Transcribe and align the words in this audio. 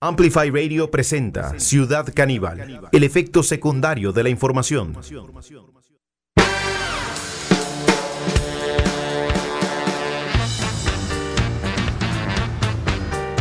Amplify 0.00 0.50
Radio 0.50 0.90
presenta 0.90 1.58
Ciudad 1.58 2.12
Caníbal, 2.12 2.88
el 2.92 3.04
efecto 3.04 3.42
secundario 3.42 4.12
de 4.12 4.22
la 4.22 4.28
información. 4.28 4.94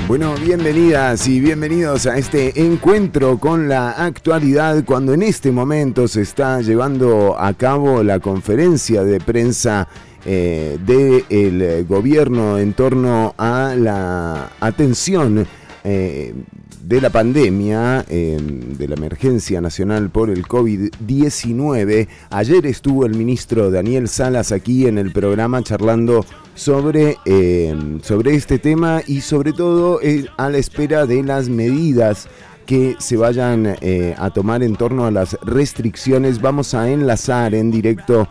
Bueno, 0.07 0.35
bienvenidas 0.35 1.27
y 1.27 1.39
bienvenidos 1.39 2.05
a 2.05 2.17
este 2.17 2.61
encuentro 2.61 3.39
con 3.39 3.67
la 3.67 3.91
actualidad 3.91 4.85
cuando 4.85 5.13
en 5.13 5.23
este 5.23 5.51
momento 5.51 6.07
se 6.07 6.21
está 6.21 6.61
llevando 6.61 7.37
a 7.37 7.53
cabo 7.55 8.03
la 8.03 8.19
conferencia 8.19 9.03
de 9.03 9.19
prensa 9.19 9.87
eh, 10.25 10.77
del 10.85 11.85
gobierno 11.85 12.57
en 12.57 12.73
torno 12.73 13.33
a 13.37 13.75
la 13.75 14.51
atención 14.61 15.45
eh, 15.85 16.33
de 16.81 17.01
la 17.01 17.09
pandemia, 17.09 18.05
em, 18.09 18.77
de 18.77 18.87
la 18.87 18.95
emergencia 18.95 19.59
nacional 19.59 20.09
por 20.09 20.29
el 20.29 20.45
COVID-19. 20.45 22.07
Ayer 22.29 22.65
estuvo 22.65 23.05
el 23.05 23.15
ministro 23.15 23.69
Daniel 23.69 24.07
Salas 24.07 24.51
aquí 24.51 24.87
en 24.87 24.97
el 24.97 25.11
programa 25.11 25.61
charlando 25.61 26.25
sobre, 26.55 27.17
em, 27.25 28.01
sobre 28.01 28.35
este 28.35 28.59
tema 28.59 29.01
y 29.07 29.21
sobre 29.21 29.51
todo 29.51 30.01
eh, 30.01 30.25
a 30.37 30.49
la 30.49 30.57
espera 30.57 31.05
de 31.05 31.23
las 31.23 31.49
medidas 31.49 32.27
que 32.65 32.95
se 32.99 33.17
vayan 33.17 33.75
eh, 33.81 34.15
a 34.17 34.29
tomar 34.29 34.63
en 34.63 34.77
torno 34.77 35.05
a 35.05 35.11
las 35.11 35.37
restricciones. 35.43 36.39
Vamos 36.39 36.73
a 36.73 36.89
enlazar 36.89 37.55
en 37.55 37.71
directo 37.71 38.27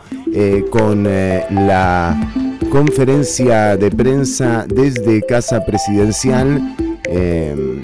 con 0.70 1.04
la 1.04 2.32
conferencia 2.70 3.76
de 3.76 3.90
prensa 3.90 4.64
desde 4.66 5.20
Casa 5.20 5.62
Presidencial 5.66 6.91
Em, 7.04 7.80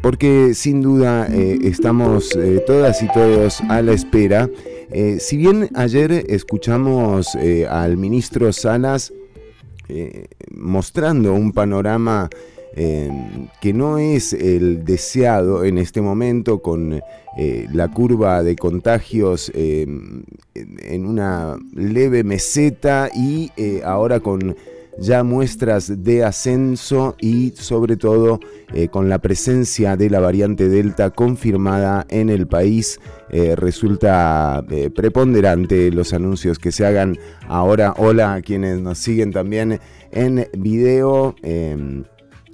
porque 0.00 0.54
sin 0.54 0.82
duda 0.82 1.26
eh, 1.30 1.58
estamos 1.62 2.36
eh, 2.36 2.62
todas 2.66 3.02
y 3.02 3.08
todos 3.08 3.60
a 3.68 3.82
la 3.82 3.92
espera. 3.92 4.48
Eh, 4.90 5.16
si 5.18 5.36
bien 5.36 5.70
ayer 5.74 6.12
escuchamos 6.28 7.36
al 7.68 7.96
ministro 7.96 8.52
Salas 8.52 9.12
mostrando 10.54 11.34
un 11.34 11.52
panorama 11.52 12.30
em, 12.74 13.48
que 13.60 13.72
no 13.72 13.98
es 13.98 14.32
el 14.32 14.84
deseado 14.84 15.64
en 15.64 15.78
este 15.78 16.00
momento 16.00 16.60
con 16.60 17.00
la 17.72 17.88
curva 17.88 18.44
de 18.44 18.54
contagios 18.54 19.50
em, 19.54 20.22
en 20.54 21.06
una 21.06 21.56
leve 21.74 22.22
meseta 22.22 23.10
y 23.12 23.50
ahora 23.82 24.20
con 24.20 24.54
ya 24.98 25.22
muestras 25.24 26.04
de 26.04 26.22
ascenso 26.24 27.16
y 27.20 27.52
sobre 27.56 27.96
todo 27.96 28.38
eh, 28.72 28.88
con 28.88 29.08
la 29.08 29.18
presencia 29.18 29.96
de 29.96 30.10
la 30.10 30.20
variante 30.20 30.68
Delta 30.68 31.10
confirmada 31.10 32.06
en 32.08 32.30
el 32.30 32.46
país. 32.46 33.00
Eh, 33.30 33.56
resulta 33.56 34.64
eh, 34.70 34.90
preponderante 34.90 35.90
los 35.90 36.12
anuncios 36.12 36.58
que 36.58 36.70
se 36.72 36.84
hagan 36.86 37.18
ahora. 37.48 37.94
Hola 37.96 38.34
a 38.34 38.42
quienes 38.42 38.80
nos 38.80 38.98
siguen 38.98 39.32
también 39.32 39.80
en 40.12 40.46
video. 40.56 41.34
Em, 41.42 42.04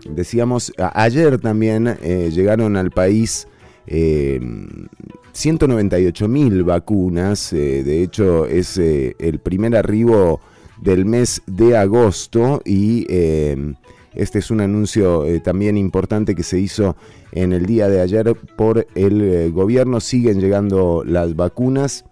decíamos, 0.09 0.73
ayer 0.95 1.39
también 1.39 1.99
llegaron 2.03 2.77
al 2.77 2.91
país 2.91 3.47
198 3.87 6.25
em, 6.25 6.31
mil 6.31 6.65
vacunas. 6.65 7.51
de 7.51 8.03
hecho, 8.03 8.47
es 8.47 8.79
el 8.79 9.39
primer 9.41 9.77
arribo 9.77 10.41
del 10.81 11.05
mes 11.05 11.42
de 11.47 11.77
agosto 11.77 12.62
y 12.64 13.06
eh, 13.09 13.75
este 14.14 14.39
es 14.39 14.50
un 14.50 14.61
anuncio 14.61 15.25
eh, 15.25 15.41
también 15.41 15.77
importante 15.77 16.34
que 16.34 16.42
se 16.42 16.59
hizo 16.59 16.97
en 17.33 17.53
el 17.53 17.67
día 17.67 17.89
de 17.89 18.00
ayer 18.00 18.34
por 18.56 18.87
el 18.95 19.20
eh, 19.20 19.50
gobierno. 19.50 20.00
Siguen 20.00 20.41
llegando 20.41 21.05
las 21.05 21.37
vacunas 21.37 22.05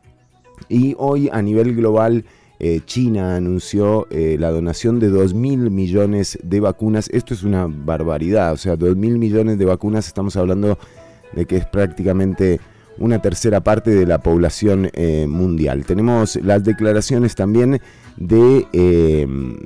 y 0.68 0.94
hoy 0.98 1.28
a 1.32 1.42
nivel 1.42 1.74
global 1.74 2.24
China 2.86 3.36
anunció 3.36 4.08
la 4.10 4.50
donación 4.50 4.98
de 4.98 5.10
2 5.10 5.32
mil 5.32 5.70
millones 5.70 6.36
de 6.42 6.58
vacunas. 6.58 7.08
Esto 7.10 7.32
es 7.32 7.44
una 7.44 7.68
barbaridad, 7.68 8.52
o 8.52 8.56
sea, 8.56 8.74
2 8.74 8.96
mil 8.96 9.16
millones 9.16 9.58
de 9.58 9.64
vacunas, 9.64 10.08
estamos 10.08 10.36
hablando 10.36 10.76
de 11.34 11.46
que 11.46 11.58
es 11.58 11.66
prácticamente 11.66 12.58
una 12.98 13.20
tercera 13.20 13.60
parte 13.60 13.90
de 13.90 14.06
la 14.06 14.18
población 14.18 14.90
mundial. 15.28 15.84
Tenemos 15.84 16.36
las 16.36 16.64
declaraciones 16.64 17.34
también 17.34 17.80
de, 18.16 18.66
em, 18.72 19.56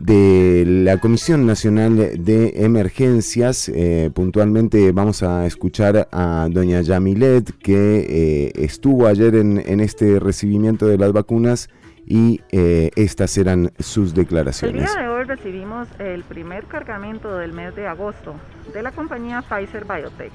de 0.00 0.64
la 0.66 0.96
Comisión 0.96 1.46
Nacional 1.46 2.24
de 2.24 2.64
Emergencias. 2.64 3.68
Eh, 3.68 4.10
puntualmente 4.14 4.92
vamos 4.92 5.22
a 5.22 5.46
escuchar 5.46 6.08
a 6.10 6.48
doña 6.50 6.80
Yamilet, 6.80 7.52
que 7.58 8.06
eh, 8.08 8.52
estuvo 8.54 9.06
ayer 9.06 9.34
en, 9.34 9.80
este 9.80 10.18
recibimiento 10.18 10.86
de 10.86 10.96
las 10.96 11.12
vacunas 11.12 11.68
y 12.06 12.40
eh, 12.50 12.90
estas 12.96 13.36
eran 13.36 13.72
sus 13.78 14.14
declaraciones. 14.14 14.82
El 14.82 14.94
día 14.94 15.02
de 15.02 15.08
hoy 15.08 15.24
recibimos 15.24 15.86
el 15.98 16.24
primer 16.24 16.64
cargamento 16.64 17.36
del 17.36 17.52
mes 17.52 17.76
de 17.76 17.86
agosto 17.86 18.34
de 18.72 18.82
la 18.82 18.92
compañía 18.92 19.42
Pfizer 19.42 19.84
Biotech. 19.84 20.32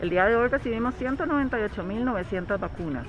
El 0.00 0.10
día 0.10 0.26
de 0.26 0.34
hoy 0.36 0.48
recibimos 0.48 1.00
198.900 1.00 2.58
vacunas. 2.58 3.06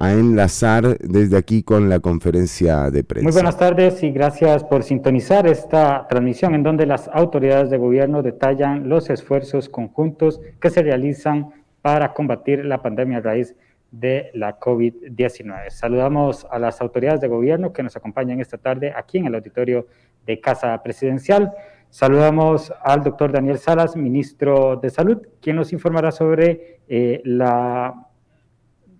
a 0.00 0.14
enlazar 0.14 0.96
desde 0.98 1.36
aquí 1.36 1.62
con 1.62 1.90
la 1.90 2.00
conferencia 2.00 2.90
de 2.90 3.04
prensa. 3.04 3.24
Muy 3.24 3.34
buenas 3.34 3.58
tardes 3.58 4.02
y 4.02 4.10
gracias 4.10 4.64
por 4.64 4.82
sintonizar 4.82 5.46
esta 5.46 6.08
transmisión 6.08 6.54
en 6.54 6.62
donde 6.62 6.86
las 6.86 7.08
autoridades 7.12 7.68
de 7.68 7.76
gobierno 7.76 8.22
detallan 8.22 8.88
los 8.88 9.10
esfuerzos 9.10 9.68
conjuntos 9.68 10.40
que 10.58 10.70
se 10.70 10.82
realizan 10.82 11.50
para 11.82 12.14
combatir 12.14 12.64
la 12.64 12.80
pandemia 12.80 13.18
a 13.18 13.20
raíz 13.20 13.54
de 13.90 14.30
la 14.32 14.58
COVID-19. 14.58 15.68
Saludamos 15.68 16.46
a 16.50 16.58
las 16.58 16.80
autoridades 16.80 17.20
de 17.20 17.28
gobierno 17.28 17.74
que 17.74 17.82
nos 17.82 17.94
acompañan 17.94 18.40
esta 18.40 18.56
tarde 18.56 18.94
aquí 18.96 19.18
en 19.18 19.26
el 19.26 19.34
auditorio 19.34 19.86
de 20.24 20.40
Casa 20.40 20.82
Presidencial. 20.82 21.52
Saludamos 21.90 22.72
al 22.82 23.02
doctor 23.04 23.32
Daniel 23.32 23.58
Salas, 23.58 23.96
ministro 23.96 24.76
de 24.76 24.88
Salud, 24.88 25.18
quien 25.42 25.56
nos 25.56 25.74
informará 25.74 26.10
sobre 26.10 26.80
eh, 26.88 27.20
la 27.24 28.06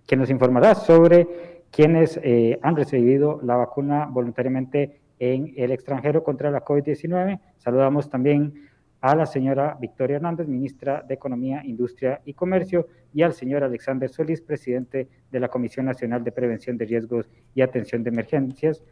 quien 0.05 0.19
nos 0.19 0.29
informará 0.29 0.75
sobre 0.75 1.61
quienes 1.71 2.19
eh, 2.23 2.59
han 2.61 2.75
recibido 2.75 3.39
la 3.43 3.55
vacuna 3.55 4.05
voluntariamente 4.05 4.99
en 5.19 5.53
el 5.55 5.71
extranjero 5.71 6.23
contra 6.23 6.51
la 6.51 6.65
COVID-19. 6.65 7.39
Saludamos 7.57 8.09
también 8.09 8.69
a 9.01 9.15
la 9.15 9.25
señora 9.25 9.77
Victoria 9.79 10.17
Hernández, 10.17 10.47
ministra 10.47 11.03
de 11.07 11.15
Economía, 11.15 11.63
Industria 11.63 12.21
y 12.25 12.33
Comercio, 12.33 12.87
y 13.13 13.23
al 13.23 13.33
señor 13.33 13.63
Alexander 13.63 14.09
Solís, 14.09 14.41
presidente 14.41 15.07
de 15.31 15.39
la 15.39 15.47
Comisión 15.47 15.85
Nacional 15.85 16.23
de 16.23 16.31
Prevención 16.31 16.77
de 16.77 16.85
Riesgos 16.85 17.29
y 17.55 17.61
Atención 17.61 18.03
de 18.03 18.09
Emergencias, 18.09 18.83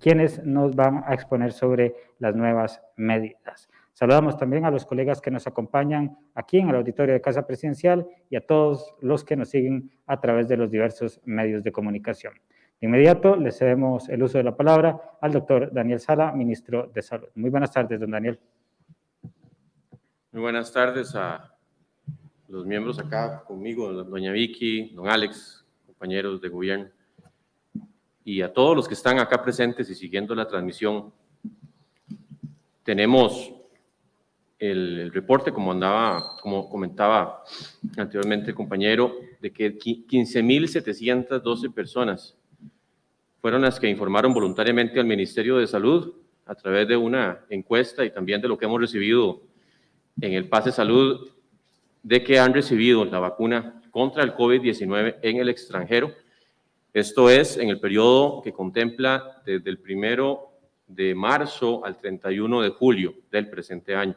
quienes 0.00 0.42
nos 0.44 0.74
van 0.74 1.04
a 1.06 1.14
exponer 1.14 1.52
sobre 1.52 1.94
las 2.18 2.34
nuevas 2.34 2.80
medidas. 2.96 3.68
Saludamos 3.98 4.36
también 4.36 4.64
a 4.64 4.70
los 4.70 4.86
colegas 4.86 5.20
que 5.20 5.28
nos 5.28 5.48
acompañan 5.48 6.16
aquí 6.32 6.58
en 6.58 6.68
el 6.68 6.76
auditorio 6.76 7.14
de 7.14 7.20
Casa 7.20 7.44
Presidencial 7.44 8.06
y 8.30 8.36
a 8.36 8.46
todos 8.46 8.94
los 9.00 9.24
que 9.24 9.34
nos 9.34 9.48
siguen 9.48 9.90
a 10.06 10.20
través 10.20 10.46
de 10.46 10.56
los 10.56 10.70
diversos 10.70 11.20
medios 11.24 11.64
de 11.64 11.72
comunicación. 11.72 12.34
De 12.80 12.86
inmediato 12.86 13.34
le 13.34 13.50
cedemos 13.50 14.08
el 14.08 14.22
uso 14.22 14.38
de 14.38 14.44
la 14.44 14.56
palabra 14.56 15.00
al 15.20 15.32
doctor 15.32 15.72
Daniel 15.72 15.98
Sala, 15.98 16.30
ministro 16.30 16.88
de 16.94 17.02
Salud. 17.02 17.26
Muy 17.34 17.50
buenas 17.50 17.72
tardes, 17.72 17.98
don 17.98 18.12
Daniel. 18.12 18.38
Muy 20.30 20.42
buenas 20.42 20.72
tardes 20.72 21.16
a 21.16 21.52
los 22.46 22.64
miembros 22.64 23.00
acá 23.00 23.42
conmigo, 23.44 23.92
doña 23.92 24.30
Vicky, 24.30 24.90
don 24.94 25.08
Alex, 25.08 25.66
compañeros 25.86 26.40
de 26.40 26.48
gobierno, 26.48 26.86
y 28.22 28.42
a 28.42 28.52
todos 28.52 28.76
los 28.76 28.86
que 28.86 28.94
están 28.94 29.18
acá 29.18 29.42
presentes 29.42 29.90
y 29.90 29.96
siguiendo 29.96 30.36
la 30.36 30.46
transmisión. 30.46 31.12
Tenemos 32.84 33.57
el, 34.58 35.12
reporte, 35.12 35.52
como 35.52 35.72
andaba, 35.72 36.36
como 36.40 36.68
comentaba 36.68 37.44
anteriormente 37.96 38.50
el 38.50 38.54
compañero, 38.54 39.14
de 39.40 39.52
que 39.52 39.78
15.712 39.78 41.72
personas 41.72 42.36
fueron 43.40 43.62
las 43.62 43.78
que 43.78 43.88
informaron 43.88 44.34
voluntariamente 44.34 44.98
al 44.98 45.06
Ministerio 45.06 45.58
de 45.58 45.66
Salud 45.66 46.12
a 46.44 46.54
través 46.54 46.88
de 46.88 46.96
una 46.96 47.40
encuesta 47.50 48.04
y 48.04 48.10
también 48.10 48.40
de 48.40 48.48
lo 48.48 48.58
que 48.58 48.64
hemos 48.64 48.80
recibido 48.80 49.42
en 50.20 50.32
el 50.32 50.48
pase 50.48 50.72
salud 50.72 51.30
de 52.02 52.24
que 52.24 52.40
han 52.40 52.52
recibido 52.52 53.04
la 53.04 53.20
vacuna 53.20 53.80
contra 53.90 54.22
el 54.24 54.34
COVID-19 54.34 55.16
en 55.22 55.36
el 55.36 55.48
extranjero. 55.48 56.12
Esto 56.92 57.30
es 57.30 57.56
en 57.58 57.68
el 57.68 57.78
periodo 57.78 58.42
que 58.42 58.52
contempla 58.52 59.42
desde 59.44 59.70
el 59.70 59.78
primero 59.78 60.48
de 60.86 61.14
marzo 61.14 61.84
al 61.84 61.98
31 61.98 62.62
de 62.62 62.70
julio 62.70 63.14
del 63.30 63.50
presente 63.50 63.94
año. 63.94 64.16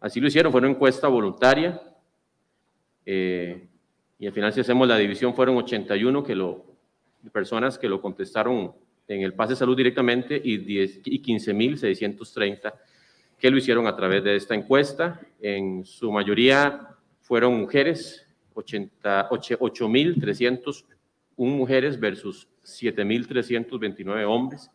Así 0.00 0.20
lo 0.20 0.28
hicieron, 0.28 0.50
fue 0.50 0.60
una 0.60 0.70
encuesta 0.70 1.08
voluntaria 1.08 1.80
eh, 3.04 3.68
y 4.18 4.26
al 4.26 4.32
final 4.32 4.50
si 4.52 4.60
hacemos 4.60 4.88
la 4.88 4.96
división 4.96 5.34
fueron 5.34 5.56
81 5.56 6.24
que 6.24 6.34
lo, 6.34 6.64
personas 7.32 7.78
que 7.78 7.88
lo 7.88 8.00
contestaron 8.00 8.72
en 9.08 9.22
el 9.22 9.34
pase 9.34 9.54
de 9.54 9.56
salud 9.56 9.76
directamente 9.76 10.40
y, 10.42 10.56
10, 10.58 11.00
y 11.04 11.22
15.630 11.22 12.72
que 13.38 13.50
lo 13.50 13.58
hicieron 13.58 13.86
a 13.86 13.96
través 13.96 14.22
de 14.22 14.36
esta 14.36 14.54
encuesta. 14.54 15.20
En 15.40 15.84
su 15.84 16.12
mayoría 16.12 16.88
fueron 17.20 17.58
mujeres, 17.58 18.26
8.301 18.54 20.84
mujeres 21.36 21.98
versus 21.98 22.46
7.329 22.64 24.24
hombres. 24.26 24.70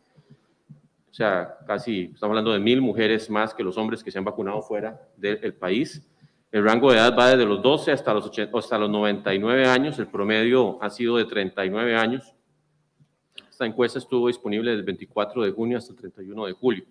Sea, 1.16 1.56
casi 1.66 2.10
estamos 2.12 2.32
hablando 2.32 2.52
de 2.52 2.58
mil 2.58 2.82
mujeres 2.82 3.30
más 3.30 3.54
que 3.54 3.62
los 3.62 3.78
hombres 3.78 4.04
que 4.04 4.10
se 4.10 4.18
han 4.18 4.24
vacunado 4.26 4.60
fuera 4.60 5.00
del 5.16 5.54
país. 5.54 6.06
El 6.52 6.62
rango 6.62 6.90
de 6.90 6.98
edad 6.98 7.16
va 7.18 7.30
desde 7.30 7.46
los 7.46 7.62
12 7.62 7.90
hasta 7.90 8.12
los, 8.12 8.26
80, 8.26 8.58
hasta 8.58 8.76
los 8.76 8.90
99 8.90 9.64
años. 9.64 9.98
El 9.98 10.08
promedio 10.08 10.76
ha 10.82 10.90
sido 10.90 11.16
de 11.16 11.24
39 11.24 11.96
años. 11.96 12.34
Esta 13.48 13.64
encuesta 13.64 13.98
estuvo 13.98 14.26
disponible 14.26 14.72
desde 14.72 14.80
el 14.80 14.84
24 14.84 15.42
de 15.42 15.52
junio 15.52 15.78
hasta 15.78 15.92
el 15.92 15.98
31 16.00 16.44
de 16.48 16.52
julio 16.52 16.84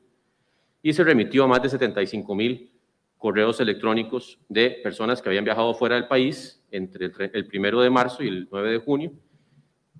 y 0.81 0.91
se 0.91 1.03
remitió 1.03 1.43
a 1.43 1.47
más 1.47 1.61
de 1.61 1.69
75 1.69 2.33
mil 2.33 2.71
correos 3.19 3.59
electrónicos 3.59 4.39
de 4.49 4.71
personas 4.81 5.21
que 5.21 5.29
habían 5.29 5.45
viajado 5.45 5.71
fuera 5.75 5.97
del 5.97 6.07
país 6.07 6.65
entre 6.71 7.11
el, 7.31 7.45
primero 7.45 7.79
de 7.79 7.91
marzo 7.91 8.23
y 8.23 8.29
el 8.29 8.47
9 8.49 8.71
de 8.71 8.77
junio 8.79 9.11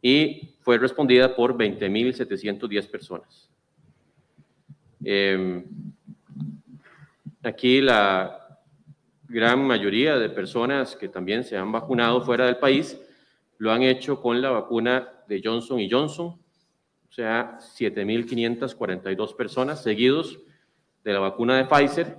y 0.02 0.56
fue 0.62 0.80
respondida 0.80 1.36
por 1.36 1.56
20.710 1.56 2.90
personas. 2.90 3.52
Em, 5.08 5.64
aquí 7.44 7.80
la 7.80 8.60
gran 9.28 9.64
mayoría 9.64 10.18
de 10.18 10.30
personas 10.30 10.96
que 10.96 11.10
también 11.10 11.44
se 11.44 11.56
han 11.56 11.72
vacunado 11.72 12.22
fuera 12.22 12.48
del 12.48 12.58
país 12.58 13.00
lo 13.60 13.72
han 13.72 13.84
hecho 13.84 14.20
con 14.20 14.42
la 14.42 14.50
vacuna 14.50 15.08
de 15.28 15.42
Johnson 15.44 15.80
y 15.80 15.90
Johnson, 15.90 16.26
o 16.28 17.12
sea, 17.12 17.60
7.542 17.60 19.36
personas 19.36 19.84
seguidos 19.84 20.40
de 21.04 21.14
la 21.14 21.20
vacuna 21.20 21.58
de 21.58 21.66
Pfizer 21.66 22.18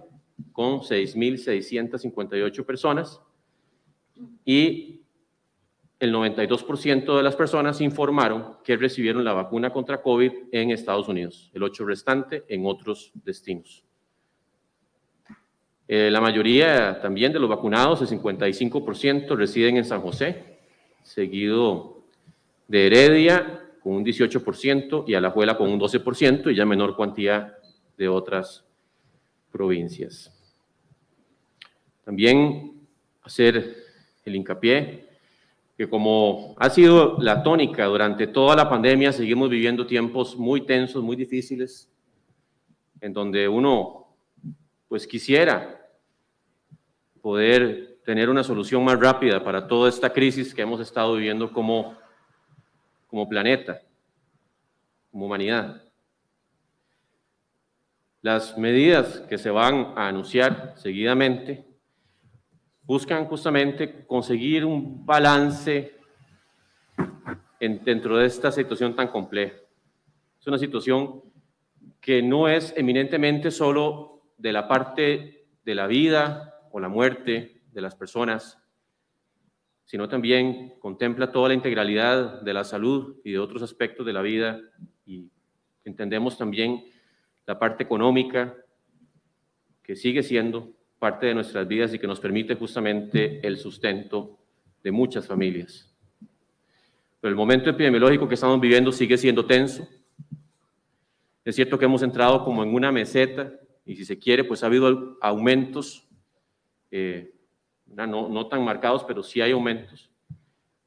con 0.53 0.81
6.658 0.81 2.65
personas. 2.65 3.21
Y 4.45 5.03
el 5.99 6.13
92% 6.13 7.17
de 7.17 7.23
las 7.23 7.37
personas 7.37 7.81
informaron 7.81 8.59
que 8.63 8.77
recibieron 8.77 9.25
la 9.25 9.33
vacuna 9.33 9.71
contra 9.71 10.03
COVID 10.03 10.33
en 10.53 10.71
Estados 10.71 11.09
Unidos, 11.09 11.51
el 11.55 11.63
8 11.63 11.87
restante 11.87 12.45
en 12.49 12.67
otros 12.67 13.13
destinos. 13.15 13.83
Eh, 15.89 16.11
la 16.11 16.21
mayoría 16.21 17.01
también 17.01 17.33
de 17.33 17.39
los 17.39 17.49
vacunados, 17.49 18.03
el 18.03 18.09
55%, 18.09 19.37
residen 19.37 19.77
en 19.77 19.85
San 19.85 20.01
José, 20.01 20.59
seguido 21.03 22.03
de 22.67 22.87
Heredia, 22.87 23.63
con 23.83 23.95
un 23.95 24.05
18% 24.05 25.05
y 25.07 25.15
Alajuela 25.15 25.57
con 25.57 25.71
un 25.71 25.79
12% 25.79 26.51
y 26.51 26.57
ya 26.57 26.67
menor 26.67 26.97
cuantía 26.97 27.57
de 27.97 28.09
otras 28.09 28.65
provincias. 29.53 30.33
También 32.05 32.73
hacer 33.23 33.77
el 34.25 34.35
hincapié 34.35 35.06
que 35.77 35.89
como 35.89 36.55
ha 36.59 36.71
sido 36.71 37.19
la 37.21 37.43
tónica 37.43 37.85
durante 37.85 38.27
toda 38.27 38.57
la 38.57 38.69
pandemia, 38.69 39.13
seguimos 39.13 39.51
viviendo 39.51 39.87
tiempos 39.87 40.37
muy 40.37 40.63
tensos, 40.63 41.03
muy 41.03 41.17
difíciles, 41.17 41.91
en 43.01 43.13
donde 43.13 43.49
uno 43.49 44.07
pues 44.89 45.07
quisiera 45.07 45.87
poder 47.21 47.99
tener 48.05 48.31
una 48.31 48.43
solución 48.43 48.85
más 48.85 48.99
rápida 48.99 49.43
para 49.45 49.67
toda 49.67 49.89
esta 49.89 50.13
crisis 50.13 50.55
que 50.55 50.63
hemos 50.63 50.81
estado 50.81 51.17
viviendo 51.17 51.53
como 51.53 51.97
como 53.07 53.29
planeta, 53.29 53.81
como 55.11 55.27
humanidad. 55.27 55.83
Las 58.21 58.59
medidas 58.59 59.21
que 59.29 59.39
se 59.39 59.51
van 59.51 59.93
a 59.97 60.09
anunciar 60.09 60.75
seguidamente 60.77 61.66
buscan 62.87 63.27
justamente 63.27 64.07
conseguir 64.07 64.65
un 64.65 65.05
balance 65.05 65.93
dentro 67.59 68.17
de 68.17 68.27
esta 68.27 68.53
situación 68.53 68.95
tan 68.95 69.09
compleja. 69.09 69.57
Es 70.39 70.47
una 70.47 70.59
situación 70.59 71.23
que 72.01 72.23
no 72.23 72.49
es 72.49 72.73
eminentemente 72.77 73.51
solo 73.51 74.23
de 74.39 74.53
la 74.53 74.69
parte 74.69 75.49
de 75.65 75.75
la 75.75 75.89
vida 75.89 76.61
o 76.71 76.79
la 76.79 76.89
muerte 76.89 77.63
de 77.73 77.81
las 77.81 77.97
personas, 77.97 78.59
sino 79.85 80.09
también 80.09 80.75
contempla 80.79 81.33
toda 81.33 81.49
la 81.49 81.55
integralidad 81.55 82.43
de 82.43 82.55
la 82.55 82.63
salud 82.63 83.17
y 83.25 83.33
de 83.33 83.41
otros 83.41 83.63
aspectos 83.63 84.07
de 84.07 84.13
la 84.13 84.23
vida 84.23 84.61
y 85.05 85.29
entendemos 85.85 86.39
también 86.39 86.85
la 87.47 87.59
parte 87.59 87.83
económica 87.83 88.55
que 89.83 89.97
sigue 89.97 90.23
siendo 90.23 90.76
parte 90.99 91.27
de 91.27 91.35
nuestras 91.35 91.67
vidas 91.69 91.93
y 91.95 91.99
que 91.99 92.07
nos 92.07 92.21
permite 92.21 92.55
justamente 92.55 93.47
el 93.47 93.59
sustento 93.59 94.39
de 94.83 94.93
muchas 94.93 95.27
familias. 95.27 95.93
Pero 97.21 97.31
el 97.31 97.37
momento 97.37 97.71
epidemiológico 97.71 98.29
que 98.29 98.35
estamos 98.35 98.61
viviendo 98.61 98.93
sigue 98.93 99.19
siendo 99.19 99.45
tenso. 99.45 99.87
Es 101.45 101.55
cierto 101.55 101.79
que 101.79 101.85
hemos 101.85 102.03
entrado 102.03 102.45
como 102.45 102.63
en 102.63 102.75
una 102.75 102.91
meseta 102.91 103.53
y 103.85 103.97
si 103.97 104.05
se 104.05 104.19
quiere, 104.19 104.45
pues 104.45 104.63
ha 104.63 104.67
habido 104.67 105.17
aumentos 105.21 106.09
eh, 106.91 107.33
no, 107.87 108.29
no 108.29 108.47
tan 108.49 108.65
marcados, 108.65 109.05
pero 109.05 109.23
sí 109.23 109.41
hay 109.41 109.53
aumentos 109.53 110.11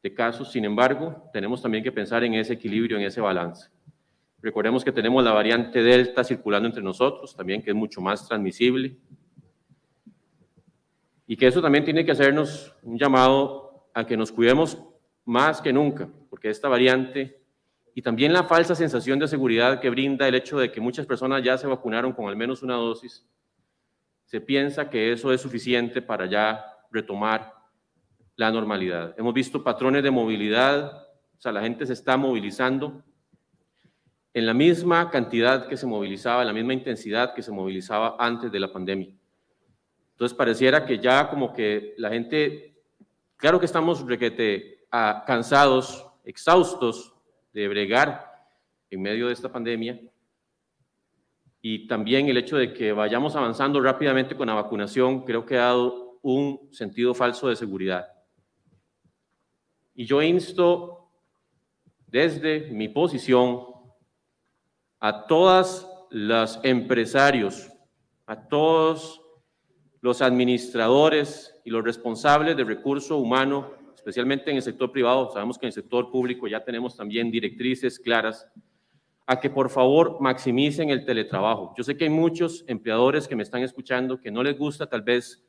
de 0.03 0.13
casos. 0.13 0.51
Sin 0.51 0.65
embargo, 0.65 1.29
tenemos 1.33 1.61
también 1.61 1.83
que 1.83 1.91
pensar 1.91 2.23
en 2.23 2.33
ese 2.33 2.53
equilibrio, 2.53 2.97
en 2.97 3.03
ese 3.03 3.21
balance. 3.21 3.69
Recordemos 4.41 4.83
que 4.83 4.91
tenemos 4.91 5.23
la 5.23 5.31
variante 5.31 5.81
Delta 5.81 6.23
circulando 6.23 6.67
entre 6.67 6.81
nosotros, 6.81 7.35
también 7.35 7.61
que 7.61 7.71
es 7.71 7.75
mucho 7.75 7.99
más 8.01 8.27
transmisible. 8.27 8.95
Y 11.29 11.37
que 11.37 11.45
eso 11.45 11.61
también 11.61 11.85
tiene 11.85 12.03
que 12.03 12.11
hacernos 12.11 12.75
un 12.81 12.97
llamado 12.97 13.87
a 13.93 14.03
que 14.03 14.17
nos 14.17 14.31
cuidemos 14.31 14.79
más 15.25 15.61
que 15.61 15.71
nunca, 15.71 16.09
porque 16.27 16.49
esta 16.49 16.67
variante 16.67 17.39
y 17.93 18.01
también 18.01 18.33
la 18.33 18.45
falsa 18.45 18.73
sensación 18.73 19.19
de 19.19 19.27
seguridad 19.27 19.79
que 19.79 19.91
brinda 19.91 20.27
el 20.27 20.33
hecho 20.33 20.57
de 20.57 20.71
que 20.71 20.81
muchas 20.81 21.05
personas 21.05 21.43
ya 21.43 21.55
se 21.55 21.67
vacunaron 21.67 22.13
con 22.13 22.27
al 22.27 22.35
menos 22.35 22.63
una 22.63 22.73
dosis, 22.73 23.27
se 24.25 24.41
piensa 24.41 24.89
que 24.89 25.11
eso 25.11 25.31
es 25.31 25.39
suficiente 25.39 26.01
para 26.01 26.25
ya 26.25 26.65
retomar 26.89 27.53
la 28.35 28.49
normalidad. 28.49 29.13
Hemos 29.15 29.35
visto 29.35 29.63
patrones 29.63 30.01
de 30.01 30.09
movilidad, 30.09 30.93
o 31.37 31.39
sea, 31.39 31.51
la 31.51 31.61
gente 31.61 31.85
se 31.85 31.93
está 31.93 32.17
movilizando 32.17 33.03
en 34.33 34.47
la 34.47 34.55
misma 34.55 35.11
cantidad 35.11 35.67
que 35.67 35.77
se 35.77 35.85
movilizaba, 35.85 36.41
en 36.41 36.47
la 36.47 36.53
misma 36.53 36.73
intensidad 36.73 37.35
que 37.35 37.43
se 37.43 37.51
movilizaba 37.51 38.15
antes 38.17 38.51
de 38.51 38.59
la 38.59 38.73
pandemia. 38.73 39.18
Entonces 40.19 40.37
pareciera 40.37 40.85
que 40.85 40.99
ya 40.99 41.29
como 41.29 41.53
que 41.53 41.93
la 41.97 42.09
gente, 42.09 42.75
claro 43.37 43.57
que 43.57 43.65
estamos 43.65 44.05
requete, 44.05 44.85
ah, 44.91 45.23
cansados, 45.25 46.05
exhaustos 46.25 47.13
de 47.53 47.69
bregar 47.69 48.29
en 48.89 49.01
medio 49.01 49.27
de 49.27 49.33
esta 49.33 49.49
pandemia, 49.49 49.97
y 51.61 51.87
también 51.87 52.27
el 52.27 52.35
hecho 52.35 52.57
de 52.57 52.73
que 52.73 52.91
vayamos 52.91 53.37
avanzando 53.37 53.79
rápidamente 53.79 54.35
con 54.35 54.47
la 54.47 54.55
vacunación 54.55 55.23
creo 55.23 55.45
que 55.45 55.55
ha 55.55 55.67
dado 55.67 56.19
un 56.21 56.67
sentido 56.73 57.13
falso 57.13 57.47
de 57.47 57.55
seguridad. 57.55 58.09
Y 59.95 60.03
yo 60.05 60.21
insto 60.21 61.13
desde 62.07 62.71
mi 62.71 62.89
posición 62.89 63.65
a 64.99 65.27
todos 65.27 65.87
los 66.09 66.59
empresarios, 66.63 67.71
a 68.25 68.49
todos 68.49 69.18
los 70.01 70.21
administradores 70.21 71.59
y 71.65 71.69
los 71.69 71.83
responsables 71.83 72.55
de 72.55 72.63
recurso 72.63 73.17
humano, 73.17 73.71
especialmente 73.95 74.49
en 74.49 74.57
el 74.57 74.63
sector 74.63 74.91
privado, 74.91 75.29
sabemos 75.31 75.57
que 75.57 75.65
en 75.65 75.69
el 75.69 75.73
sector 75.73 76.09
público 76.09 76.47
ya 76.47 76.63
tenemos 76.63 76.95
también 76.95 77.29
directrices 77.29 77.99
claras, 77.99 78.47
a 79.27 79.39
que 79.39 79.49
por 79.49 79.69
favor 79.69 80.17
maximicen 80.19 80.89
el 80.89 81.05
teletrabajo. 81.05 81.75
Yo 81.77 81.83
sé 81.83 81.95
que 81.95 82.05
hay 82.05 82.09
muchos 82.09 82.63
empleadores 82.67 83.27
que 83.27 83.35
me 83.35 83.43
están 83.43 83.61
escuchando 83.61 84.19
que 84.19 84.31
no 84.31 84.41
les 84.41 84.57
gusta 84.57 84.87
tal 84.87 85.03
vez 85.03 85.45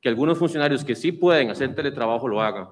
que 0.00 0.08
algunos 0.08 0.38
funcionarios 0.38 0.84
que 0.84 0.94
sí 0.94 1.10
pueden 1.10 1.50
hacer 1.50 1.74
teletrabajo 1.74 2.28
lo 2.28 2.40
hagan, 2.40 2.68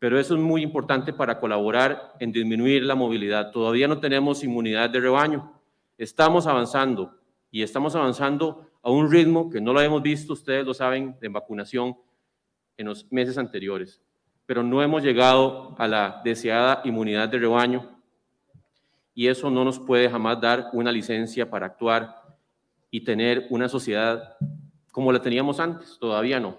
pero 0.00 0.18
eso 0.18 0.34
es 0.34 0.40
muy 0.40 0.62
importante 0.62 1.12
para 1.12 1.38
colaborar 1.38 2.14
en 2.18 2.32
disminuir 2.32 2.82
la 2.82 2.96
movilidad. 2.96 3.52
Todavía 3.52 3.86
no 3.86 4.00
tenemos 4.00 4.42
inmunidad 4.42 4.90
de 4.90 4.98
rebaño, 4.98 5.52
estamos 5.98 6.48
avanzando 6.48 7.14
y 7.52 7.62
estamos 7.62 7.94
avanzando 7.94 8.71
a 8.82 8.90
un 8.90 9.10
ritmo 9.10 9.48
que 9.48 9.60
no 9.60 9.72
lo 9.72 9.80
hemos 9.80 10.02
visto, 10.02 10.32
ustedes 10.32 10.66
lo 10.66 10.74
saben, 10.74 11.16
de 11.20 11.28
vacunación 11.28 11.96
en 12.76 12.86
los 12.86 13.10
meses 13.12 13.38
anteriores, 13.38 14.00
pero 14.44 14.62
no 14.62 14.82
hemos 14.82 15.02
llegado 15.02 15.74
a 15.78 15.86
la 15.86 16.20
deseada 16.24 16.82
inmunidad 16.84 17.28
de 17.28 17.38
rebaño 17.38 18.00
y 19.14 19.28
eso 19.28 19.50
no 19.50 19.64
nos 19.64 19.78
puede 19.78 20.10
jamás 20.10 20.40
dar 20.40 20.70
una 20.72 20.90
licencia 20.90 21.48
para 21.48 21.66
actuar 21.66 22.22
y 22.90 23.04
tener 23.04 23.46
una 23.50 23.68
sociedad 23.68 24.36
como 24.90 25.12
la 25.12 25.22
teníamos 25.22 25.60
antes, 25.60 25.96
todavía 25.98 26.40
no. 26.40 26.58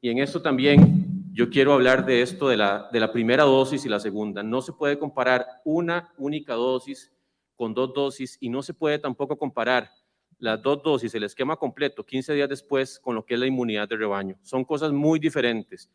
Y 0.00 0.10
en 0.10 0.18
esto 0.18 0.42
también 0.42 1.32
yo 1.32 1.48
quiero 1.50 1.72
hablar 1.72 2.04
de 2.04 2.22
esto 2.22 2.48
de 2.48 2.56
la, 2.56 2.88
de 2.92 3.00
la 3.00 3.10
primera 3.10 3.44
dosis 3.44 3.84
y 3.84 3.88
la 3.88 3.98
segunda. 3.98 4.42
No 4.42 4.60
se 4.62 4.72
puede 4.72 4.98
comparar 4.98 5.46
una 5.64 6.12
única 6.16 6.54
dosis 6.54 7.12
con 7.56 7.74
dos 7.74 7.92
dosis 7.92 8.36
y 8.40 8.48
no 8.48 8.62
se 8.62 8.74
puede 8.74 8.98
tampoco 8.98 9.36
comparar 9.36 9.90
las 10.38 10.60
dos 10.62 10.82
dosis, 10.82 11.14
el 11.14 11.24
esquema 11.24 11.56
completo, 11.56 12.04
15 12.04 12.34
días 12.34 12.48
después, 12.48 12.98
con 13.00 13.14
lo 13.14 13.24
que 13.24 13.34
es 13.34 13.40
la 13.40 13.46
inmunidad 13.46 13.88
de 13.88 13.96
rebaño. 13.96 14.36
Son 14.42 14.64
cosas 14.64 14.92
muy 14.92 15.18
diferentes. 15.18 15.90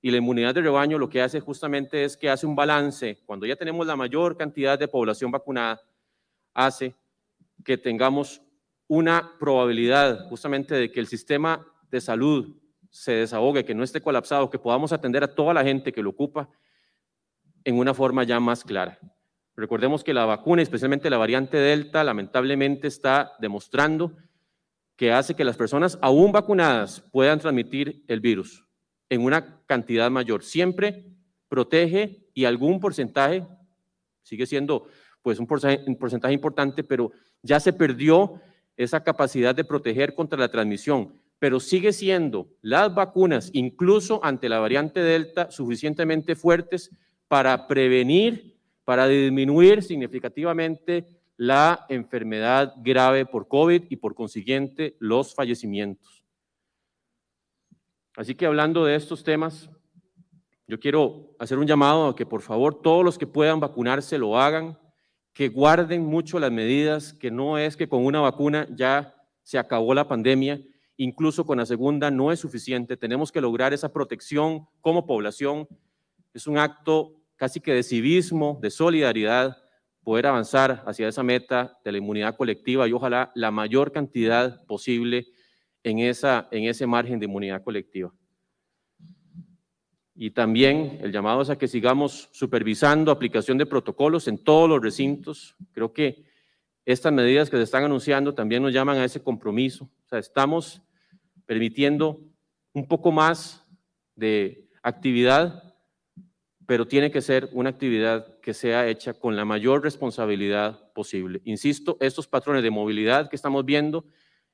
Y 0.00 0.10
la 0.10 0.18
inmunidad 0.18 0.54
de 0.54 0.62
rebaño 0.62 0.98
lo 0.98 1.08
que 1.08 1.22
hace 1.22 1.40
justamente 1.40 2.04
es 2.04 2.16
que 2.16 2.28
hace 2.28 2.46
un 2.46 2.54
balance. 2.54 3.22
Cuando 3.24 3.46
ya 3.46 3.56
tenemos 3.56 3.86
la 3.86 3.96
mayor 3.96 4.36
cantidad 4.36 4.78
de 4.78 4.88
población 4.88 5.30
vacunada, 5.30 5.80
hace 6.52 6.94
que 7.64 7.78
tengamos 7.78 8.42
una 8.86 9.32
probabilidad 9.38 10.28
justamente 10.28 10.74
de 10.74 10.92
que 10.92 11.00
el 11.00 11.06
sistema 11.06 11.66
de 11.90 12.00
salud 12.00 12.56
se 12.90 13.12
desahogue, 13.12 13.64
que 13.64 13.74
no 13.74 13.82
esté 13.82 14.00
colapsado, 14.00 14.50
que 14.50 14.58
podamos 14.58 14.92
atender 14.92 15.24
a 15.24 15.34
toda 15.34 15.54
la 15.54 15.64
gente 15.64 15.92
que 15.92 16.02
lo 16.02 16.10
ocupa 16.10 16.48
en 17.64 17.78
una 17.78 17.94
forma 17.94 18.24
ya 18.24 18.38
más 18.38 18.62
clara. 18.62 18.98
Recordemos 19.56 20.02
que 20.02 20.14
la 20.14 20.24
vacuna, 20.24 20.62
especialmente 20.62 21.10
la 21.10 21.18
variante 21.18 21.56
Delta, 21.56 22.02
lamentablemente 22.02 22.88
está 22.88 23.32
demostrando 23.38 24.16
que 24.96 25.12
hace 25.12 25.34
que 25.34 25.44
las 25.44 25.56
personas 25.56 25.98
aún 26.02 26.32
vacunadas 26.32 27.04
puedan 27.12 27.38
transmitir 27.38 28.04
el 28.08 28.20
virus 28.20 28.64
en 29.08 29.22
una 29.22 29.62
cantidad 29.66 30.10
mayor. 30.10 30.42
Siempre 30.42 31.06
protege 31.48 32.28
y 32.34 32.44
algún 32.44 32.80
porcentaje, 32.80 33.46
sigue 34.22 34.46
siendo 34.46 34.86
pues 35.22 35.38
un 35.38 35.46
porcentaje, 35.46 36.34
importante, 36.34 36.84
pero 36.84 37.12
ya 37.42 37.58
se 37.60 37.72
perdió 37.72 38.40
esa 38.76 39.02
capacidad 39.02 39.54
de 39.54 39.64
proteger 39.64 40.14
contra 40.14 40.38
la 40.38 40.50
transmisión, 40.50 41.14
pero 41.38 41.60
sigue 41.60 41.92
siendo 41.92 42.48
las 42.60 42.94
vacunas, 42.94 43.50
incluso 43.52 44.20
ante 44.24 44.48
la 44.48 44.58
variante 44.58 45.00
Delta, 45.00 45.50
suficientemente 45.50 46.34
fuertes 46.34 46.90
para 47.28 47.66
prevenir, 47.66 48.53
para 48.84 49.06
disminuir 49.06 49.82
significativamente 49.82 51.06
la 51.36 51.86
enfermedad 51.88 52.74
grave 52.78 53.26
por 53.26 53.48
COVID 53.48 53.84
y 53.88 53.96
por 53.96 54.14
consiguiente 54.14 54.96
los 54.98 55.34
fallecimientos. 55.34 56.24
Así 58.16 58.34
que 58.34 58.46
hablando 58.46 58.84
de 58.84 58.94
estos 58.94 59.24
temas, 59.24 59.68
yo 60.68 60.78
quiero 60.78 61.34
hacer 61.38 61.58
un 61.58 61.66
llamado 61.66 62.08
a 62.08 62.16
que 62.16 62.24
por 62.24 62.42
favor 62.42 62.80
todos 62.80 63.04
los 63.04 63.18
que 63.18 63.26
puedan 63.26 63.60
vacunarse 63.60 64.18
lo 64.18 64.38
hagan, 64.38 64.78
que 65.32 65.48
guarden 65.48 66.04
mucho 66.04 66.38
las 66.38 66.52
medidas, 66.52 67.12
que 67.12 67.30
no 67.30 67.58
es 67.58 67.76
que 67.76 67.88
con 67.88 68.04
una 68.04 68.20
vacuna 68.20 68.68
ya 68.70 69.14
se 69.42 69.58
acabó 69.58 69.92
la 69.92 70.06
pandemia, 70.06 70.60
incluso 70.96 71.44
con 71.44 71.58
la 71.58 71.66
segunda 71.66 72.10
no 72.10 72.30
es 72.30 72.38
suficiente, 72.38 72.96
tenemos 72.96 73.32
que 73.32 73.40
lograr 73.40 73.72
esa 73.72 73.92
protección 73.92 74.66
como 74.80 75.06
población. 75.06 75.66
Es 76.32 76.46
un 76.46 76.56
acto 76.56 77.23
casi 77.44 77.60
que 77.60 77.74
de 77.74 77.82
civismo, 77.82 78.58
de 78.62 78.70
solidaridad, 78.70 79.58
poder 80.02 80.26
avanzar 80.28 80.82
hacia 80.86 81.08
esa 81.08 81.22
meta 81.22 81.78
de 81.84 81.92
la 81.92 81.98
inmunidad 81.98 82.38
colectiva 82.38 82.88
y 82.88 82.92
ojalá 82.92 83.32
la 83.34 83.50
mayor 83.50 83.92
cantidad 83.92 84.64
posible 84.64 85.26
en, 85.82 85.98
esa, 85.98 86.48
en 86.52 86.64
ese 86.64 86.86
margen 86.86 87.18
de 87.18 87.26
inmunidad 87.26 87.62
colectiva. 87.62 88.14
Y 90.14 90.30
también 90.30 91.00
el 91.02 91.12
llamado 91.12 91.42
es 91.42 91.50
a 91.50 91.58
que 91.58 91.68
sigamos 91.68 92.30
supervisando 92.32 93.12
aplicación 93.12 93.58
de 93.58 93.66
protocolos 93.66 94.26
en 94.26 94.42
todos 94.42 94.66
los 94.66 94.80
recintos. 94.80 95.54
Creo 95.72 95.92
que 95.92 96.24
estas 96.86 97.12
medidas 97.12 97.50
que 97.50 97.58
se 97.58 97.64
están 97.64 97.84
anunciando 97.84 98.32
también 98.32 98.62
nos 98.62 98.72
llaman 98.72 98.96
a 98.96 99.04
ese 99.04 99.22
compromiso. 99.22 99.84
O 99.84 100.08
sea, 100.08 100.18
estamos 100.18 100.80
permitiendo 101.44 102.22
un 102.72 102.88
poco 102.88 103.12
más 103.12 103.68
de 104.16 104.66
actividad, 104.82 105.63
pero 106.66 106.86
tiene 106.86 107.10
que 107.10 107.20
ser 107.20 107.48
una 107.52 107.70
actividad 107.70 108.38
que 108.40 108.54
sea 108.54 108.88
hecha 108.88 109.14
con 109.14 109.36
la 109.36 109.44
mayor 109.44 109.82
responsabilidad 109.82 110.92
posible. 110.92 111.40
Insisto, 111.44 111.96
estos 112.00 112.26
patrones 112.26 112.62
de 112.62 112.70
movilidad 112.70 113.28
que 113.28 113.36
estamos 113.36 113.64
viendo 113.64 114.04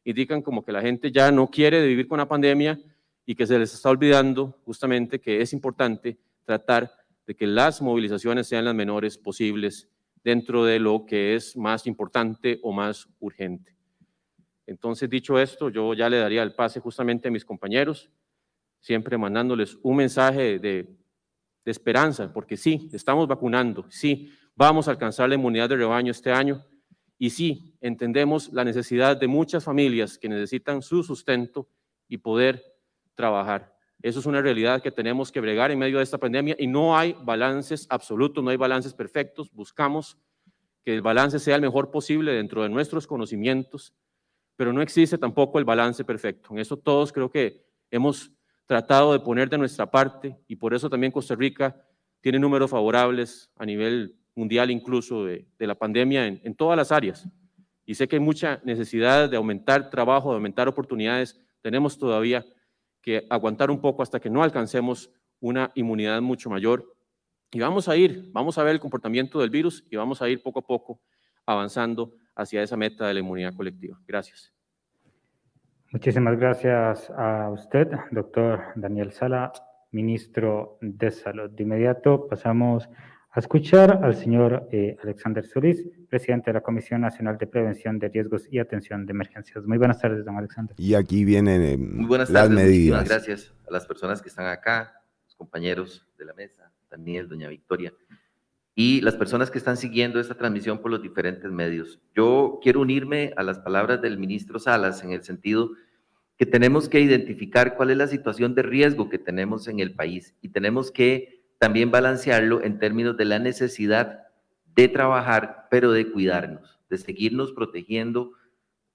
indican 0.05 0.43
como 0.43 0.65
que 0.65 0.73
la 0.73 0.81
gente 0.81 1.13
ya 1.13 1.31
no 1.31 1.49
quiere 1.49 1.87
vivir 1.87 2.09
con 2.09 2.19
la 2.19 2.29
pandemia 2.29 2.81
y 3.27 3.35
que 3.35 3.47
se 3.47 3.59
les 3.59 3.73
está 3.73 3.91
olvidando 3.91 4.59
justamente 4.65 5.21
que 5.21 5.41
es 5.41 5.53
importante 5.53 6.19
tratar 6.45 6.91
de 7.27 7.37
que 7.37 7.47
las 7.47 7.81
movilizaciones 7.81 8.49
sean 8.49 8.65
las 8.65 8.75
menores 8.75 9.17
posibles 9.17 9.89
dentro 10.25 10.65
de 10.65 10.79
lo 10.79 11.07
que 11.07 11.35
es 11.35 11.57
más 11.57 11.87
importante 11.87 12.59
o 12.63 12.73
más 12.73 13.09
urgente. 13.21 13.77
Entonces, 14.67 15.09
dicho 15.09 15.39
esto, 15.39 15.69
yo 15.69 15.95
ya 15.95 16.09
le 16.09 16.19
daría 16.19 16.43
el 16.43 16.55
pase 16.55 16.81
justamente 16.81 17.29
a 17.29 17.31
mis 17.31 17.45
compañeros, 17.45 18.11
siempre 18.81 19.19
mandándoles 19.19 19.79
un 19.83 19.97
mensaje 19.97 20.59
de, 20.59 21.00
de 21.65 21.71
esperanza, 21.71 22.33
porque 22.33 22.57
sí, 22.57 22.89
estamos 22.93 23.29
vacunando, 23.29 23.87
sí, 23.91 24.33
vamos 24.55 24.89
a 24.89 24.93
alcanzar 24.93 25.29
la 25.29 25.35
inmunidad 25.35 25.69
de 25.69 25.77
rebaño 25.77 26.11
este 26.11 26.33
año, 26.33 26.65
y 27.19 27.31
sí, 27.31 27.77
entendemos 27.83 28.51
la 28.51 28.65
necesidad 28.65 29.17
de 29.17 29.29
muchas 29.29 29.65
familias 29.65 30.17
que 30.17 30.29
necesitan 30.29 30.81
su 30.81 31.03
sustento 31.03 31.69
y 32.09 32.17
poder 32.17 32.65
trabajar. 33.15 33.77
Eso 34.01 34.21
es 34.21 34.27
una 34.27 34.41
realidad 34.41 34.81
que 34.81 34.91
tenemos 34.91 35.31
que 35.31 35.41
bregar 35.41 35.71
en 35.71 35.79
medio 35.79 35.99
de 35.99 36.05
esta 36.05 36.17
pandemia 36.17 36.57
y 36.59 36.67
no 36.67 36.97
hay 36.97 37.15
balances 37.23 37.87
absolutos, 37.91 38.43
no 38.43 38.49
hay 38.49 38.57
balances 38.57 38.95
perfectos. 38.95 39.53
Buscamos 39.53 40.17
que 40.83 40.95
el 40.95 41.03
balance 41.03 41.39
sea 41.39 41.57
el 41.57 41.61
mejor 41.61 41.91
posible 41.91 42.33
dentro 42.33 42.63
de 42.63 42.71
nuestros 42.71 43.07
conocimientos, 43.07 43.93
pero 44.57 44.73
no 44.73 44.81
existe 44.81 45.19
tampoco 45.19 45.59
el 45.59 45.67
balance 45.67 46.03
perfecto. 46.05 46.49
En 46.53 46.59
eso 46.59 46.79
todos 46.79 47.13
creo 47.13 47.31
que 47.31 47.67
hemos 47.91 48.33
tratado 48.71 49.13
de 49.13 49.19
poner 49.19 49.51
de 49.51 49.59
nuestra 49.59 49.91
parte 49.91 50.39
y 50.47 50.55
por 50.55 50.73
eso 50.73 50.89
también 50.89 51.11
Costa 51.11 51.35
Rica 51.35 51.85
tiene 52.21 52.39
números 52.39 52.71
favorables 52.71 53.51
a 53.57 53.67
nivel 53.67 54.17
mundial 54.37 54.71
incluso 54.71 55.25
de, 55.25 55.45
la 55.59 55.75
pandemia 55.75 56.29
en, 56.29 56.41
en, 56.45 56.55
todas 56.55 56.77
las 56.77 56.93
áreas. 56.93 57.29
Y 57.85 57.97
sé 57.97 58.07
que 58.07 58.15
hay 58.15 58.21
mucha 58.21 58.61
necesidad 58.63 59.29
de 59.29 59.37
aumentar 59.37 59.91
trabajo, 59.91 60.31
de 60.31 60.37
aumentar 60.37 60.69
oportunidades. 60.69 61.41
Tenemos 61.63 61.99
todavía 61.99 62.47
que 63.03 63.27
aguantar 63.29 63.73
un 63.73 63.81
poco 63.81 64.05
hasta 64.05 64.21
que 64.21 64.31
no 64.31 64.45
alcancemos 64.45 65.11
una 65.41 65.73
inmunidad 65.75 66.23
mucho 66.23 66.49
mayor. 66.49 66.95
Y 67.51 67.59
vamos 67.59 67.89
a 67.89 67.97
ir, 67.97 68.31
vamos 68.31 68.57
a 68.57 68.63
ver 68.63 68.75
el 68.75 68.81
comportamiento 68.81 69.41
del 69.41 69.51
virus 69.51 69.85
y 69.91 69.97
vamos 69.97 70.23
a 70.23 70.29
ir 70.29 70.45
poco 70.45 70.61
a 70.61 70.63
poco 70.63 71.01
avanzando 71.45 72.15
hacia 72.37 72.63
esa 72.63 72.77
meta 72.77 73.09
de 73.09 73.15
la 73.15 73.19
inmunidad 73.19 73.53
colectiva. 73.53 74.01
Gracias. 74.07 74.60
Muchísimas 75.93 76.39
gracias 76.39 77.11
a 77.17 77.51
usted, 77.51 77.89
doctor 78.13 78.61
Daniel 78.77 79.11
Sala, 79.13 79.53
ministro 79.91 80.79
de 80.81 81.11
Salud. 81.11 81.51
De 81.51 81.65
inmediato 81.65 82.29
pasamos 82.29 82.89
a 83.33 83.41
escuchar 83.41 83.99
al 84.05 84.15
señor 84.15 84.69
eh, 84.71 84.97
Alexander 85.03 85.45
Solís, 85.45 85.85
presidente 86.09 86.51
de 86.51 86.55
la 86.55 86.61
Comisión 86.61 87.01
Nacional 87.01 87.39
de 87.39 87.49
Prevención 87.49 87.99
de 87.99 88.09
Riesgos 88.09 88.47
y 88.53 88.61
Atención 88.61 89.05
de 89.05 89.11
Emergencias. 89.13 89.65
Muy 89.67 89.79
buenas 89.79 90.01
tardes, 90.01 90.25
don 90.25 90.37
Alexander. 90.37 90.77
Y 90.79 90.95
aquí 90.95 91.25
vienen 91.25 91.63
eh, 91.63 91.77
Muy 91.77 92.07
buenas 92.07 92.31
las 92.31 92.45
tardes, 92.49 92.65
medidas. 92.65 93.09
gracias 93.09 93.53
a 93.69 93.73
las 93.73 93.85
personas 93.85 94.23
que 94.23 94.29
están 94.29 94.47
acá, 94.47 94.95
los 95.27 95.35
compañeros 95.35 96.07
de 96.17 96.25
la 96.25 96.35
mesa, 96.35 96.71
Daniel, 96.89 97.29
doña 97.29 97.49
Victoria, 97.49 97.93
y 98.83 99.03
las 99.03 99.15
personas 99.15 99.51
que 99.51 99.59
están 99.59 99.77
siguiendo 99.77 100.19
esta 100.21 100.37
transmisión 100.37 100.79
por 100.79 100.91
los 100.91 101.03
diferentes 101.03 101.53
medios. 101.53 102.01
Yo 102.17 102.61
quiero 102.63 102.81
unirme 102.81 103.35
a 103.37 103.43
las 103.43 103.59
palabras 103.59 104.01
del 104.01 104.17
ministro 104.17 104.59
Salas 104.59 105.05
en 105.05 105.13
el 105.13 105.23
sentido 105.23 105.73
que 106.39 106.47
tenemos 106.47 106.89
que 106.89 106.99
identificar 106.99 107.77
cuál 107.77 107.91
es 107.91 107.99
la 107.99 108.07
situación 108.07 108.55
de 108.55 108.63
riesgo 108.63 109.11
que 109.11 109.19
tenemos 109.19 109.69
en 109.69 109.81
el 109.81 109.95
país 109.95 110.35
y 110.41 110.49
tenemos 110.49 110.91
que 110.91 111.43
también 111.59 111.91
balancearlo 111.91 112.63
en 112.63 112.79
términos 112.79 113.19
de 113.19 113.27
la 113.27 113.39
necesidad 113.39 114.29
de 114.75 114.89
trabajar, 114.89 115.69
pero 115.71 115.93
de 115.93 116.11
cuidarnos, 116.11 116.81
de 116.89 116.97
seguirnos 116.97 117.53
protegiendo 117.53 118.33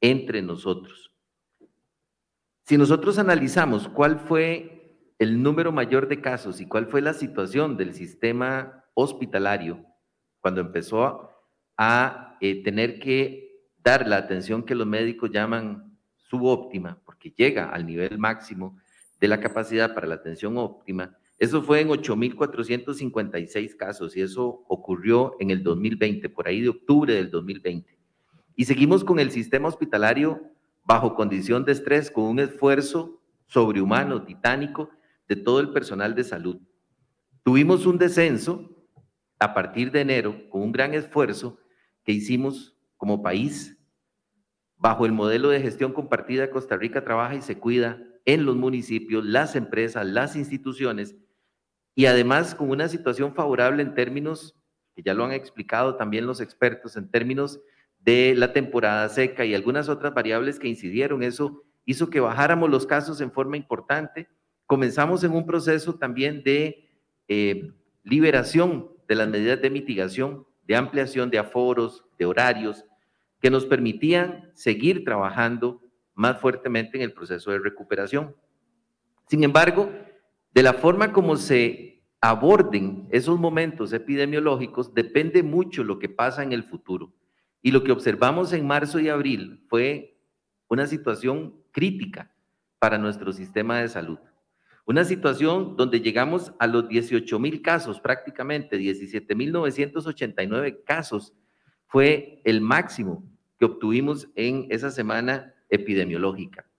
entre 0.01 0.41
nosotros. 0.41 1.11
Si 2.63 2.75
nosotros 2.75 3.19
analizamos 3.19 3.87
cuál 3.87 4.17
fue 4.17 4.97
el 5.19 5.43
número 5.43 5.71
mayor 5.71 6.07
de 6.07 6.21
casos 6.21 6.59
y 6.59 6.65
cuál 6.65 6.87
fue 6.87 7.03
la 7.03 7.13
situación 7.13 7.77
del 7.77 7.93
sistema 7.93 8.81
hospitalario 8.95 9.85
cuando 10.39 10.61
empezó 10.61 11.29
a 11.77 12.37
eh, 12.41 12.63
tener 12.63 12.99
que 12.99 13.61
dar 13.83 14.07
la 14.07 14.17
atención 14.17 14.63
que 14.63 14.73
los 14.73 14.87
médicos 14.87 15.29
llaman 15.31 15.97
subóptima, 16.17 16.99
porque 17.05 17.31
llega 17.35 17.69
al 17.69 17.85
nivel 17.85 18.17
máximo 18.17 18.77
de 19.19 19.27
la 19.27 19.39
capacidad 19.39 19.93
para 19.93 20.07
la 20.07 20.15
atención 20.15 20.57
óptima, 20.57 21.15
eso 21.37 21.61
fue 21.61 21.81
en 21.81 21.89
8.456 21.89 23.75
casos 23.75 24.15
y 24.15 24.21
eso 24.21 24.63
ocurrió 24.67 25.35
en 25.39 25.51
el 25.51 25.63
2020, 25.63 26.29
por 26.29 26.47
ahí 26.47 26.61
de 26.61 26.69
octubre 26.69 27.13
del 27.13 27.29
2020. 27.29 27.97
Y 28.55 28.65
seguimos 28.65 29.03
con 29.03 29.19
el 29.19 29.31
sistema 29.31 29.67
hospitalario 29.67 30.41
bajo 30.85 31.13
condición 31.15 31.65
de 31.65 31.73
estrés, 31.73 32.09
con 32.09 32.25
un 32.25 32.39
esfuerzo 32.39 33.21
sobrehumano, 33.47 34.23
titánico, 34.23 34.89
de 35.27 35.35
todo 35.35 35.59
el 35.59 35.71
personal 35.71 36.15
de 36.15 36.23
salud. 36.23 36.57
Tuvimos 37.43 37.85
un 37.85 37.97
descenso 37.97 38.74
a 39.39 39.53
partir 39.53 39.91
de 39.91 40.01
enero 40.01 40.49
con 40.49 40.61
un 40.61 40.71
gran 40.71 40.93
esfuerzo 40.93 41.59
que 42.03 42.11
hicimos 42.11 42.77
como 42.97 43.21
país 43.21 43.77
bajo 44.77 45.05
el 45.05 45.11
modelo 45.11 45.49
de 45.49 45.61
gestión 45.61 45.93
compartida 45.93 46.49
Costa 46.49 46.77
Rica 46.77 47.03
trabaja 47.03 47.35
y 47.35 47.41
se 47.41 47.57
cuida 47.57 48.01
en 48.25 48.45
los 48.45 48.55
municipios, 48.55 49.23
las 49.25 49.55
empresas, 49.55 50.05
las 50.05 50.35
instituciones 50.35 51.15
y 51.95 52.07
además 52.07 52.53
con 52.53 52.69
una 52.69 52.89
situación 52.89 53.33
favorable 53.33 53.81
en 53.81 53.93
términos, 53.93 54.55
que 54.93 55.01
ya 55.01 55.13
lo 55.13 55.23
han 55.23 55.31
explicado 55.31 55.95
también 55.95 56.27
los 56.27 56.41
expertos, 56.41 56.97
en 56.97 57.09
términos 57.09 57.61
de 57.99 58.35
la 58.35 58.51
temporada 58.51 59.07
seca 59.09 59.45
y 59.45 59.55
algunas 59.55 59.87
otras 59.87 60.13
variables 60.13 60.59
que 60.59 60.67
incidieron. 60.67 61.23
Eso 61.23 61.63
hizo 61.85 62.09
que 62.09 62.19
bajáramos 62.19 62.69
los 62.69 62.85
casos 62.85 63.21
en 63.21 63.31
forma 63.31 63.55
importante. 63.55 64.27
Comenzamos 64.65 65.23
en 65.23 65.31
un 65.31 65.45
proceso 65.45 65.95
también 65.95 66.43
de 66.43 66.89
eh, 67.29 67.71
liberación 68.03 68.91
de 69.07 69.15
las 69.15 69.27
medidas 69.27 69.61
de 69.61 69.69
mitigación, 69.69 70.45
de 70.67 70.75
ampliación 70.75 71.29
de 71.29 71.39
aforos, 71.39 72.05
de 72.17 72.25
horarios, 72.25 72.85
que 73.39 73.49
nos 73.49 73.65
permitían 73.65 74.51
seguir 74.53 75.03
trabajando 75.03 75.81
más 76.13 76.39
fuertemente 76.39 76.97
en 76.97 77.03
el 77.03 77.13
proceso 77.13 77.51
de 77.51 77.59
recuperación. 77.59 78.35
Sin 79.27 79.43
embargo, 79.43 79.91
de 80.53 80.63
la 80.63 80.73
forma 80.73 81.11
como 81.11 81.35
se 81.35 82.03
aborden 82.21 83.07
esos 83.11 83.39
momentos 83.39 83.93
epidemiológicos, 83.93 84.93
depende 84.93 85.43
mucho 85.43 85.83
lo 85.83 85.99
que 85.99 86.09
pasa 86.09 86.41
en 86.43 86.53
el 86.53 86.63
futuro. 86.63 87.13
Y 87.61 87.71
lo 87.71 87.83
que 87.83 87.91
observamos 87.91 88.53
en 88.53 88.65
marzo 88.65 88.99
y 88.99 89.09
abril 89.09 89.63
fue 89.69 90.17
una 90.67 90.87
situación 90.87 91.55
crítica 91.71 92.31
para 92.79 92.97
nuestro 92.97 93.31
sistema 93.31 93.79
de 93.79 93.89
salud. 93.89 94.19
Una 94.87 95.03
situación 95.03 95.75
donde 95.75 95.99
llegamos 95.99 96.53
a 96.59 96.67
los 96.67 96.87
18 96.87 97.39
mil 97.39 97.63
casos, 97.63 97.99
prácticamente 97.99 98.77
17 98.77 99.33
mil 99.33 99.51
989 99.51 100.83
casos, 100.85 101.33
fue 101.87 102.39
el 102.45 102.61
máximo 102.61 103.23
que 103.57 103.65
obtuvimos 103.65 104.29
en 104.35 104.67
esa 104.69 104.91
semana 104.91 105.55
epidemiológica, 105.69 106.69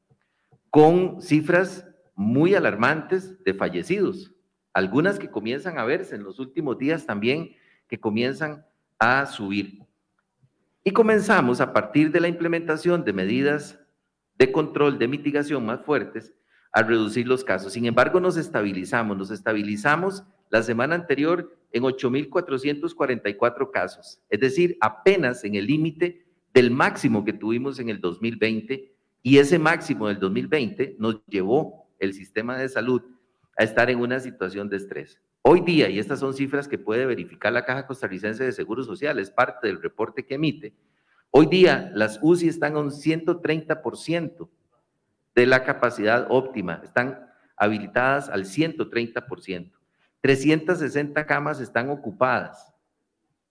con 0.70 1.20
cifras 1.20 1.84
muy 2.14 2.54
alarmantes 2.54 3.42
de 3.42 3.54
fallecidos, 3.54 4.32
algunas 4.72 5.18
que 5.18 5.30
comienzan 5.30 5.78
a 5.78 5.84
verse 5.84 6.14
en 6.14 6.22
los 6.22 6.38
últimos 6.38 6.78
días 6.78 7.06
también, 7.06 7.56
que 7.88 7.98
comienzan 7.98 8.64
a 9.00 9.26
subir. 9.26 9.82
Y 10.84 10.92
comenzamos 10.92 11.60
a 11.60 11.72
partir 11.72 12.12
de 12.12 12.20
la 12.20 12.28
implementación 12.28 13.04
de 13.04 13.12
medidas 13.12 13.80
de 14.38 14.52
control, 14.52 14.98
de 14.98 15.08
mitigación 15.08 15.66
más 15.66 15.82
fuertes, 15.82 16.34
a 16.76 16.82
reducir 16.82 17.26
los 17.26 17.42
casos. 17.42 17.72
Sin 17.72 17.86
embargo, 17.86 18.20
nos 18.20 18.36
estabilizamos, 18.36 19.16
nos 19.16 19.30
estabilizamos 19.30 20.24
la 20.50 20.62
semana 20.62 20.94
anterior 20.94 21.56
en 21.72 21.84
8.444 21.84 23.70
casos, 23.70 24.20
es 24.28 24.40
decir, 24.40 24.76
apenas 24.82 25.42
en 25.44 25.54
el 25.54 25.66
límite 25.66 26.26
del 26.52 26.70
máximo 26.70 27.24
que 27.24 27.32
tuvimos 27.32 27.78
en 27.78 27.88
el 27.88 27.98
2020 28.02 28.92
y 29.22 29.38
ese 29.38 29.58
máximo 29.58 30.08
del 30.08 30.18
2020 30.20 30.96
nos 30.98 31.24
llevó 31.28 31.88
el 31.98 32.12
sistema 32.12 32.58
de 32.58 32.68
salud 32.68 33.00
a 33.56 33.64
estar 33.64 33.88
en 33.88 33.98
una 33.98 34.20
situación 34.20 34.68
de 34.68 34.76
estrés. 34.76 35.18
Hoy 35.40 35.62
día, 35.62 35.88
y 35.88 35.98
estas 35.98 36.20
son 36.20 36.34
cifras 36.34 36.68
que 36.68 36.76
puede 36.76 37.06
verificar 37.06 37.54
la 37.54 37.64
Caja 37.64 37.86
Costarricense 37.86 38.44
de 38.44 38.52
Seguro 38.52 38.84
Social, 38.84 39.18
es 39.18 39.30
parte 39.30 39.68
del 39.68 39.80
reporte 39.80 40.26
que 40.26 40.34
emite, 40.34 40.74
hoy 41.30 41.46
día 41.46 41.90
las 41.94 42.18
UCI 42.20 42.48
están 42.48 42.76
a 42.76 42.80
un 42.80 42.90
130% 42.90 44.50
de 45.36 45.46
la 45.46 45.62
capacidad 45.62 46.26
óptima, 46.30 46.80
están 46.82 47.30
habilitadas 47.56 48.28
al 48.30 48.46
130%. 48.46 49.70
360 50.22 51.26
camas 51.26 51.60
están 51.60 51.90
ocupadas, 51.90 52.74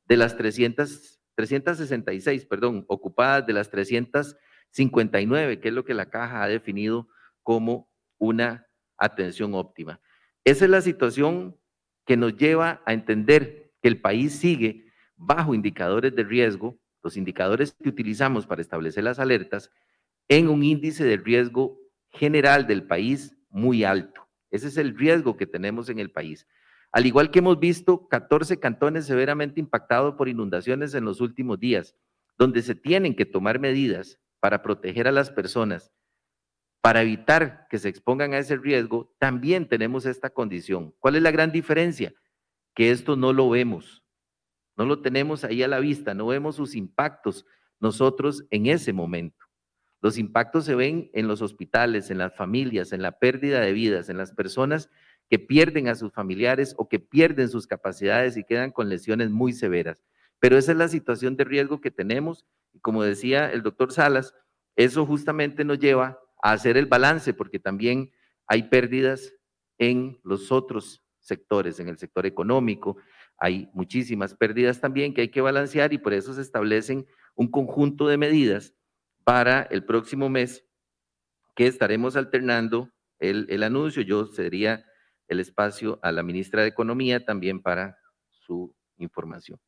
de 0.07 0.17
las 0.17 0.35
300, 0.35 1.19
366, 1.35 2.45
perdón, 2.45 2.85
ocupadas 2.87 3.45
de 3.45 3.53
las 3.53 3.69
359, 3.69 5.59
que 5.59 5.67
es 5.67 5.73
lo 5.73 5.85
que 5.85 5.93
la 5.93 6.09
caja 6.09 6.43
ha 6.43 6.47
definido 6.47 7.07
como 7.43 7.87
una 8.17 8.67
atención 8.97 9.53
óptima. 9.53 10.01
Esa 10.43 10.65
es 10.65 10.71
la 10.71 10.81
situación 10.81 11.55
que 12.05 12.17
nos 12.17 12.35
lleva 12.35 12.81
a 12.85 12.93
entender 12.93 13.71
que 13.81 13.89
el 13.89 14.01
país 14.01 14.33
sigue 14.33 14.91
bajo 15.15 15.53
indicadores 15.53 16.15
de 16.15 16.23
riesgo, 16.23 16.79
los 17.03 17.15
indicadores 17.15 17.75
que 17.81 17.89
utilizamos 17.89 18.47
para 18.47 18.61
establecer 18.61 19.03
las 19.03 19.19
alertas, 19.19 19.71
en 20.27 20.49
un 20.49 20.63
índice 20.63 21.03
de 21.03 21.17
riesgo 21.17 21.79
general 22.09 22.67
del 22.67 22.85
país 22.87 23.35
muy 23.49 23.83
alto. 23.83 24.27
Ese 24.51 24.67
es 24.67 24.77
el 24.77 24.97
riesgo 24.97 25.37
que 25.37 25.47
tenemos 25.47 25.89
en 25.89 25.99
el 25.99 26.11
país. 26.11 26.47
Al 26.91 27.05
igual 27.05 27.29
que 27.29 27.39
hemos 27.39 27.59
visto 27.59 28.07
14 28.07 28.59
cantones 28.59 29.05
severamente 29.05 29.59
impactados 29.59 30.15
por 30.15 30.29
inundaciones 30.29 30.93
en 30.93 31.03
los 31.03 31.19
últimos 31.19 31.59
días, 31.59 31.95
donde 32.37 32.61
se 32.61 32.75
tienen 32.75 33.15
que 33.15 33.25
tomar 33.25 33.59
medidas 33.59 34.19
para 34.39 34.61
proteger 34.61 35.07
a 35.07 35.11
las 35.11 35.29
personas, 35.29 35.91
para 36.81 37.01
evitar 37.01 37.67
que 37.69 37.79
se 37.79 37.89
expongan 37.89 38.33
a 38.33 38.37
ese 38.37 38.57
riesgo, 38.57 39.13
también 39.19 39.67
tenemos 39.67 40.05
esta 40.05 40.29
condición. 40.29 40.93
¿Cuál 40.99 41.15
es 41.15 41.23
la 41.23 41.31
gran 41.31 41.51
diferencia? 41.51 42.13
Que 42.75 42.91
esto 42.91 43.15
no 43.15 43.33
lo 43.33 43.49
vemos, 43.49 44.03
no 44.77 44.85
lo 44.85 45.01
tenemos 45.01 45.43
ahí 45.43 45.63
a 45.63 45.67
la 45.67 45.79
vista, 45.79 46.13
no 46.13 46.27
vemos 46.27 46.55
sus 46.55 46.75
impactos 46.75 47.45
nosotros 47.79 48.45
en 48.51 48.67
ese 48.67 48.93
momento. 48.93 49.44
Los 50.05 50.19
impactos 50.19 50.65
se 50.65 50.75
ven 50.75 51.09
en 51.13 51.27
los 51.27 51.41
hospitales, 51.41 52.11
en 52.11 52.19
las 52.19 52.35
familias, 52.35 52.93
en 52.93 53.01
la 53.01 53.17
pérdida 53.17 53.59
de 53.61 53.73
vidas, 53.73 54.07
en 54.07 54.17
las 54.17 54.33
personas 54.33 54.91
que 55.31 55.39
pierden 55.39 55.87
a 55.87 55.95
sus 55.95 56.13
familiares 56.13 56.75
o 56.77 56.87
que 56.87 56.99
pierden 56.99 57.49
sus 57.49 57.65
capacidades 57.65 58.37
y 58.37 58.43
quedan 58.43 58.69
con 58.69 58.87
lesiones 58.87 59.31
muy 59.31 59.51
severas. 59.51 60.03
Pero 60.37 60.59
esa 60.59 60.73
es 60.73 60.77
la 60.77 60.89
situación 60.89 61.35
de 61.37 61.45
riesgo 61.45 61.81
que 61.81 61.89
tenemos 61.89 62.45
y 62.71 62.81
como 62.81 63.01
decía 63.01 63.51
el 63.51 63.63
doctor 63.63 63.91
Salas, 63.91 64.35
eso 64.75 65.07
justamente 65.07 65.65
nos 65.65 65.79
lleva 65.79 66.19
a 66.39 66.51
hacer 66.51 66.77
el 66.77 66.85
balance 66.85 67.33
porque 67.33 67.57
también 67.57 68.11
hay 68.45 68.69
pérdidas 68.69 69.33
en 69.79 70.19
los 70.23 70.51
otros 70.51 71.03
sectores, 71.19 71.79
en 71.79 71.89
el 71.89 71.97
sector 71.97 72.27
económico, 72.27 72.97
hay 73.39 73.71
muchísimas 73.73 74.35
pérdidas 74.35 74.79
también 74.79 75.15
que 75.15 75.21
hay 75.21 75.29
que 75.29 75.41
balancear 75.41 75.93
y 75.93 75.97
por 75.97 76.13
eso 76.13 76.31
se 76.35 76.41
establecen 76.41 77.07
un 77.33 77.49
conjunto 77.49 78.07
de 78.07 78.17
medidas 78.17 78.74
para 79.25 79.63
el 79.63 79.83
próximo 79.83 80.29
mes 80.29 80.63
que 81.55 81.67
estaremos 81.67 82.15
alternando 82.15 82.91
el, 83.19 83.63
anuncio. 83.63 84.03
Yo 84.03 84.27
cedería 84.27 84.85
el 85.27 85.39
espacio 85.39 85.99
a 86.03 86.11
la 86.11 86.21
ministra 86.21 86.61
de 86.61 86.67
Economía 86.69 87.25
también 87.25 87.61
para 87.61 87.97
su 88.29 88.73
información. 88.97 89.59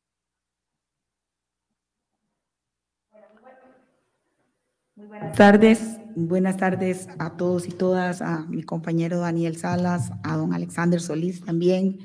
Muy 4.94 5.06
buenas 5.06 5.36
tardes, 5.36 6.00
buenas 6.14 6.56
tardes 6.56 7.08
a 7.18 7.36
todos 7.36 7.66
y 7.68 7.72
todas, 7.72 8.22
a 8.22 8.46
mi 8.46 8.62
compañero 8.62 9.18
Daniel 9.18 9.56
Salas, 9.56 10.10
a 10.22 10.36
don 10.36 10.52
Alexander 10.52 11.00
Solís 11.00 11.44
también, 11.44 11.98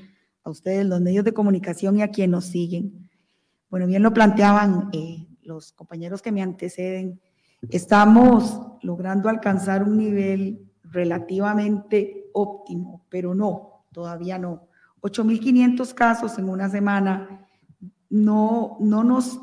a 0.44 0.50
ustedes, 0.50 0.86
los 0.86 1.02
medios 1.02 1.26
de 1.26 1.34
comunicación 1.34 1.98
y 1.98 2.02
a 2.02 2.10
quienes 2.10 2.32
nos 2.32 2.46
siguen. 2.46 3.10
Bueno, 3.70 3.88
bien 3.88 4.04
lo 4.04 4.14
planteaban 4.14 4.90
eh, 4.94 5.28
los 5.42 5.72
compañeros 5.72 6.22
que 6.22 6.32
me 6.32 6.42
anteceden 6.44 7.20
Estamos 7.70 8.60
logrando 8.82 9.30
alcanzar 9.30 9.84
un 9.84 9.98
nivel 9.98 10.70
relativamente 10.84 12.30
óptimo, 12.34 13.06
pero 13.10 13.34
no, 13.34 13.86
todavía 13.92 14.38
no. 14.38 14.68
8.500 15.02 15.94
casos 15.94 16.38
en 16.38 16.50
una 16.50 16.70
semana 16.70 17.48
no, 18.10 18.78
no, 18.80 19.04
nos, 19.04 19.40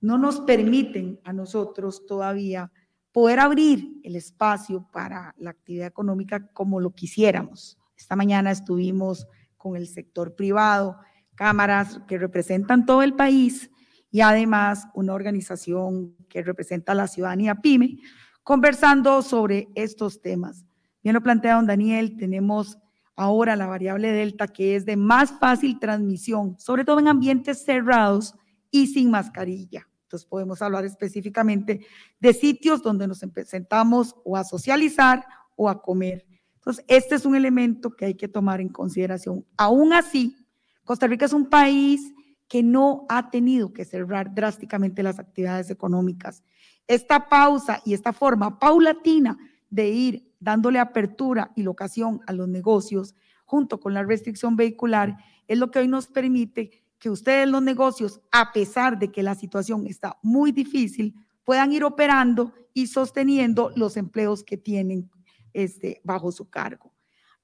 no 0.00 0.18
nos 0.18 0.40
permiten 0.40 1.20
a 1.24 1.32
nosotros 1.32 2.06
todavía 2.06 2.70
poder 3.12 3.40
abrir 3.40 4.00
el 4.04 4.16
espacio 4.16 4.86
para 4.92 5.34
la 5.38 5.50
actividad 5.50 5.86
económica 5.86 6.48
como 6.52 6.80
lo 6.80 6.90
quisiéramos. 6.92 7.78
Esta 7.96 8.14
mañana 8.14 8.50
estuvimos 8.50 9.26
con 9.56 9.76
el 9.76 9.88
sector 9.88 10.34
privado, 10.34 10.96
cámaras 11.34 12.00
que 12.06 12.18
representan 12.18 12.86
todo 12.86 13.02
el 13.02 13.14
país 13.14 13.70
y 14.10 14.20
además 14.20 14.86
una 14.94 15.14
organización 15.14 16.16
que 16.28 16.42
representa 16.42 16.92
a 16.92 16.96
la 16.96 17.06
ciudadanía 17.06 17.56
PYME, 17.56 17.98
conversando 18.42 19.22
sobre 19.22 19.68
estos 19.74 20.20
temas. 20.20 20.64
Bien 21.02 21.14
lo 21.14 21.22
plantea 21.22 21.56
don 21.56 21.66
Daniel, 21.66 22.16
tenemos 22.16 22.78
ahora 23.16 23.56
la 23.56 23.66
variable 23.66 24.12
delta 24.12 24.48
que 24.48 24.76
es 24.76 24.84
de 24.86 24.96
más 24.96 25.32
fácil 25.38 25.78
transmisión, 25.78 26.58
sobre 26.58 26.84
todo 26.84 26.98
en 26.98 27.08
ambientes 27.08 27.64
cerrados 27.64 28.34
y 28.70 28.86
sin 28.86 29.10
mascarilla. 29.10 29.86
Entonces 30.04 30.26
podemos 30.26 30.60
hablar 30.60 30.84
específicamente 30.84 31.86
de 32.18 32.32
sitios 32.32 32.82
donde 32.82 33.06
nos 33.06 33.22
sentamos 33.46 34.16
o 34.24 34.36
a 34.36 34.44
socializar 34.44 35.24
o 35.54 35.68
a 35.68 35.80
comer. 35.80 36.26
Entonces, 36.56 36.84
este 36.88 37.14
es 37.14 37.24
un 37.24 37.36
elemento 37.36 37.94
que 37.94 38.06
hay 38.06 38.14
que 38.14 38.28
tomar 38.28 38.60
en 38.60 38.68
consideración. 38.68 39.46
Aún 39.56 39.92
así, 39.92 40.36
Costa 40.84 41.06
Rica 41.06 41.24
es 41.26 41.32
un 41.32 41.48
país 41.48 42.12
que 42.50 42.64
no 42.64 43.06
ha 43.08 43.30
tenido 43.30 43.72
que 43.72 43.84
cerrar 43.84 44.34
drásticamente 44.34 45.04
las 45.04 45.20
actividades 45.20 45.70
económicas. 45.70 46.42
Esta 46.88 47.28
pausa 47.28 47.80
y 47.84 47.94
esta 47.94 48.12
forma 48.12 48.58
paulatina 48.58 49.38
de 49.70 49.88
ir 49.90 50.34
dándole 50.40 50.80
apertura 50.80 51.52
y 51.54 51.62
locación 51.62 52.20
a 52.26 52.32
los 52.32 52.48
negocios 52.48 53.14
junto 53.44 53.78
con 53.78 53.94
la 53.94 54.02
restricción 54.02 54.56
vehicular 54.56 55.16
es 55.46 55.58
lo 55.58 55.70
que 55.70 55.78
hoy 55.78 55.86
nos 55.86 56.08
permite 56.08 56.72
que 56.98 57.08
ustedes 57.08 57.48
los 57.48 57.62
negocios, 57.62 58.20
a 58.32 58.52
pesar 58.52 58.98
de 58.98 59.12
que 59.12 59.22
la 59.22 59.36
situación 59.36 59.86
está 59.86 60.18
muy 60.20 60.50
difícil, 60.50 61.14
puedan 61.44 61.72
ir 61.72 61.84
operando 61.84 62.52
y 62.74 62.88
sosteniendo 62.88 63.70
los 63.76 63.96
empleos 63.96 64.42
que 64.42 64.56
tienen 64.56 65.08
este, 65.52 66.00
bajo 66.02 66.32
su 66.32 66.50
cargo. 66.50 66.92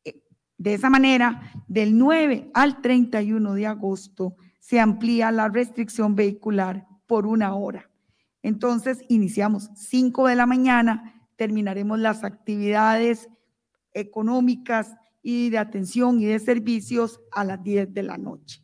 Eh, 0.04 0.20
de 0.58 0.74
esa 0.74 0.90
manera, 0.90 1.52
del 1.68 1.96
9 1.96 2.50
al 2.54 2.82
31 2.82 3.54
de 3.54 3.66
agosto, 3.68 4.36
se 4.66 4.80
amplía 4.80 5.30
la 5.30 5.48
restricción 5.48 6.16
vehicular 6.16 6.88
por 7.06 7.24
una 7.24 7.54
hora. 7.54 7.88
Entonces, 8.42 8.98
iniciamos 9.08 9.70
5 9.76 10.26
de 10.26 10.34
la 10.34 10.44
mañana, 10.44 11.22
terminaremos 11.36 12.00
las 12.00 12.24
actividades 12.24 13.28
económicas 13.92 14.96
y 15.22 15.50
de 15.50 15.58
atención 15.58 16.20
y 16.20 16.24
de 16.24 16.40
servicios 16.40 17.20
a 17.30 17.44
las 17.44 17.62
10 17.62 17.94
de 17.94 18.02
la 18.02 18.18
noche. 18.18 18.60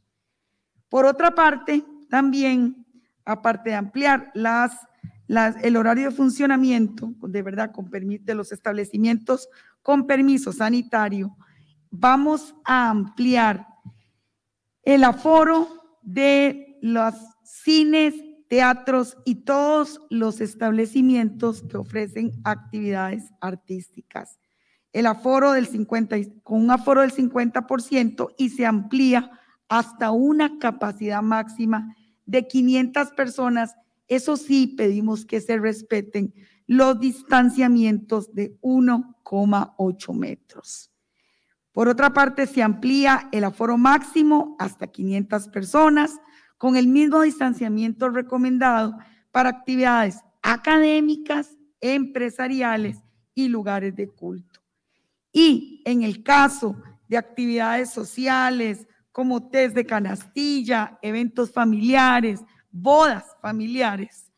Por 0.89 1.07
otra 1.07 1.37
parte, 1.37 1.85
también, 2.11 2.85
aparte 3.25 3.71
de 3.71 3.77
ampliar 3.77 4.33
las, 4.35 4.77
el 5.63 5.77
horario 5.77 6.11
de 6.11 6.17
funcionamiento, 6.17 7.13
de 7.21 7.43
verdad, 7.43 7.71
con 7.71 7.89
de 7.89 8.35
los 8.35 8.51
establecimientos 8.51 9.49
con 9.83 10.09
permiso 10.09 10.53
sanitario, 10.53 11.37
vamos 11.93 12.57
a 12.65 12.91
ampliar 12.91 13.69
el 14.83 15.05
aforo 15.05 15.82
de 16.03 16.79
los 16.83 17.15
cines, 17.45 18.15
teatros 18.49 19.17
y 19.25 19.37
todos 19.47 20.01
los 20.11 20.41
establecimientos 20.41 21.63
que 21.63 21.79
ofrecen 21.79 22.33
actividades 22.45 23.33
artísticas. 23.41 24.39
El 24.93 25.07
aforo 25.07 25.53
del 25.53 25.67
50, 25.67 26.17
con 26.43 26.61
un 26.61 26.71
aforo 26.71 27.01
del 27.01 27.13
50% 27.13 28.35
y 28.37 28.51
se 28.51 28.67
amplía 28.67 29.31
hasta 29.69 30.11
una 30.11 30.59
capacidad 30.59 31.23
máxima 31.23 31.97
de 32.27 32.47
500 32.47 33.13
personas. 33.13 33.75
Eso 34.07 34.37
sí, 34.37 34.67
pedimos 34.67 35.25
que 35.25 35.41
se 35.41 35.57
respeten 35.57 36.35
los 36.67 37.01
distanciamientos 37.01 38.35
de 38.35 38.59
1,8 38.61 40.15
metros. 40.15 40.92
Por 41.73 41.89
otra 41.89 42.13
parte, 42.13 42.47
se 42.47 42.63
amplía 42.63 43.29
el 43.33 43.45
aforo 43.45 43.79
máximo 43.79 44.57
hasta 44.59 44.87
500 44.87 45.49
personas 45.49 46.21
con 46.59 46.77
el 46.77 46.87
mismo 46.87 47.23
distanciamiento 47.23 48.11
recomendado 48.11 48.97
para 49.31 49.49
actividades 49.49 50.21
académicas, 50.43 51.57
empresariales 51.81 52.99
y 53.35 53.49
lugares 53.49 53.97
de 53.97 54.09
culto. 54.09 54.61
Y 55.33 55.83
en 55.87 56.03
el 56.03 56.23
caso 56.23 56.77
de 57.09 57.17
actividades 57.17 57.91
sociales 57.91 58.87
como 59.11 59.49
test 59.49 59.75
de 59.75 59.87
canastilla, 59.87 60.99
eventos 61.03 61.51
familiares, 61.51 62.41
bodas 62.71 63.25
familiares, 63.41 64.31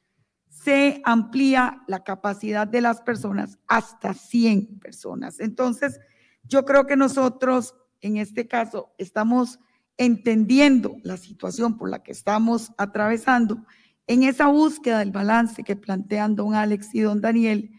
se 0.48 1.02
amplía 1.04 1.82
la 1.88 2.02
capacidad 2.02 2.66
de 2.66 2.80
las 2.80 3.00
personas 3.02 3.58
hasta 3.68 4.14
100 4.14 4.78
personas. 4.78 5.40
Entonces, 5.40 6.00
yo 6.48 6.64
creo 6.64 6.86
que 6.86 6.96
nosotros, 6.96 7.74
en 8.00 8.16
este 8.16 8.46
caso, 8.46 8.92
estamos 8.98 9.58
entendiendo 9.96 10.96
la 11.02 11.16
situación 11.16 11.76
por 11.76 11.90
la 11.90 12.02
que 12.02 12.12
estamos 12.12 12.72
atravesando. 12.78 13.64
En 14.06 14.22
esa 14.22 14.48
búsqueda 14.48 14.98
del 14.98 15.12
balance 15.12 15.62
que 15.62 15.76
plantean 15.76 16.34
don 16.36 16.54
Alex 16.54 16.94
y 16.94 17.00
don 17.00 17.20
Daniel, 17.20 17.70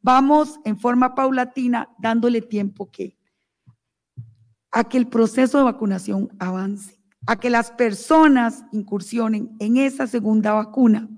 vamos 0.00 0.60
en 0.64 0.78
forma 0.78 1.14
paulatina 1.14 1.88
dándole 1.98 2.42
tiempo 2.42 2.90
que 2.90 3.16
a 4.74 4.84
que 4.84 4.96
el 4.96 5.06
proceso 5.06 5.58
de 5.58 5.64
vacunación 5.64 6.30
avance, 6.38 6.98
a 7.26 7.36
que 7.36 7.50
las 7.50 7.70
personas 7.70 8.64
incursionen 8.72 9.54
en 9.58 9.76
esa 9.76 10.06
segunda 10.06 10.54
vacuna, 10.54 11.08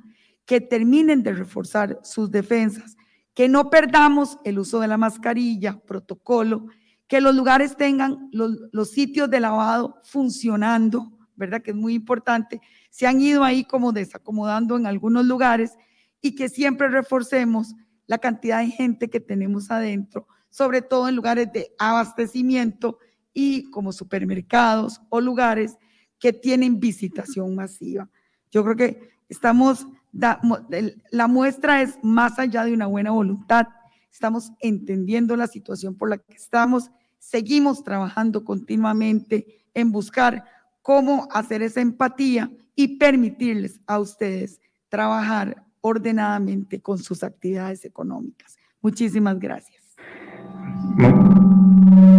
que 0.45 0.61
terminen 0.61 1.23
de 1.23 1.33
reforzar 1.33 2.01
sus 2.03 2.31
defensas, 2.33 2.97
que 3.33 3.49
no 3.49 3.71
perdamos 3.71 4.39
el 4.45 4.59
uso 4.59 4.81
de 4.81 4.89
la 4.89 4.97
mascarilla, 4.97 5.81
protocolo, 5.87 6.67
que 7.09 7.21
los 7.21 7.35
lugares 7.35 7.77
tengan 7.77 8.29
los, 8.33 8.91
sitios 8.91 9.31
de 9.31 9.41
lavado 9.41 10.01
funcionando, 10.05 11.13
¿verdad? 11.37 11.63
Que 11.63 11.73
es 11.73 11.77
muy 11.77 11.95
importante. 11.95 12.61
Se 12.91 13.07
han 13.07 13.21
ido 13.21 13.45
ahí 13.45 13.65
como 13.65 13.93
desacomodando 13.93 14.77
en 14.77 14.87
algunos 14.87 15.25
lugares 15.27 15.73
y 16.21 16.35
que 16.35 16.49
siempre 16.49 16.89
reforcemos 16.89 17.75
la 18.07 18.19
cantidad 18.19 18.61
de 18.61 18.69
gente 18.69 19.11
que 19.11 19.21
tenemos 19.21 19.71
adentro, 19.71 20.27
sobre 20.49 20.83
todo 20.83 21.09
en 21.09 21.17
lugares 21.17 21.53
de 21.53 21.75
abastecimiento 21.79 22.99
y 23.33 23.71
como 23.71 23.93
supermercados 23.93 25.01
o 25.11 25.21
lugares 25.21 25.77
que 26.19 26.33
tienen 26.33 26.81
visitación 26.81 27.55
masiva. 27.55 28.09
Yo 28.51 28.65
creo 28.65 28.77
que 28.77 29.11
estamos, 29.29 29.87
la 30.13 31.27
muestra 31.29 31.83
es 31.83 31.99
más 32.03 32.39
allá 32.39 32.65
de 32.65 32.73
una 32.73 32.87
buena 32.87 33.11
voluntad, 33.11 33.67
estamos 34.15 34.53
entendiendo 34.61 35.35
la 35.35 35.49
situación 35.49 35.97
por 35.97 36.09
la 36.09 36.19
que 36.19 36.35
estamos, 36.35 36.93
seguimos 37.19 37.83
trabajando 37.83 38.45
continuamente 38.45 39.67
en 39.75 39.91
buscar 39.91 40.45
cómo 40.83 41.27
hacer 41.33 41.63
esa 41.63 41.81
empatía 41.81 42.49
y 42.77 42.97
permitirles 42.97 43.81
a 43.89 43.99
ustedes 43.99 44.61
trabajar 44.89 45.65
ordenadamente 45.81 46.81
con 46.81 46.99
sus 46.99 47.25
actividades 47.25 47.85
económicas. 47.85 48.57
Muchísimas 48.81 49.41
gracias. 49.41 49.97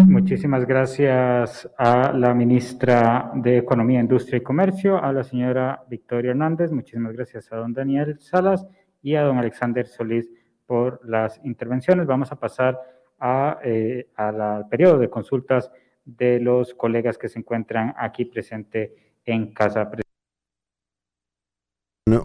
Muchísimas 0.08 0.66
gracias 0.66 1.70
a 1.78 2.12
la 2.12 2.34
ministra 2.34 3.32
de 3.36 3.58
Economía, 3.58 4.02
Industria 4.02 4.38
y 4.38 4.44
Comercio, 4.44 5.02
a 5.02 5.14
la 5.14 5.24
señora 5.24 5.82
Victoria 5.90 6.32
Hernández. 6.32 6.72
Muchísimas 6.74 7.14
gracias 7.14 7.50
a 7.54 7.56
don 7.56 7.74
Daniel 7.74 8.20
Salas 8.20 8.68
y 9.02 9.16
a 9.16 9.22
don 9.22 9.38
Alexander 9.38 9.88
Solís 9.88 10.30
por 10.66 11.00
las 11.08 11.40
intervenciones. 11.44 12.08
Vamos 12.08 12.32
a 12.32 12.40
pasar 12.40 12.80
eh, 13.64 14.10
al 14.18 14.68
periodo 14.68 15.00
de 15.00 15.10
consultas 15.10 15.72
de 16.04 16.40
los 16.40 16.74
colegas 16.74 17.18
que 17.18 17.30
se 17.30 17.40
encuentran 17.40 17.96
aquí 17.98 18.26
presente 18.26 18.94
en 19.26 19.54
casa. 19.54 19.90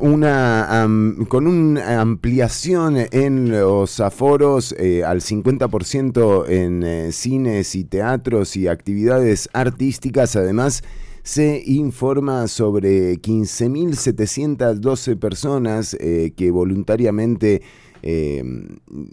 Una, 0.00 0.86
con 1.28 1.46
una 1.46 2.00
ampliación 2.00 2.96
en 3.12 3.50
los 3.50 4.00
aforos 4.00 4.74
eh, 4.78 5.04
al 5.04 5.20
50% 5.22 6.48
en 6.48 6.82
eh, 6.82 7.12
cines 7.12 7.74
y 7.74 7.84
teatros 7.84 8.56
y 8.56 8.68
actividades 8.68 9.48
artísticas, 9.54 10.36
además 10.36 10.82
se 11.22 11.62
informa 11.64 12.46
sobre 12.48 13.14
15.712 13.22 15.18
personas 15.18 15.96
que 15.96 16.50
voluntariamente 16.50 17.62
eh, 18.02 18.42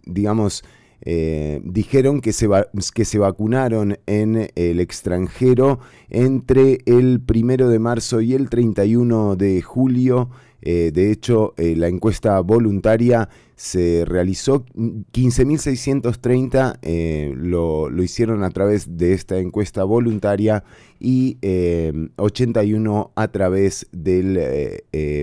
digamos, 0.06 0.64
eh, 1.02 1.62
dijeron 1.64 2.22
que 2.22 2.34
se, 2.34 2.50
que 2.94 3.06
se 3.06 3.20
vacunaron 3.20 4.00
en 4.08 4.50
el 4.56 4.80
extranjero 4.80 5.80
entre 6.10 6.80
el 6.86 7.22
primero 7.22 7.70
de 7.70 7.78
marzo 7.80 8.22
y 8.22 8.34
el 8.34 8.50
31 8.50 9.36
de 9.36 9.62
julio. 9.62 10.30
Eh, 10.64 10.90
de 10.92 11.12
hecho, 11.12 11.54
la 11.58 11.88
encuesta 11.88 12.40
voluntaria 12.40 13.30
se 13.56 14.06
realizó 14.06 14.66
15.630, 14.76 17.36
lo, 17.36 17.90
lo, 17.90 18.04
hicieron 18.04 18.44
a 18.44 18.50
través 18.50 18.98
de 18.98 19.14
esta 19.14 19.38
encuesta 19.38 19.84
voluntaria 19.84 20.64
y 21.00 21.38
81 22.16 23.12
a 23.16 23.28
través 23.28 23.88
del 23.92 24.82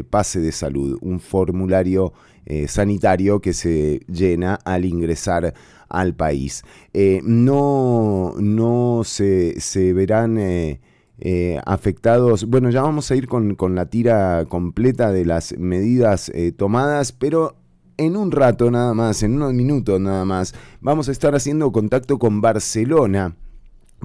pase 0.08 0.40
de 0.40 0.52
salud, 0.52 0.98
un 1.02 1.18
formulario 1.18 2.12
eh, 2.46 2.68
sanitario 2.68 3.40
que 3.40 3.52
se 3.52 4.00
llena 4.06 4.58
al 4.64 4.84
ingresar 4.84 5.54
al 5.88 6.14
país. 6.14 6.62
Eh, 6.92 7.20
no, 7.24 8.34
no 8.38 9.02
se, 9.04 9.54
verán 9.94 10.38
eh, 10.38 10.80
afectados, 11.64 12.44
bueno, 12.44 12.70
ya 12.70 12.82
vamos 12.82 13.10
a 13.10 13.16
ir 13.16 13.28
con, 13.28 13.54
con, 13.54 13.74
la 13.74 13.86
tira 13.86 14.44
completa 14.48 15.12
de 15.12 15.24
las 15.24 15.56
medidas 15.58 16.30
tomadas, 16.56 17.12
pero 17.12 17.56
en 17.96 18.16
un 18.16 18.30
rato 18.30 18.70
nada 18.70 18.92
más, 18.94 19.22
en 19.22 19.36
unos 19.36 19.54
minutos 19.54 20.00
nada 20.00 20.24
más, 20.24 20.54
vamos 20.80 21.08
a 21.08 21.12
estar 21.12 21.34
haciendo 21.34 21.70
contacto 21.72 22.18
con 22.18 22.40
Barcelona 22.40 23.36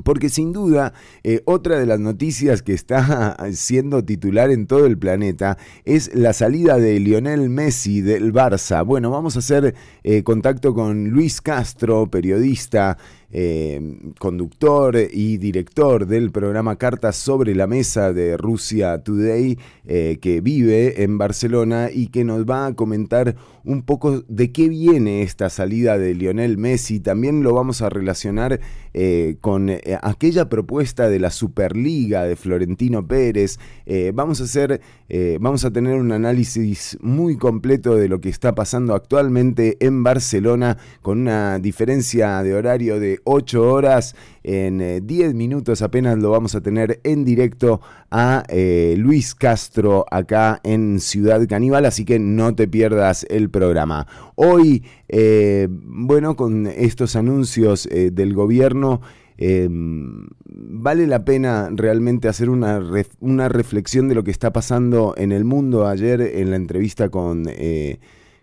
porque 0.04 0.30
sin 0.30 0.54
duda, 0.54 0.94
eh, 1.24 1.42
otra 1.46 1.80
de 1.80 1.86
las 1.86 2.00
noticias 2.00 2.62
que 2.62 2.74
está 2.74 3.38
siendo 3.54 4.04
titular 4.04 4.52
en 4.52 4.68
todo 4.68 4.86
el 4.86 4.98
planeta 4.98 5.58
es 5.86 6.14
la 6.14 6.34
salida 6.34 6.78
de 6.78 7.00
Lionel 7.00 7.50
Messi 7.50 8.02
del 8.02 8.34
Barça. 8.34 8.86
Bueno, 8.86 9.12
vamos 9.12 9.36
a 9.36 9.40
hacer 9.40 9.76
eh, 10.04 10.24
contacto 10.24 10.74
con 10.74 11.10
Luis 11.10 11.42
Castro, 11.42 12.08
periodista, 12.08 12.98
eh, 13.32 14.12
conductor 14.20 14.98
y 15.12 15.38
director 15.38 16.06
del 16.06 16.32
programa 16.32 16.78
Cartas 16.78 17.16
sobre 17.16 17.56
la 17.56 17.68
Mesa 17.68 18.14
de 18.14 18.38
Rusia 18.38 19.04
Today, 19.04 19.58
que 19.86 20.42
vive 20.42 21.04
en 21.04 21.18
Barcelona 21.18 21.90
y 21.92 22.08
que 22.08 22.24
nos 22.24 22.46
va 22.46 22.68
a 22.68 22.74
comentar 22.76 23.36
un 23.64 23.82
poco 23.82 24.24
de 24.28 24.52
qué 24.52 24.70
viene 24.70 25.24
esta 25.24 25.50
salida 25.50 25.98
de 25.98 26.14
Lionel 26.14 26.60
Messi. 26.60 27.00
También 27.00 27.42
lo 27.42 27.56
vamos 27.56 27.82
a 27.82 27.90
relacionar 27.90 28.60
con 29.42 29.70
eh, 29.70 29.98
aquella 30.02 30.50
propuesta 30.50 31.10
de 31.10 31.20
la 31.20 31.32
Superliga 31.32 32.24
de 32.24 32.36
Florentino 32.36 33.08
Pérez. 33.08 33.60
Eh, 33.86 34.12
vamos 34.14 34.42
a 34.42 34.46
hacer, 34.46 34.82
eh, 35.08 35.38
vamos 35.40 35.66
a 35.66 35.72
tener 35.72 35.96
un 35.96 36.12
análisis 36.12 36.98
muy 37.02 37.38
completo 37.38 37.96
de 37.96 38.10
lo 38.10 38.22
que 38.22 38.30
está 38.30 38.56
pasando 38.56 38.96
actualmente 38.96 39.78
en 39.80 40.04
Barcelona 40.04 40.78
con 41.02 41.22
una 41.22 41.60
diferencia 41.60 42.42
de 42.44 42.54
horario 42.54 43.00
de 43.00 43.19
8 43.24 43.72
horas. 43.72 44.16
En 44.44 45.06
10 45.06 45.34
minutos 45.34 45.82
apenas 45.82 46.18
lo 46.18 46.32
vamos 46.32 46.56
a 46.56 46.62
tener 46.62 47.00
en 47.04 47.26
directo 47.26 47.82
a 48.10 48.44
Luis 48.98 49.36
Castro 49.36 50.06
acá 50.10 50.60
en 50.64 51.00
Ciudad 51.00 51.46
Caníbal, 51.48 51.86
así 51.86 52.06
que 52.06 52.20
no 52.20 52.56
te 52.56 52.68
pierdas 52.68 53.26
el 53.30 53.50
programa. 53.50 54.08
Hoy, 54.36 54.84
bueno, 55.86 56.36
con 56.36 56.68
estos 56.68 57.16
anuncios 57.16 57.88
del 57.92 58.34
gobierno, 58.34 59.02
vale 60.46 61.08
la 61.08 61.24
pena 61.24 61.70
realmente 61.72 62.28
hacer 62.28 62.50
una, 62.50 62.82
una, 63.20 63.50
reflexión 63.50 64.10
de 64.10 64.16
lo 64.16 64.24
que 64.24 64.32
está 64.32 64.52
pasando 64.52 65.14
en 65.18 65.32
el 65.32 65.46
mundo. 65.46 65.88
Ayer 65.88 66.22
en 66.22 66.50
la 66.50 66.58
entrevista 66.58 67.10
con, 67.10 67.46
eh, 67.48 68.00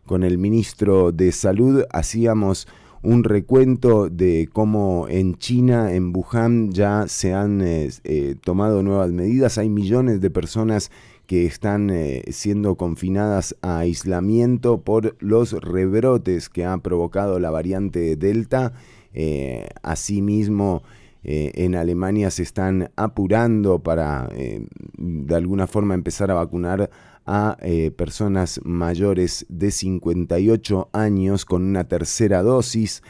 con 0.06 0.24
el 0.24 0.38
ministro 0.38 1.12
de 1.12 1.32
Salud 1.32 1.84
hacíamos 1.90 2.66
un 3.02 3.24
recuento 3.24 4.09
de 4.09 4.48
cómo 4.52 5.06
en 5.09 5.37
China, 5.37 5.92
en 5.92 6.12
Wuhan, 6.14 6.72
ya 6.72 7.06
se 7.09 7.35
han 7.35 7.61
eh, 7.61 7.90
eh, 8.04 8.37
tomado 8.42 8.82
nuevas 8.82 9.11
medidas. 9.11 9.59
Hay 9.59 9.68
millones 9.68 10.20
de 10.20 10.30
personas 10.30 10.90
que 11.26 11.44
están 11.44 11.90
siendo 12.30 12.76
confinadas 12.76 13.56
a 13.61 13.78
aislamiento 13.78 14.82
por 14.82 15.16
los 15.18 15.54
rebrotes 15.54 16.48
que 16.48 16.64
ha 16.64 16.78
provocado 16.78 17.40
la 17.40 17.50
variante 17.50 18.14
Delta 18.14 18.74
eh, 19.18 19.66
asimismo, 19.82 20.82
eh, 21.24 21.50
en 21.54 21.74
Alemania 21.74 22.30
se 22.30 22.42
están 22.42 22.90
apurando 22.96 23.78
para 23.78 24.28
eh, 24.37 24.66
de 24.98 25.35
alguna 25.35 25.66
forma 25.66 25.94
empezar 25.94 26.30
a 26.30 26.35
vacunar 26.35 26.90
a 27.26 27.56
personas 27.96 28.60
mayores 28.64 29.46
de 29.48 29.70
58 29.70 30.90
años 30.92 31.44
con 31.44 31.62
una 31.62 31.88
tercera 31.88 32.42
dosis, 32.42 33.02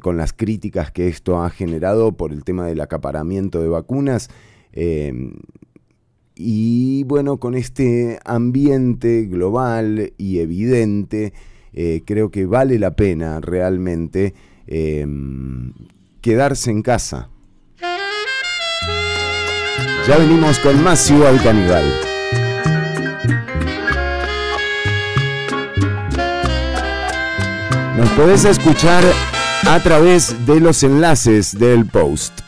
con 0.00 0.16
las 0.16 0.32
críticas 0.32 0.90
que 0.92 1.08
esto 1.08 1.42
ha 1.42 1.50
generado 1.50 2.12
por 2.12 2.32
el 2.32 2.44
tema 2.44 2.66
del 2.66 2.80
acaparamiento 2.80 3.60
de 3.60 3.68
vacunas. 3.68 4.30
y 6.34 7.04
bueno, 7.04 7.38
con 7.38 7.54
este 7.54 8.20
ambiente 8.24 9.24
global 9.24 10.12
y 10.16 10.38
evidente, 10.38 11.32
creo 12.04 12.30
que 12.30 12.46
vale 12.46 12.78
la 12.78 12.94
pena 12.94 13.40
realmente 13.40 14.34
Em, 14.66 15.72
quedarse 16.20 16.70
en 16.72 16.82
casa. 16.82 17.30
Ya 20.08 20.18
venimos 20.18 20.58
con 20.58 20.82
más 20.82 21.00
Ciudad 21.00 21.34
Caníbal. 21.42 22.05
Nos 27.96 28.08
podés 28.10 28.44
escuchar 28.44 29.02
a 29.68 29.80
través 29.80 30.46
de 30.46 30.60
los 30.60 30.82
enlaces 30.82 31.58
del 31.58 31.86
post. 31.86 32.40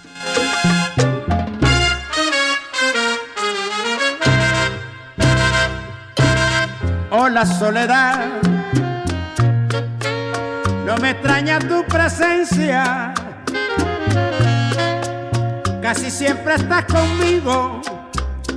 Hola 7.11 7.45
soledad 7.47 8.39
no 10.89 10.97
me 10.97 11.11
extraña 11.11 11.59
tu 11.59 11.85
presencia. 11.85 13.13
Casi 15.83 16.11
siempre 16.11 16.55
estás 16.55 16.87
conmigo. 16.87 17.83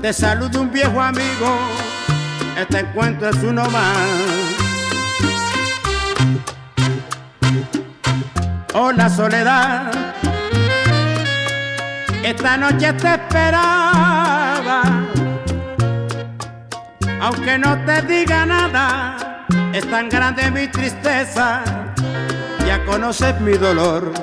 Te 0.01 0.13
saludo 0.13 0.61
un 0.61 0.71
viejo 0.71 1.01
amigo. 1.01 1.59
Este 2.57 2.79
encuentro 2.79 3.27
es 3.27 3.43
uno 3.43 3.69
más. 3.69 4.70
Hola 8.73 9.09
soledad. 9.09 9.91
Esta 12.23 12.55
noche 12.55 12.93
te 12.93 13.13
esperaba. 13.15 14.81
Aunque 17.21 17.57
no 17.57 17.77
te 17.85 18.01
diga 18.03 18.45
nada, 18.45 19.45
es 19.73 19.89
tan 19.89 20.07
grande 20.07 20.49
mi 20.51 20.67
tristeza 20.69 21.63
ya 22.65 22.85
conoces 22.85 23.39
mi 23.41 23.57
dolor. 23.57 24.13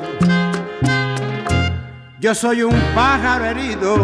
Yo 2.18 2.34
soy 2.34 2.62
un 2.62 2.80
pájaro 2.94 3.44
herido 3.44 4.02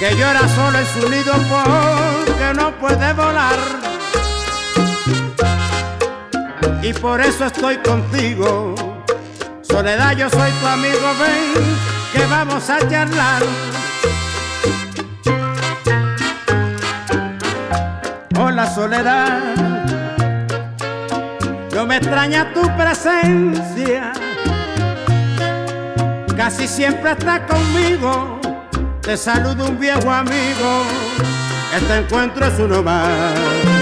que 0.00 0.16
llora 0.16 0.48
solo 0.48 0.78
en 0.78 0.86
su 0.86 1.08
nido 1.08 1.32
porque 1.48 2.54
no 2.54 2.72
puede 2.80 3.12
volar. 3.12 4.01
Y 6.82 6.92
por 6.92 7.20
eso 7.20 7.46
estoy 7.46 7.76
contigo. 7.78 8.74
Soledad, 9.62 10.16
yo 10.16 10.28
soy 10.28 10.50
tu 10.50 10.66
amigo, 10.66 11.08
ven 11.20 11.76
que 12.12 12.26
vamos 12.26 12.68
a 12.68 12.78
charlar. 12.88 13.42
Hola, 18.38 18.66
Soledad 18.74 19.72
no 21.74 21.86
me 21.86 21.96
extraña 21.96 22.52
tu 22.52 22.60
presencia, 22.76 24.12
casi 26.36 26.68
siempre 26.68 27.12
estás 27.12 27.40
conmigo. 27.40 28.40
Te 29.00 29.16
saludo 29.16 29.66
un 29.66 29.78
viejo 29.80 30.10
amigo, 30.10 30.84
este 31.74 31.96
encuentro 31.96 32.46
es 32.46 32.58
uno 32.58 32.82
más. 32.82 33.81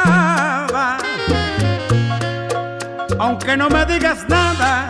aunque 3.21 3.55
no 3.55 3.69
me 3.69 3.85
digas 3.85 4.27
nada, 4.27 4.89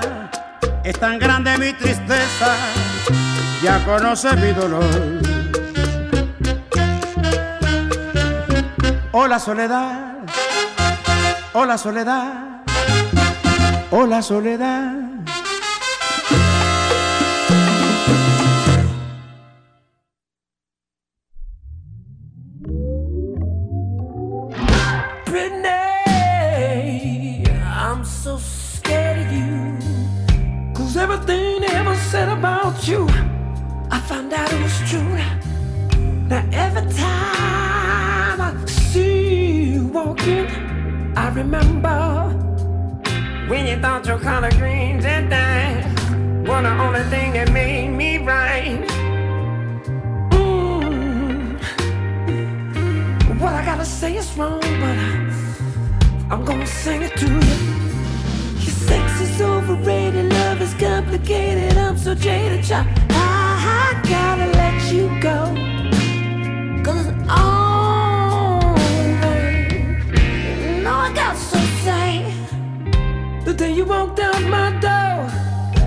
es 0.85 0.97
tan 0.97 1.19
grande 1.19 1.57
mi 1.57 1.73
tristeza, 1.73 2.55
ya 3.61 3.83
conoces 3.83 4.37
mi 4.37 4.53
dolor. 4.53 4.85
Hola 9.11 9.37
soledad, 9.37 10.15
hola 11.51 11.77
soledad, 11.77 12.63
hola 13.91 14.21
soledad. 14.21 15.00
Thought 43.81 44.05
your 44.05 44.19
color 44.19 44.51
greens 44.51 45.05
and 45.05 45.27
dyes 45.27 45.83
were 46.47 46.61
the 46.61 46.71
only 46.85 47.03
thing 47.09 47.33
that 47.33 47.51
made 47.51 47.89
me 47.89 48.19
right. 48.19 48.79
Mm. 50.29 51.57
What 53.39 53.53
I 53.53 53.65
gotta 53.65 53.83
say 53.83 54.17
is 54.17 54.31
wrong, 54.37 54.59
but 54.59 54.97
I'm 56.31 56.45
gonna 56.45 56.67
sing 56.67 57.01
it 57.01 57.17
to 57.17 57.25
you. 57.25 57.57
Your 58.61 58.75
sex 58.87 59.19
is 59.19 59.41
overrated, 59.41 60.31
love 60.31 60.61
is 60.61 60.75
complicated. 60.75 61.75
I'm 61.75 61.97
so 61.97 62.13
jaded, 62.13 62.63
child. 62.63 62.87
I, 63.09 63.95
I 63.95 64.07
gotta 64.07 64.47
let 64.61 64.93
you 64.93 65.09
go. 65.19 65.39
Cause 66.85 67.07
over. 67.07 68.77
No, 70.83 70.93
I 70.93 71.11
got 71.15 71.35
so 71.35 71.57
sad. 71.83 72.30
The 73.51 73.57
day 73.57 73.73
you 73.73 73.83
walked 73.83 74.17
out 74.21 74.41
my 74.43 74.71
door 74.79 75.27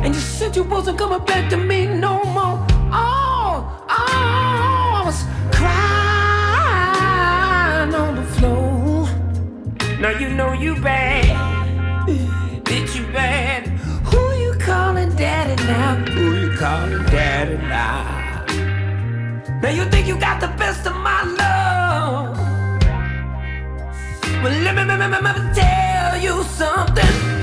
and 0.05 0.14
you 0.14 0.20
said 0.20 0.55
you 0.55 0.64
wasn't 0.64 0.98
coming 0.98 1.24
back 1.24 1.48
to 1.48 1.57
me 1.57 1.87
no 1.87 2.22
more. 2.24 2.61
Oh, 2.92 3.64
oh, 3.88 5.00
I 5.00 5.03
was 5.07 5.24
crying 5.50 5.94
on 7.94 8.16
the 8.16 8.24
floor. 8.37 9.09
Now 9.98 10.11
you 10.11 10.29
know 10.29 10.53
you 10.53 10.77
bad. 10.77 11.24
Bitch, 12.66 12.96
you 12.96 13.07
bad. 13.14 13.68
Who 14.11 14.20
you 14.42 14.53
calling 14.59 15.16
daddy 15.16 15.57
now? 15.64 15.94
Who 16.12 16.35
you 16.42 16.50
calling 16.59 17.03
daddy 17.07 17.57
now? 17.57 18.44
Now 19.62 19.70
you 19.70 19.87
think 19.87 20.07
you 20.07 20.18
got 20.18 20.38
the 20.38 20.48
best 20.59 20.87
of 20.87 20.96
my 20.96 21.22
love. 21.40 22.37
Well, 24.42 24.53
let 24.64 24.74
me, 24.77 24.85
let 24.85 24.98
me, 25.00 25.07
let 25.09 25.22
me 25.22 25.55
tell 25.55 26.18
you 26.20 26.42
something. 26.42 27.34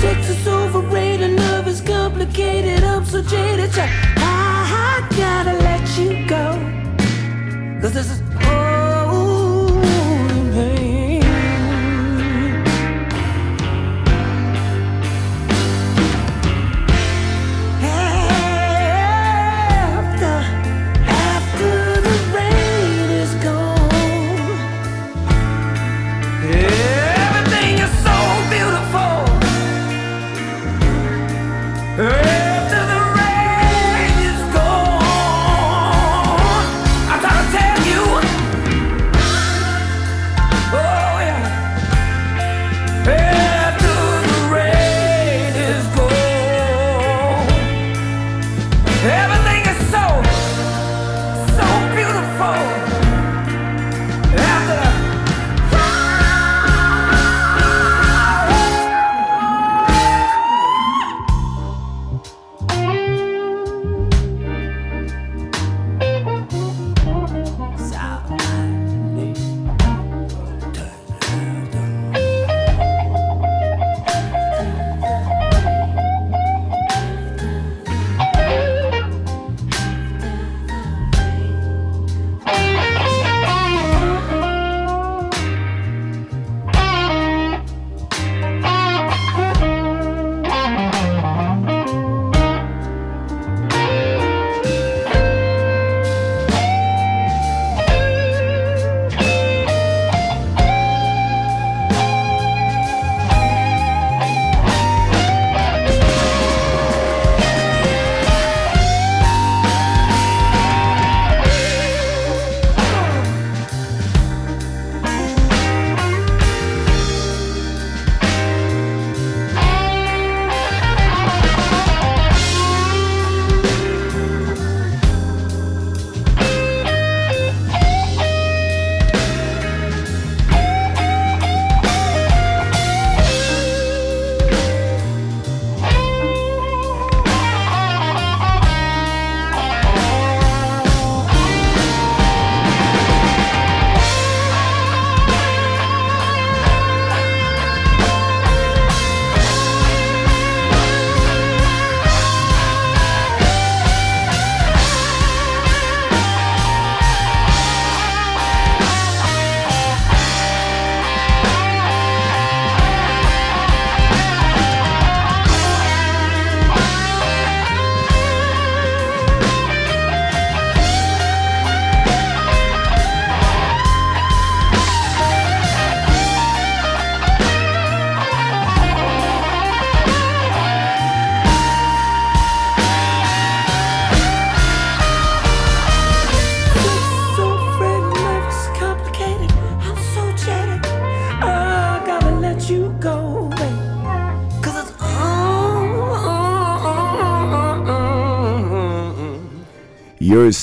Sex 0.00 0.30
is 0.30 0.48
overrated, 0.48 1.36
love 1.36 1.68
is 1.68 1.82
complicated. 1.82 2.82
I'm 2.82 3.04
so 3.04 3.20
jaded, 3.20 3.70
I, 3.76 3.86
I 4.16 5.14
gotta 5.14 5.52
let 5.58 5.98
you 5.98 6.26
go. 6.26 6.56
Cause 7.82 7.92
this 7.92 8.10
is 8.10 8.19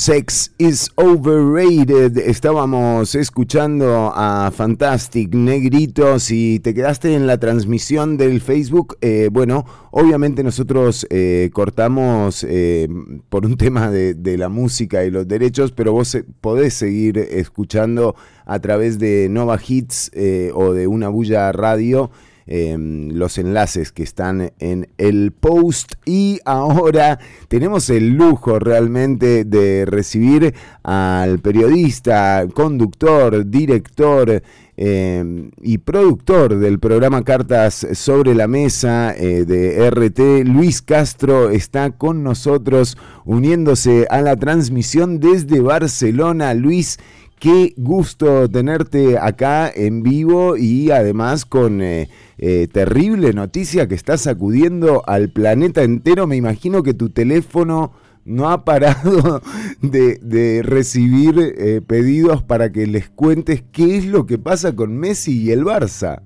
Sex 0.08 0.54
is 0.58 0.90
Overrated. 0.96 2.18
Estábamos 2.18 3.14
escuchando 3.14 4.14
a 4.16 4.50
Fantastic 4.56 5.36
Negrito. 5.36 6.18
Si 6.20 6.62
te 6.62 6.74
quedaste 6.74 7.14
en 7.14 7.28
la 7.28 7.38
transmisión 7.40 8.16
del 8.16 8.40
Facebook, 8.40 8.98
eh, 9.02 9.28
bueno, 9.30 9.66
obviamente 9.92 10.44
nosotros 10.44 11.06
eh, 11.10 11.50
cortamos 11.52 12.46
eh, 12.48 12.88
por 13.28 13.46
un 13.46 13.58
tema 13.58 13.92
de, 13.92 14.14
de, 14.14 14.38
la 14.38 14.48
música 14.48 15.04
y 15.04 15.12
los 15.12 15.28
derechos, 15.28 15.74
pero 15.74 15.92
vos 15.92 16.18
podés 16.40 16.76
seguir 16.76 17.18
escuchando 17.18 18.16
a 18.46 18.60
través 18.60 19.00
de 19.00 19.28
Nova 19.30 19.60
Hits 19.60 20.10
o 20.54 20.72
de 20.72 20.88
Una 20.88 21.10
Bulla 21.10 21.52
Radio. 21.52 22.12
Em, 22.48 23.10
los 23.12 23.38
enlaces 23.38 23.92
que 23.92 24.04
están 24.04 24.52
en 24.60 24.88
el 24.98 25.32
post. 25.32 25.94
Y 26.06 26.40
ahora 26.46 27.20
tenemos 27.48 27.90
el 27.90 28.16
lujo 28.16 28.60
realmente 28.60 29.46
de 29.46 29.86
recibir 29.86 30.54
al 30.84 31.40
periodista, 31.40 32.48
conductor, 32.54 33.46
director, 33.50 34.42
em, 34.78 35.52
y 35.62 35.80
productor 35.80 36.58
del 36.58 36.80
programa 36.80 37.24
Cartas 37.24 37.86
sobre 37.94 38.36
la 38.36 38.48
Mesa 38.48 39.14
eh, 39.18 39.44
de 39.46 39.86
RT, 39.90 40.46
Luis 40.46 40.82
Castro, 40.82 41.50
está 41.50 41.92
con 41.92 42.24
nosotros 42.24 42.98
uniéndose 43.26 44.08
a 44.10 44.22
la 44.22 44.36
transmisión 44.36 45.20
desde 45.20 45.60
Barcelona. 45.60 46.54
Luis, 46.54 47.00
Qué 47.40 47.76
gusto 47.78 48.50
tenerte 48.50 49.20
acá 49.20 49.70
en 49.70 50.02
vivo 50.02 50.58
y 50.58 50.90
además 50.90 51.46
con 51.46 51.84
eh, 51.84 52.10
eh, 52.40 52.68
terrible 52.68 53.32
noticia 53.32 53.88
que 53.88 53.94
está 53.94 54.18
sacudiendo 54.18 55.04
al 55.06 55.30
planeta 55.30 55.84
entero. 55.84 56.26
Me 56.26 56.36
imagino 56.36 56.82
que 56.82 56.96
tu 56.96 57.10
teléfono 57.10 57.92
no 58.26 58.50
ha 58.50 58.66
parado 58.66 59.44
de, 59.82 60.62
recibir 60.64 61.36
eh, 61.40 61.82
pedidos 61.86 62.42
para 62.42 62.72
que 62.72 62.88
les 62.88 63.08
cuentes 63.08 63.64
qué 63.72 63.98
es 63.98 64.08
lo 64.08 64.26
que 64.26 64.40
pasa 64.40 64.76
con 64.76 64.98
Messi 64.98 65.40
y 65.44 65.52
el 65.52 65.64
Barça. 65.64 66.24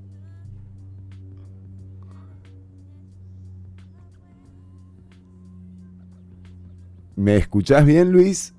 ¿Me 7.18 7.36
escuchás 7.36 7.86
bien, 7.86 8.14
Luis? 8.14 8.54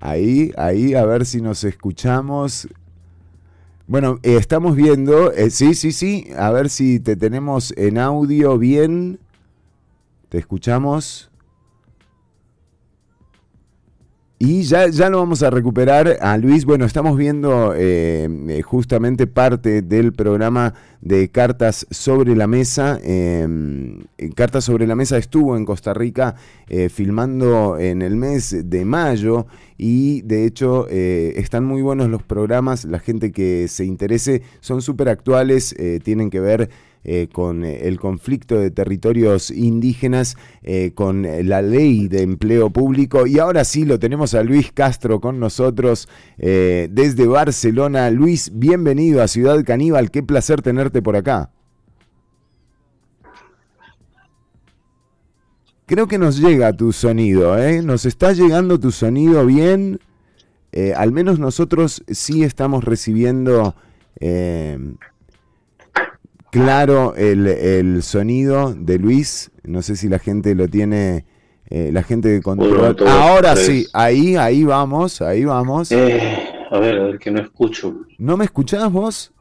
Ahí, 0.00 0.50
ahí, 0.56 0.94
a 0.94 1.04
ver 1.04 1.26
si 1.26 1.42
nos 1.42 1.62
escuchamos. 1.62 2.66
Bueno, 3.86 4.18
eh, 4.22 4.36
estamos 4.36 4.74
viendo, 4.74 5.30
eh, 5.32 5.50
sí, 5.50 5.74
sí, 5.74 5.92
sí, 5.92 6.28
a 6.36 6.50
ver 6.50 6.70
si 6.70 7.00
te 7.00 7.16
tenemos 7.16 7.74
en 7.76 7.98
audio 7.98 8.56
bien. 8.56 9.18
¿Te 10.30 10.38
escuchamos? 10.38 11.29
Y 14.42 14.62
ya, 14.62 14.88
ya 14.88 15.10
lo 15.10 15.18
vamos 15.18 15.42
a 15.42 15.50
recuperar 15.50 16.16
a 16.22 16.38
Luis. 16.38 16.64
Bueno, 16.64 16.86
estamos 16.86 17.18
viendo 17.18 17.74
eh, 17.76 18.26
eh, 18.48 18.62
justamente 18.62 19.26
parte 19.26 19.82
del 19.82 20.14
programa 20.14 20.72
de 21.02 21.28
Cartas 21.28 21.86
sobre 21.90 22.34
la 22.34 22.46
Mesa. 22.46 22.98
Em, 23.04 23.98
Cartas 24.34 24.64
sobre 24.64 24.86
la 24.86 24.94
Mesa 24.94 25.18
estuvo 25.18 25.58
en 25.58 25.66
Costa 25.66 25.92
Rica 25.92 26.36
eh, 26.68 26.88
filmando 26.88 27.78
en 27.78 28.00
el 28.00 28.16
mes 28.16 28.56
de 28.70 28.86
mayo 28.86 29.46
y 29.76 30.22
de 30.22 30.46
hecho 30.46 30.88
están 30.88 31.66
muy 31.66 31.82
buenos 31.82 32.08
los 32.08 32.22
programas. 32.22 32.86
La 32.86 32.98
gente 32.98 33.32
que 33.32 33.68
se 33.68 33.84
interese 33.84 34.40
son 34.60 34.80
súper 34.80 35.10
actuales, 35.10 35.76
tienen 36.02 36.30
que 36.30 36.40
ver 36.40 36.70
eh, 37.02 37.28
con 37.32 37.64
eh, 37.64 37.88
el 37.88 37.98
conflicto 37.98 38.58
de 38.58 38.70
territorios 38.70 39.50
indígenas, 39.50 40.36
eh, 40.62 40.92
con 40.94 41.26
la 41.48 41.62
ley 41.62 42.08
de 42.08 42.20
empleo 42.20 42.68
público. 42.68 43.26
Y 43.26 43.38
ahora 43.38 43.64
sí 43.64 43.86
lo 43.86 43.98
tenemos 43.98 44.34
a 44.34 44.42
Luis 44.42 44.70
Castro 44.70 45.18
con 45.18 45.40
nosotros 45.40 46.08
desde 46.36 47.26
Barcelona. 47.26 48.10
Luis, 48.10 48.52
bienvenido 48.54 49.22
a 49.22 49.28
Ciudad 49.28 49.64
Caníbal, 49.64 50.10
qué 50.10 50.22
placer 50.22 50.60
tenerte 50.60 51.00
por 51.00 51.16
acá. 51.16 51.50
Creo 55.86 56.06
que 56.06 56.18
nos 56.18 56.38
llega 56.38 56.72
tu 56.74 56.92
sonido, 56.92 57.56
Nos 57.82 58.04
está 58.04 58.32
llegando 58.32 58.78
tu 58.78 58.90
sonido 58.90 59.46
bien. 59.46 60.00
al 60.96 61.12
menos 61.12 61.38
nosotros 61.38 62.02
sí 62.08 62.44
estamos 62.44 62.84
recibiendo 62.84 63.74
claro 66.50 67.14
el, 67.16 68.02
sonido 68.02 68.74
de 68.74 68.98
Luis. 68.98 69.50
No 69.64 69.82
sé 69.82 69.96
si 69.96 70.08
la 70.08 70.18
gente 70.18 70.54
lo 70.54 70.68
tiene, 70.68 71.24
eh, 71.68 71.90
la 71.92 72.02
gente 72.02 72.28
de 72.28 72.42
control. 72.42 72.96
Ahora 73.06 73.56
sí, 73.56 73.86
ahí, 73.92 74.36
ahí 74.36 74.64
vamos, 74.64 75.22
ahí 75.22 75.44
vamos. 75.44 75.90
Eh, 75.92 76.20
a 76.70 76.78
ver, 76.78 76.98
a 76.98 77.04
ver, 77.04 77.18
que 77.18 77.30
no 77.30 77.40
escucho. 77.40 78.06
¿No 78.18 78.36
me 78.36 78.44
escuchás 78.44 78.90
vos? 78.90 79.32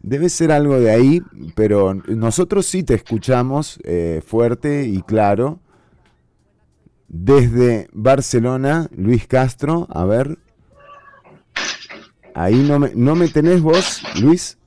Debe 0.00 0.28
ser 0.28 0.52
algo 0.52 0.78
de 0.78 0.90
ahí, 0.90 1.22
pero 1.54 1.94
nosotros 1.94 2.66
sí 2.66 2.82
te 2.82 2.94
escuchamos 2.94 3.80
eh, 3.84 4.22
fuerte 4.24 4.84
y 4.84 5.02
claro. 5.02 5.60
Desde 7.08 7.88
Barcelona, 7.92 8.88
Luis 8.94 9.26
Castro, 9.26 9.88
a 9.90 10.04
ver. 10.04 10.38
Ahí 12.34 12.54
no 12.54 12.78
me, 12.78 12.92
no 12.94 13.16
me 13.16 13.28
tenés 13.28 13.62
vos, 13.62 14.02
Luis. 14.20 14.57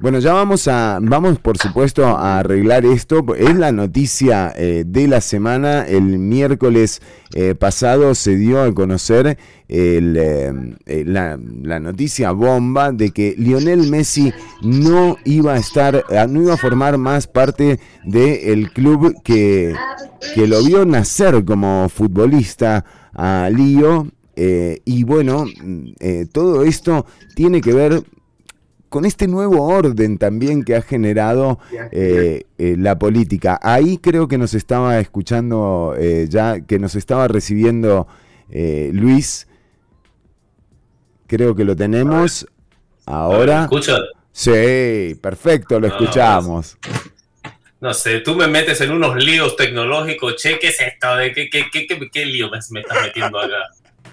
Bueno, 0.00 0.18
ya 0.18 0.32
vamos 0.32 0.66
a, 0.66 0.98
vamos 1.00 1.38
por 1.38 1.56
supuesto 1.56 2.04
a 2.04 2.40
arreglar 2.40 2.84
esto. 2.84 3.24
Es 3.36 3.54
la 3.54 3.70
noticia 3.70 4.52
eh, 4.56 4.82
de 4.84 5.06
la 5.06 5.20
semana. 5.20 5.86
El 5.86 6.18
miércoles 6.18 7.00
eh, 7.32 7.54
pasado 7.54 8.16
se 8.16 8.34
dio 8.34 8.60
a 8.60 8.74
conocer 8.74 9.38
eh, 9.68 10.00
la, 11.06 11.36
noticia 11.78 12.32
bomba 12.32 12.90
de 12.90 13.12
que 13.12 13.36
Lionel 13.38 13.88
Messi 13.88 14.32
no 14.62 15.16
iba 15.24 15.54
a 15.54 15.58
estar, 15.58 16.04
no 16.28 16.42
iba 16.42 16.54
a 16.54 16.58
formar 16.58 16.98
más 16.98 17.28
parte 17.28 17.78
del 18.04 18.72
club 18.72 19.22
que, 19.22 19.76
que 20.34 20.48
lo 20.48 20.62
vio 20.64 20.84
nacer 20.84 21.44
como 21.44 21.88
futbolista 21.88 22.84
a 23.14 23.48
Lío. 23.48 24.08
y 24.36 25.04
bueno, 25.04 25.44
todo 26.32 26.64
esto 26.64 27.06
tiene 27.36 27.60
que 27.60 27.72
ver 27.72 28.02
con 28.94 29.06
este 29.06 29.26
nuevo 29.26 29.66
orden 29.66 30.18
también 30.18 30.62
que 30.62 30.76
ha 30.76 30.80
generado 30.80 31.58
eh, 31.90 32.44
eh, 32.58 32.76
la 32.78 32.96
política. 32.96 33.58
Ahí 33.60 33.98
creo 33.98 34.28
que 34.28 34.38
nos 34.38 34.54
estaba 34.54 35.00
escuchando 35.00 35.96
eh, 35.98 36.28
ya, 36.30 36.60
que 36.60 36.78
nos 36.78 36.94
estaba 36.94 37.26
recibiendo 37.26 38.06
Luis. 38.92 39.48
Creo 41.26 41.56
que 41.56 41.64
lo 41.64 41.74
tenemos. 41.74 42.46
Ahora. 43.04 43.64
¿Escucha? 43.64 43.98
Sí, 44.30 45.18
perfecto, 45.20 45.80
lo 45.80 45.88
escuchamos. 45.88 46.78
No 47.80 47.92
sé, 47.92 48.20
tú 48.20 48.36
me 48.36 48.46
metes 48.46 48.80
en 48.80 48.92
unos 48.92 49.16
líos 49.16 49.56
tecnológicos, 49.56 50.36
che, 50.36 50.56
¿qué 50.60 50.68
es 50.68 50.80
esto? 50.80 51.16
¿De 51.16 51.32
qué, 51.32 51.50
qué, 51.50 51.64
qué, 51.68 51.88
qué, 52.12 52.26
lío 52.26 52.48
me, 52.48 52.60
me 52.70 52.80
estás 52.80 53.02
metiendo 53.02 53.40
acá? 53.40 53.56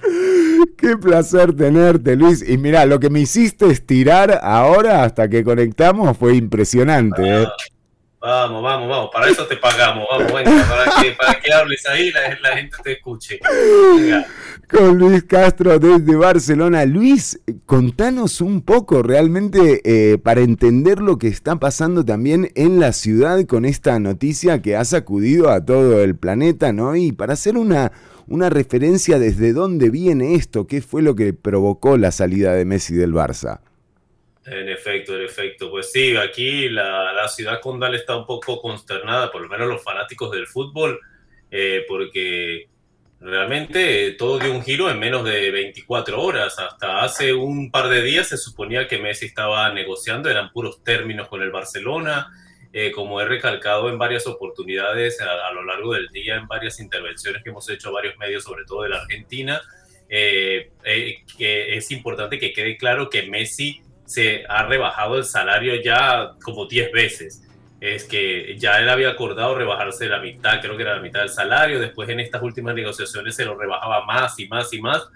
Qué 0.77 0.97
placer 0.97 1.55
tenerte, 1.55 2.15
Luis. 2.15 2.47
Y 2.47 2.57
mira, 2.57 2.85
lo 2.85 2.99
que 2.99 3.09
me 3.09 3.21
hiciste 3.21 3.67
estirar 3.67 4.39
ahora 4.43 5.03
hasta 5.03 5.29
que 5.29 5.43
conectamos 5.43 6.17
fue 6.17 6.35
impresionante. 6.35 7.43
¿eh? 7.43 7.47
Vamos, 8.21 8.61
vamos, 8.61 8.87
vamos. 8.87 9.09
Para 9.11 9.29
eso 9.29 9.47
te 9.47 9.57
pagamos. 9.57 10.05
Vamos, 10.11 10.31
venga, 10.31 10.63
para 10.69 11.01
que, 11.01 11.11
para 11.13 11.39
que 11.39 11.51
hables 11.51 11.87
ahí 11.87 12.11
la, 12.11 12.37
la 12.41 12.57
gente 12.57 12.77
te 12.83 12.91
escuche. 12.93 13.39
Con 14.69 14.99
Luis 14.99 15.23
Castro 15.23 15.79
desde 15.79 16.15
Barcelona. 16.15 16.85
Luis, 16.85 17.39
contanos 17.65 18.39
un 18.39 18.61
poco 18.61 19.01
realmente 19.01 19.81
eh, 19.83 20.19
para 20.19 20.41
entender 20.41 20.99
lo 20.99 21.17
que 21.17 21.29
está 21.29 21.55
pasando 21.55 22.05
también 22.05 22.51
en 22.53 22.79
la 22.79 22.93
ciudad 22.93 23.43
con 23.47 23.65
esta 23.65 23.99
noticia 23.99 24.61
que 24.61 24.75
ha 24.75 24.85
sacudido 24.85 25.49
a 25.49 25.65
todo 25.65 26.03
el 26.03 26.15
planeta, 26.15 26.71
¿no? 26.71 26.95
Y 26.95 27.13
para 27.13 27.33
hacer 27.33 27.57
una, 27.57 27.91
una 28.27 28.49
referencia 28.49 29.19
desde 29.19 29.53
dónde 29.53 29.89
viene 29.89 30.35
esto, 30.35 30.67
qué 30.67 30.81
fue 30.81 31.01
lo 31.01 31.15
que 31.15 31.33
provocó 31.33 31.97
la 31.97 32.11
salida 32.11 32.53
de 32.53 32.65
Messi 32.65 32.93
del 32.93 33.13
Barça. 33.13 33.61
En 34.45 34.69
efecto, 34.69 35.15
en 35.15 35.23
efecto. 35.23 35.69
Pues 35.69 35.91
sí, 35.91 36.15
aquí 36.15 36.69
la, 36.69 37.13
la 37.13 37.27
ciudad 37.27 37.61
condal 37.61 37.93
está 37.95 38.15
un 38.17 38.25
poco 38.25 38.59
consternada, 38.61 39.31
por 39.31 39.41
lo 39.41 39.49
menos 39.49 39.67
los 39.67 39.83
fanáticos 39.83 40.31
del 40.31 40.47
fútbol, 40.47 40.99
eh, 41.51 41.85
porque 41.87 42.67
realmente 43.19 44.11
todo 44.13 44.39
dio 44.39 44.51
un 44.51 44.63
giro 44.63 44.89
en 44.89 44.99
menos 44.99 45.23
de 45.23 45.51
24 45.51 46.21
horas. 46.21 46.57
Hasta 46.57 47.03
hace 47.03 47.33
un 47.33 47.69
par 47.69 47.87
de 47.89 48.01
días 48.01 48.27
se 48.27 48.37
suponía 48.37 48.87
que 48.87 48.97
Messi 48.97 49.27
estaba 49.27 49.71
negociando, 49.73 50.29
eran 50.29 50.51
puros 50.51 50.83
términos 50.83 51.27
con 51.27 51.41
el 51.41 51.51
Barcelona. 51.51 52.31
Eh, 52.73 52.91
como 52.93 53.19
he 53.19 53.25
recalcado 53.25 53.89
en 53.89 53.97
varias 53.97 54.25
oportunidades 54.27 55.19
a, 55.19 55.51
lo 55.51 55.63
largo 55.65 55.93
del 55.93 56.07
día, 56.07 56.37
en 56.37 56.47
varias 56.47 56.79
intervenciones 56.79 57.43
que 57.43 57.49
hemos 57.49 57.69
hecho 57.69 57.89
a 57.89 57.91
varios 57.91 58.17
medios, 58.17 58.43
sobre 58.43 58.63
todo 58.63 58.83
de 58.83 58.89
la 58.89 59.01
Argentina, 59.01 59.61
eh, 60.07 60.71
eh, 60.85 61.23
que 61.37 61.75
es 61.75 61.91
importante 61.91 62.39
que 62.39 62.53
quede 62.53 62.77
claro 62.77 63.09
que 63.09 63.23
Messi 63.23 63.81
se 64.05 64.45
ha 64.47 64.63
rebajado 64.63 65.17
el 65.17 65.25
salario 65.25 65.81
ya 65.81 66.31
como 66.41 66.65
10 66.65 66.93
veces. 66.93 67.43
Es 67.81 68.05
que 68.05 68.55
ya 68.57 68.79
él 68.79 68.87
había 68.87 69.09
acordado 69.09 69.55
rebajarse 69.55 70.07
la 70.07 70.19
mitad, 70.19 70.61
creo 70.61 70.77
que 70.77 70.83
era 70.83 70.95
la 70.95 71.01
mitad 71.01 71.21
del 71.21 71.29
salario, 71.29 71.79
después 71.79 72.07
en 72.07 72.21
estas 72.21 72.41
últimas 72.41 72.73
negociaciones 72.73 73.35
se 73.35 73.43
lo 73.43 73.57
rebajaba 73.57 74.05
más 74.05 74.39
y 74.39 74.47
más 74.47 74.71
y 74.71 74.79
más. 74.81 75.09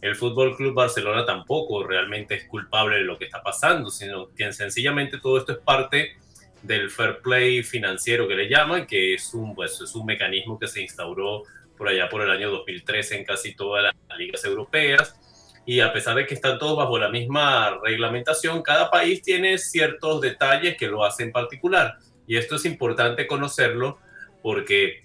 El 0.00 0.14
Fútbol 0.14 0.56
Club 0.56 0.74
Barcelona 0.74 1.26
tampoco 1.26 1.82
realmente 1.82 2.36
es 2.36 2.44
culpable 2.44 2.96
de 2.96 3.02
lo 3.02 3.18
que 3.18 3.24
está 3.24 3.42
pasando, 3.42 3.90
sino 3.90 4.28
que 4.34 4.52
sencillamente 4.52 5.18
todo 5.18 5.38
esto 5.38 5.52
es 5.52 5.58
parte 5.58 6.16
del 6.62 6.90
fair 6.90 7.20
play 7.20 7.62
financiero 7.62 8.28
que 8.28 8.34
le 8.34 8.48
llaman, 8.48 8.86
que 8.86 9.14
es 9.14 9.32
un, 9.34 9.54
pues, 9.54 9.80
es 9.80 9.94
un 9.94 10.06
mecanismo 10.06 10.58
que 10.58 10.66
se 10.66 10.82
instauró 10.82 11.44
por 11.76 11.88
allá 11.88 12.08
por 12.08 12.22
el 12.22 12.30
año 12.30 12.50
2013 12.50 13.18
en 13.18 13.24
casi 13.24 13.54
todas 13.54 13.82
las 13.82 14.18
ligas 14.18 14.44
europeas 14.44 15.18
y 15.66 15.80
a 15.80 15.92
pesar 15.92 16.16
de 16.16 16.26
que 16.26 16.34
están 16.34 16.58
todos 16.58 16.76
bajo 16.76 16.98
la 16.98 17.10
misma 17.10 17.78
reglamentación, 17.82 18.62
cada 18.62 18.90
país 18.90 19.22
tiene 19.22 19.58
ciertos 19.58 20.20
detalles 20.20 20.76
que 20.76 20.88
lo 20.88 21.04
hacen 21.04 21.32
particular. 21.32 21.98
Y 22.26 22.36
esto 22.36 22.56
es 22.56 22.64
importante 22.64 23.26
conocerlo 23.26 23.98
porque 24.42 25.04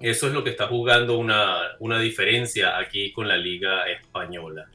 eso 0.00 0.28
es 0.28 0.32
lo 0.32 0.42
que 0.42 0.50
está 0.50 0.68
jugando 0.68 1.18
una, 1.18 1.76
una 1.80 1.98
diferencia 1.98 2.78
aquí 2.78 3.12
con 3.12 3.28
la 3.28 3.36
liga 3.36 3.88
española. 3.90 4.68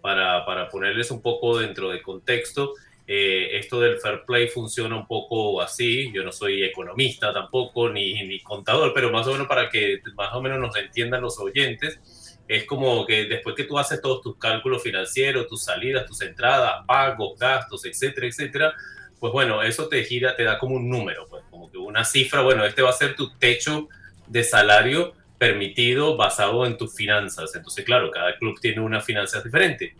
Para, 0.00 0.44
para 0.44 0.68
ponerles 0.68 1.12
un 1.12 1.22
poco 1.22 1.58
dentro 1.58 1.88
de 1.90 2.02
contexto, 2.02 2.74
eh, 3.14 3.58
esto 3.58 3.78
del 3.78 4.00
fair 4.00 4.22
play 4.26 4.48
funciona 4.48 4.96
un 4.96 5.06
poco 5.06 5.60
así. 5.60 6.10
Yo 6.14 6.24
no 6.24 6.32
soy 6.32 6.64
economista 6.64 7.30
tampoco, 7.30 7.90
ni, 7.90 8.14
ni 8.26 8.40
contador, 8.40 8.92
pero 8.94 9.12
más 9.12 9.26
o 9.26 9.32
menos 9.32 9.46
para 9.46 9.68
que 9.68 10.00
más 10.14 10.32
o 10.32 10.40
menos 10.40 10.58
nos 10.58 10.74
entiendan 10.76 11.20
los 11.20 11.38
oyentes 11.38 12.00
es 12.48 12.64
como 12.64 13.04
que 13.04 13.26
después 13.26 13.54
que 13.54 13.64
tú 13.64 13.78
haces 13.78 14.00
todos 14.00 14.22
tus 14.22 14.38
cálculos 14.38 14.82
financieros, 14.82 15.46
tus 15.46 15.62
salidas, 15.62 16.06
tus 16.06 16.22
entradas, 16.22 16.86
pagos, 16.86 17.38
gastos, 17.38 17.84
etcétera, 17.84 18.26
etcétera, 18.26 18.74
pues 19.20 19.30
bueno, 19.30 19.62
eso 19.62 19.88
te 19.88 20.02
gira, 20.04 20.34
te 20.34 20.44
da 20.44 20.58
como 20.58 20.76
un 20.76 20.88
número, 20.88 21.26
pues 21.28 21.44
como 21.50 21.70
que 21.70 21.76
una 21.76 22.06
cifra, 22.06 22.40
bueno, 22.40 22.64
este 22.64 22.80
va 22.80 22.90
a 22.90 22.94
ser 22.94 23.14
tu 23.14 23.30
techo 23.36 23.88
de 24.26 24.42
salario 24.42 25.12
permitido 25.36 26.16
basado 26.16 26.64
en 26.64 26.78
tus 26.78 26.96
finanzas. 26.96 27.54
Entonces, 27.54 27.84
claro, 27.84 28.10
cada 28.10 28.38
club 28.38 28.58
tiene 28.58 28.80
unas 28.80 29.04
finanzas 29.04 29.44
diferentes. 29.44 29.92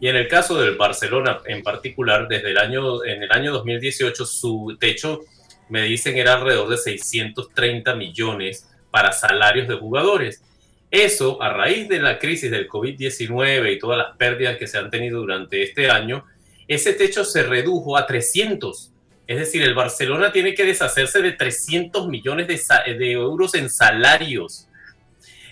Y 0.00 0.08
en 0.08 0.16
el 0.16 0.28
caso 0.28 0.58
del 0.60 0.76
Barcelona 0.76 1.40
en 1.44 1.62
particular, 1.62 2.26
desde 2.26 2.50
el 2.50 2.58
año, 2.58 3.04
en 3.04 3.22
el 3.22 3.30
año 3.30 3.52
2018, 3.52 4.24
su 4.24 4.76
techo, 4.80 5.20
me 5.68 5.82
dicen, 5.82 6.16
era 6.16 6.34
alrededor 6.34 6.68
de 6.68 6.78
630 6.78 7.94
millones 7.94 8.66
para 8.90 9.12
salarios 9.12 9.68
de 9.68 9.76
jugadores. 9.76 10.42
Eso, 10.90 11.40
a 11.40 11.52
raíz 11.52 11.88
de 11.88 12.00
la 12.00 12.18
crisis 12.18 12.50
del 12.50 12.66
COVID-19 12.66 13.74
y 13.74 13.78
todas 13.78 13.98
las 13.98 14.16
pérdidas 14.16 14.56
que 14.56 14.66
se 14.66 14.78
han 14.78 14.90
tenido 14.90 15.20
durante 15.20 15.62
este 15.62 15.90
año, 15.90 16.24
ese 16.66 16.94
techo 16.94 17.24
se 17.24 17.42
redujo 17.42 17.96
a 17.96 18.06
300. 18.06 18.90
Es 19.26 19.38
decir, 19.38 19.62
el 19.62 19.74
Barcelona 19.74 20.32
tiene 20.32 20.54
que 20.54 20.64
deshacerse 20.64 21.22
de 21.22 21.32
300 21.32 22.08
millones 22.08 22.48
de, 22.48 23.12
euros 23.12 23.54
en 23.54 23.70
salarios. 23.70 24.66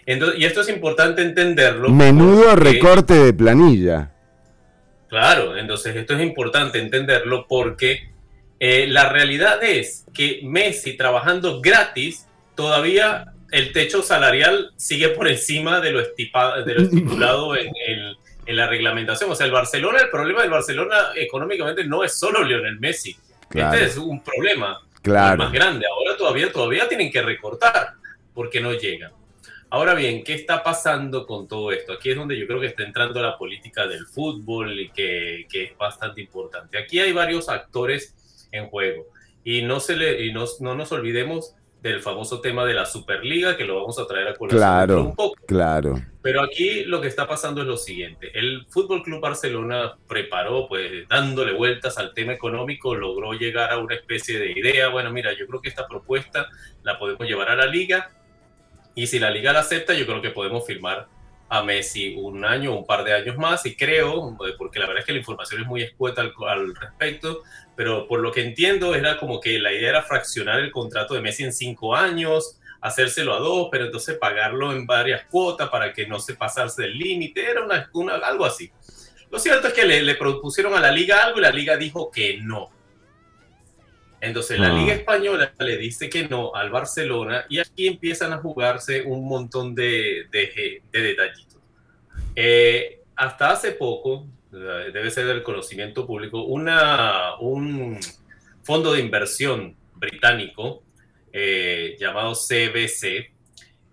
y 0.04 0.44
esto 0.44 0.62
es 0.62 0.68
importante 0.68 1.22
entenderlo. 1.22 1.90
Menudo 1.90 2.56
recorte 2.56 3.14
de 3.14 3.32
planilla. 3.32 4.17
Claro, 5.08 5.56
entonces 5.56 5.96
esto 5.96 6.14
es 6.14 6.22
importante 6.22 6.78
entenderlo 6.78 7.46
porque 7.48 8.10
eh, 8.60 8.86
la 8.88 9.08
realidad 9.08 9.62
es 9.62 10.04
que 10.12 10.40
Messi 10.42 10.96
trabajando 10.96 11.60
gratis 11.60 12.26
todavía 12.54 13.32
el 13.50 13.72
techo 13.72 14.02
salarial 14.02 14.72
sigue 14.76 15.10
por 15.10 15.28
encima 15.28 15.80
de 15.80 15.92
lo, 15.92 16.00
de 16.00 16.74
lo 16.74 16.82
estipulado 16.82 17.56
en, 17.56 18.16
la 18.46 18.66
reglamentación. 18.66 19.30
O 19.30 19.34
sea, 19.34 19.44
el 19.44 19.52
Barcelona, 19.52 19.98
el 20.00 20.08
problema 20.08 20.40
del 20.40 20.50
Barcelona 20.50 21.10
económicamente 21.14 21.84
no 21.84 22.02
es 22.02 22.18
solo 22.18 22.42
Lionel 22.42 22.80
Messi. 22.80 23.14
Este 23.52 23.84
es 23.84 23.98
un 23.98 24.22
problema 24.22 24.80
más 25.04 25.52
grande. 25.52 25.86
Ahora 25.86 26.16
todavía, 26.16 26.50
todavía 26.50 26.88
tienen 26.88 27.10
que 27.12 27.20
recortar 27.20 27.92
porque 28.32 28.58
no 28.60 28.72
llegan. 28.72 29.12
Ahora 29.70 29.94
bien, 29.94 30.24
¿qué 30.24 30.32
está 30.32 30.62
pasando 30.62 31.26
con 31.26 31.46
todo 31.46 31.72
esto? 31.72 31.92
Aquí 31.92 32.10
es 32.10 32.16
donde 32.16 32.38
yo 32.38 32.46
creo 32.46 32.60
que 32.60 32.68
está 32.68 32.84
entrando 32.84 33.20
la 33.20 33.36
política 33.36 33.86
del 33.86 34.06
fútbol 34.06 34.80
y 34.80 34.90
que, 34.90 35.46
es 35.52 35.76
bastante 35.76 36.22
importante. 36.22 36.78
Aquí 36.78 37.00
hay 37.00 37.12
varios 37.12 37.50
actores 37.50 38.48
en 38.50 38.68
juego 38.68 39.06
y 39.44 39.62
no, 39.62 39.78
se 39.80 39.96
le, 39.96 40.24
y 40.24 40.32
no, 40.32 40.46
no 40.60 40.74
nos 40.74 40.90
olvidemos 40.92 41.54
del 41.82 42.00
famoso 42.00 42.40
tema 42.40 42.64
de 42.64 42.74
la 42.74 42.86
Superliga, 42.86 43.56
que 43.56 43.64
lo 43.64 43.76
vamos 43.76 43.98
a 43.98 44.06
traer 44.06 44.28
a 44.28 44.34
colación 44.34 44.60
claro, 44.60 45.00
un 45.00 45.14
poco. 45.14 45.36
Claro. 45.46 46.02
Pero 46.22 46.42
aquí 46.42 46.84
lo 46.84 47.00
que 47.00 47.08
está 47.08 47.28
pasando 47.28 47.60
es 47.60 47.66
lo 47.66 47.76
siguiente. 47.76 48.36
El 48.36 48.66
Fútbol 48.68 49.02
Club 49.02 49.20
Barcelona 49.20 49.96
preparó, 50.08 50.66
pues 50.66 51.06
dándole 51.08 51.52
vueltas 51.52 51.98
al 51.98 52.14
tema 52.14 52.32
económico, 52.32 52.94
logró 52.94 53.32
llegar 53.34 53.70
a 53.70 53.78
una 53.78 53.94
especie 53.94 54.38
de 54.38 54.52
idea. 54.52 54.88
Bueno, 54.88 55.12
mira, 55.12 55.32
yo 55.38 55.46
creo 55.46 55.60
que 55.60 55.68
esta 55.68 55.86
propuesta 55.86 56.48
la 56.82 56.98
podemos 56.98 57.26
llevar 57.28 57.50
a 57.50 57.56
la 57.56 57.66
liga. 57.66 58.10
Y 58.98 59.06
si 59.06 59.20
la 59.20 59.30
liga 59.30 59.52
la 59.52 59.60
acepta, 59.60 59.94
yo 59.94 60.06
creo 60.06 60.20
que 60.20 60.30
podemos 60.30 60.66
firmar 60.66 61.06
a 61.48 61.62
Messi 61.62 62.16
un 62.16 62.44
año, 62.44 62.76
un 62.76 62.84
par 62.84 63.04
de 63.04 63.14
años 63.14 63.36
más, 63.36 63.64
y 63.64 63.76
creo, 63.76 64.36
porque 64.58 64.80
la 64.80 64.86
verdad 64.86 65.02
es 65.02 65.06
que 65.06 65.12
la 65.12 65.20
información 65.20 65.60
es 65.60 65.68
muy 65.68 65.82
escueta 65.82 66.20
al, 66.20 66.74
respecto, 66.74 67.44
pero 67.76 68.08
por 68.08 68.18
lo 68.18 68.32
que 68.32 68.42
entiendo 68.42 68.96
era 68.96 69.16
como 69.16 69.40
que 69.40 69.60
la 69.60 69.72
idea 69.72 69.90
era 69.90 70.02
fraccionar 70.02 70.58
el 70.58 70.72
contrato 70.72 71.14
de 71.14 71.20
Messi 71.20 71.44
en 71.44 71.52
cinco 71.52 71.94
años, 71.94 72.58
hacérselo 72.80 73.34
a 73.34 73.38
dos, 73.38 73.68
pero 73.70 73.84
entonces 73.84 74.18
pagarlo 74.18 74.72
en 74.72 74.84
varias 74.84 75.26
cuotas 75.26 75.68
para 75.68 75.92
que 75.92 76.08
no 76.08 76.18
se 76.18 76.34
pasase 76.34 76.82
del 76.82 76.98
límite, 76.98 77.48
era 77.48 77.62
una, 77.62 78.14
algo 78.24 78.46
así. 78.46 78.72
Lo 79.30 79.38
cierto 79.38 79.68
es 79.68 79.74
que 79.74 79.86
le, 79.86 80.02
le 80.02 80.16
propusieron 80.16 80.74
a 80.74 80.80
la 80.80 80.90
liga 80.90 81.22
algo 81.22 81.38
y 81.38 81.42
la 81.42 81.52
liga 81.52 81.76
dijo 81.76 82.10
que 82.10 82.38
no. 82.38 82.70
Entonces 84.20 84.58
la 84.58 84.70
Liga 84.70 84.92
ah. 84.92 84.96
Española 84.96 85.52
le 85.58 85.76
dice 85.76 86.08
que 86.08 86.28
no 86.28 86.54
al 86.54 86.70
Barcelona 86.70 87.44
y 87.48 87.58
aquí 87.58 87.86
empiezan 87.86 88.32
a 88.32 88.38
jugarse 88.38 89.02
un 89.02 89.26
montón 89.28 89.74
de, 89.74 90.26
de, 90.30 90.82
detallitos. 90.92 91.58
Eh, 92.34 93.00
hasta 93.14 93.50
hace 93.50 93.72
poco, 93.72 94.26
debe 94.50 95.10
ser 95.10 95.26
del 95.26 95.42
conocimiento 95.42 96.06
público, 96.06 96.42
una, 96.44 97.36
un 97.40 97.98
fondo 98.62 98.92
de 98.92 99.00
inversión 99.00 99.76
británico 99.94 100.82
eh, 101.32 101.96
llamado 101.98 102.34
CBC. 102.34 103.32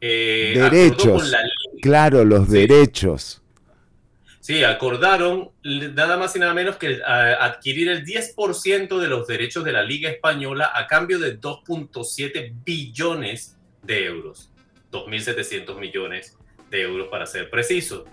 Eh, 0.02 0.54
derechos. 0.56 1.34
claro, 1.82 2.24
los 2.26 2.50
derechos 2.50 3.42
Sí, 4.46 4.64
acordaron 4.64 5.50
nada 5.64 6.18
más 6.18 6.36
y 6.36 6.40
nada 6.40 6.54
menos 6.54 6.78
que 6.78 7.02
adquirir 7.04 7.90
el 7.90 8.06
10% 8.06 9.00
de 9.00 9.08
los 9.08 9.26
derechos 9.26 9.64
de 9.64 9.72
la 9.72 9.82
Liga 9.82 10.08
Española 10.08 10.70
a 10.72 10.86
cambio 10.86 11.18
de 11.18 11.42
2.7 11.42 12.54
billones 12.64 13.58
de 13.82 14.06
euros. 14.06 14.52
2.700 14.92 15.80
millones 15.80 16.38
de 16.70 16.82
euros 16.84 17.08
para 17.08 17.26
ser 17.26 17.50
preciso. 17.50 18.06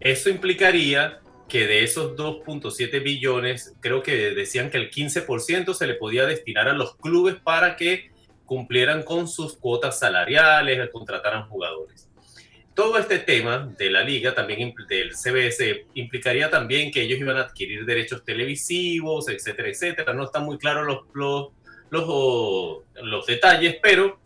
Eso 0.00 0.30
implicaría 0.30 1.20
que 1.50 1.66
de 1.66 1.84
esos 1.84 2.16
2.7 2.16 3.02
billones, 3.02 3.74
creo 3.80 4.02
que 4.02 4.30
decían 4.30 4.70
que 4.70 4.78
el 4.78 4.90
15% 4.90 5.74
se 5.74 5.86
le 5.86 5.96
podía 5.96 6.24
destinar 6.24 6.66
a 6.66 6.72
los 6.72 6.96
clubes 6.96 7.34
para 7.34 7.76
que 7.76 8.10
cumplieran 8.46 9.02
con 9.02 9.28
sus 9.28 9.54
cuotas 9.54 9.98
salariales, 9.98 10.88
contrataran 10.88 11.46
jugadores 11.46 12.03
todo 12.74 12.98
este 12.98 13.20
tema 13.20 13.72
de 13.78 13.90
la 13.90 14.02
liga, 14.02 14.34
también 14.34 14.74
del 14.88 15.14
CBS, 15.14 15.86
implicaría 15.94 16.50
también 16.50 16.90
que 16.90 17.02
ellos 17.02 17.20
iban 17.20 17.36
a 17.36 17.42
adquirir 17.42 17.84
derechos 17.84 18.24
televisivos, 18.24 19.28
etcétera, 19.28 19.68
etcétera. 19.68 20.12
No 20.12 20.24
están 20.24 20.44
muy 20.44 20.58
claros 20.58 20.86
los, 20.86 21.00
los, 21.14 21.48
los, 21.90 22.82
los 23.02 23.26
detalles, 23.26 23.76
pero 23.80 24.18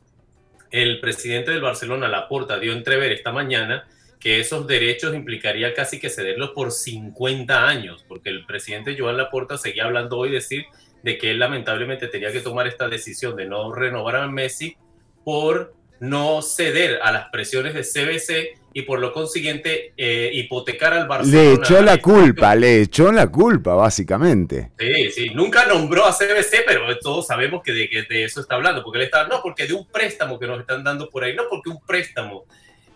el 0.71 1.01
presidente 1.01 1.51
del 1.51 1.61
Barcelona, 1.61 2.09
Laporta, 2.09 2.59
dio 2.59 2.73
entrever 2.73 3.13
esta 3.13 3.33
mañana 3.33 3.87
que 4.19 4.41
esos 4.41 4.67
derechos 4.67 5.15
implicaría 5.15 5.75
casi 5.75 6.01
que 6.01 6.11
cederlos 6.11 6.51
por 6.51 6.73
50 6.73 7.69
años, 7.69 8.05
porque 8.09 8.31
el 8.31 8.45
presidente 8.47 8.97
Joan 8.99 9.17
Laporta 9.17 9.57
seguía 9.59 9.85
hablando 9.85 10.19
hoy 10.19 10.31
decir 10.31 10.65
de 11.03 11.19
que 11.19 11.31
él 11.31 11.39
lamentablemente 11.39 12.09
tenía 12.09 12.33
que 12.33 12.41
tomar 12.41 12.67
esta 12.67 12.89
decisión 12.89 13.37
de 13.37 13.47
no 13.47 13.73
renovar 13.73 14.17
a 14.17 14.27
Messi 14.27 14.77
por 15.25 15.75
no 16.01 16.43
ceder 16.43 17.01
a 17.03 17.13
las 17.13 17.29
presiones 17.31 17.75
de 17.75 17.83
CBC 17.83 18.59
y 18.73 18.83
por 18.83 19.01
lo 19.01 19.13
consiguiente 19.13 19.93
eh, 19.97 20.31
hipotecar 20.33 20.93
al 20.93 21.09
Barcelona. 21.09 21.43
Le 21.43 21.53
echó 21.55 21.83
la 21.83 21.99
culpa, 21.99 22.55
le 22.55 22.83
echó 22.83 23.11
la 23.11 23.27
culpa, 23.27 23.75
básicamente. 23.75 24.71
Sí, 24.79 25.11
sí, 25.11 25.31
nunca 25.31 25.67
nombró 25.67 26.05
a 26.05 26.13
CBC, 26.13 26.65
pero 26.67 26.99
todos 26.99 27.27
sabemos 27.27 27.63
que 27.63 27.73
de, 27.73 28.07
de 28.09 28.25
eso 28.25 28.41
está 28.41 28.55
hablando, 28.55 28.85
porque 28.85 28.99
él 28.99 29.05
está, 29.07 29.27
no, 29.27 29.41
porque 29.43 29.67
de 29.67 29.73
un 29.73 29.87
préstamo 29.87 30.39
que 30.39 30.47
nos 30.47 30.61
están 30.61 30.85
dando 30.85 31.09
por 31.09 31.25
ahí, 31.25 31.35
no, 31.35 31.45
porque 31.49 31.71
un 31.71 31.81
préstamo, 31.85 32.45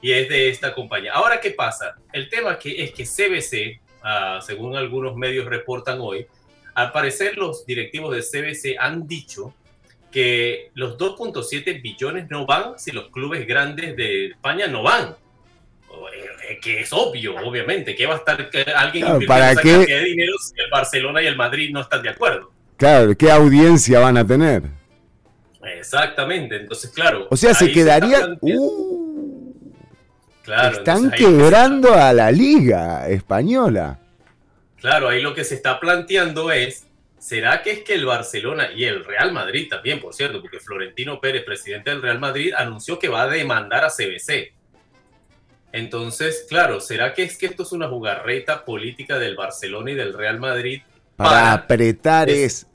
y 0.01 0.13
es 0.13 0.29
de 0.29 0.51
esta 0.51 0.75
compañía. 0.75 1.13
Ahora, 1.15 1.41
¿qué 1.41 1.51
pasa? 1.51 1.97
El 2.13 2.29
tema 2.29 2.59
que, 2.59 2.83
es 2.83 2.93
que 2.93 3.05
CBC, 3.05 3.81
ah, 4.03 4.41
según 4.45 4.77
algunos 4.77 5.17
medios 5.17 5.47
reportan 5.47 5.99
hoy, 6.01 6.27
al 6.75 6.93
parecer 6.93 7.37
los 7.37 7.67
directivos 7.67 8.15
de 8.15 8.23
CBC 8.23 8.77
han 8.79 9.07
dicho 9.07 9.55
que 10.13 10.71
los 10.75 10.97
2.7 10.97 11.83
billones 11.83 12.31
no 12.31 12.47
van 12.47 12.79
si 12.79 12.93
los 12.93 13.09
clubes 13.09 13.47
grandes 13.47 13.97
de 13.97 14.27
España 14.27 14.69
no 14.69 14.85
van. 14.85 15.17
Eh, 16.49 16.59
que 16.61 16.81
es 16.81 16.93
obvio, 16.93 17.37
obviamente, 17.37 17.95
que 17.95 18.07
va 18.07 18.15
a 18.15 18.19
estar 18.19 18.51
que 18.51 18.63
alguien 18.63 19.05
claro, 19.05 19.21
para 19.27 19.57
qué 19.57 19.79
de 19.79 20.05
dinero 20.05 20.33
si 20.39 20.61
el 20.61 20.71
Barcelona 20.71 21.23
y 21.23 21.27
el 21.27 21.37
Madrid 21.37 21.71
no 21.73 21.81
están 21.81 22.03
de 22.03 22.11
acuerdo. 22.11 22.53
Claro, 22.77 23.17
¿qué 23.17 23.31
audiencia 23.31 24.01
van 24.01 24.17
a 24.17 24.27
tener? 24.27 24.63
Exactamente, 25.79 26.57
entonces 26.57 26.91
claro. 26.91 27.29
O 27.31 27.37
sea, 27.37 27.55
se 27.55 27.71
quedaría... 27.71 28.37
Uh, 28.41 29.55
claro, 30.43 30.79
están 30.79 31.11
quebrando 31.11 31.95
a 31.95 32.13
la 32.13 32.33
liga 32.33 33.09
española. 33.09 34.01
Claro, 34.81 35.09
ahí 35.09 35.23
lo 35.23 35.35
que 35.35 35.45
se 35.45 35.55
está 35.55 35.79
planteando 35.79 36.51
es 36.51 36.87
¿Será 37.23 37.63
que 37.63 37.71
es 37.71 37.85
que 37.85 37.95
el 37.95 38.05
Barcelona 38.05 38.73
y 38.75 38.83
el 38.83 39.05
Real 39.05 39.31
Madrid 39.31 39.69
también, 39.71 40.01
por 40.01 40.13
cierto, 40.13 40.41
porque 40.41 40.59
Florentino 40.59 41.21
Pérez, 41.21 41.45
presidente 41.45 41.91
del 41.91 42.03
Real 42.03 42.19
Madrid, 42.19 42.53
anunció 42.53 42.99
que 42.99 43.09
va 43.09 43.23
a 43.23 43.29
demandar 43.29 43.85
a 43.85 43.91
CBC? 43.91 44.53
Entonces, 45.71 46.45
claro, 46.49 46.81
¿será 46.81 47.15
que 47.15 47.23
es 47.23 47.39
que 47.39 47.47
esto 47.47 47.63
es 47.63 47.71
una 47.71 47.87
jugarreta 47.87 48.65
política 48.65 49.21
del 49.21 49.37
Barcelona 49.37 49.93
y 49.93 49.95
del 49.95 50.15
Real 50.15 50.41
Madrid 50.41 50.83
para, 51.15 51.53
apretar 51.53 52.29
es, 52.29 52.67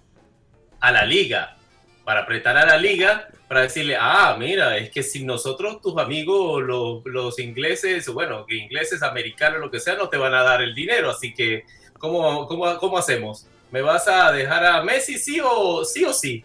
a 0.80 0.94
la 0.94 1.04
liga? 1.04 1.58
Para 2.06 2.22
apretar 2.22 2.56
a 2.56 2.66
la 2.66 2.78
liga, 2.78 3.28
para 3.50 3.64
decirle, 3.64 3.98
ah, 4.00 4.38
mira, 4.40 4.78
es 4.78 4.90
que 4.92 5.04
si 5.04 5.26
nosotros, 5.26 5.82
tus 5.82 5.98
amigos, 5.98 6.64
los, 6.64 7.02
los 7.04 7.38
ingleses, 7.40 8.08
bueno, 8.08 8.46
ingleses, 8.48 9.04
americanos, 9.04 9.60
lo 9.60 9.70
que 9.70 9.82
sea, 9.82 9.96
no 9.96 10.08
te 10.08 10.16
van 10.16 10.34
a 10.34 10.44
dar 10.44 10.62
el 10.62 10.74
dinero, 10.74 11.10
así 11.10 11.34
que, 11.34 11.66
¿cómo, 12.00 12.48
cómo, 12.48 12.78
cómo 12.78 12.98
hacemos? 12.98 13.46
¿Me 13.72 13.82
vas 13.82 14.08
a 14.08 14.32
dejar 14.32 14.66
a 14.66 14.84
Messi 14.84 15.18
sí 15.18 15.40
o 15.44 15.84
sí? 15.84 16.06
O 16.06 16.14
sí? 16.14 16.44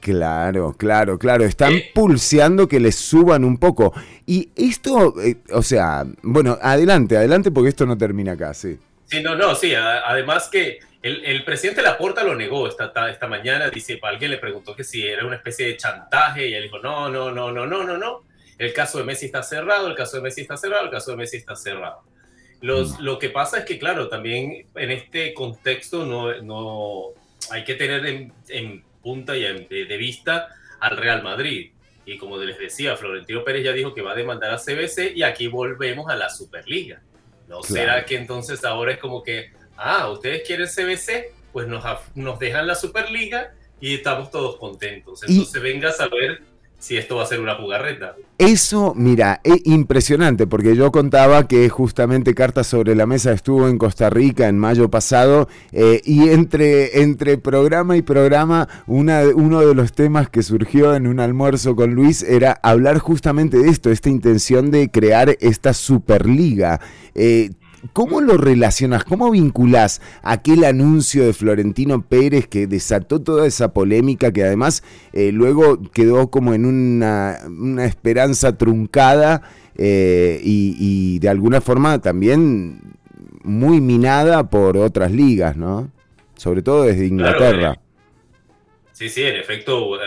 Claro, 0.00 0.74
claro, 0.76 1.18
claro. 1.18 1.44
Están 1.44 1.72
eh. 1.72 1.90
pulseando 1.94 2.68
que 2.68 2.78
les 2.78 2.96
suban 2.96 3.44
un 3.44 3.56
poco. 3.56 3.94
Y 4.26 4.50
esto, 4.54 5.14
eh, 5.22 5.36
o 5.50 5.62
sea, 5.62 6.04
bueno, 6.22 6.58
adelante, 6.60 7.16
adelante 7.16 7.50
porque 7.50 7.70
esto 7.70 7.86
no 7.86 7.96
termina 7.96 8.32
acá, 8.32 8.52
sí. 8.52 8.78
Sí, 9.06 9.22
no, 9.22 9.34
no, 9.34 9.54
sí. 9.54 9.74
Además 9.74 10.48
que 10.50 10.78
el, 11.00 11.24
el 11.24 11.44
presidente 11.44 11.80
Laporta 11.80 12.22
lo 12.22 12.34
negó 12.34 12.68
esta, 12.68 12.92
esta 13.08 13.26
mañana. 13.26 13.70
Dice, 13.70 13.98
alguien 14.02 14.30
le 14.30 14.38
preguntó 14.38 14.76
que 14.76 14.84
si 14.84 15.06
era 15.06 15.26
una 15.26 15.36
especie 15.36 15.66
de 15.66 15.76
chantaje 15.76 16.48
y 16.48 16.54
él 16.54 16.64
dijo, 16.64 16.80
no, 16.80 17.08
no, 17.08 17.30
no, 17.30 17.50
no, 17.50 17.66
no, 17.66 17.84
no, 17.84 17.96
no. 17.96 18.22
El 18.58 18.72
caso 18.72 18.98
de 18.98 19.04
Messi 19.04 19.26
está 19.26 19.42
cerrado, 19.42 19.88
el 19.88 19.94
caso 19.94 20.16
de 20.16 20.22
Messi 20.22 20.42
está 20.42 20.56
cerrado, 20.56 20.84
el 20.84 20.90
caso 20.90 21.12
de 21.12 21.16
Messi 21.16 21.38
está 21.38 21.56
cerrado. 21.56 22.02
Los, 22.64 22.98
mm. 22.98 23.02
Lo 23.02 23.18
que 23.18 23.28
pasa 23.28 23.58
es 23.58 23.64
que, 23.66 23.78
claro, 23.78 24.08
también 24.08 24.66
en 24.74 24.90
este 24.90 25.34
contexto 25.34 26.06
no, 26.06 26.32
no 26.40 27.08
hay 27.50 27.62
que 27.62 27.74
tener 27.74 28.30
en 28.48 28.82
punta 29.02 29.36
y 29.36 29.42
de 29.42 29.96
vista 29.98 30.48
al 30.80 30.96
Real 30.96 31.22
Madrid. 31.22 31.72
Y 32.06 32.16
como 32.16 32.38
les 32.38 32.58
decía, 32.58 32.96
Florentino 32.96 33.44
Pérez 33.44 33.64
ya 33.64 33.72
dijo 33.72 33.92
que 33.92 34.00
va 34.00 34.12
a 34.12 34.14
demandar 34.14 34.50
a 34.50 34.56
CBC 34.56 35.14
y 35.14 35.22
aquí 35.24 35.46
volvemos 35.46 36.10
a 36.10 36.16
la 36.16 36.30
Superliga. 36.30 37.02
¿No 37.48 37.62
será 37.62 38.06
que 38.06 38.16
entonces 38.16 38.64
ahora 38.64 38.92
es 38.92 38.98
como 38.98 39.22
que, 39.22 39.52
ah, 39.76 40.10
ustedes 40.10 40.42
quieren 40.46 40.66
CBC? 40.66 41.34
Pues 41.52 41.68
nos, 41.68 41.84
nos 42.14 42.38
dejan 42.38 42.66
la 42.66 42.74
Superliga 42.74 43.52
y 43.78 43.96
estamos 43.96 44.30
todos 44.30 44.56
contentos. 44.56 45.22
Entonces 45.22 45.60
venga 45.60 45.90
a 45.90 45.92
saber 45.92 46.40
si 46.78 46.96
esto 46.96 47.16
va 47.16 47.22
a 47.22 47.26
ser 47.26 47.40
una 47.40 47.54
jugarreta. 47.54 48.16
Eso, 48.36 48.94
mira, 48.96 49.40
es 49.44 49.60
impresionante, 49.64 50.46
porque 50.46 50.76
yo 50.76 50.90
contaba 50.92 51.46
que 51.46 51.68
justamente 51.68 52.34
Cartas 52.34 52.66
sobre 52.66 52.94
la 52.94 53.06
Mesa 53.06 53.32
estuvo 53.32 53.68
en 53.68 53.78
Costa 53.78 54.10
Rica 54.10 54.48
en 54.48 54.58
mayo 54.58 54.90
pasado, 54.90 55.48
eh, 55.72 56.02
y 56.04 56.28
entre, 56.28 57.00
entre 57.02 57.38
programa 57.38 57.96
y 57.96 58.02
programa, 58.02 58.68
uno 58.86 59.60
de 59.60 59.74
los 59.74 59.92
temas 59.92 60.28
que 60.28 60.42
surgió 60.42 60.94
en 60.94 61.06
un 61.06 61.20
almuerzo 61.20 61.76
con 61.76 61.94
Luis 61.94 62.22
era 62.22 62.58
hablar 62.62 62.98
justamente 62.98 63.58
de 63.58 63.70
esto, 63.70 63.90
esta 63.90 64.10
intención 64.10 64.70
de 64.70 64.90
crear 64.90 65.36
esta 65.40 65.72
Superliga. 65.72 66.80
Eh, 67.14 67.50
¿Cómo 67.92 68.20
lo 68.20 68.36
relacionas? 68.36 69.04
¿Cómo 69.04 69.30
vinculás 69.30 70.00
aquel 70.22 70.64
anuncio 70.64 71.24
de 71.24 71.32
Florentino 71.32 72.02
Pérez 72.02 72.46
que 72.46 72.66
desató 72.66 73.20
toda 73.20 73.46
esa 73.46 73.72
polémica 73.72 74.32
que 74.32 74.44
además 74.44 74.82
eh, 75.12 75.32
luego 75.32 75.80
quedó 75.92 76.30
como 76.30 76.54
en 76.54 76.64
una, 76.64 77.38
esperanza 77.84 78.56
truncada 78.56 79.42
eh, 79.76 80.40
y, 80.42 81.18
de 81.18 81.28
alguna 81.28 81.60
forma 81.60 82.00
también 82.00 82.80
muy 83.42 83.80
minada 83.80 84.48
por 84.48 84.76
otras 84.76 85.12
ligas, 85.12 85.56
¿no? 85.56 85.90
Sobre 86.36 86.62
todo 86.62 86.84
desde 86.84 87.06
Inglaterra. 87.06 87.72
Eh, 87.72 87.83
sí, 88.94 89.10
sí, 89.10 89.22
en 89.24 89.36
efecto, 89.36 89.98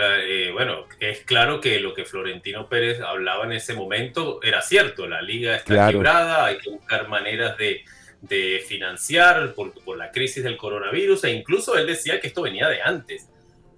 bueno, 0.54 0.88
es 1.00 1.20
claro 1.20 1.62
que 1.62 1.80
lo 1.80 1.94
que 1.94 2.06
Florentino 2.06 2.68
Pérez 2.68 3.00
hablaba 3.02 3.46
en 3.46 3.52
ese 3.52 3.76
momento 3.76 4.42
era 4.42 4.64
cierto, 4.64 5.06
la 5.08 5.22
liga 5.22 5.56
está 5.56 5.92
quebrada, 5.92 6.46
hay 6.46 6.58
que 6.58 6.72
buscar 6.72 7.08
maneras 7.08 7.56
de, 7.60 7.84
de 8.22 8.64
financiar 8.68 9.54
por, 9.54 9.74
por, 9.84 9.98
la 9.98 10.12
crisis 10.12 10.44
del 10.44 10.58
coronavirus 10.58 11.26
e 11.26 11.32
incluso 11.32 11.78
él 11.78 11.86
decía 11.86 12.20
que 12.20 12.28
esto 12.28 12.42
venía 12.42 12.68
de 12.68 12.82
antes, 12.82 13.30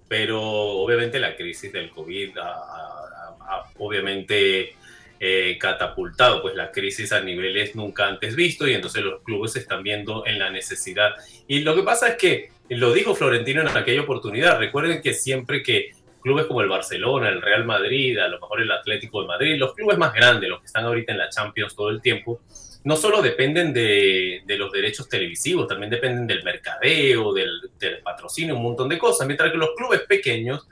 pero 0.08 0.40
obviamente 0.42 1.20
la 1.20 1.36
crisis 1.36 1.72
del 1.72 1.90
COVID 1.90 2.38
ha, 2.38 3.70
obviamente 3.78 4.74
eh, 5.18 5.58
catapultado 5.60 6.42
pues 6.42 6.54
la 6.54 6.70
crisis 6.70 7.12
a 7.12 7.20
niveles 7.20 7.74
nunca 7.74 8.06
antes 8.08 8.34
vistos 8.34 8.68
y 8.68 8.74
entonces 8.74 9.02
los 9.02 9.22
clubes 9.22 9.52
se 9.52 9.60
están 9.60 9.82
viendo 9.82 10.26
en 10.26 10.38
la 10.38 10.50
necesidad. 10.50 11.14
Y 11.46 11.60
lo 11.60 11.74
que 11.76 11.82
pasa 11.82 12.08
es 12.08 12.16
que, 12.16 12.50
lo 12.76 12.92
dijo 12.92 13.14
Florentino 13.14 13.60
en 13.60 13.68
aquella 13.68 14.02
oportunidad, 14.02 14.58
recuerden 14.58 15.02
que 15.02 15.12
siempre 15.12 15.62
que 15.62 15.90
clubes 16.20 16.46
como 16.46 16.60
el 16.60 16.68
Barcelona, 16.68 17.28
el 17.28 17.42
Real 17.42 17.64
Madrid, 17.64 18.18
a 18.18 18.28
lo 18.28 18.38
mejor 18.38 18.60
el 18.60 18.70
Atlético 18.70 19.22
de 19.22 19.28
Madrid, 19.28 19.58
los 19.58 19.74
clubes 19.74 19.98
más 19.98 20.12
grandes, 20.12 20.48
los 20.48 20.60
que 20.60 20.66
están 20.66 20.84
ahorita 20.84 21.12
en 21.12 21.18
la 21.18 21.28
Champions 21.30 21.74
todo 21.74 21.88
el 21.88 22.00
tiempo, 22.00 22.40
no 22.84 22.96
solo 22.96 23.20
dependen 23.22 23.72
de, 23.72 24.42
los 24.46 24.72
derechos 24.72 25.08
televisivos, 25.08 25.66
también 25.66 25.90
dependen 25.90 26.26
del 26.26 26.44
mercadeo, 26.44 27.32
del, 27.32 27.70
patrocinio, 28.02 28.56
un 28.56 28.62
montón 28.62 28.88
de 28.88 28.98
cosas, 28.98 29.26
mientras 29.26 29.50
que 29.50 29.58
los 29.58 29.70
clubes 29.76 30.00
pequeños, 30.02 30.66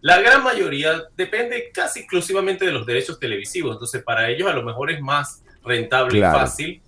la 0.00 0.20
gran 0.20 0.42
mayoría 0.42 1.04
depende 1.16 1.70
casi 1.72 2.00
exclusivamente 2.00 2.66
de 2.66 2.72
los 2.72 2.84
derechos 2.84 3.18
televisivos, 3.18 3.72
entonces 3.72 4.02
para 4.02 4.28
ellos 4.28 4.48
a 4.48 4.54
lo 4.54 4.62
mejor 4.62 4.90
es 4.90 5.00
más 5.00 5.42
rentable 5.62 6.18
y 6.18 6.22
fácil 6.22 6.82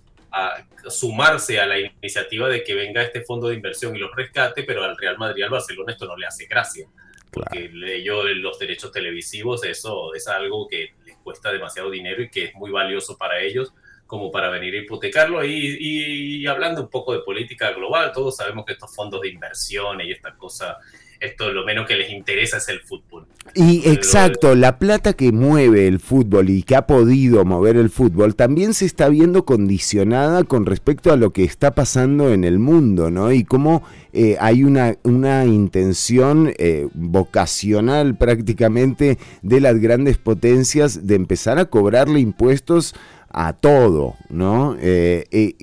a 0.45 0.89
sumarse 0.89 1.59
a 1.59 1.65
la 1.65 1.79
iniciativa 1.79 2.47
de 2.49 2.63
que 2.63 2.73
venga 2.73 3.01
este 3.01 3.21
fondo 3.21 3.47
de 3.47 3.55
inversión 3.55 3.95
y 3.95 3.99
los 3.99 4.15
rescate, 4.15 4.63
pero 4.63 4.83
al 4.83 4.97
Real 4.97 5.17
Madrid 5.17 5.41
y 5.41 5.43
al 5.43 5.49
Barcelona 5.49 5.93
esto 5.93 6.05
no 6.05 6.15
le 6.15 6.27
hace 6.27 6.45
gracia 6.45 6.87
porque 7.31 7.69
ellos 7.95 8.25
los 8.37 8.57
derechos 8.59 8.91
televisivos, 8.91 9.63
eso 9.63 10.13
es 10.13 10.27
algo 10.27 10.67
que 10.67 10.93
les 11.05 11.17
cuesta 11.17 11.51
demasiado 11.51 11.89
dinero 11.89 12.21
y 12.23 12.29
que 12.29 12.45
es 12.45 12.55
muy 12.55 12.71
valioso 12.71 13.17
para 13.17 13.39
ellos 13.41 13.73
como 14.05 14.31
para 14.31 14.49
venir 14.49 14.73
a 14.73 14.77
hipotecarlo. 14.77 15.43
Y, 15.43 15.77
y, 15.79 16.47
hablando 16.47 16.81
un 16.81 16.89
poco 16.89 17.13
de 17.13 17.19
política 17.19 17.71
global, 17.71 18.11
todos 18.13 18.37
sabemos 18.37 18.65
que 18.65 18.73
estos 18.73 18.95
fondos 18.95 19.21
de 19.21 19.29
inversión 19.29 19.99
y 20.01 20.11
estas 20.11 20.35
cosas 20.35 20.77
esto 21.19 21.51
lo 21.51 21.65
menos 21.65 21.87
que 21.87 21.95
les 21.95 22.11
interesa 22.11 22.57
es 22.57 22.69
el 22.69 22.79
fútbol. 22.81 23.25
Y 23.53 23.89
exacto, 23.89 24.55
la 24.55 24.77
plata 24.77 25.13
que 25.13 25.31
mueve 25.31 25.87
el 25.87 25.99
fútbol 25.99 26.49
y 26.49 26.63
que 26.63 26.75
ha 26.75 26.85
podido 26.85 27.45
mover 27.45 27.77
el 27.77 27.89
fútbol 27.89 28.35
también 28.35 28.73
se 28.73 28.85
está 28.85 29.09
viendo 29.09 29.45
condicionada 29.45 30.43
con 30.43 30.65
respecto 30.65 31.11
a 31.11 31.15
lo 31.15 31.31
que 31.31 31.43
está 31.43 31.73
pasando 31.73 32.31
en 32.33 32.43
el 32.43 32.59
mundo, 32.59 33.09
¿no? 33.09 33.31
Y 33.31 33.43
cómo 33.45 33.83
eh, 34.13 34.37
hay 34.39 34.63
una, 34.63 34.95
una 35.03 35.45
intención 35.45 36.53
eh, 36.57 36.87
vocacional 36.93 38.17
prácticamente 38.17 39.17
de 39.41 39.61
las 39.61 39.79
grandes 39.79 40.17
potencias 40.17 41.07
de 41.07 41.15
empezar 41.15 41.57
a 41.57 41.65
cobrarle 41.65 42.19
impuestos 42.19 42.93
a 43.29 43.53
todo, 43.53 44.15
¿no? 44.29 44.75
Eh, 44.79 45.55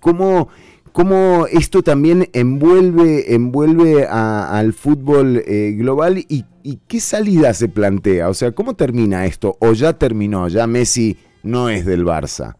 ¿Cómo 0.00 0.48
cómo 0.92 1.46
esto 1.50 1.82
también 1.82 2.28
envuelve, 2.32 3.34
envuelve 3.34 4.06
al 4.06 4.72
fútbol 4.72 5.42
eh, 5.46 5.72
global 5.76 6.18
y, 6.18 6.44
qué 6.86 7.00
salida 7.00 7.52
se 7.54 7.68
plantea. 7.68 8.28
O 8.28 8.34
sea, 8.34 8.52
¿cómo 8.52 8.74
termina 8.74 9.26
esto? 9.26 9.56
¿O 9.58 9.72
ya 9.72 9.94
terminó? 9.94 10.46
Ya 10.46 10.66
Messi 10.66 11.16
no 11.42 11.68
es 11.68 11.84
del 11.84 12.04
Barça. 12.04 12.54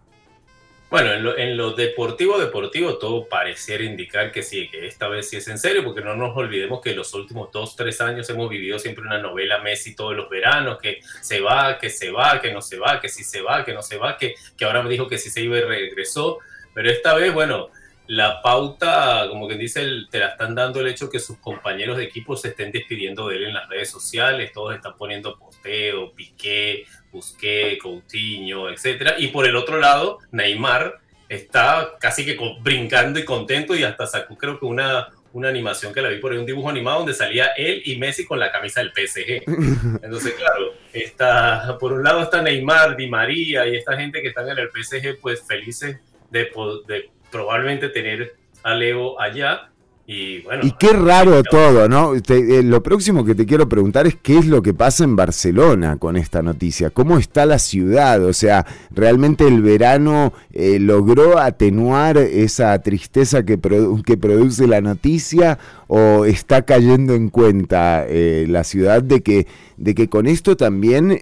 Bueno, 0.91 1.35
en 1.39 1.57
lo, 1.57 1.73
deportivo, 1.73 2.39
deportivo, 2.39 2.99
todo 2.99 3.27
pareciera 3.27 3.83
indicar 3.83 4.31
que 4.31 4.43
sí, 4.43 4.69
que 4.69 4.87
esta 4.87 5.09
vez 5.09 5.31
sí 5.31 5.37
es 5.39 5.49
en 5.49 5.57
serio, 5.57 5.83
porque 5.85 6.03
no 6.03 6.15
nos 6.17 6.37
olvidemos 6.37 6.83
que 6.83 6.95
los 6.95 7.15
últimos 7.15 7.51
dos, 7.51 7.77
tres 7.77 8.01
años 8.03 8.29
hemos 8.29 8.51
vivido 8.51 8.79
siempre 8.79 9.03
una 9.03 9.19
novela 9.19 9.61
Messi 9.61 9.95
todos 9.97 10.15
los 10.15 10.29
veranos, 10.29 10.79
que 10.79 11.01
se 11.23 11.41
va, 11.41 11.79
que 11.79 11.89
se 11.89 12.11
va, 12.11 12.43
que 12.43 12.53
no 12.53 12.61
se 12.61 12.79
va, 12.79 13.01
que 13.01 13.09
sí 13.09 13.25
se 13.25 13.41
va, 13.41 13.65
que 13.65 13.73
no 13.73 13.81
se 13.81 13.97
va, 13.97 14.19
que, 14.19 14.35
que 14.55 14.65
ahora 14.67 14.83
me 14.83 14.91
dijo 14.91 15.09
que 15.09 15.17
sí 15.17 15.31
se 15.31 15.41
iba 15.41 15.57
y 15.57 15.63
regresó, 15.63 16.41
pero 16.75 16.91
esta 16.91 17.15
vez, 17.15 17.33
bueno, 17.33 17.71
la 18.13 18.43
pauta, 18.43 19.27
como 19.31 19.47
quien 19.47 19.59
dice, 19.59 19.87
te 20.11 20.19
la 20.19 20.29
están 20.29 20.55
dando 20.55 20.81
el 20.81 20.89
hecho 20.89 21.09
que 21.09 21.19
sus 21.19 21.39
compañeros 21.39 21.97
de 21.97 22.05
equipo 22.05 22.37
se 22.37 22.49
estén 22.49 22.71
despidiendo 22.71 23.29
de 23.29 23.37
él 23.37 23.45
en 23.45 23.55
las 23.55 23.67
redes 23.71 23.91
sociales, 23.91 24.53
todos 24.53 24.75
están 24.75 24.99
poniendo 24.99 25.39
posteo, 25.39 26.13
Piqué, 26.13 26.85
Busqué, 27.11 27.79
Coutinho, 27.81 28.69
etc. 28.69 29.15
Y 29.17 29.29
por 29.29 29.47
el 29.47 29.57
otro 29.57 29.79
lado, 29.79 30.19
Neymar 30.31 31.01
está 31.27 31.93
casi 31.99 32.27
que 32.27 32.39
brincando 32.61 33.19
y 33.19 33.25
contento 33.25 33.75
y 33.75 33.83
hasta 33.83 34.07
sacó 34.07 34.37
creo 34.37 34.61
que 34.61 34.67
una, 34.67 35.09
una 35.33 35.49
animación 35.49 35.95
que 35.95 36.03
la 36.03 36.11
vi 36.11 36.19
por 36.19 36.33
ahí, 36.33 36.39
un 36.39 36.45
dibujo 36.45 36.69
animado 36.69 36.99
donde 36.99 37.15
salía 37.15 37.47
él 37.57 37.81
y 37.87 37.97
Messi 37.97 38.27
con 38.27 38.39
la 38.39 38.53
camisa 38.53 38.81
del 38.81 38.93
PSG. 38.93 39.45
Entonces, 40.05 40.35
claro, 40.35 40.75
está, 40.93 41.79
por 41.81 41.95
un 41.95 42.05
lado 42.05 42.21
está 42.21 42.43
Neymar, 42.43 42.95
Di 42.95 43.09
María 43.09 43.67
y 43.67 43.75
esta 43.75 43.97
gente 43.97 44.21
que 44.21 44.29
están 44.29 44.51
en 44.51 44.59
el 44.59 44.69
PSG, 44.69 45.19
pues 45.19 45.43
felices 45.47 45.99
de, 46.31 46.51
de 46.87 47.11
probablemente 47.33 47.89
tener 47.89 48.37
a 48.63 48.75
Leo 48.75 49.21
allá. 49.21 49.69
Y, 50.05 50.43
bueno, 50.43 50.63
y 50.65 50.73
qué 50.73 50.93
raro 50.93 51.43
todo, 51.45 51.89
¿no? 51.89 52.15
Eh, 52.15 52.63
lo 52.65 52.83
próximo 52.83 53.25
que 53.25 53.37
te 53.37 53.47
quiero 53.47 53.69
preguntar 53.69 54.07
es 54.07 54.17
qué 54.17 54.37
es 54.37 54.47
lo 54.47 54.61
que 54.61 54.75
pasa 54.75 55.05
en 55.05 55.15
Barcelona 55.15 55.97
con 55.97 56.17
esta 56.17 56.43
noticia, 56.43 56.91
cómo 56.91 57.19
está 57.19 57.47
la 57.47 57.61
ciudad, 57.61 58.23
o 58.25 58.33
sea, 58.33 58.67
realmente 58.91 59.47
el 59.47 59.63
verano 59.63 60.33
eh, 60.53 60.81
logró 60.81 61.39
atenuar 61.39 62.19
esa 62.19 62.77
tristeza 62.83 63.45
que, 63.45 63.61
que 64.05 64.17
produce 64.17 64.67
la 64.67 64.81
noticia 64.81 65.59
o 65.87 66.25
está 66.25 66.63
cayendo 66.63 67.15
en 67.15 67.31
cuenta 67.31 68.05
eh, 68.07 68.47
la 68.49 68.65
ciudad 68.65 69.03
de 69.05 69.23
que, 69.23 69.47
de 69.77 69.95
que 69.95 70.09
con 70.09 70.27
esto 70.27 70.57
también 70.57 71.21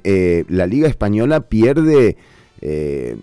la 0.48 0.66
Liga 0.66 0.88
Española 0.88 1.42
pierde 1.42 2.16
eh, 2.62 3.16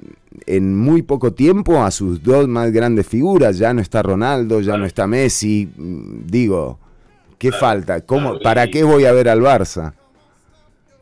en 0.46 0.76
muy 0.76 1.02
poco 1.02 1.34
tiempo 1.34 1.84
a 1.84 1.92
sus 1.92 2.22
dos 2.24 2.48
más 2.48 2.72
grandes 2.72 3.08
figuras. 3.08 3.58
Ya 3.58 3.74
no 3.74 3.82
está 3.82 4.02
Ronaldo, 4.04 4.62
ya 4.62 4.78
no 4.78 4.86
está 4.86 5.08
Messi. 5.08 5.70
Mm, 5.76 6.28
digo, 6.28 6.80
¿qué 7.38 7.52
falta? 7.52 8.06
¿Cómo, 8.06 8.40
¿Para 8.40 8.68
qué 8.68 8.84
voy 8.84 9.06
a 9.06 9.12
ver 9.12 9.30
al 9.30 9.42
Barça? 9.42 9.94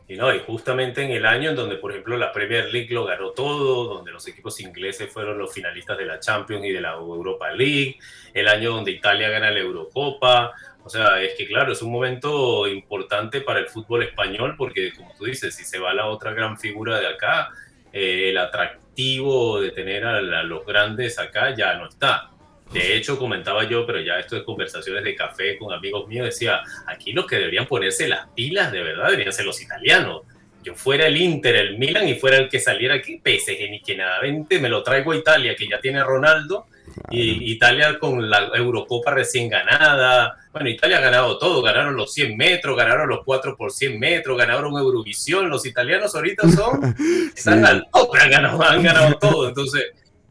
Y 0.08 0.14
no, 0.14 0.32
y 0.32 0.38
justamente 0.38 1.02
en 1.02 1.10
el 1.10 1.26
año 1.26 1.50
en 1.50 1.56
donde, 1.56 1.76
por 1.76 1.90
ejemplo, 1.90 2.16
la 2.16 2.32
Premier 2.32 2.72
League 2.72 2.94
lo 2.94 3.04
ganó 3.04 3.30
todo, 3.30 3.94
donde 3.94 4.12
los 4.12 4.26
equipos 4.28 4.60
ingleses 4.60 5.12
fueron 5.12 5.36
los 5.36 5.52
finalistas 5.52 5.98
de 5.98 6.06
la 6.06 6.20
Champions 6.20 6.64
y 6.64 6.70
de 6.70 6.80
la 6.80 6.92
Europa 6.92 7.50
League, 7.50 7.98
el 8.32 8.46
año 8.46 8.70
donde 8.70 8.92
Italia 8.92 9.28
gana 9.28 9.50
la 9.50 9.58
Eurocopa. 9.58 10.52
O 10.84 10.88
sea, 10.88 11.20
es 11.20 11.34
que 11.36 11.48
claro, 11.48 11.72
es 11.72 11.82
un 11.82 11.90
momento 11.90 12.68
importante 12.68 13.40
para 13.40 13.58
el 13.58 13.66
fútbol 13.66 14.04
español 14.04 14.54
porque, 14.56 14.92
como 14.94 15.12
tú 15.18 15.24
dices, 15.24 15.52
si 15.56 15.64
se 15.64 15.80
va 15.80 15.92
la 15.92 16.06
otra 16.06 16.32
gran 16.32 16.56
figura 16.56 17.00
de 17.00 17.08
acá, 17.08 17.50
eh, 17.92 18.30
el 18.30 18.38
atractivo 18.38 18.85
de 18.96 19.70
tener 19.72 20.04
a, 20.04 20.20
los 20.42 20.64
grandes 20.64 21.18
acá 21.18 21.54
ya 21.54 21.74
no 21.74 21.88
está. 21.88 22.30
De 22.72 22.96
hecho, 22.96 23.18
comentaba 23.18 23.64
yo, 23.64 23.86
pero 23.86 24.00
ya 24.00 24.18
esto 24.18 24.36
es 24.36 24.42
conversaciones 24.42 25.04
de 25.04 25.14
café 25.14 25.56
con 25.56 25.72
amigos 25.72 26.08
míos, 26.08 26.26
decía, 26.26 26.62
aquí 26.86 27.12
los 27.12 27.26
que 27.26 27.36
deberían 27.36 27.66
ponerse 27.66 28.08
las 28.08 28.26
pilas 28.28 28.72
de 28.72 28.82
verdad 28.82 29.10
deberían 29.10 29.32
ser 29.32 29.44
los 29.44 29.60
italianos. 29.62 30.22
Yo 30.64 30.74
fuera 30.74 31.06
el 31.06 31.16
Inter, 31.16 31.54
el 31.54 31.78
Milan 31.78 32.08
y 32.08 32.16
fuera 32.16 32.38
el 32.38 32.48
que 32.48 32.58
saliera 32.58 32.94
aquí, 32.94 33.20
PSG, 33.24 33.70
ni 33.70 33.80
que 33.80 33.96
nada, 33.96 34.18
vente, 34.20 34.58
me 34.58 34.68
lo 34.68 34.82
traigo 34.82 35.12
a 35.12 35.16
Italia, 35.16 35.54
que 35.54 35.68
ya 35.68 35.78
tiene 35.80 36.02
Ronaldo, 36.02 36.66
y 37.10 37.52
Italia 37.52 37.98
con 37.98 38.28
la 38.28 38.50
Eurocopa 38.54 39.12
recién 39.12 39.48
ganada. 39.48 40.36
Bueno, 40.52 40.68
Italia 40.68 40.98
ha 40.98 41.00
ganado 41.00 41.38
todo, 41.38 41.62
ganaron 41.62 41.96
los 41.96 42.12
100 42.12 42.36
metros, 42.36 42.76
ganaron 42.76 43.08
los 43.08 43.24
4 43.24 43.56
por 43.56 43.72
100 43.72 43.98
metros, 43.98 44.38
ganaron 44.38 44.76
Eurovisión, 44.76 45.48
los 45.48 45.66
italianos 45.66 46.14
ahorita 46.14 46.48
son, 46.48 46.94
están 47.36 47.64
al 47.64 47.86
tope, 47.92 48.18
han 48.18 48.30
ganado, 48.30 48.62
han 48.62 48.82
ganado 48.82 49.18
todo, 49.18 49.48
entonces 49.48 49.84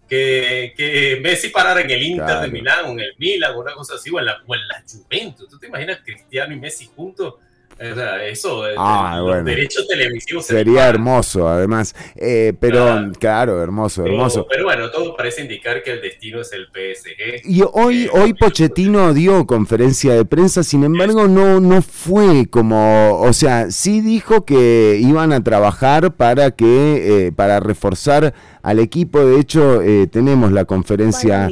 que, 0.08 0.74
que 0.76 1.20
Messi 1.22 1.50
parara 1.50 1.82
en 1.82 1.90
el 1.90 2.02
Inter 2.02 2.40
de 2.40 2.48
Milán 2.48 2.86
o 2.86 2.92
en 2.92 3.00
el 3.00 3.14
Milan 3.18 3.54
o 3.56 3.62
una 3.62 3.74
cosa 3.74 3.96
así, 3.96 4.10
o 4.12 4.20
en, 4.20 4.26
la, 4.26 4.38
o 4.46 4.56
en 4.56 4.68
la 4.68 4.84
Juventus. 4.88 5.50
¿Tú 5.50 5.58
te 5.58 5.68
imaginas 5.68 6.00
Cristiano 6.04 6.54
y 6.54 6.60
Messi 6.60 6.90
juntos? 6.96 7.36
O 7.78 7.94
sea, 7.96 8.26
eso, 8.26 8.64
ah, 8.78 9.16
los 9.18 9.28
bueno. 9.28 9.44
derechos 9.44 9.86
televisivos. 9.88 10.46
Sería 10.46 10.88
hermoso, 10.88 11.48
además. 11.50 11.94
Eh, 12.16 12.54
pero, 12.58 13.12
claro, 13.20 13.62
hermoso, 13.62 14.04
Pero, 14.04 14.16
hermoso. 14.16 14.48
pero 14.50 14.64
bueno, 14.64 14.90
todo 14.92 15.14
parece 15.16 15.42
indicar 15.42 15.84
que 15.84 15.92
el 15.92 16.02
destino 16.02 16.40
es 16.40 16.54
el 16.54 16.68
PSG. 16.68 17.42
Y 17.44 17.64
hoy, 17.74 18.10
hoy 18.14 18.34
Pochettino 18.34 19.14
dio 19.14 19.46
conferencia 19.46 20.14
de 20.14 20.24
prensa, 20.24 20.64
sin 20.64 20.86
embargo, 20.86 21.28
no, 21.28 21.60
no 21.60 21.82
fue 21.82 22.48
como, 22.50 23.20
o 23.20 23.34
sea, 23.34 23.70
sí 23.72 24.00
dijo 24.00 24.46
que 24.46 24.98
iban 25.02 25.34
a 25.34 25.44
trabajar 25.44 26.14
para 26.14 26.52
que, 26.52 27.26
eh, 27.28 27.32
para 27.34 27.60
reforzar 27.60 28.34
al 28.64 28.80
equipo. 28.80 29.20
De 29.26 29.38
hecho, 29.38 29.82
eh, 29.82 30.08
tenemos 30.08 30.54
la 30.54 30.64
conferencia, 30.64 31.50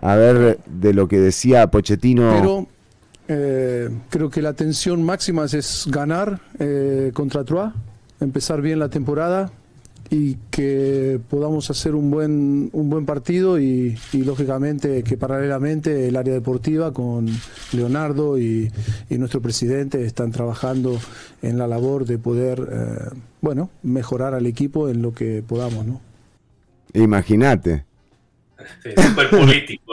a 0.00 0.16
ver, 0.16 0.60
de 0.64 0.94
lo 0.94 1.08
que 1.08 1.18
decía 1.18 1.66
Pochettino. 1.66 2.32
Pero 2.40 2.77
eh, 3.28 3.90
creo 4.10 4.30
que 4.30 4.42
la 4.42 4.54
tensión 4.54 5.02
máxima 5.02 5.44
es 5.44 5.84
ganar 5.88 6.40
eh, 6.58 7.10
contra 7.14 7.44
Troyes, 7.44 7.74
empezar 8.20 8.62
bien 8.62 8.78
la 8.78 8.88
temporada 8.88 9.50
y 10.10 10.36
que 10.50 11.20
podamos 11.28 11.68
hacer 11.70 11.94
un 11.94 12.10
buen 12.10 12.70
un 12.72 12.88
buen 12.88 13.04
partido 13.04 13.60
y, 13.60 13.98
y 14.12 14.22
lógicamente 14.22 15.02
que 15.02 15.18
paralelamente 15.18 16.08
el 16.08 16.16
área 16.16 16.32
deportiva 16.32 16.94
con 16.94 17.28
Leonardo 17.72 18.38
y, 18.38 18.72
y 19.10 19.18
nuestro 19.18 19.42
presidente 19.42 20.02
están 20.04 20.32
trabajando 20.32 20.98
en 21.42 21.58
la 21.58 21.66
labor 21.66 22.06
de 22.06 22.16
poder 22.16 22.66
eh, 22.72 23.16
bueno 23.42 23.68
mejorar 23.82 24.32
al 24.32 24.46
equipo 24.46 24.88
en 24.88 25.02
lo 25.02 25.12
que 25.12 25.42
podamos 25.46 25.84
no 25.84 26.00
Imagínate. 26.94 27.84
Sí, 28.82 28.90
súper 28.96 29.30
político. 29.30 29.92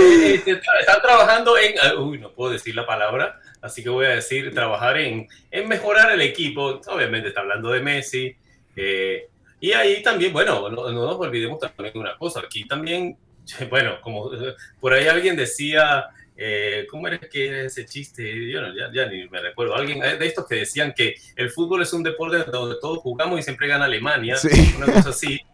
Eh, 0.00 0.42
Están 0.46 1.00
trabajando 1.02 1.56
en. 1.58 1.74
ah, 1.82 1.94
Uy, 2.00 2.18
no 2.18 2.30
puedo 2.32 2.52
decir 2.52 2.74
la 2.74 2.86
palabra, 2.86 3.40
así 3.62 3.82
que 3.82 3.88
voy 3.90 4.06
a 4.06 4.10
decir 4.10 4.52
trabajar 4.54 4.98
en, 4.98 5.26
en 5.50 5.68
mejorar 5.68 6.12
el 6.12 6.20
equipo. 6.22 6.80
Obviamente 6.88 7.28
está 7.28 7.40
hablando 7.40 7.70
de 7.70 7.80
Messi. 7.80 8.34
eh, 8.76 9.28
y 9.60 9.72
ahí 9.72 10.02
también, 10.02 10.30
bueno, 10.32 10.68
no, 10.68 10.90
no 10.92 11.06
nos 11.06 11.16
olvidemos 11.16 11.58
también 11.58 11.94
de 11.94 11.98
una 11.98 12.18
cosa. 12.18 12.40
Aquí 12.40 12.66
también, 12.66 13.16
bueno, 13.70 13.98
como 14.02 14.32
eh, 14.34 14.54
por 14.80 14.92
ahí 14.92 15.06
alguien 15.06 15.36
decía. 15.36 16.06
eh, 16.36 16.86
¿Cómo 16.90 17.06
era 17.08 17.18
que 17.18 17.46
era 17.48 17.62
ese 17.62 17.86
chiste? 17.86 18.50
Yo 18.50 18.60
no, 18.60 18.74
ya, 18.76 18.90
ya 18.92 19.06
ni 19.06 19.26
me 19.28 19.40
recuerdo. 19.40 19.74
Alguien 19.76 20.02
eh, 20.02 20.16
de 20.18 20.26
estos 20.26 20.46
que 20.48 20.56
decían 20.56 20.92
que 20.92 21.14
el 21.36 21.48
fútbol 21.50 21.80
es 21.82 21.92
un 21.92 22.02
deporte 22.02 22.38
donde 22.50 22.76
todos 22.80 22.98
jugamos 22.98 23.38
y 23.38 23.42
siempre 23.42 23.68
gana 23.68 23.84
Alemania. 23.86 24.36
Sí. 24.36 24.74
Una 24.76 24.86
cosa 24.92 25.10
así. 25.10 25.40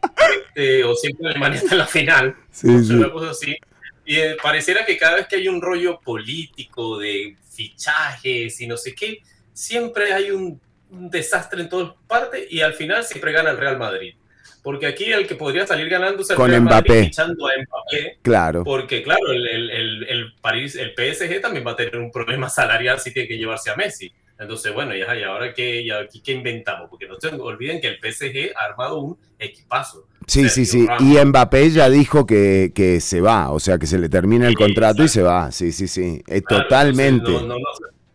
Este, 0.54 0.82
o 0.84 0.94
siempre 0.96 1.28
Alemania 1.28 1.58
está 1.60 1.72
en 1.74 1.78
la 1.78 1.86
final. 1.86 2.36
Sí, 2.50 2.84
sí. 2.84 2.94
una 2.94 3.10
cosa 3.12 3.30
así. 3.30 3.56
Y 4.04 4.16
eh, 4.16 4.36
pareciera 4.42 4.84
que 4.84 4.96
cada 4.96 5.16
vez 5.16 5.28
que 5.28 5.36
hay 5.36 5.48
un 5.48 5.60
rollo 5.60 6.00
político 6.00 6.98
de 6.98 7.36
fichajes 7.50 8.60
y 8.60 8.66
no 8.66 8.76
sé 8.76 8.94
qué, 8.94 9.20
siempre 9.52 10.12
hay 10.12 10.30
un, 10.30 10.60
un 10.90 11.10
desastre 11.10 11.62
en 11.62 11.68
todas 11.68 11.92
partes 12.06 12.46
y 12.50 12.60
al 12.60 12.74
final 12.74 13.04
siempre 13.04 13.32
gana 13.32 13.50
el 13.50 13.58
Real 13.58 13.78
Madrid. 13.78 14.14
Porque 14.62 14.86
aquí 14.86 15.04
el 15.10 15.26
que 15.26 15.36
podría 15.36 15.66
salir 15.66 15.88
ganando 15.88 16.22
es 16.22 16.30
el 16.30 16.36
Con 16.36 16.50
Real 16.50 16.62
Mbappé. 16.62 16.88
Madrid 16.88 17.04
fichando 17.04 17.46
a 17.46 17.52
Mbappé. 17.56 18.18
Claro. 18.22 18.64
Porque 18.64 19.02
claro, 19.02 19.32
el, 19.32 19.46
el, 19.46 19.70
el, 19.70 20.02
el 20.04 20.32
París, 20.34 20.76
el 20.76 20.92
PSG 20.92 21.40
también 21.40 21.66
va 21.66 21.72
a 21.72 21.76
tener 21.76 21.96
un 21.96 22.10
problema 22.10 22.48
salarial 22.50 23.00
si 23.00 23.12
tiene 23.12 23.28
que 23.28 23.38
llevarse 23.38 23.70
a 23.70 23.76
Messi. 23.76 24.12
Entonces, 24.38 24.72
bueno, 24.72 24.94
ya, 24.96 25.14
y 25.14 25.22
ahora 25.22 25.52
qué, 25.52 25.84
ya, 25.84 26.06
qué 26.06 26.32
inventamos, 26.32 26.88
porque 26.88 27.06
no 27.06 27.20
se 27.20 27.28
olviden 27.28 27.78
que 27.78 27.88
el 27.88 27.98
PSG 27.98 28.56
ha 28.56 28.64
armado 28.64 28.98
un 28.98 29.18
equipazo. 29.38 30.06
Sí, 30.30 30.48
sí, 30.48 30.64
sí. 30.64 30.86
Y 31.00 31.24
Mbappé 31.24 31.70
ya 31.70 31.90
dijo 31.90 32.24
que, 32.24 32.70
que 32.74 33.00
se 33.00 33.20
va, 33.20 33.50
o 33.50 33.58
sea, 33.58 33.78
que 33.78 33.86
se 33.88 33.98
le 33.98 34.08
termina 34.08 34.46
el 34.46 34.54
contrato 34.54 35.02
y 35.02 35.08
se 35.08 35.22
va. 35.22 35.50
Sí, 35.50 35.72
sí, 35.72 35.88
sí. 35.88 36.22
Eh, 36.28 36.42
Claro, 36.42 36.62
totalmente. 36.64 37.32
No, 37.32 37.40
no, 37.40 37.54
no, 37.58 37.58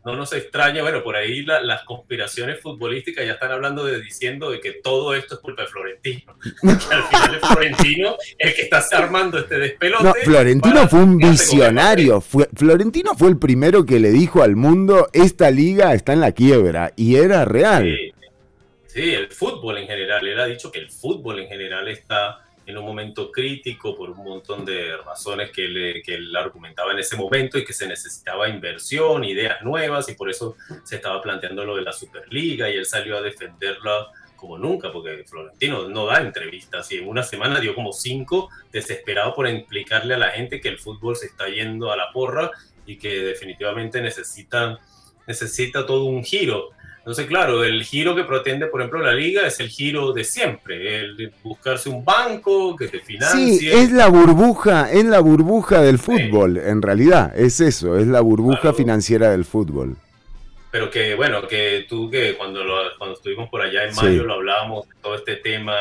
no 0.05 0.15
nos 0.15 0.31
extraña, 0.33 0.81
bueno, 0.83 1.03
por 1.03 1.15
ahí 1.15 1.43
la- 1.43 1.61
las 1.61 1.83
conspiraciones 1.83 2.61
futbolísticas 2.61 3.25
ya 3.25 3.33
están 3.33 3.51
hablando 3.51 3.83
de 3.83 3.99
diciendo 4.01 4.51
de 4.51 4.59
que 4.61 4.73
todo 4.83 5.13
esto 5.15 5.33
es 5.35 5.41
culpa 5.41 5.63
de 5.63 5.67
Florentino. 5.67 6.35
Que 6.61 6.95
al 6.95 7.03
final 7.03 7.35
es 7.41 7.41
Florentino 7.49 8.15
el 8.37 8.53
que 8.53 8.61
está 8.61 8.83
armando 8.93 9.39
este 9.39 9.57
despelote. 9.57 10.03
No, 10.03 10.13
Florentino 10.23 10.87
fue 10.87 10.99
un 11.03 11.17
visionario. 11.17 12.21
Fue, 12.21 12.47
Florentino 12.55 13.15
fue 13.15 13.29
el 13.29 13.37
primero 13.37 13.85
que 13.85 13.99
le 13.99 14.11
dijo 14.11 14.41
al 14.41 14.55
mundo, 14.55 15.09
esta 15.11 15.51
liga 15.51 15.93
está 15.93 16.13
en 16.13 16.21
la 16.21 16.31
quiebra. 16.31 16.93
Y 16.95 17.15
era 17.15 17.43
real. 17.43 17.83
Sí, 17.83 18.13
sí, 18.95 19.13
el 19.13 19.29
fútbol 19.29 19.77
en 19.77 19.87
general. 19.87 20.25
Él 20.25 20.39
ha 20.39 20.45
dicho 20.45 20.71
que 20.71 20.79
el 20.79 20.89
fútbol 20.89 21.39
en 21.39 21.49
general 21.49 21.89
está 21.89 22.39
en 22.65 22.77
un 22.77 22.85
momento 22.85 23.29
crítico 23.29 23.95
por 23.95 24.09
un 24.09 24.23
montón 24.23 24.63
de 24.63 24.95
razones 24.97 25.51
que 25.51 25.65
él, 25.65 26.01
que 26.03 26.15
él 26.15 26.35
argumentaba 26.35 26.93
en 26.93 26.99
ese 26.99 27.17
momento 27.17 27.59
y 27.59 27.65
que 27.65 27.73
se 27.73 27.87
necesitaba 27.87 28.47
inversión, 28.47 29.25
ideas 29.25 29.61
nuevas 29.61 30.07
y 30.09 30.13
por 30.13 30.29
eso 30.29 30.55
se 30.83 30.95
estaba 30.95 31.21
planteando 31.21 31.65
lo 31.65 31.75
de 31.75 31.83
la 31.83 31.91
Superliga 31.91 32.69
y 32.69 32.75
él 32.75 32.85
salió 32.85 33.17
a 33.17 33.21
defenderla 33.21 34.07
como 34.37 34.57
nunca, 34.57 34.91
porque 34.91 35.25
Florentino 35.25 35.89
no 35.89 36.05
da 36.05 36.21
entrevistas 36.21 36.91
y 36.91 36.97
en 36.97 37.07
una 37.07 37.23
semana 37.23 37.59
dio 37.59 37.75
como 37.75 37.91
cinco, 37.91 38.49
desesperado 38.71 39.35
por 39.35 39.47
explicarle 39.47 40.13
a 40.13 40.17
la 40.17 40.29
gente 40.31 40.61
que 40.61 40.69
el 40.69 40.79
fútbol 40.79 41.15
se 41.17 41.27
está 41.27 41.49
yendo 41.49 41.91
a 41.91 41.97
la 41.97 42.11
porra 42.13 42.51
y 42.85 42.97
que 42.97 43.09
definitivamente 43.09 44.01
necesita, 44.01 44.79
necesita 45.27 45.85
todo 45.85 46.05
un 46.05 46.23
giro. 46.23 46.74
Entonces, 47.05 47.27
claro, 47.27 47.63
el 47.63 47.83
giro 47.83 48.15
que 48.15 48.23
pretende, 48.23 48.65
por 48.65 48.81
ejemplo, 48.81 48.99
la 49.03 49.13
liga 49.13 49.45
es 49.45 49.59
el 49.59 49.69
giro 49.69 50.11
de 50.11 50.23
siempre, 50.23 51.01
el 51.01 51.15
de 51.15 51.31
buscarse 51.43 51.87
un 51.87 52.03
banco 52.03 52.75
que 52.75 52.87
te 52.87 52.99
financie. 52.99 53.59
Sí, 53.59 53.69
es 53.71 53.91
la 53.91 54.07
burbuja, 54.07 54.91
es 54.91 55.05
la 55.05 55.19
burbuja 55.19 55.83
del 55.83 55.99
fútbol, 55.99 56.57
en 56.57 56.81
realidad, 56.81 57.31
es 57.37 57.59
eso, 57.59 57.95
es 57.99 58.07
la 58.07 58.21
burbuja 58.21 58.73
financiera 58.73 59.29
del 59.29 59.45
fútbol. 59.45 59.97
Pero 60.71 60.89
que, 60.89 61.13
bueno, 61.13 61.47
que 61.47 61.85
tú 61.87 62.09
que 62.09 62.33
cuando, 62.35 62.63
lo- 62.63 62.97
cuando 62.97 63.15
estuvimos 63.15 63.49
por 63.49 63.61
allá 63.61 63.83
en 63.85 63.93
Sí. 63.93 64.03
mayo 64.03 64.23
lo 64.23 64.33
hablábamos, 64.33 64.89
de 64.89 64.95
todo 65.01 65.13
este 65.15 65.35
tema 65.35 65.75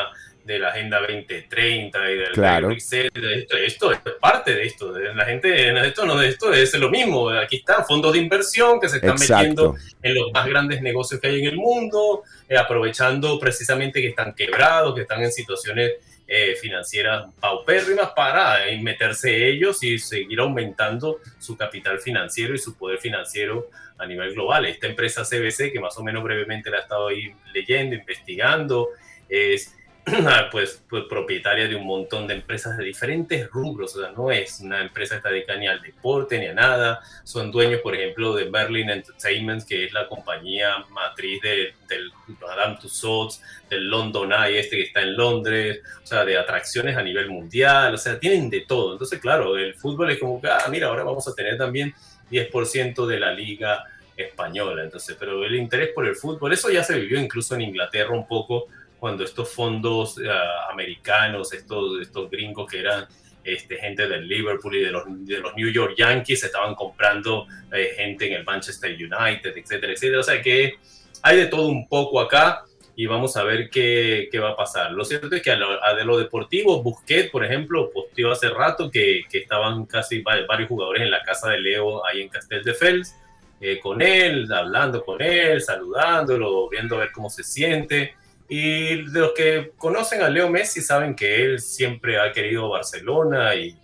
de 0.45 0.59
la 0.59 0.69
Agenda 0.69 0.99
2030 0.99 2.11
y 2.11 2.17
del 2.17 2.31
Claro. 2.33 2.69
De 2.69 2.75
esto, 2.75 3.57
esto 3.57 3.91
es 3.91 3.99
parte 4.21 4.53
de 4.53 4.63
esto. 4.63 4.91
La 5.15 5.25
gente, 5.25 5.87
esto 5.87 6.05
no, 6.05 6.21
esto 6.21 6.53
es 6.53 6.73
lo 6.75 6.89
mismo. 6.89 7.29
Aquí 7.29 7.57
están 7.57 7.83
fondos 7.83 8.13
de 8.13 8.19
inversión 8.19 8.79
que 8.79 8.87
se 8.87 8.97
están 8.97 9.11
Exacto. 9.13 9.35
metiendo 9.35 9.75
en 10.03 10.13
los 10.13 10.31
más 10.31 10.45
grandes 10.47 10.81
negocios 10.83 11.19
que 11.19 11.27
hay 11.27 11.39
en 11.41 11.47
el 11.47 11.57
mundo, 11.57 12.23
eh, 12.47 12.57
aprovechando 12.57 13.39
precisamente 13.39 13.99
que 14.01 14.09
están 14.09 14.33
quebrados, 14.35 14.93
que 14.93 15.01
están 15.01 15.23
en 15.23 15.31
situaciones 15.31 15.93
eh, 16.27 16.55
financieras 16.61 17.25
paupérrimas 17.39 18.11
para 18.15 18.67
eh, 18.67 18.79
meterse 18.79 19.47
ellos 19.49 19.81
y 19.83 19.97
seguir 19.97 20.39
aumentando 20.39 21.21
su 21.39 21.57
capital 21.57 21.99
financiero 21.99 22.53
y 22.53 22.59
su 22.59 22.77
poder 22.77 22.99
financiero 22.99 23.69
a 23.97 24.05
nivel 24.05 24.33
global. 24.33 24.67
Esta 24.67 24.85
empresa 24.85 25.23
CBC, 25.23 25.71
que 25.71 25.79
más 25.79 25.97
o 25.97 26.03
menos 26.03 26.23
brevemente 26.23 26.69
la 26.69 26.77
he 26.77 26.81
estado 26.81 27.07
ahí 27.07 27.31
leyendo, 27.51 27.95
investigando, 27.95 28.89
es 29.27 29.74
pues, 30.51 30.83
pues, 30.87 31.05
propietaria 31.05 31.67
de 31.67 31.75
un 31.75 31.85
montón 31.85 32.27
de 32.27 32.35
empresas 32.35 32.77
de 32.77 32.83
diferentes 32.83 33.49
rubros, 33.49 33.95
o 33.95 34.01
sea, 34.01 34.11
no 34.11 34.31
es 34.31 34.59
una 34.59 34.81
empresa 34.81 35.15
que 35.15 35.17
está 35.17 35.29
dedicada 35.29 35.59
ni 35.59 35.67
al 35.67 35.81
deporte 35.81 36.37
ni 36.37 36.45
a 36.45 36.53
nada, 36.53 36.99
son 37.23 37.51
dueños, 37.51 37.81
por 37.81 37.95
ejemplo, 37.95 38.35
de 38.35 38.43
Berlin 38.43 38.91
Entertainment, 38.91 39.63
que 39.67 39.85
es 39.85 39.93
la 39.93 40.07
compañía 40.07 40.85
matriz 40.91 41.41
de, 41.41 41.73
del 41.87 42.11
Madame 42.39 42.77
Tussauds, 42.79 43.41
del 43.67 43.89
London 43.89 44.31
Eye, 44.31 44.59
este 44.59 44.75
que 44.75 44.83
está 44.83 45.01
en 45.01 45.17
Londres, 45.17 45.81
o 46.03 46.05
sea, 46.05 46.23
de 46.23 46.37
atracciones 46.37 46.95
a 46.95 47.01
nivel 47.01 47.31
mundial, 47.31 47.95
o 47.95 47.97
sea, 47.97 48.19
tienen 48.19 48.47
de 48.49 48.61
todo. 48.61 48.91
Entonces, 48.91 49.19
claro, 49.19 49.57
el 49.57 49.73
fútbol 49.73 50.11
es 50.11 50.19
como 50.19 50.39
ah, 50.43 50.67
mira, 50.69 50.87
ahora 50.87 51.03
vamos 51.03 51.27
a 51.27 51.33
tener 51.33 51.57
también 51.57 51.95
10% 52.29 53.07
de 53.07 53.19
la 53.19 53.33
liga 53.33 53.85
española, 54.15 54.83
entonces, 54.83 55.17
pero 55.19 55.43
el 55.43 55.55
interés 55.55 55.89
por 55.89 56.05
el 56.07 56.15
fútbol, 56.15 56.53
eso 56.53 56.69
ya 56.69 56.83
se 56.83 56.97
vivió 56.97 57.19
incluso 57.19 57.55
en 57.55 57.61
Inglaterra 57.61 58.11
un 58.11 58.27
poco, 58.27 58.67
cuando 59.05 59.23
estos 59.23 59.53
fondos 59.53 60.17
eh, 60.17 60.27
americanos, 60.71 61.53
estos, 61.53 62.01
estos 62.01 62.27
gringos 62.27 62.65
que 62.67 62.79
eran 62.79 63.05
este, 63.43 63.77
gente 63.77 64.07
del 64.07 64.27
Liverpool 64.27 64.77
y 64.77 64.79
de 64.79 64.89
los, 64.89 65.03
de 65.07 65.37
los 65.37 65.55
New 65.55 65.69
York 65.69 65.93
Yankees, 65.95 66.43
estaban 66.43 66.73
comprando 66.73 67.45
eh, 67.71 67.93
gente 67.95 68.25
en 68.25 68.33
el 68.33 68.43
Manchester 68.43 68.91
United, 68.91 69.55
etcétera, 69.55 69.93
etcétera. 69.93 70.21
O 70.21 70.23
sea 70.23 70.41
que 70.41 70.79
hay 71.21 71.37
de 71.37 71.45
todo 71.45 71.67
un 71.67 71.87
poco 71.87 72.19
acá 72.19 72.63
y 72.95 73.05
vamos 73.05 73.37
a 73.37 73.43
ver 73.43 73.69
qué, 73.69 74.27
qué 74.31 74.39
va 74.39 74.49
a 74.49 74.55
pasar. 74.55 74.91
Lo 74.91 75.05
cierto 75.05 75.35
es 75.35 75.43
que 75.43 75.51
a 75.51 75.55
lo, 75.55 75.67
de 75.95 76.03
lo 76.03 76.17
deportivo, 76.17 76.81
Busquets, 76.81 77.29
por 77.29 77.45
ejemplo, 77.45 77.91
posteó 77.93 78.31
hace 78.31 78.49
rato 78.49 78.89
que, 78.89 79.21
que, 79.29 79.37
estaban 79.37 79.85
casi 79.85 80.23
varios 80.23 80.67
jugadores 80.67 81.03
en 81.03 81.11
la 81.11 81.21
casa 81.21 81.51
de 81.51 81.59
Leo 81.59 82.03
ahí 82.07 82.23
en 82.23 82.29
Castel 82.29 82.63
de 82.63 82.73
Fels, 82.73 83.15
eh, 83.61 83.79
con 83.79 84.01
él, 84.01 84.51
hablando 84.51 85.05
con 85.05 85.21
él, 85.21 85.61
saludándolo, 85.61 86.67
viendo 86.69 86.95
a 86.95 87.01
ver 87.01 87.11
cómo 87.11 87.29
se 87.29 87.43
siente. 87.43 88.15
Y 88.47 89.09
de 89.11 89.19
los 89.19 89.31
que 89.33 89.71
conocen 89.77 90.21
a 90.21 90.29
Leo 90.29 90.49
Messi 90.49 90.81
saben 90.81 91.15
que 91.15 91.43
él 91.43 91.59
siempre 91.59 92.19
ha 92.19 92.31
querido 92.31 92.69
Barcelona 92.69 93.55
y, 93.55 93.75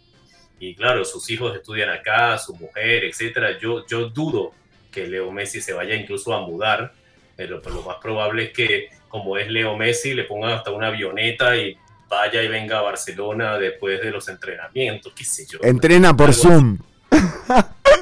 y 0.60 0.76
claro, 0.76 1.04
sus 1.04 1.30
hijos 1.32 1.56
estudian 1.56 1.90
acá, 1.90 2.38
su 2.38 2.56
mujer, 2.56 3.04
etcétera. 3.04 3.58
Yo, 3.60 3.86
yo 3.88 4.10
dudo 4.10 4.54
que 4.92 5.08
Leo 5.08 5.32
Messi 5.32 5.62
se 5.62 5.74
vaya 5.74 5.96
incluso 5.96 6.34
a 6.34 6.42
mudar, 6.42 6.94
pero, 7.36 7.60
lo 7.60 7.82
más 7.82 7.98
probable 7.98 8.46
es 8.46 8.52
que, 8.52 8.90
como 9.08 9.38
es 9.38 9.50
Leo 9.50 9.76
Messi, 9.76 10.14
le 10.14 10.26
pongan 10.26 10.52
hasta 10.52 10.70
una 10.70 10.88
avioneta 10.88 11.56
y 11.58 11.76
vaya 12.08 12.44
y 12.44 12.48
venga 12.48 12.80
a 12.80 12.82
Barcelona 12.82 13.58
después 13.58 14.00
de 14.02 14.12
los 14.12 14.28
entrenamientos, 14.28 15.14
qué 15.16 15.24
sé 15.24 15.46
yo. 15.50 15.60
Entrena 15.64 16.16
por 16.16 16.34
Zoom. 16.34 16.78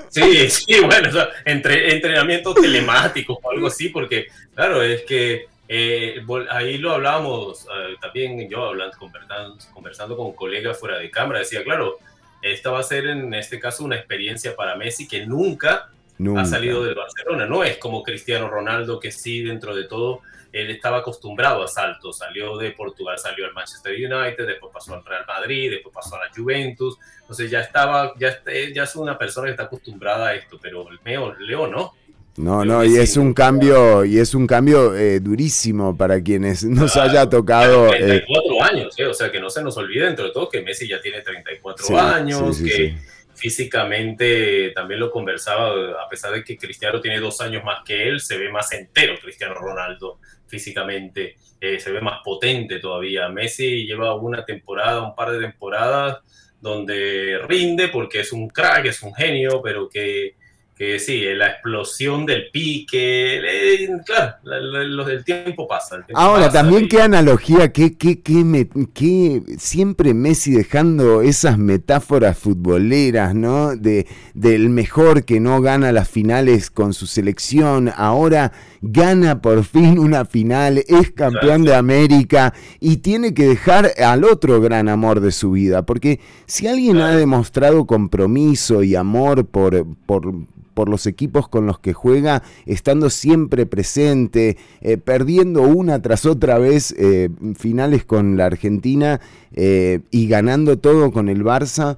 Sí, 0.10 0.50
sí, 0.50 0.80
bueno, 0.80 1.10
entre, 1.46 1.94
entrenamientos 1.94 2.56
telemáticos 2.56 3.38
o 3.44 3.52
algo 3.52 3.68
así, 3.68 3.90
porque 3.90 4.28
claro, 4.56 4.82
es 4.82 5.04
que 5.04 5.46
eh, 5.72 6.26
ahí 6.50 6.80
lo 6.80 6.94
hablábamos 6.94 7.66
eh, 7.66 7.96
también 8.02 8.50
yo 8.50 8.66
hablando, 8.66 8.98
conversando, 8.98 9.58
conversando 9.72 10.18
con 10.18 10.34
colegas 10.34 10.80
fuera 10.80 10.98
de 10.98 11.12
cámara, 11.12 11.40
decía, 11.40 11.64
claro, 11.64 12.00
esta 12.42 12.72
va 12.72 12.80
a 12.80 12.84
ser 12.84 13.06
en 13.06 13.32
este 13.36 13.60
caso 13.60 13.84
una 13.84 13.96
experiencia 13.96 14.56
para 14.56 14.76
Messi 14.76 15.08
que 15.08 15.28
nunca, 15.28 15.92
ha 16.36 16.46
salido 16.46 16.84
del 16.84 16.96
Barcelona, 16.96 17.46
no 17.46 17.64
es 17.64 17.78
como 17.78 18.02
Cristiano 18.02 18.50
Ronaldo 18.50 19.00
que 19.00 19.12
sí, 19.12 19.44
dentro 19.44 19.76
de 19.76 19.84
todo, 19.84 20.22
él 20.52 20.72
estaba 20.72 20.98
acostumbrado 20.98 21.64
a 21.64 21.68
saltos, 21.68 22.18
salió 22.18 22.58
de 22.58 22.72
Portugal, 22.72 23.20
salió 23.20 23.46
al 23.46 23.54
Manchester 23.54 23.94
United, 23.94 24.48
después 24.48 24.74
pasó 24.74 24.96
al 24.96 25.06
Real 25.06 25.26
Madrid, 25.28 25.70
después 25.70 25.94
pasó 25.94 26.16
a 26.16 26.26
la 26.26 26.32
Juventus, 26.36 26.98
entonces 27.22 27.52
ya 27.52 27.60
estaba, 27.60 28.14
ya, 28.18 28.42
ya 28.74 28.84
es 28.84 28.96
una 28.96 29.20
persona 29.20 29.46
que 29.46 29.52
está 29.52 29.64
acostumbrada 29.66 30.30
a 30.30 30.34
esto, 30.34 30.58
pero 30.60 30.88
Leo, 31.06 31.36
Leo 31.36 31.68
no, 31.68 31.94
no, 32.38 32.64
no, 32.64 32.86
y 32.86 32.98
es 32.98 33.18
un 33.18 33.34
cambio, 33.34 34.06
y 34.06 34.18
es 34.18 34.34
un 34.34 34.48
cambio 34.48 34.96
eh, 34.96 35.20
durísimo 35.20 35.98
para 35.98 36.22
quienes 36.22 36.64
nos 36.66 36.96
haya 36.96 37.30
tocado. 37.30 37.90
34 37.90 38.54
eh, 38.54 38.58
años, 38.62 39.00
eh, 39.00 39.06
o 39.06 39.14
sea 39.14 39.32
que 39.32 39.40
no 39.40 39.50
se 39.50 39.62
nos 39.62 39.76
olvide 39.78 40.06
dentro 40.06 40.26
de 40.26 40.32
todo 40.32 40.50
que 40.50 40.62
Messi 40.62 40.88
ya 40.88 41.02
tiene 41.02 41.22
34 41.22 42.00
años, 42.00 42.62
que 42.62 42.96
físicamente 43.36 44.72
también 44.72 45.00
lo 45.00 45.12
conversaba, 45.12 46.02
a 46.04 46.10
pesar 46.10 46.34
de 46.34 46.44
que 46.44 46.58
Cristiano 46.58 47.02
tiene 47.02 47.20
dos 47.20 47.42
años 47.42 47.64
más 47.64 47.84
que 47.86 48.08
él, 48.08 48.20
se 48.20 48.38
ve 48.38 48.50
más 48.50 48.72
entero 48.74 49.16
Cristiano 49.22 49.56
Ronaldo 49.56 50.20
físicamente, 50.48 51.36
se 51.60 51.92
ve 51.92 52.02
más 52.02 52.22
potente 52.24 52.80
todavía. 52.80 53.30
Messi 53.30 53.86
lleva 53.86 54.16
una 54.16 54.46
temporada, 54.46 55.04
un 55.04 55.16
par 55.16 55.32
de 55.32 55.40
temporadas 55.40 56.20
donde 56.62 57.40
rinde 57.48 57.88
porque 57.90 58.22
es 58.22 58.34
un 58.34 58.50
crack, 58.50 58.86
es 58.86 59.02
un 59.04 59.14
genio, 59.14 59.62
pero 59.62 59.88
que 59.90 60.36
que 60.80 60.98
sí, 60.98 61.26
la 61.36 61.48
explosión 61.48 62.26
del 62.26 62.50
pique, 62.54 63.90
claro, 64.06 64.36
lo, 64.46 65.04
del 65.04 65.26
tiempo 65.26 65.68
pasa. 65.68 66.06
Ahora, 66.14 66.50
también 66.50 66.88
qué 66.88 67.02
analogía, 67.02 67.74
qué, 67.74 67.98
qué, 67.98 68.22
qué, 68.22 69.42
siempre 69.58 70.14
Messi 70.14 70.54
dejando 70.54 71.22
esas 71.22 71.58
metáforas 71.58 72.38
futboleras, 72.38 73.36
¿no? 73.36 73.76
De, 73.76 74.08
del 74.34 74.70
mejor 74.70 75.26
que 75.26 75.42
no 75.42 75.60
gana 75.60 75.92
las 75.92 76.08
finales 76.08 76.72
con 76.72 76.94
su 76.94 77.08
selección, 77.08 77.92
ahora 77.94 78.54
gana 78.82 79.42
por 79.42 79.66
fin 79.66 80.00
una 80.00 80.24
final, 80.24 80.82
es 80.88 81.12
campeón 81.12 81.66
de 81.66 81.76
América 81.76 82.54
y 82.80 82.98
tiene 82.98 83.34
que 83.34 83.48
dejar 83.48 83.92
al 84.02 84.24
otro 84.24 84.62
gran 84.62 84.88
amor 84.88 85.20
de 85.20 85.34
su 85.34 85.52
vida, 85.52 85.86
porque 85.86 86.22
si 86.46 86.68
alguien 86.68 87.02
ha 87.02 87.18
demostrado 87.18 87.86
compromiso 87.86 88.82
y 88.82 88.96
amor 88.96 89.46
por, 89.46 89.86
por 90.06 90.32
por 90.80 90.88
los 90.88 91.08
equipos 91.08 91.50
con 91.50 91.66
los 91.66 91.78
que 91.80 91.92
juega, 91.92 92.42
estando 92.66 93.10
siempre 93.10 93.66
presente, 93.66 94.56
eh, 94.80 94.96
perdiendo 94.96 95.64
una 95.64 96.02
tras 96.02 96.26
otra 96.26 96.58
vez 96.58 96.96
eh, 96.98 97.28
finales 97.58 98.06
con 98.06 98.38
la 98.38 98.46
Argentina 98.46 99.20
eh, 99.52 100.00
y 100.10 100.30
ganando 100.30 100.78
todo 100.80 101.12
con 101.12 101.28
el 101.28 101.44
Barça. 101.44 101.98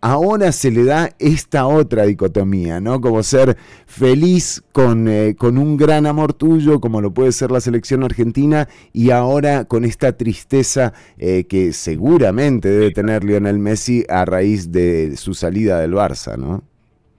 ahora 0.00 0.52
se 0.52 0.70
le 0.70 0.84
da 0.84 1.10
esta 1.18 1.66
otra 1.66 2.06
dicotomía, 2.06 2.80
¿no? 2.80 3.02
Como 3.02 3.22
ser 3.22 3.58
feliz 3.84 4.62
con, 4.72 5.06
con, 5.36 5.58
un 5.58 5.76
gran 5.76 6.06
amor 6.06 6.32
tuyo, 6.32 6.80
como 6.80 7.02
lo 7.02 7.12
puede 7.12 7.32
ser 7.32 7.50
la 7.50 7.60
selección 7.60 8.04
argentina, 8.04 8.68
y 8.94 9.10
ahora 9.10 9.66
con 9.66 9.84
esta 9.84 10.16
tristeza 10.16 10.94
que 11.18 11.72
seguramente 11.74 12.70
debe 12.70 12.90
tener 12.92 13.22
Lionel 13.22 13.58
Messi 13.58 14.06
a 14.08 14.24
raíz 14.24 14.72
de 14.72 15.14
su 15.18 15.34
salida 15.34 15.80
del 15.80 15.92
Barça, 15.92 16.38
¿no? 16.38 16.62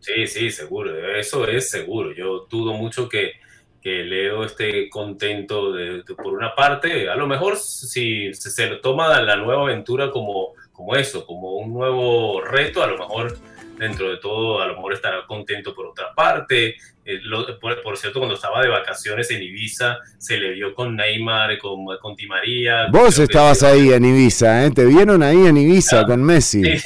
Sí, 0.09 0.25
sí, 0.25 0.49
seguro, 0.49 1.15
eso 1.15 1.47
es 1.47 1.69
seguro. 1.69 2.13
Yo 2.15 2.47
dudo 2.49 2.73
mucho 2.73 3.07
que, 3.07 3.33
que 3.81 4.03
Leo 4.03 4.43
esté 4.43 4.89
contento 4.89 5.71
de, 5.71 6.03
por 6.15 6.33
una 6.33 6.55
parte. 6.55 7.07
A 7.09 7.15
lo 7.15 7.27
mejor 7.27 7.57
si 7.57 8.33
se, 8.33 8.67
lo 8.67 8.81
toma 8.81 9.21
la 9.21 9.35
nueva 9.35 9.63
aventura 9.63 10.09
como, 10.09 10.53
como 10.71 10.95
eso, 10.95 11.27
como 11.27 11.57
un 11.57 11.73
nuevo 11.73 12.41
reto, 12.41 12.81
a 12.81 12.87
lo 12.87 12.97
mejor 12.97 13.37
dentro 13.77 14.09
de 14.09 14.17
todo, 14.17 14.61
a 14.61 14.67
lo 14.67 14.75
mejor 14.77 14.93
estará 14.93 15.27
contento 15.27 15.75
por 15.75 15.85
otra 15.85 16.13
parte. 16.15 16.75
Eh, 17.05 17.21
por, 17.61 17.95
cierto, 17.95 18.19
cuando 18.19 18.35
estaba 18.35 18.63
de 18.63 18.69
vacaciones 18.69 19.29
en 19.29 19.43
Ibiza, 19.43 19.99
se 20.17 20.37
le 20.37 20.53
vio 20.53 20.73
con 20.73 20.95
Neymar, 20.95 21.59
con, 21.59 21.85
con 22.01 22.15
Di 22.15 22.25
María. 22.25 22.87
Vos 22.91 23.19
estabas 23.19 23.61
ahí 23.61 23.93
en 23.93 24.05
Ibiza, 24.05 24.65
¿eh? 24.65 24.71
Te 24.71 24.85
vieron 24.85 25.21
ahí 25.21 25.45
en 25.45 25.57
Ibiza 25.57 25.99
ah, 25.99 26.05
con 26.05 26.23
Messi. 26.23 26.63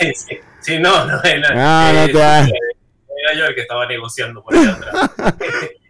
Sí, 0.64 0.76
sí, 0.76 0.80
no, 0.80 1.06
no, 1.06 1.18
no, 1.18 1.50
no, 1.56 2.08
no 2.08 2.73
era 3.24 3.34
yo 3.38 3.46
el 3.46 3.56
que 3.56 3.62
estaba 3.62 3.86
negociando 3.88 4.44
por 4.44 4.56
allá 4.56 4.74
atrás. 4.74 5.12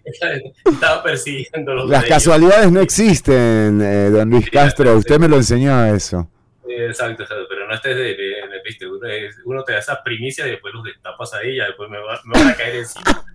estaba 0.65 1.03
persiguiendo 1.03 1.73
los 1.73 1.89
Las 1.89 2.05
casualidades 2.05 2.71
no 2.71 2.81
existen, 2.81 3.81
eh, 3.81 4.09
don 4.09 4.29
Luis 4.29 4.49
Castro. 4.49 4.95
Usted 4.97 5.19
me 5.19 5.27
lo 5.27 5.37
enseñó 5.37 5.73
a 5.73 5.89
eso. 5.89 6.29
Exacto, 6.67 7.23
exacto, 7.23 7.45
pero 7.49 7.67
no 7.67 7.73
estés 7.73 7.95
de, 7.95 8.15
de, 8.15 8.35
viste, 8.65 8.87
uno, 8.87 9.07
uno, 9.45 9.63
te 9.63 9.73
da 9.73 9.79
esas 9.79 9.99
primicias 9.99 10.47
y 10.47 10.51
después 10.51 10.73
los 10.73 10.83
destapas 10.83 11.33
ahí 11.33 11.51
y 11.51 11.57
ya 11.57 11.67
después 11.67 11.89
me, 11.89 11.99
va, 11.99 12.19
me 12.25 12.39
van 12.39 12.49
a 12.49 12.55
caer 12.55 12.77
encima. 12.77 13.25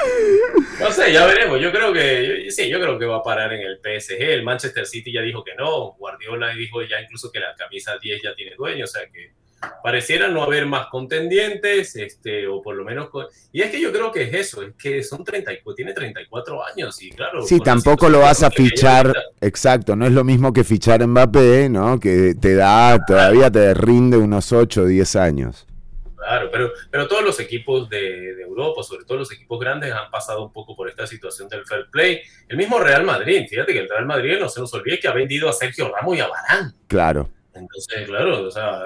no 0.80 0.90
sé, 0.90 1.12
ya 1.12 1.26
veremos. 1.26 1.60
Yo 1.60 1.70
creo 1.72 1.92
que 1.92 2.46
sí, 2.50 2.70
yo 2.70 2.80
creo 2.80 2.98
que 2.98 3.06
va 3.06 3.16
a 3.18 3.22
parar 3.22 3.52
en 3.52 3.60
el 3.62 3.78
PSG. 3.78 4.22
El 4.22 4.44
Manchester 4.44 4.86
City 4.86 5.12
ya 5.12 5.20
dijo 5.20 5.44
que 5.44 5.54
no. 5.56 5.92
Guardiola 5.98 6.54
dijo 6.54 6.82
ya 6.82 7.00
incluso 7.00 7.30
que 7.30 7.40
la 7.40 7.54
camisa 7.54 7.98
10 7.98 8.22
ya 8.22 8.34
tiene 8.34 8.54
dueño, 8.56 8.84
o 8.84 8.88
sea 8.88 9.02
que 9.10 9.32
pareciera 9.82 10.28
no 10.28 10.42
haber 10.42 10.66
más 10.66 10.86
contendientes, 10.88 11.96
este, 11.96 12.46
o 12.46 12.62
por 12.62 12.76
lo 12.76 12.84
menos... 12.84 13.08
Y 13.52 13.62
es 13.62 13.70
que 13.70 13.80
yo 13.80 13.92
creo 13.92 14.12
que 14.12 14.22
es 14.22 14.34
eso, 14.34 14.62
es 14.62 14.74
que 14.74 15.02
son 15.02 15.24
30, 15.24 15.50
tiene 15.74 15.92
34 15.92 16.66
años 16.66 17.02
y 17.02 17.10
claro... 17.10 17.42
Sí, 17.42 17.60
tampoco 17.60 18.08
lo 18.08 18.20
vas 18.20 18.42
a 18.42 18.50
fichar, 18.50 19.14
exacto, 19.40 19.96
no 19.96 20.06
es 20.06 20.12
lo 20.12 20.24
mismo 20.24 20.52
que 20.52 20.64
fichar 20.64 21.06
Mbappé, 21.06 21.68
¿no? 21.68 21.98
Que 21.98 22.34
te 22.34 22.54
da, 22.54 23.04
todavía 23.04 23.50
te 23.50 23.74
rinde 23.74 24.16
unos 24.16 24.52
8 24.52 24.82
o 24.82 24.86
10 24.86 25.16
años. 25.16 25.66
Claro, 26.16 26.50
pero, 26.52 26.72
pero 26.90 27.08
todos 27.08 27.24
los 27.24 27.40
equipos 27.40 27.88
de, 27.88 28.34
de, 28.34 28.42
Europa, 28.42 28.82
sobre 28.82 29.04
todo 29.04 29.18
los 29.18 29.32
equipos 29.32 29.58
grandes, 29.58 29.92
han 29.92 30.10
pasado 30.10 30.44
un 30.44 30.52
poco 30.52 30.76
por 30.76 30.88
esta 30.88 31.06
situación 31.06 31.48
del 31.48 31.64
fair 31.64 31.88
play. 31.90 32.20
El 32.46 32.58
mismo 32.58 32.78
Real 32.78 33.04
Madrid, 33.04 33.46
fíjate 33.48 33.72
que 33.72 33.80
el 33.80 33.88
Real 33.88 34.04
Madrid 34.04 34.36
no 34.38 34.48
se 34.48 34.60
nos 34.60 34.72
olvide 34.74 35.00
que 35.00 35.08
ha 35.08 35.12
vendido 35.12 35.48
a 35.48 35.52
Sergio 35.52 35.90
Ramos 35.90 36.16
y 36.16 36.20
a 36.20 36.28
Barán. 36.28 36.74
Claro. 36.86 37.30
Entonces, 37.60 38.06
claro, 38.06 38.46
o 38.46 38.50
sea, 38.50 38.82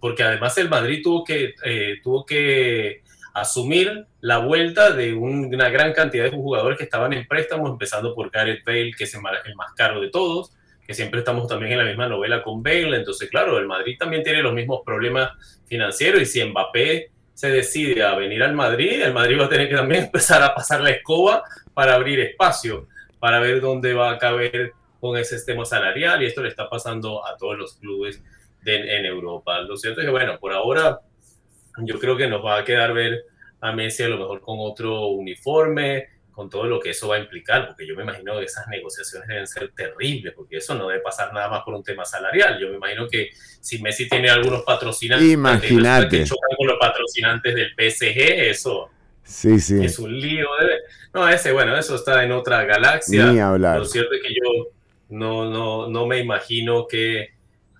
porque 0.00 0.22
además 0.22 0.56
el 0.58 0.68
Madrid 0.68 1.00
tuvo 1.02 1.24
que, 1.24 1.54
eh, 1.64 1.96
tuvo 2.02 2.24
que 2.24 3.02
asumir 3.34 4.06
la 4.20 4.38
vuelta 4.38 4.92
de 4.92 5.14
una 5.14 5.68
gran 5.68 5.92
cantidad 5.92 6.24
de 6.24 6.30
jugadores 6.30 6.78
que 6.78 6.84
estaban 6.84 7.12
en 7.12 7.26
préstamos, 7.26 7.70
empezando 7.70 8.14
por 8.14 8.30
Gareth 8.30 8.64
Bale, 8.64 8.92
que 8.96 9.04
es 9.04 9.14
el 9.14 9.20
más 9.54 9.72
caro 9.74 10.00
de 10.00 10.10
todos, 10.10 10.52
que 10.86 10.94
siempre 10.94 11.20
estamos 11.20 11.46
también 11.46 11.72
en 11.72 11.78
la 11.78 11.84
misma 11.84 12.08
novela 12.08 12.42
con 12.42 12.62
Bale. 12.62 12.96
Entonces, 12.96 13.28
claro, 13.30 13.58
el 13.58 13.66
Madrid 13.66 13.96
también 13.98 14.22
tiene 14.22 14.42
los 14.42 14.54
mismos 14.54 14.80
problemas 14.84 15.32
financieros 15.66 16.22
y 16.22 16.26
si 16.26 16.44
Mbappé 16.44 17.10
se 17.34 17.50
decide 17.50 18.02
a 18.02 18.16
venir 18.16 18.42
al 18.42 18.54
Madrid, 18.54 19.00
el 19.02 19.12
Madrid 19.12 19.38
va 19.38 19.44
a 19.44 19.48
tener 19.48 19.68
que 19.68 19.76
también 19.76 20.04
empezar 20.04 20.42
a 20.42 20.54
pasar 20.54 20.80
la 20.80 20.90
escoba 20.90 21.42
para 21.74 21.94
abrir 21.94 22.18
espacio, 22.20 22.88
para 23.20 23.38
ver 23.38 23.60
dónde 23.60 23.94
va 23.94 24.12
a 24.12 24.18
caber 24.18 24.72
con 25.00 25.16
ese 25.16 25.36
sistema 25.36 25.64
salarial 25.64 26.22
y 26.22 26.26
esto 26.26 26.42
le 26.42 26.48
está 26.48 26.68
pasando 26.68 27.26
a 27.26 27.36
todos 27.36 27.56
los 27.58 27.74
clubes 27.74 28.22
en 28.64 29.04
Europa. 29.04 29.60
Lo 29.60 29.76
cierto 29.76 30.00
es 30.00 30.06
que, 30.06 30.10
bueno, 30.10 30.38
por 30.38 30.52
ahora 30.52 31.00
yo 31.78 31.98
creo 31.98 32.16
que 32.16 32.28
nos 32.28 32.44
va 32.44 32.58
a 32.58 32.64
quedar 32.64 32.92
ver 32.92 33.24
a 33.60 33.72
Messi 33.72 34.02
a 34.02 34.08
lo 34.08 34.18
mejor 34.18 34.40
con 34.40 34.56
otro 34.58 35.08
uniforme, 35.08 36.08
con 36.30 36.48
todo 36.48 36.64
lo 36.64 36.78
que 36.78 36.90
eso 36.90 37.08
va 37.08 37.16
a 37.16 37.18
implicar, 37.18 37.66
porque 37.66 37.86
yo 37.86 37.96
me 37.96 38.04
imagino 38.04 38.38
que 38.38 38.44
esas 38.44 38.68
negociaciones 38.68 39.28
deben 39.28 39.46
ser 39.46 39.72
terribles, 39.74 40.34
porque 40.34 40.58
eso 40.58 40.74
no 40.74 40.86
debe 40.88 41.00
pasar 41.00 41.32
nada 41.32 41.48
más 41.48 41.62
por 41.64 41.74
un 41.74 41.82
tema 41.82 42.04
salarial. 42.04 42.58
Yo 42.60 42.68
me 42.68 42.76
imagino 42.76 43.08
que 43.08 43.30
si 43.60 43.82
Messi 43.82 44.08
tiene 44.08 44.30
algunos 44.30 44.62
patrocinantes, 44.62 45.28
Imagínate. 45.28 46.18
que 46.18 46.24
chocan 46.24 46.50
con 46.56 46.68
los 46.68 46.78
patrocinantes 46.78 47.54
del 47.54 47.70
PSG, 47.70 48.50
eso 48.50 48.88
sí, 49.24 49.58
sí. 49.58 49.84
es 49.84 49.98
un 49.98 50.16
lío. 50.16 50.46
No, 51.12 51.28
ese, 51.28 51.50
bueno, 51.52 51.76
eso 51.76 51.96
está 51.96 52.22
en 52.22 52.30
otra 52.30 52.64
galaxia. 52.64 53.32
Ni 53.32 53.40
hablar. 53.40 53.78
Lo 53.78 53.84
cierto 53.84 54.14
es 54.14 54.22
que 54.22 54.28
yo 54.28 54.68
no, 55.08 55.50
no, 55.50 55.88
no 55.88 56.06
me 56.06 56.18
imagino 56.18 56.86
que 56.86 57.30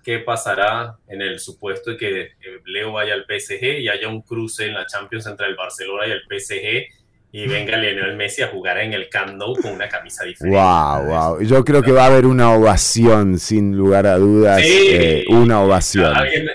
qué 0.03 0.19
pasará 0.19 0.97
en 1.07 1.21
el 1.21 1.39
supuesto 1.39 1.91
de 1.91 1.97
que 1.97 2.29
Leo 2.65 2.93
vaya 2.93 3.13
al 3.13 3.25
PSG 3.25 3.79
y 3.79 3.89
haya 3.89 4.07
un 4.07 4.21
cruce 4.21 4.65
en 4.65 4.73
la 4.73 4.85
Champions 4.85 5.27
entre 5.27 5.47
el 5.47 5.55
Barcelona 5.55 6.07
y 6.07 6.11
el 6.11 6.21
PSG 6.21 6.99
y 7.31 7.47
venga 7.47 7.77
Lionel 7.77 8.15
Messi 8.15 8.41
a 8.41 8.47
jugar 8.47 8.79
en 8.79 8.93
el 8.93 9.07
Camp 9.07 9.35
Nou 9.35 9.55
con 9.61 9.71
una 9.71 9.87
camisa 9.87 10.23
diferente. 10.25 10.57
Wow, 10.57 11.05
wow. 11.05 11.41
Yo 11.41 11.63
creo 11.63 11.83
que 11.83 11.91
va 11.91 12.05
a 12.05 12.07
haber 12.07 12.25
una 12.25 12.53
ovación, 12.55 13.37
sin 13.37 13.77
lugar 13.77 14.07
a 14.07 14.17
dudas. 14.17 14.61
Sí. 14.61 14.87
eh, 14.89 15.25
una 15.29 15.61
ovación. 15.61 16.15
Alguien 16.15 16.45
me, 16.45 16.51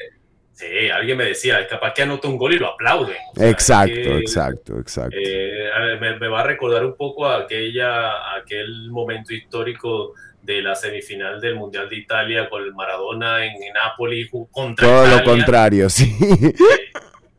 sí, 0.52 0.88
alguien 0.92 1.16
me 1.16 1.26
decía, 1.26 1.64
capaz 1.68 1.94
que 1.94 2.02
anota 2.02 2.26
un 2.26 2.36
gol 2.36 2.54
y 2.54 2.58
lo 2.58 2.70
aplauden. 2.72 3.16
O 3.34 3.38
sea, 3.38 3.50
Exacto, 3.50 3.94
que, 3.94 4.18
exacto, 4.18 4.80
exacto. 4.80 5.16
eh, 5.16 5.70
me, 6.00 6.18
me 6.18 6.26
va 6.26 6.40
a 6.40 6.44
recordar 6.44 6.84
un 6.84 6.96
poco 6.96 7.24
a 7.24 7.42
aquella, 7.42 8.10
a 8.10 8.38
aquel 8.38 8.90
momento 8.90 9.32
histórico 9.32 10.14
de 10.44 10.60
la 10.62 10.74
semifinal 10.74 11.40
del 11.40 11.54
Mundial 11.54 11.88
de 11.88 11.96
Italia 11.96 12.48
con 12.50 12.62
el 12.62 12.74
Maradona 12.74 13.44
en, 13.46 13.62
en 13.62 13.72
Nápoles 13.72 14.28
contra 14.50 14.86
Todo 14.86 15.00
lo 15.02 15.06
Italia. 15.08 15.24
contrario, 15.24 15.88
sí. 15.90 16.14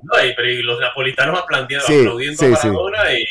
No, 0.02 0.24
y, 0.26 0.34
pero 0.36 0.50
y 0.50 0.62
los 0.62 0.80
napolitanos 0.80 1.40
aplaudiendo, 1.40 1.86
Sí, 1.86 2.00
aplaudiendo 2.02 2.38
sí, 2.40 2.54
a 2.54 2.56
sí. 2.56 2.68
Maradona 2.68 3.14
y, 3.14 3.24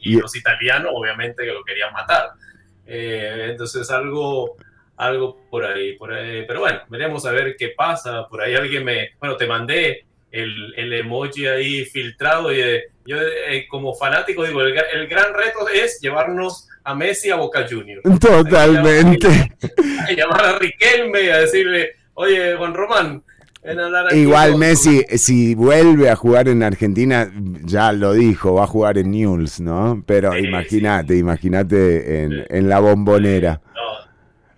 y 0.00 0.16
Y- 0.16 0.20
los 0.20 0.34
italianos 0.36 0.92
obviamente 0.94 1.44
que 1.44 1.52
lo 1.52 1.62
querían 1.64 1.92
matar. 1.92 2.30
Eh, 2.86 3.48
entonces 3.50 3.90
algo, 3.90 4.56
algo 4.96 5.38
por 5.50 5.64
ahí, 5.64 5.94
por 5.94 6.12
ahí. 6.12 6.44
Pero 6.46 6.60
bueno, 6.60 6.80
veremos 6.88 7.24
a 7.26 7.32
ver 7.32 7.56
qué 7.58 7.68
pasa. 7.76 8.26
Por 8.28 8.40
ahí 8.42 8.54
alguien 8.54 8.84
me... 8.84 9.10
Bueno, 9.18 9.36
te 9.36 9.46
mandé 9.46 10.04
el, 10.30 10.74
el 10.76 10.92
emoji 10.94 11.46
ahí 11.46 11.84
filtrado 11.84 12.52
y 12.52 12.60
eh, 12.60 12.84
yo 13.04 13.16
eh, 13.20 13.66
como 13.68 13.94
fanático 13.94 14.44
digo, 14.44 14.62
el, 14.62 14.76
el 14.92 15.06
gran 15.08 15.32
reto 15.34 15.68
es 15.68 16.00
llevarnos 16.00 16.68
a 16.84 16.94
Messi 16.94 17.30
a 17.30 17.36
Boca 17.36 17.66
Juniors. 17.68 18.02
Totalmente. 18.20 19.52
Que 20.08 20.16
llamar 20.16 20.44
a 20.44 20.58
Riquelme 20.58 21.30
a 21.32 21.38
decirle, 21.38 21.90
oye, 22.14 22.54
Juan 22.56 22.74
Román, 22.74 23.22
ven 23.62 23.78
a 23.80 23.84
hablar 23.86 24.06
aquí 24.06 24.16
Igual 24.16 24.56
Messi, 24.56 25.04
si 25.16 25.54
vuelve 25.54 26.08
a 26.10 26.16
jugar 26.16 26.48
en 26.48 26.62
Argentina, 26.62 27.30
ya 27.64 27.92
lo 27.92 28.12
dijo, 28.14 28.54
va 28.54 28.64
a 28.64 28.66
jugar 28.66 28.98
en 28.98 29.10
Newell's, 29.10 29.60
¿no? 29.60 30.02
Pero 30.06 30.36
imagínate, 30.36 31.16
imagínate 31.16 32.22
en, 32.22 32.46
en 32.48 32.68
la 32.68 32.80
bombonera. 32.80 33.60
No, 33.74 34.10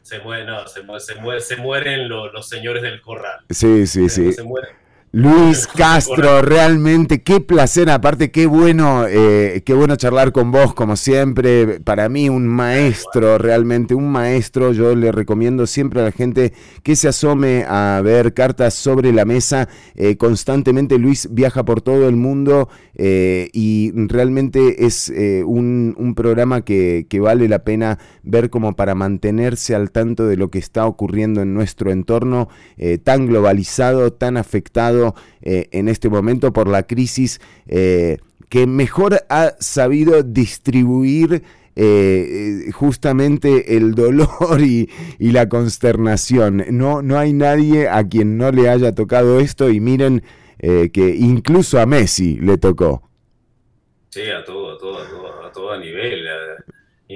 se, 0.03 0.19
muere, 0.21 0.45
no, 0.45 0.67
se, 0.69 0.83
muere, 0.83 1.01
se, 1.01 1.15
muere- 1.17 1.41
se 1.41 1.57
mueren 1.57 2.09
los, 2.09 2.33
los 2.33 2.49
señores 2.49 2.83
del 2.83 3.01
corral. 3.01 3.41
Sí, 3.51 3.87
sí, 3.87 4.09
sí. 4.09 4.33
Se 4.33 4.43
mueren. 4.43 4.71
Luis 5.15 5.67
Castro, 5.67 6.41
realmente 6.41 7.21
qué 7.21 7.39
placer, 7.39 7.91
aparte 7.91 8.31
qué 8.31 8.47
bueno, 8.47 9.05
eh, 9.07 9.63
qué 9.63 9.75
bueno 9.75 9.95
charlar 9.97 10.33
con 10.33 10.51
vos 10.51 10.73
como 10.73 10.97
siempre, 10.97 11.81
para 11.81 12.09
mí 12.09 12.31
un 12.31 12.49
maestro, 12.49 13.37
realmente 13.37 13.95
un 13.95 14.11
maestro, 14.11 14.73
yo 14.73 14.95
le 14.95 15.13
recomiendo 15.13 15.67
siempre 15.67 16.01
a 16.01 16.05
la 16.05 16.13
gente 16.13 16.55
que 16.83 16.97
se 16.97 17.09
asome 17.09 17.67
a 17.69 18.01
ver 18.03 18.33
cartas 18.33 18.73
sobre 18.73 19.13
la 19.13 19.27
mesa, 19.27 19.69
eh, 19.97 20.17
constantemente 20.17 20.97
Luis 20.97 21.29
viaja 21.31 21.63
por 21.63 21.83
todo 21.83 22.09
el 22.09 22.17
mundo 22.17 22.71
eh, 22.95 23.51
y 23.53 23.93
realmente 23.95 24.87
es 24.87 25.13
un, 25.45 25.95
un 25.99 26.15
programa 26.15 26.65
que, 26.65 27.07
que 27.11 27.21
vale 27.21 27.49
la 27.49 27.65
pena 27.65 27.99
ver 28.23 28.49
como 28.49 28.75
para 28.77 28.95
mantenerse 28.95 29.75
al 29.75 29.91
tanto 29.91 30.27
de 30.27 30.39
lo 30.39 30.51
que 30.51 30.59
está 30.59 30.87
ocurriendo 30.87 31.43
en 31.43 31.53
nuestro 31.53 31.91
entorno 31.91 32.49
tan 33.05 33.27
globalizado, 33.27 34.15
tan 34.15 34.39
afectado 34.39 35.02
eh, 35.41 35.69
en 35.73 35.89
este 35.89 36.09
momento 36.09 36.53
por 36.53 36.69
la 36.69 36.85
crisis 36.85 37.41
eh, 37.67 38.19
que 38.49 38.67
mejor 38.67 39.25
ha 39.29 39.55
sabido 39.59 40.23
distribuir 40.23 41.43
eh, 41.75 42.71
justamente 42.73 43.77
el 43.77 43.95
dolor 43.95 44.61
y, 44.61 44.89
la 45.19 45.49
consternación. 45.49 46.65
No, 46.71 47.03
no 47.03 47.19
hay 47.19 47.33
nadie 47.33 47.89
a 47.89 48.07
quien 48.07 48.37
no 48.37 48.51
le 48.51 48.69
haya 48.69 48.95
tocado 48.95 49.41
esto 49.41 49.71
y 49.71 49.81
miren 49.81 50.23
que 50.59 51.17
incluso 51.19 51.81
a 51.81 51.87
Messi 51.87 52.37
le 52.37 52.57
tocó. 52.57 53.03
Sí, 54.11 54.21
a 54.31 54.45
todo, 54.45 54.75
a 54.75 54.79
todo, 54.79 54.99
a 54.99 55.09
todo, 55.09 55.47
a 55.47 55.51
todo 55.51 55.81
nivel. 55.81 56.25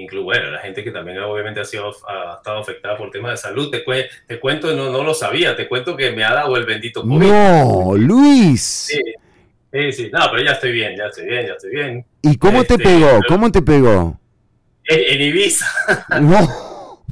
Incluso, 0.01 0.23
bueno, 0.25 0.51
la 0.51 0.59
gente 0.59 0.83
que 0.83 0.91
también 0.91 1.17
obviamente 1.19 1.59
ha, 1.59 1.65
sido, 1.65 1.91
ha 2.07 2.35
estado 2.37 2.59
afectada 2.59 2.97
por 2.97 3.09
temas 3.11 3.31
de 3.31 3.37
salud. 3.37 3.69
Te, 3.71 3.83
cue- 3.85 4.07
te 4.27 4.39
cuento, 4.39 4.73
no, 4.75 4.91
no 4.91 5.03
lo 5.03 5.13
sabía, 5.13 5.55
te 5.55 5.67
cuento 5.67 5.95
que 5.97 6.11
me 6.11 6.23
ha 6.23 6.33
dado 6.33 6.55
el 6.57 6.65
bendito 6.65 7.01
COVID. 7.03 7.27
No, 7.27 7.93
Luis. 7.95 8.61
Sí, 8.61 9.01
sí, 9.71 9.91
sí. 9.91 10.09
No, 10.11 10.19
pero 10.31 10.43
ya 10.43 10.51
estoy 10.51 10.71
bien, 10.71 10.95
ya 10.97 11.05
estoy 11.07 11.25
bien, 11.25 11.47
ya 11.47 11.53
estoy 11.53 11.71
bien. 11.71 12.05
¿Y 12.21 12.37
cómo 12.37 12.63
te 12.63 12.73
Este, 12.75 12.83
pegó? 12.85 13.07
pero- 13.09 13.23
¿Cómo 13.27 13.51
te 13.51 13.61
pegó? 13.61 14.19
En, 14.85 14.99
en 15.15 15.21
Ibiza. 15.21 15.65
No. 16.21 17.03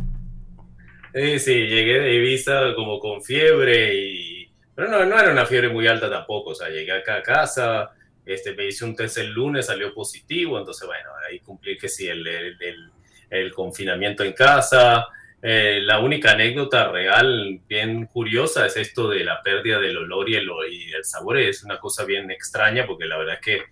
Sí, 1.13 1.39
sí, 1.39 1.53
llegué 1.53 1.99
de 1.99 2.13
Ibiza 2.15 2.73
como 2.75 2.99
con 2.99 3.21
fiebre 3.21 3.93
y... 3.95 4.51
Pero 4.75 4.89
no, 4.89 5.05
no 5.05 5.17
era 5.17 5.31
una 5.31 5.45
fiebre 5.45 5.69
muy 5.69 5.88
alta 5.88 6.09
tampoco, 6.09 6.49
o 6.49 6.55
sea, 6.55 6.67
llegué 6.67 6.91
acá 6.91 7.15
a 7.15 7.23
casa, 7.23 7.91
este, 8.26 8.53
me 8.55 8.65
hice 8.67 8.86
un 8.86 8.95
test 8.95 9.17
el 9.17 9.32
lunes, 9.32 9.67
salió 9.67 9.93
positivo, 9.93 10.57
entonces 10.59 10.88
bueno, 10.88 11.09
ahí 11.30 11.39
cumplí 11.39 11.78
que 11.78 11.89
sí, 11.89 12.07
el, 12.07 12.26
el, 12.28 12.57
el- 12.61 12.91
el 13.30 13.51
confinamiento 13.53 14.23
en 14.23 14.34
casa. 14.34 15.07
Eh, 15.41 15.80
la 15.82 15.99
única 15.99 16.32
anécdota 16.32 16.89
real 16.91 17.59
bien 17.67 18.05
curiosa 18.07 18.65
es 18.65 18.78
esto 18.78 19.09
de 19.09 19.23
la 19.23 19.41
pérdida 19.43 19.80
del 19.80 19.97
olor 19.97 20.30
y 20.30 20.36
el, 20.36 20.47
y 20.71 20.91
el 20.93 21.03
sabor, 21.03 21.38
es 21.38 21.63
una 21.63 21.80
cosa 21.80 22.05
bien 22.05 22.32
extraña 22.32 22.86
porque 22.88 23.05
la 23.05 23.17
verdad 23.17 23.36
es 23.36 23.41
que 23.41 23.63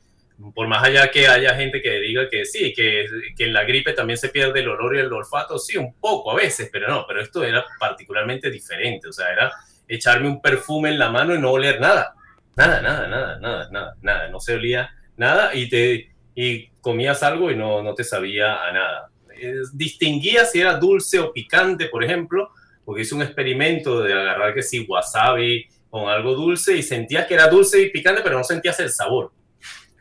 por 0.56 0.68
más 0.68 0.84
allá 0.84 1.10
que 1.12 1.28
haya 1.28 1.56
gente 1.56 1.82
que 1.82 2.00
diga 2.00 2.30
que 2.30 2.46
sí, 2.46 2.74
que, 2.74 3.06
que 3.38 3.46
en 3.46 3.54
la 3.54 3.64
gripe 3.64 3.94
también 3.94 4.18
se 4.18 4.30
pierde 4.30 4.60
el 4.62 4.68
olor 4.70 4.96
y 4.96 5.00
el 5.00 5.12
olfato, 5.14 5.58
sí, 5.60 5.78
un 5.78 5.94
poco 6.00 6.32
a 6.32 6.36
veces, 6.36 6.70
pero 6.72 6.88
no, 6.88 7.06
pero 7.08 7.22
esto 7.22 7.44
era 7.44 7.64
particularmente 7.80 8.50
diferente, 8.50 9.08
o 9.08 9.14
sea, 9.14 9.32
era 9.32 9.52
echarme 9.88 10.28
un 10.28 10.42
perfume 10.42 10.90
en 10.90 11.00
la 11.00 11.10
mano 11.12 11.36
y 11.36 11.40
no 11.40 11.52
oler 11.52 11.80
nada, 11.80 12.16
nada, 12.56 12.82
nada, 12.82 13.08
nada, 13.08 13.40
nada, 13.40 13.70
nada, 13.72 13.96
nada, 14.02 14.30
no 14.30 14.40
se 14.40 14.54
olía 14.56 14.90
nada 15.18 15.54
y 15.54 15.70
te 15.70 16.14
y 16.36 16.68
comías 16.82 17.22
algo 17.24 17.52
y 17.52 17.56
no, 17.56 17.84
no 17.84 17.94
te 17.94 18.04
sabía 18.04 18.64
a 18.64 18.72
nada. 18.72 19.10
Eh, 19.40 19.62
distinguía 19.74 20.46
si 20.46 20.62
era 20.62 20.78
dulce 20.78 21.20
o 21.20 21.32
picante, 21.32 21.88
por 21.88 22.04
ejemplo, 22.04 22.50
porque 22.86 23.04
hice 23.04 23.16
un 23.16 23.22
experimento 23.22 24.02
de 24.02 24.14
agarrar 24.14 24.54
que 24.54 24.64
sí, 24.64 24.86
wasabi 24.88 25.68
con 25.90 26.10
algo 26.10 26.34
dulce 26.34 26.76
y 26.76 26.82
sentías 26.82 27.28
que 27.28 27.36
era 27.36 27.48
dulce 27.48 27.82
y 27.82 27.92
picante, 27.92 28.22
pero 28.24 28.38
no 28.38 28.44
sentías 28.44 28.80
el 28.80 28.90
sabor. 28.90 29.32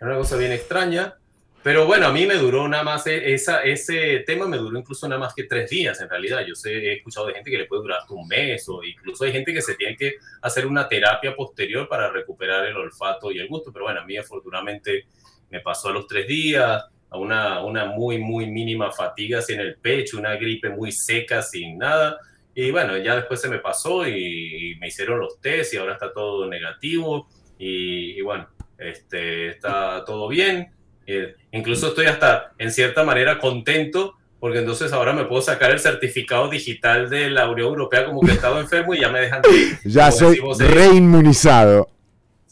Era 0.01 0.11
una 0.11 0.19
cosa 0.19 0.37
bien 0.37 0.53
extraña. 0.53 1.15
Pero 1.63 1.87
bueno, 1.87 2.07
a 2.09 2.13
mí 2.13 2.27
me 2.27 2.35
duró 2.35 2.67
nada 2.67 2.83
más, 2.83 3.07
e- 3.07 3.33
esa, 3.35 3.63
ese 3.63 4.21
tema 4.27 4.49
me 4.49 4.57
duró 4.57 4.77
incluso 4.77 5.09
nada 5.09 5.21
más 5.21 5.33
que 5.33 5.45
tres 5.45 5.71
días 5.71 6.01
en 6.01 6.09
realidad. 6.09 6.45
Yo 6.47 6.57
sé, 6.57 6.73
he 6.73 6.95
escuchado 6.95 7.29
de 7.29 7.35
gente 7.35 7.51
que 7.53 7.59
le 7.59 7.67
puede 7.67 7.83
durar 7.83 8.01
un 8.11 8.27
mes 8.27 8.69
o 8.69 8.83
incluso 8.83 9.25
hay 9.25 9.33
gente 9.33 9.55
que 9.55 9.63
se 9.63 9.77
tiene 9.77 9.97
que 9.97 10.15
hacer 10.41 10.67
una 10.67 10.89
terapia 10.89 11.37
posterior 11.37 11.89
para 11.89 12.11
recuperar 12.11 12.67
el 12.67 12.77
olfato 12.77 13.31
y 13.31 13.39
el 13.39 13.47
gusto. 13.47 13.73
Pero 13.73 13.85
bueno, 13.85 14.01
a 14.01 14.05
mí 14.05 14.17
afortunadamente 14.17 15.07
me 15.51 15.61
pasó 15.61 15.91
a 15.91 15.93
los 15.93 16.09
tres 16.09 16.27
días, 16.27 16.85
a 17.11 17.17
una, 17.19 17.65
una 17.65 17.87
muy, 17.87 18.19
muy 18.19 18.47
mínima 18.47 18.91
fatiga 18.91 19.39
así 19.39 19.53
en 19.53 19.61
el 19.61 19.77
pecho, 19.77 20.19
una 20.19 20.35
gripe 20.35 20.69
muy 20.69 20.91
seca 20.91 21.43
sin 21.43 21.79
nada. 21.79 22.19
Y 22.55 22.73
bueno, 22.73 22.97
ya 22.99 23.15
después 23.15 23.41
se 23.41 23.49
me 23.49 23.61
pasó 23.61 24.07
y, 24.07 24.73
y 24.73 24.75
me 24.77 24.89
hicieron 24.89 25.21
los 25.21 25.41
test 25.41 25.75
y 25.75 25.77
ahora 25.77 25.93
está 25.93 26.13
todo 26.13 26.49
negativo. 26.49 27.29
Y, 27.57 28.19
y 28.19 28.21
bueno, 28.21 28.49
este, 28.79 29.49
está 29.49 30.05
todo 30.05 30.27
bien. 30.27 30.73
Eh, 31.07 31.35
incluso 31.53 31.89
estoy 31.89 32.07
hasta 32.07 32.53
en 32.59 32.71
cierta 32.71 33.03
manera 33.05 33.39
contento 33.39 34.15
porque 34.39 34.59
entonces 34.59 34.93
ahora 34.93 35.13
me 35.13 35.25
puedo 35.25 35.41
sacar 35.41 35.71
el 35.71 35.79
certificado 35.79 36.49
digital 36.49 37.09
de 37.09 37.31
la 37.31 37.49
Unión 37.49 37.69
Europea 37.69 38.05
como 38.05 38.21
que 38.21 38.33
he 38.33 38.35
estado 38.35 38.59
enfermo 38.59 38.93
y 38.93 39.01
ya 39.01 39.09
me 39.09 39.21
dejan. 39.21 39.41
Ya 39.85 40.11
soy 40.11 40.41
en- 40.59 40.69
reinmunizado. 40.75 41.89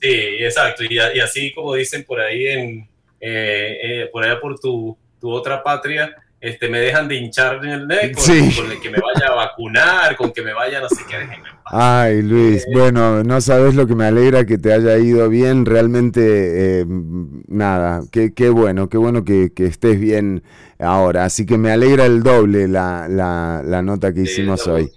Sí, 0.00 0.08
exacto. 0.08 0.84
Y, 0.84 0.98
así 0.98 1.52
como 1.52 1.74
dicen 1.74 2.04
por 2.04 2.20
ahí 2.20 2.46
en 2.46 2.88
eh, 3.20 3.78
eh, 3.82 4.08
por 4.12 4.24
allá 4.24 4.40
por 4.40 4.58
tu, 4.58 4.96
tu 5.20 5.30
otra 5.30 5.62
patria, 5.62 6.14
este, 6.40 6.68
me 6.68 6.80
dejan 6.80 7.06
de 7.06 7.16
hinchar 7.16 7.62
en 7.62 7.70
el 7.70 7.86
neck 7.86 8.14
con, 8.14 8.24
con, 8.24 8.80
que 8.80 8.90
me 8.90 8.98
vaya 8.98 9.26
a 9.28 9.34
vacunar, 9.34 10.16
con 10.16 10.32
que 10.32 10.40
me 10.40 10.54
vayan, 10.54 10.82
así 10.84 11.04
que 11.08 11.18
déjenme. 11.18 11.48
Ay, 11.66 12.22
Luis, 12.22 12.62
eh, 12.62 12.70
bueno, 12.72 13.22
no 13.22 13.40
sabes 13.40 13.74
lo 13.74 13.86
que 13.86 13.94
me 13.94 14.06
alegra 14.06 14.46
que 14.46 14.56
te 14.56 14.72
haya 14.72 14.96
ido 14.96 15.28
bien, 15.28 15.66
realmente, 15.66 16.80
eh, 16.80 16.84
nada, 17.46 18.02
qué, 18.10 18.32
qué 18.34 18.48
bueno, 18.48 18.88
qué 18.88 18.96
bueno 18.96 19.24
que, 19.24 19.52
que, 19.54 19.66
estés 19.66 20.00
bien 20.00 20.42
ahora, 20.78 21.26
así 21.26 21.44
que 21.44 21.58
me 21.58 21.70
alegra 21.70 22.06
el 22.06 22.22
doble 22.22 22.68
la, 22.68 23.06
la, 23.08 23.62
la 23.64 23.82
nota 23.82 24.14
que 24.14 24.22
hicimos 24.22 24.66
hoy. 24.66 24.90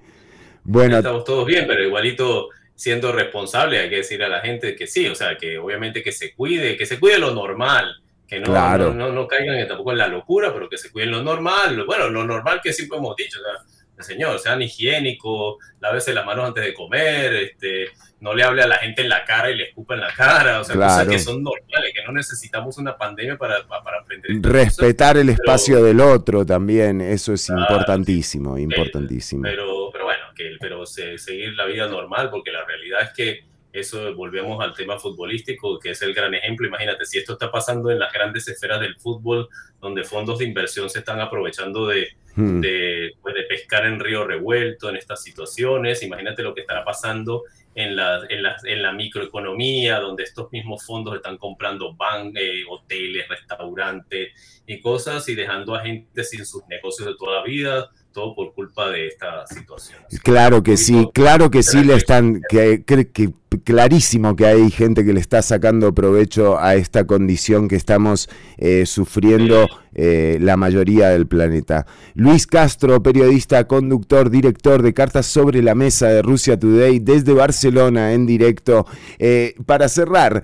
Bueno, 0.64 0.98
estamos 0.98 1.26
todos 1.26 1.46
bien, 1.46 1.66
pero 1.68 1.84
igualito 1.84 2.48
siendo 2.76 3.12
responsable 3.12 3.80
hay 3.80 3.89
que 3.89 3.98
decir 3.98 4.24
a 4.24 4.30
la 4.30 4.39
gente 4.39 4.76
que 4.76 4.88
sí, 4.88 5.08
o 5.08 5.16
sea, 5.16 5.38
que 5.38 5.58
obviamente 5.58 6.02
que 6.02 6.12
se 6.12 6.34
cuide, 6.34 6.78
que 6.78 6.86
se 6.86 7.00
cuide 7.00 7.20
lo 7.20 7.34
normal, 7.34 8.03
que 8.28 8.39
no, 8.39 8.93
no, 8.93 9.11
no, 9.11 9.28
caigan 9.28 9.67
tampoco 9.67 9.91
en 9.91 9.97
la 9.97 10.07
locura, 10.07 10.53
pero 10.53 10.69
que 10.69 10.78
se 10.78 10.91
cuiden 10.91 11.11
lo 11.11 11.21
normal, 11.21 11.84
bueno, 11.86 12.09
lo 12.09 12.24
normal 12.26 12.61
que 12.63 12.74
siempre 12.74 12.97
hemos 12.97 13.15
dicho, 13.15 13.39
o 13.39 13.43
sea, 13.43 14.03
señor, 14.03 14.39
sean 14.39 14.61
higiénicos, 14.61 15.57
lávese 15.80 16.13
las 16.13 16.26
manos 16.26 16.47
antes 16.47 16.63
de 16.63 16.74
comer, 16.74 17.34
este, 17.34 17.88
no 18.19 18.34
le 18.34 18.43
hable 18.43 18.63
a 18.63 18.67
la 18.67 18.78
gente 18.78 19.01
en 19.01 19.09
la 19.09 19.26
cara 19.26 19.49
y 19.49 19.55
le 19.55 19.65
escupa 19.65 19.95
en 19.95 20.01
la 20.01 20.13
cara, 20.13 20.61
o 20.61 20.63
sea, 20.63 20.76
cosas 20.76 21.07
que 21.07 21.19
son 21.19 21.43
normales, 21.43 21.91
que 21.93 22.03
no 22.05 22.11
necesitamos 22.11 22.78
una 22.78 22.97
pandemia 22.97 23.38
para, 23.38 23.67
para 23.67 23.99
aprender. 23.99 24.32
Respetar 24.41 25.17
el 25.17 25.30
espacio 25.30 25.84
del 25.84 25.99
otro 25.99 26.45
también, 26.45 27.01
eso 27.01 27.34
es 27.34 27.49
importantísimo, 27.49 28.57
importantísimo. 28.57 29.43
Pero, 29.43 29.89
pero 29.91 30.05
bueno, 30.05 30.24
que, 30.36 30.55
pero 30.59 30.86
seguir 30.86 31.53
la 31.53 31.65
vida 31.65 31.88
normal, 31.88 32.30
porque 32.30 32.51
la 32.51 32.65
realidad 32.65 33.01
es 33.03 33.09
que 33.13 33.53
eso 33.74 34.13
volvemos 34.13 34.63
al 34.63 34.74
tema 34.74 34.99
futbolístico, 34.99 35.80
que 35.80 35.89
es 35.89 36.01
el 36.03 36.13
gran 36.13 36.34
ejemplo. 36.36 36.67
Imagínate, 36.67 37.05
si 37.05 37.17
esto 37.17 37.34
está 37.34 37.51
pasando 37.51 37.89
en 37.89 37.97
las 37.97 38.13
grandes 38.13 38.47
esferas 38.47 38.80
del 38.80 38.95
fútbol, 38.95 39.49
donde 39.82 40.03
fondos 40.03 40.39
de 40.39 40.45
inversión 40.45 40.91
se 40.91 40.99
están 40.99 41.19
aprovechando 41.19 41.88
de, 41.88 42.09
hmm. 42.36 42.61
de, 42.61 43.13
pues, 43.21 43.34
de 43.34 43.43
pescar 43.43 43.88
en 43.88 43.99
río 43.99 44.26
revuelto 44.26 44.89
en 44.89 44.95
estas 44.95 45.24
situaciones, 45.24 46.03
imagínate 46.03 46.43
lo 46.43 46.53
que 46.53 46.61
estará 46.61 46.86
pasando 46.86 47.43
en 47.76 47.95
la, 47.95 48.21
en 48.30 48.43
la, 48.43 48.55
en 48.63 48.82
la 48.84 48.91
microeconomía, 48.91 49.99
donde 49.99 50.24
estos 50.24 50.51
mismos 50.51 50.86
fondos 50.86 51.15
están 51.15 51.38
comprando 51.38 51.95
ban, 51.95 52.32
eh, 52.36 52.63
hoteles, 52.69 53.28
restaurantes 53.28 54.61
y 54.67 54.80
cosas 54.82 55.28
y 55.30 55.36
dejando 55.36 55.74
a 55.74 55.82
gente 55.82 56.24
sin 56.24 56.45
sus 56.45 56.65
negocios 56.67 57.07
de 57.07 57.15
toda 57.15 57.38
la 57.38 57.43
vida, 57.43 57.89
todo 58.14 58.36
por 58.36 58.53
culpa 58.53 58.89
de 58.89 59.07
esta 59.07 59.45
situación. 59.47 59.99
Claro 60.24 60.64
que 60.64 60.78
sí, 60.78 61.09
claro 61.14 61.49
que 61.51 61.64
sí 61.64 61.84
le 61.84 61.95
están, 61.95 62.41
que, 62.47 62.84
que, 62.86 63.34
clarísimo 63.64 64.36
que 64.36 64.45
hay 64.45 64.72
gente 64.72 65.03
que 65.03 65.14
le 65.14 65.20
está 65.20 65.41
sacando 65.41 65.93
provecho 65.93 66.59
a 66.59 66.76
esta 66.76 67.05
condición 67.05 67.68
que 67.68 67.76
estamos 67.76 68.30
eh, 68.57 68.86
sufriendo 68.86 69.68
eh, 69.95 70.38
la 70.39 70.57
mayoría 70.57 71.09
del 71.09 71.28
planeta. 71.28 71.86
Luis 72.14 72.47
Castro, 72.47 73.01
periodista, 73.03 73.68
conductor, 73.68 74.30
director 74.30 74.82
de 74.82 74.93
Cartas 74.93 75.26
sobre 75.26 75.61
la 75.61 75.76
Mesa 75.76 76.07
de 76.07 76.22
Rusia 76.22 76.57
Today 76.57 76.99
desde 76.99 77.34
Barcelona 77.34 78.14
en 78.14 78.26
directo. 78.26 78.86
Eh, 79.20 79.55
para 79.66 79.89
cerrar, 79.89 80.43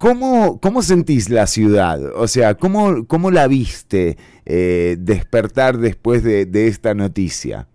¿Cómo, 0.00 0.58
¿Cómo, 0.62 0.80
sentís 0.80 1.28
la 1.28 1.46
ciudad? 1.46 2.00
O 2.16 2.26
sea, 2.26 2.54
¿cómo, 2.54 3.06
cómo 3.06 3.30
la 3.30 3.46
viste 3.46 4.16
eh, 4.46 4.96
despertar 4.98 5.76
después 5.76 6.24
de, 6.24 6.48
esta 6.66 6.94
noticia? 6.94 7.68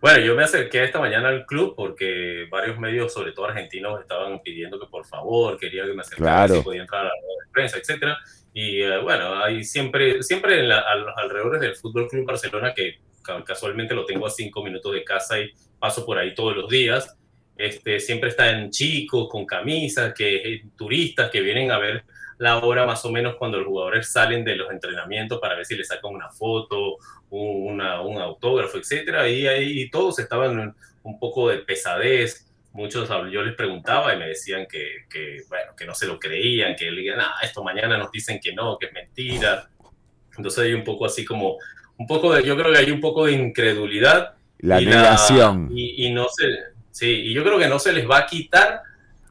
Bueno, 0.00 0.24
yo 0.24 0.34
me 0.34 0.44
acerqué 0.44 0.82
esta 0.82 0.98
mañana 0.98 1.28
al 1.28 1.44
club 1.44 1.74
porque 1.76 2.46
varios 2.50 2.78
medios, 2.78 3.12
sobre 3.12 3.32
todo 3.32 3.44
argentinos, 3.44 4.00
estaban 4.00 4.40
pidiendo 4.40 4.80
que 4.80 4.86
por 4.86 5.04
favor, 5.04 5.58
quería 5.58 5.84
que 5.84 5.92
me 5.92 6.00
acercara, 6.00 6.54
si 6.54 6.62
podía 6.62 6.80
entrar 6.80 7.02
a 7.02 7.08
la 7.08 7.52
prensa, 7.52 7.76
etc. 7.76 8.14
Y 8.54 8.80
eh, 8.80 8.96
bueno, 9.02 9.44
hay 9.44 9.62
siempre, 9.62 10.22
siempre 10.22 10.64
en 10.64 10.72
a 10.72 10.94
los 10.94 11.14
alrededores 11.18 11.60
del 11.60 11.76
Fútbol 11.76 12.08
Club 12.08 12.24
Barcelona, 12.24 12.72
que 12.72 12.94
casualmente 13.44 13.92
lo 13.92 14.06
tengo 14.06 14.26
a 14.26 14.30
cinco 14.30 14.64
minutos 14.64 14.90
de 14.94 15.04
casa 15.04 15.38
y 15.38 15.50
paso 15.78 16.06
por 16.06 16.16
ahí 16.16 16.34
todos 16.34 16.56
los 16.56 16.70
días, 16.70 17.14
este, 17.60 18.00
siempre 18.00 18.30
están 18.30 18.70
chicos 18.70 19.28
con 19.28 19.44
camisas, 19.44 20.14
que, 20.14 20.36
eh, 20.36 20.64
turistas 20.76 21.30
que 21.30 21.42
vienen 21.42 21.70
a 21.70 21.78
ver 21.78 22.04
la 22.38 22.56
hora 22.58 22.86
más 22.86 23.04
o 23.04 23.12
menos 23.12 23.34
cuando 23.36 23.58
los 23.58 23.66
jugadores 23.66 24.10
salen 24.10 24.42
de 24.44 24.56
los 24.56 24.70
entrenamientos 24.70 25.38
para 25.38 25.56
ver 25.56 25.66
si 25.66 25.76
les 25.76 25.88
sacan 25.88 26.14
una 26.14 26.30
foto, 26.30 26.96
un 27.28 27.80
autógrafo, 27.82 28.78
etcétera. 28.78 29.28
Y 29.28 29.46
ahí 29.46 29.90
todos 29.90 30.18
estaban 30.20 30.74
un 31.02 31.18
poco 31.18 31.50
de 31.50 31.58
pesadez. 31.58 32.46
Muchos 32.72 33.10
yo 33.30 33.42
les 33.42 33.54
preguntaba 33.54 34.14
y 34.14 34.18
me 34.18 34.28
decían 34.28 34.66
que, 34.66 35.04
que 35.10 35.42
bueno, 35.50 35.76
que 35.76 35.84
no 35.84 35.94
se 35.94 36.06
lo 36.06 36.18
creían, 36.18 36.76
que 36.76 36.90
le 36.90 37.02
digan, 37.02 37.20
ah, 37.20 37.34
esto 37.42 37.62
mañana 37.62 37.98
nos 37.98 38.10
dicen 38.10 38.40
que 38.42 38.54
no, 38.54 38.78
que 38.78 38.86
es 38.86 38.92
mentira. 38.94 39.68
Entonces 40.34 40.64
hay 40.64 40.72
un 40.72 40.84
poco 40.84 41.04
así 41.04 41.26
como, 41.26 41.58
un 41.98 42.06
poco 42.06 42.32
de, 42.32 42.42
yo 42.42 42.56
creo 42.56 42.72
que 42.72 42.78
hay 42.78 42.90
un 42.90 43.02
poco 43.02 43.26
de 43.26 43.32
incredulidad. 43.32 44.34
La 44.60 44.80
negación. 44.80 45.68
y, 45.74 46.06
y 46.06 46.12
no 46.12 46.26
sé, 46.30 46.46
Sí, 46.90 47.06
y 47.06 47.34
yo 47.34 47.44
creo 47.44 47.58
que 47.58 47.68
no 47.68 47.78
se 47.78 47.92
les 47.92 48.08
va 48.08 48.18
a 48.18 48.26
quitar 48.26 48.82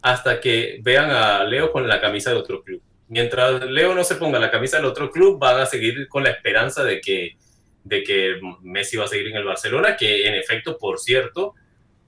hasta 0.02 0.40
que 0.40 0.80
vean 0.82 1.10
a 1.12 1.44
Leo 1.44 1.72
con 1.72 1.88
la 1.88 2.00
camisa 2.00 2.32
de 2.32 2.38
otro 2.38 2.64
club. 2.64 2.82
Mientras 3.10 3.64
Leo 3.66 3.96
no 3.96 4.04
se 4.04 4.16
ponga 4.16 4.40
la 4.40 4.52
camisa 4.52 4.78
del 4.78 4.86
otro 4.86 5.12
club, 5.12 5.40
van 5.40 5.60
a 5.60 5.66
seguir 5.66 6.08
con 6.08 6.24
la 6.24 6.30
esperanza 6.30 6.84
de 6.84 7.02
que, 7.02 7.38
de 7.84 8.04
que 8.04 8.40
Messi 8.62 8.98
va 8.98 9.06
a 9.06 9.08
seguir 9.08 9.28
en 9.28 9.38
el 9.38 9.44
Barcelona, 9.44 9.98
que 9.98 10.28
en 10.28 10.36
efecto, 10.36 10.78
por 10.78 11.00
cierto, 11.00 11.56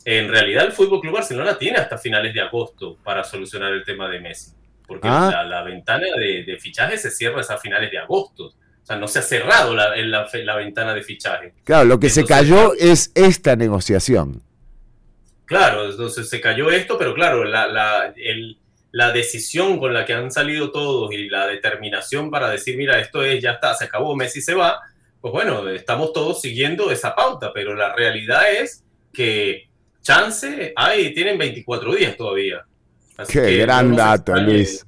en 0.05 0.29
realidad 0.29 0.65
el 0.65 0.71
Fútbol 0.71 1.01
Club 1.01 1.15
Barcelona 1.15 1.57
tiene 1.57 1.77
hasta 1.77 1.97
finales 1.97 2.33
de 2.33 2.41
agosto 2.41 2.97
para 3.03 3.23
solucionar 3.23 3.73
el 3.73 3.83
tema 3.83 4.09
de 4.09 4.19
Messi, 4.19 4.51
porque 4.87 5.07
ah. 5.07 5.43
la, 5.47 5.63
ventana 5.63 6.07
de, 6.17 6.43
de, 6.43 6.57
fichaje 6.57 6.97
se 6.97 7.11
cierra 7.11 7.41
a 7.41 7.57
finales 7.57 7.91
de 7.91 7.97
agosto. 7.97 8.45
O 8.45 8.85
sea, 8.85 8.95
no 8.95 9.07
se 9.07 9.19
ha 9.19 9.21
cerrado 9.21 9.75
la, 9.75 9.95
la, 9.95 10.27
la 10.33 10.55
ventana 10.55 10.93
de 10.95 11.03
fichaje. 11.03 11.53
Claro, 11.63 11.85
lo 11.85 11.99
que 11.99 12.09
se 12.09 12.25
cayó 12.25 12.73
es 12.73 13.11
esta 13.13 13.55
negociación. 13.55 14.41
Claro, 15.51 15.91
entonces 15.91 16.29
se 16.29 16.39
cayó 16.39 16.71
esto, 16.71 16.97
pero 16.97 17.13
claro, 17.13 17.43
la, 17.43 17.67
la, 17.67 18.13
el, 18.15 18.57
la, 18.93 19.11
decisión 19.11 19.79
con 19.79 19.93
la 19.93 20.05
que 20.05 20.13
han 20.13 20.31
salido 20.31 20.71
todos 20.71 21.11
y 21.11 21.27
la 21.27 21.45
determinación 21.45 22.31
para 22.31 22.49
decir, 22.49 22.77
mira, 22.77 23.01
esto 23.01 23.21
es, 23.21 23.43
ya 23.43 23.51
está, 23.51 23.75
se 23.75 23.83
acabó, 23.83 24.15
Messi 24.15 24.41
se 24.41 24.53
va, 24.53 24.79
pues 25.19 25.33
bueno, 25.33 25.67
estamos 25.67 26.13
todos 26.13 26.39
siguiendo 26.39 26.89
esa 26.89 27.13
pauta, 27.13 27.51
pero 27.53 27.75
la 27.75 27.93
realidad 27.93 28.49
es 28.49 28.85
que 29.11 29.67
chance 30.01 30.71
hay, 30.73 31.13
tienen 31.13 31.37
24 31.37 31.95
días 31.95 32.15
todavía. 32.15 32.63
Qué 33.27 33.57
gran 33.57 33.93
dato, 33.93 34.33
Luis. 34.37 34.85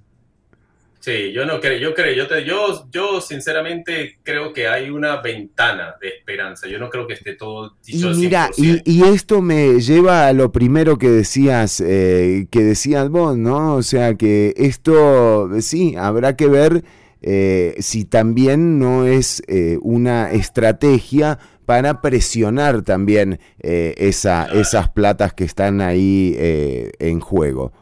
Sí, 1.03 1.33
yo 1.33 1.45
no 1.45 1.59
creo, 1.59 1.77
yo 1.79 1.93
creo, 1.93 2.15
yo, 2.15 2.27
te, 2.29 2.45
yo, 2.45 2.89
yo 2.89 3.19
sinceramente 3.19 4.19
creo 4.23 4.53
que 4.53 4.69
hay 4.69 4.89
una 4.89 5.17
ventana 5.17 5.95
de 5.99 6.07
esperanza. 6.07 6.65
Yo 6.69 6.79
no 6.79 6.89
creo 6.89 7.05
que 7.05 7.15
esté 7.15 7.35
todo 7.35 7.75
dicho 7.85 8.11
Y 8.11 8.15
mira, 8.15 8.49
y, 8.55 9.03
esto 9.03 9.41
me 9.41 9.81
lleva 9.81 10.27
a 10.27 10.31
lo 10.31 10.53
primero 10.53 10.97
que 10.97 11.09
decías, 11.09 11.83
eh, 11.85 12.47
que 12.49 12.63
decías 12.63 13.09
vos, 13.09 13.37
¿no? 13.37 13.75
O 13.75 13.83
sea 13.83 14.15
que 14.15 14.53
esto, 14.55 15.49
sí, 15.59 15.93
habrá 15.97 16.37
que 16.37 16.47
ver 16.47 16.85
eh, 17.21 17.75
si 17.79 18.05
también 18.05 18.79
no 18.79 19.05
es 19.05 19.43
eh, 19.47 19.79
una 19.81 20.31
estrategia 20.31 21.37
para 21.65 21.99
presionar 21.99 22.81
también 22.83 23.41
esa, 23.59 24.45
esas 24.53 24.87
platas 24.87 25.33
que 25.33 25.43
están 25.43 25.81
ahí 25.81 26.33
en 26.37 27.19
juego. 27.19 27.73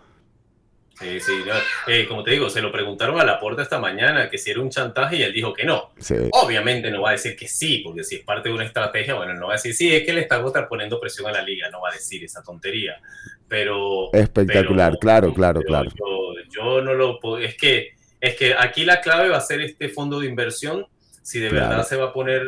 Sí, 1.01 1.19
sí, 1.19 1.43
eh, 1.87 2.07
como 2.07 2.23
te 2.23 2.29
digo, 2.29 2.47
se 2.47 2.61
lo 2.61 2.71
preguntaron 2.71 3.19
a 3.19 3.25
la 3.25 3.39
puerta 3.39 3.63
esta 3.63 3.79
mañana 3.79 4.29
que 4.29 4.37
si 4.37 4.51
era 4.51 4.61
un 4.61 4.69
chantaje 4.69 5.15
y 5.15 5.23
él 5.23 5.33
dijo 5.33 5.51
que 5.51 5.65
no. 5.65 5.93
Obviamente 6.33 6.91
no 6.91 7.01
va 7.01 7.09
a 7.09 7.13
decir 7.13 7.35
que 7.35 7.47
sí, 7.47 7.81
porque 7.83 8.03
si 8.03 8.17
es 8.17 8.23
parte 8.23 8.49
de 8.49 8.55
una 8.55 8.65
estrategia, 8.65 9.15
bueno, 9.15 9.33
no 9.33 9.47
va 9.47 9.53
a 9.53 9.55
decir 9.55 9.73
sí, 9.73 9.91
es 9.91 10.03
que 10.05 10.13
le 10.13 10.21
está 10.21 10.39
poniendo 10.69 10.99
presión 10.99 11.27
a 11.27 11.31
la 11.31 11.41
liga, 11.41 11.71
no 11.71 11.81
va 11.81 11.89
a 11.89 11.93
decir 11.93 12.23
esa 12.23 12.43
tontería. 12.43 13.01
Pero. 13.47 14.13
Espectacular, 14.13 14.99
claro, 14.99 15.33
claro, 15.33 15.61
claro. 15.61 15.89
Yo, 16.49 16.81
no 16.81 16.93
lo 16.93 17.19
puedo. 17.19 17.39
Es 17.39 17.57
que, 17.57 17.95
es 18.19 18.35
que 18.35 18.53
aquí 18.55 18.85
la 18.85 19.01
clave 19.01 19.29
va 19.29 19.37
a 19.37 19.41
ser 19.41 19.59
este 19.61 19.89
fondo 19.89 20.19
de 20.19 20.27
inversión, 20.27 20.85
si 21.23 21.39
de 21.39 21.49
verdad 21.49 21.83
se 21.83 21.95
va 21.95 22.09
a 22.09 22.13
poner 22.13 22.43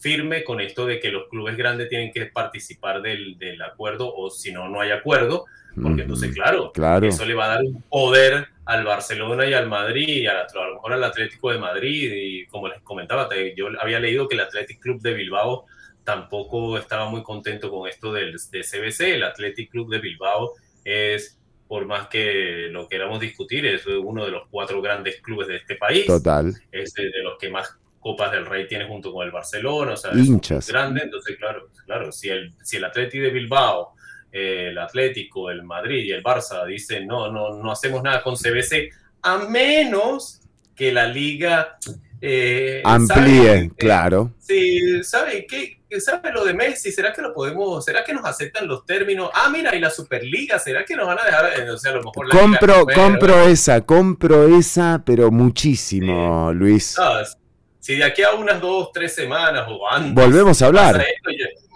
firme 0.00 0.42
con 0.42 0.62
esto 0.62 0.86
de 0.86 0.98
que 0.98 1.10
los 1.10 1.28
clubes 1.28 1.54
grandes 1.58 1.90
tienen 1.90 2.10
que 2.10 2.24
participar 2.24 3.02
del, 3.02 3.38
del 3.38 3.60
acuerdo 3.60 4.10
o 4.10 4.30
si 4.30 4.50
no, 4.50 4.70
no 4.70 4.80
hay 4.80 4.92
acuerdo 4.92 5.44
porque 5.82 6.02
entonces, 6.02 6.34
claro, 6.34 6.72
eso 7.02 7.24
le 7.24 7.34
va 7.34 7.46
a 7.46 7.48
dar 7.48 7.62
un 7.62 7.82
poder 7.82 8.48
al 8.64 8.84
Barcelona 8.84 9.46
y 9.46 9.52
al 9.52 9.68
Madrid, 9.68 10.08
y 10.08 10.26
a, 10.26 10.46
lo 10.54 10.74
mejor 10.74 10.92
al 10.92 11.04
Atlético 11.04 11.50
de 11.50 11.58
Madrid, 11.58 12.12
y 12.14 12.46
como 12.46 12.68
les 12.68 12.80
comentaba, 12.82 13.28
yo 13.56 13.68
había 13.80 13.98
leído 13.98 14.28
que 14.28 14.36
el 14.36 14.42
Athletic 14.42 14.78
Club 14.78 15.00
de 15.00 15.14
Bilbao 15.14 15.66
tampoco 16.04 16.78
estaba 16.78 17.08
muy 17.08 17.22
contento 17.22 17.70
con 17.70 17.88
esto 17.88 18.12
del 18.12 18.36
de 18.50 18.60
CBC, 18.60 19.00
el 19.14 19.24
Athletic 19.24 19.70
Club 19.70 19.90
de 19.90 19.98
Bilbao 19.98 20.54
es, 20.84 21.38
por 21.66 21.86
más 21.86 22.08
que 22.08 22.68
lo 22.70 22.88
queramos 22.88 23.20
discutir, 23.20 23.66
es 23.66 23.86
uno 23.86 24.24
de 24.24 24.30
los 24.30 24.48
cuatro 24.50 24.80
grandes 24.80 25.20
clubes 25.20 25.48
de 25.48 25.56
este 25.56 25.76
país. 25.76 26.06
Total. 26.06 26.54
Es 26.70 26.94
de, 26.94 27.10
los 27.22 27.38
que 27.38 27.50
más 27.50 27.76
Copas 27.98 28.32
del 28.32 28.46
Rey 28.46 28.66
tiene 28.66 28.86
junto 28.86 29.12
con 29.12 29.26
el 29.26 29.30
Barcelona, 29.30 29.92
o 29.92 29.96
sea, 29.96 30.12
Hinchas. 30.14 30.66
es 30.66 30.72
grande, 30.72 31.02
entonces 31.04 31.36
claro, 31.36 31.68
claro, 31.84 32.10
si 32.12 32.30
el, 32.30 32.54
si 32.62 32.78
el 32.78 32.84
Athletic 32.84 33.20
de 33.20 33.30
Bilbao 33.30 33.94
el 34.32 34.78
Atlético, 34.78 35.50
el 35.50 35.62
Madrid 35.62 36.04
y 36.04 36.12
el 36.12 36.22
Barça 36.22 36.64
dicen 36.66 37.06
no, 37.06 37.30
no, 37.32 37.54
no 37.62 37.72
hacemos 37.72 38.02
nada 38.02 38.22
con 38.22 38.34
CBC, 38.36 38.90
a 39.22 39.38
menos 39.38 40.40
que 40.74 40.92
la 40.92 41.06
liga 41.06 41.76
Eh, 42.22 42.82
Amplíe, 42.84 43.46
¿sabe? 43.46 43.70
claro. 43.78 44.30
Sí, 44.38 45.02
¿sabe 45.02 45.46
qué? 45.46 45.78
¿Sabe 45.98 46.30
lo 46.32 46.44
de 46.44 46.52
Messi? 46.54 46.92
¿Será 46.92 47.12
que 47.14 47.22
lo 47.22 47.32
podemos, 47.32 47.82
será 47.84 48.04
que 48.04 48.12
nos 48.12 48.24
aceptan 48.26 48.68
los 48.68 48.84
términos? 48.84 49.30
Ah, 49.34 49.48
mira, 49.50 49.74
y 49.74 49.80
la 49.80 49.88
Superliga, 49.90 50.58
¿será 50.58 50.84
que 50.84 50.94
nos 50.94 51.06
van 51.06 51.18
a 51.18 51.24
dejar, 51.24 51.46
eh, 51.60 51.70
o 51.70 51.78
sea, 51.78 51.92
a 51.92 51.94
lo 51.94 52.02
mejor 52.02 52.28
la 52.32 52.38
Compro, 52.38 52.80
Liga- 52.86 52.94
compro 52.94 53.42
esa, 53.48 53.80
compro 53.86 54.56
esa, 54.58 55.02
pero 55.04 55.30
muchísimo, 55.30 56.52
Luis. 56.52 56.94
No, 56.98 57.10
si 57.80 57.96
de 57.96 58.04
aquí 58.04 58.22
a 58.22 58.34
unas 58.34 58.60
dos, 58.60 58.90
tres 58.92 59.14
semanas 59.14 59.66
o 59.68 59.90
antes. 59.90 60.14
Volvemos 60.14 60.60
a 60.62 60.66
hablar. 60.66 60.96
esto, 61.00 61.30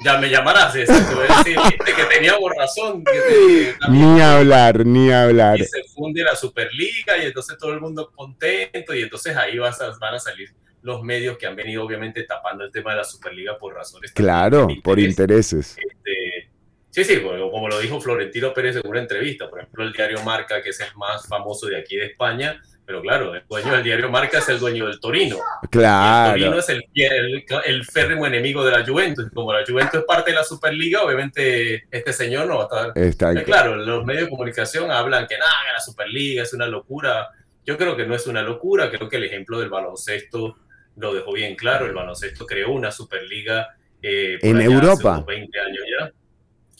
ya 0.05 0.19
me 0.19 0.29
llamarás, 0.29 0.77
exacto, 0.77 1.17
voy 1.17 1.27
a 1.29 1.39
decir, 1.39 1.57
viste 1.71 1.93
que 1.95 2.05
teníamos 2.15 2.51
razón, 2.57 3.03
que 3.05 3.73
Ni 3.91 4.21
hablar, 4.21 4.85
ni 4.87 5.11
hablar. 5.11 5.59
y 5.59 5.65
se 5.65 5.83
funde 5.85 6.23
la 6.23 6.37
Superliga 6.37 7.17
y 7.19 7.27
entonces 7.27 7.57
todo 7.59 7.73
el 7.73 7.81
mundo 7.81 8.13
contento 8.15 8.95
y 8.95 9.03
entonces 9.03 9.37
ahí 9.37 9.59
vas 9.59 9.81
a- 9.81 9.97
van 9.99 10.15
a 10.15 10.19
salir 10.19 10.51
los 10.83 11.03
medios 11.03 11.39
que 11.39 11.47
han 11.47 11.57
venido 11.57 11.83
obviamente 11.83 12.25
tapando 12.25 12.63
el 12.65 12.71
tema 12.71 12.91
de 12.91 12.99
la 12.99 13.05
Superliga 13.05 13.57
por 13.59 13.75
razones 13.75 14.13
Claro, 14.13 14.69
por 14.83 14.99
intereses. 15.01 15.77
este, 15.79 16.51
sí, 16.91 17.05
sí, 17.05 17.23
como, 17.23 17.51
como 17.51 17.69
lo 17.69 17.79
dijo 17.81 18.01
Florentino 18.01 18.53
Pérez 18.53 18.77
en 18.77 18.87
una 18.87 19.01
entrevista, 19.01 19.49
por 19.49 19.61
ejemplo, 19.61 19.83
el 19.85 19.93
diario 19.95 20.23
Marca, 20.23 20.63
que 20.63 20.69
es 20.71 20.81
el 20.81 20.95
más 20.97 21.27
famoso 21.27 21.67
de 21.69 21.79
aquí 21.79 21.97
de 21.97 22.07
España, 22.07 22.61
pero 22.87 23.01
claro, 23.01 23.35
el 23.35 23.43
dueño 23.49 23.73
del 23.73 23.83
diario 23.83 24.11
Marca 24.11 24.39
es 24.39 24.49
el 24.49 24.59
dueño 24.59 24.87
del 24.87 25.01
Torino. 25.01 25.39
El 25.63 25.69
Claro. 25.71 26.33
Torino 26.33 26.59
es 26.59 26.69
el, 26.69 26.85
el, 26.95 27.45
el 27.65 27.85
férrimo 27.85 28.27
enemigo 28.27 28.65
de 28.65 28.73
la 28.73 28.85
Juventus. 28.85 29.27
Como 29.33 29.53
la 29.53 29.65
Juventus 29.67 30.01
es 30.01 30.05
parte 30.07 30.31
de 30.31 30.37
la 30.37 30.45
Superliga, 30.45 31.03
obviamente 31.03 31.85
este 31.91 32.13
señor 32.13 32.47
no 32.47 32.57
va 32.59 32.63
a 32.63 32.87
estar. 32.89 33.03
Está 33.05 33.33
Eh, 33.33 33.43
claro, 33.45 33.77
los 33.77 34.05
medios 34.05 34.25
de 34.25 34.31
comunicación 34.31 34.91
hablan 34.91 35.27
que 35.27 35.39
nada, 35.39 35.73
la 35.73 35.81
Superliga 35.81 36.43
es 36.43 36.53
una 36.53 36.67
locura. 36.67 37.31
Yo 37.65 37.79
creo 37.79 37.97
que 37.97 38.07
no 38.07 38.15
es 38.15 38.27
una 38.27 38.43
locura. 38.43 38.91
Creo 38.91 39.09
que 39.09 39.17
el 39.17 39.25
ejemplo 39.25 39.59
del 39.59 39.71
baloncesto 39.71 40.57
lo 40.97 41.15
dejó 41.15 41.33
bien 41.33 41.57
claro. 41.57 41.87
El 41.87 41.95
baloncesto 41.95 42.45
creó 42.47 42.71
una 42.73 42.91
Superliga 42.93 43.69
eh, 44.03 44.39
En 44.43 44.61
Europa. 44.61 45.15
unos 45.15 45.27
20 45.27 45.59
años 45.61 45.85
ya 45.99 46.13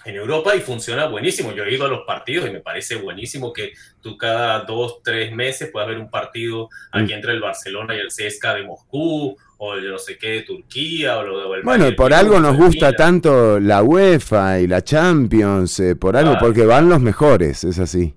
en 0.05 0.17
Europa 0.17 0.55
y 0.55 0.61
funciona 0.61 1.07
buenísimo. 1.07 1.53
Yo 1.53 1.65
he 1.65 1.73
ido 1.75 1.87
a 1.87 1.89
los 1.89 2.03
partidos 2.07 2.49
y 2.49 2.53
me 2.53 2.61
parece 2.61 2.97
buenísimo 2.97 3.53
que 3.53 3.73
tú 4.03 4.17
cada 4.19 4.61
dos, 4.61 5.03
tres 5.03 5.33
meses 5.33 5.71
puedas 5.73 5.89
ver 5.89 5.99
un 5.99 6.11
partido 6.11 6.69
aquí 6.93 7.13
Mm. 7.13 7.17
entre 7.17 7.33
el 7.33 7.41
Barcelona 7.41 7.95
y 7.95 8.01
el 8.01 8.09
CSKA 8.09 8.55
de 8.55 8.65
Moscú 8.65 9.37
o 9.57 9.79
yo 9.79 9.91
no 9.91 9.99
sé 9.99 10.19
qué 10.19 10.29
de 10.31 10.43
Turquía 10.43 11.17
o, 11.19 11.23
lo, 11.23 11.49
o 11.49 11.55
el 11.55 11.63
Bueno, 11.63 11.85
Bayern 11.85 11.97
por 11.97 12.13
algo 12.13 12.39
nos 12.41 12.59
de 12.59 12.65
gusta 12.65 12.93
tanto 12.93 13.59
la 13.61 13.83
UEFA 13.83 14.61
y 14.61 14.67
la 14.67 14.83
Champions, 14.83 15.81
eh, 15.81 15.97
por 15.97 16.17
algo, 16.17 16.33
Claro. 16.33 16.47
porque 16.47 16.67
van 16.67 16.89
los 16.89 17.01
mejores, 17.01 17.65
es 17.65 17.79
así. 17.79 18.15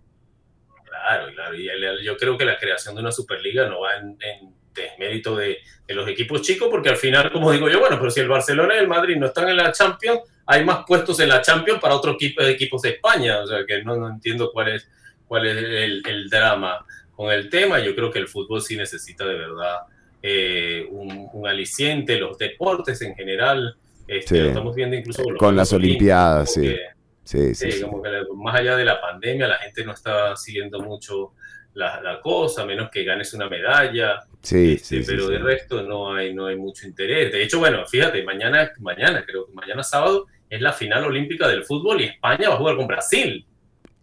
Claro, 0.84 1.32
claro. 1.34 1.56
Y 1.56 1.70
el- 1.70 2.04
yo 2.04 2.18
creo 2.18 2.38
que 2.38 2.44
la 2.46 2.58
creación 2.58 2.96
de 2.96 3.02
una 3.02 3.12
Superliga 3.12 3.68
no 3.70 3.80
va 3.82 3.96
en, 3.98 4.18
en 4.22 4.57
desmérito 4.84 5.36
de, 5.36 5.58
de 5.88 5.94
los 5.94 6.08
equipos 6.10 6.42
chicos, 6.42 6.68
porque 6.70 6.90
al 6.90 6.98
final, 6.98 7.32
como 7.32 7.52
digo 7.52 7.70
yo, 7.70 7.80
bueno, 7.80 7.98
pero 8.00 8.10
si 8.12 8.20
el 8.20 8.28
Barcelona 8.28 8.76
y 8.76 8.80
el 8.80 8.88
Madrid 8.88 9.16
no 9.18 9.28
están 9.28 9.50
en 9.50 9.58
la 9.58 9.72
Champions, 9.72 10.22
hay 10.46 10.64
más 10.64 10.86
puestos 10.88 11.20
en 11.20 11.30
la 11.30 11.42
Champions 11.42 11.80
para 11.80 11.96
otros 11.96 12.16
equipo, 12.16 12.42
equipos 12.42 12.82
de 12.82 12.90
España. 12.92 13.40
O 13.42 13.48
sea, 13.48 13.66
que 13.66 13.84
no, 13.84 13.96
no 13.96 14.08
entiendo 14.10 14.52
cuál 14.52 14.70
es, 14.70 14.88
cuál 15.28 15.46
es 15.48 15.58
el, 15.58 16.02
el 16.08 16.30
drama 16.30 16.86
con 17.16 17.32
el 17.32 17.50
tema. 17.50 17.80
Yo 17.80 17.94
creo 17.96 18.10
que 18.12 18.20
el 18.20 18.28
fútbol 18.28 18.62
sí 18.62 18.78
necesita 18.78 19.26
de 19.26 19.36
verdad 19.36 19.76
eh, 20.24 20.86
un, 20.90 21.30
un 21.34 21.48
aliciente, 21.48 22.18
los 22.18 22.38
deportes 22.38 23.02
en 23.02 23.16
general. 23.16 23.76
Este, 24.08 24.36
Sí. 24.38 24.42
Lo 24.42 24.48
estamos 24.48 24.76
viendo 24.76 24.96
incluso 24.96 25.22
los 25.30 25.38
Con 25.38 25.56
las 25.56 25.74
Olimpiadas, 25.74 26.54
sí. 26.54 26.62
que- 26.62 26.80
Sí, 27.24 27.54
sí, 27.54 27.70
Sí, 27.70 27.72
sí. 27.74 27.82
como 27.82 28.02
que 28.02 28.08
la- 28.10 28.24
más 28.36 28.56
allá 28.56 28.78
de 28.78 28.86
la 28.86 29.02
pandemia, 29.02 29.50
la 29.50 29.58
gente 29.58 29.84
no 29.84 29.92
está 29.92 30.34
siguiendo 30.38 30.80
mucho 30.80 31.34
la, 31.78 32.02
la 32.02 32.20
cosa, 32.22 32.64
a 32.64 32.66
menos 32.66 32.90
que 32.92 33.04
ganes 33.04 33.34
una 33.34 33.48
medalla, 33.50 34.20
Sí, 34.42 34.74
este, 34.74 34.86
sí, 34.86 35.04
sí, 35.04 35.12
pero 35.12 35.28
sí. 35.28 35.34
de 35.34 35.40
resto 35.40 35.84
no 35.84 36.14
hay, 36.14 36.34
no 36.34 36.46
hay 36.48 36.56
mucho 36.56 36.88
interés. 36.88 37.32
De 37.32 37.44
hecho, 37.44 37.60
bueno, 37.60 37.86
fíjate, 37.86 38.24
mañana, 38.24 38.72
mañana, 38.80 39.24
creo 39.26 39.46
que 39.48 39.54
mañana 39.54 39.84
sábado 39.84 40.26
es 40.50 40.62
la 40.62 40.72
final 40.74 41.04
olímpica 41.06 41.48
del 41.48 41.66
fútbol 41.66 42.02
y 42.02 42.06
España 42.06 42.50
va 42.50 42.56
a 42.56 42.58
jugar 42.58 42.76
con 42.78 42.88
Brasil. 42.88 43.46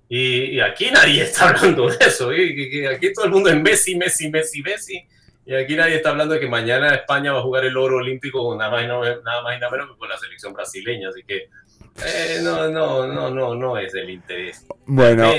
Y, 0.08 0.56
y 0.56 0.60
aquí 0.60 0.90
nadie 0.90 1.22
está 1.22 1.48
hablando 1.48 1.88
de 1.88 1.96
eso. 2.04 2.32
y- 2.32 2.84
aquí 2.86 3.12
todo 3.12 3.24
el 3.24 3.30
mundo 3.30 3.48
es 3.50 3.56
Messi, 3.60 3.96
Messi, 3.96 4.28
Messi, 4.30 4.62
Messi. 4.62 5.02
Y 5.46 5.54
aquí 5.54 5.76
nadie 5.76 5.96
está 5.96 6.10
hablando 6.10 6.34
de 6.34 6.40
que 6.40 6.48
mañana 6.48 6.94
España 6.94 7.32
va 7.32 7.38
a 7.40 7.42
jugar 7.42 7.64
el 7.64 7.76
oro 7.76 7.96
olímpico 7.96 8.42
con 8.44 8.58
nada 8.58 8.70
más 8.70 8.84
y, 8.84 8.86
nada, 8.86 9.42
más 9.42 9.56
y 9.56 9.60
nada 9.60 9.70
menos 9.70 9.90
que 9.90 9.96
con 9.98 10.08
la 10.08 10.16
selección 10.18 10.52
brasileña. 10.52 11.08
Así 11.08 11.22
que 11.26 11.48
eh, 12.04 12.40
no, 12.42 12.68
no, 12.70 13.06
no, 13.06 13.30
no, 13.30 13.54
no 13.54 13.78
es 13.78 13.92
del 13.92 14.10
interés. 14.10 14.66
Bueno, 14.86 15.30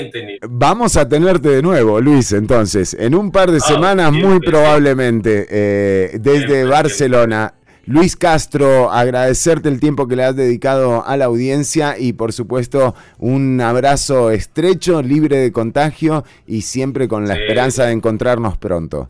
vamos 0.48 0.96
a 0.96 1.08
tenerte 1.08 1.50
de 1.50 1.62
nuevo, 1.62 2.00
Luis, 2.00 2.32
entonces, 2.32 2.94
en 2.94 3.14
un 3.14 3.30
par 3.30 3.50
de 3.50 3.58
Ah, 3.58 3.66
semanas, 3.66 4.12
muy 4.12 4.40
probablemente, 4.40 5.46
eh, 5.50 6.18
desde 6.20 6.64
Barcelona. 6.64 7.54
Luis 7.88 8.16
Castro, 8.16 8.90
agradecerte 8.90 9.68
el 9.68 9.78
tiempo 9.78 10.08
que 10.08 10.16
le 10.16 10.24
has 10.24 10.34
dedicado 10.34 11.06
a 11.06 11.16
la 11.16 11.26
audiencia 11.26 11.96
y 11.96 12.14
por 12.14 12.32
supuesto 12.32 12.96
un 13.18 13.60
abrazo 13.60 14.32
estrecho, 14.32 15.02
libre 15.02 15.36
de 15.36 15.52
contagio 15.52 16.24
y 16.48 16.62
siempre 16.62 17.06
con 17.06 17.28
la 17.28 17.34
Sí. 17.36 17.42
esperanza 17.42 17.84
de 17.84 17.92
encontrarnos 17.92 18.58
pronto. 18.58 19.08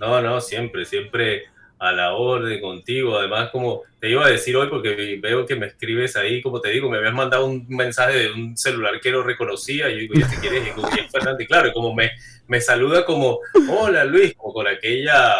No, 0.00 0.22
no, 0.22 0.40
siempre, 0.40 0.86
siempre 0.86 1.42
a 1.78 1.92
la 1.92 2.14
orden 2.14 2.60
contigo. 2.60 3.18
Además, 3.18 3.50
como 3.50 3.82
te 4.00 4.10
iba 4.10 4.26
a 4.26 4.30
decir 4.30 4.56
hoy, 4.56 4.68
porque 4.68 5.18
veo 5.20 5.46
que 5.46 5.56
me 5.56 5.66
escribes 5.66 6.16
ahí, 6.16 6.40
como 6.42 6.60
te 6.60 6.70
digo, 6.70 6.90
me 6.90 6.98
habías 6.98 7.14
mandado 7.14 7.46
un 7.46 7.66
mensaje 7.68 8.18
de 8.18 8.32
un 8.32 8.56
celular 8.56 9.00
que 9.00 9.12
no 9.12 9.22
reconocía. 9.22 9.88
Y 9.88 9.94
yo 9.94 9.98
digo, 10.00 10.14
¿y 10.16 10.22
este 10.22 10.36
quién 10.38 10.54
es? 10.54 10.62
Y 10.62 10.64
digo, 10.66 10.88
"Y 10.94 11.00
es 11.00 11.10
Fernández. 11.10 11.46
Claro, 11.48 11.72
como 11.72 11.94
me, 11.94 12.10
me 12.48 12.60
saluda 12.60 13.04
como, 13.04 13.40
hola 13.68 14.04
Luis, 14.04 14.34
como 14.34 14.54
con 14.54 14.66
aquella, 14.66 15.34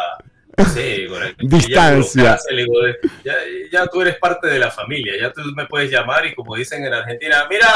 no 0.56 0.65
sé, 0.66 1.06
con 1.09 1.23
aquella 1.23 1.59
Distancia. 1.59 2.39
digo, 2.55 2.74
ya, 3.24 3.35
ya 3.73 3.86
tú 3.86 4.02
eres 4.02 4.16
parte 4.19 4.48
de 4.48 4.59
la 4.59 4.70
familia, 4.70 5.15
ya 5.19 5.32
tú 5.32 5.40
me 5.56 5.66
puedes 5.66 5.90
llamar 5.90 6.27
y 6.27 6.35
como 6.35 6.55
dicen 6.55 6.85
en 6.85 6.94
Argentina, 6.94 7.47
mira, 7.48 7.69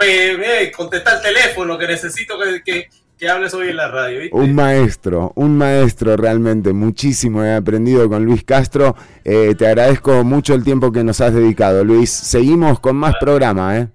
eh, 0.00 0.72
contesta 0.76 1.16
el 1.16 1.22
teléfono 1.22 1.78
que 1.78 1.86
necesito 1.86 2.38
que, 2.38 2.62
que, 2.62 2.88
que 3.24 3.30
hables 3.30 3.54
hoy 3.54 3.70
en 3.70 3.76
la 3.76 3.88
radio. 3.88 4.20
¿viste? 4.20 4.36
Un 4.36 4.54
maestro, 4.54 5.32
un 5.34 5.56
maestro 5.56 6.14
realmente, 6.14 6.74
muchísimo 6.74 7.42
he 7.42 7.54
aprendido 7.54 8.06
con 8.06 8.22
Luis 8.22 8.44
Castro. 8.44 8.94
Eh, 9.24 9.54
te 9.56 9.66
agradezco 9.66 10.24
mucho 10.24 10.52
el 10.52 10.62
tiempo 10.62 10.92
que 10.92 11.02
nos 11.02 11.22
has 11.22 11.32
dedicado, 11.32 11.84
Luis. 11.84 12.10
Seguimos 12.10 12.80
con 12.80 12.96
más 12.96 13.14
programa, 13.18 13.78
¿eh? 13.78 13.88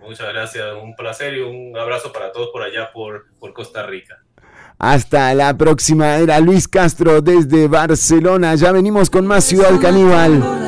Muchas 0.00 0.32
gracias, 0.32 0.64
un 0.82 0.96
placer 0.96 1.34
y 1.34 1.40
un 1.40 1.76
abrazo 1.76 2.10
para 2.10 2.32
todos 2.32 2.48
por 2.50 2.62
allá 2.62 2.90
por, 2.90 3.26
por 3.38 3.52
Costa 3.52 3.84
Rica. 3.84 4.22
Hasta 4.78 5.34
la 5.34 5.54
próxima. 5.58 6.16
Era 6.16 6.40
Luis 6.40 6.68
Castro 6.68 7.20
desde 7.20 7.68
Barcelona. 7.68 8.54
Ya 8.54 8.72
venimos 8.72 9.10
con 9.10 9.26
más 9.26 9.44
Ciudad 9.44 9.78
Caníbal. 9.78 10.67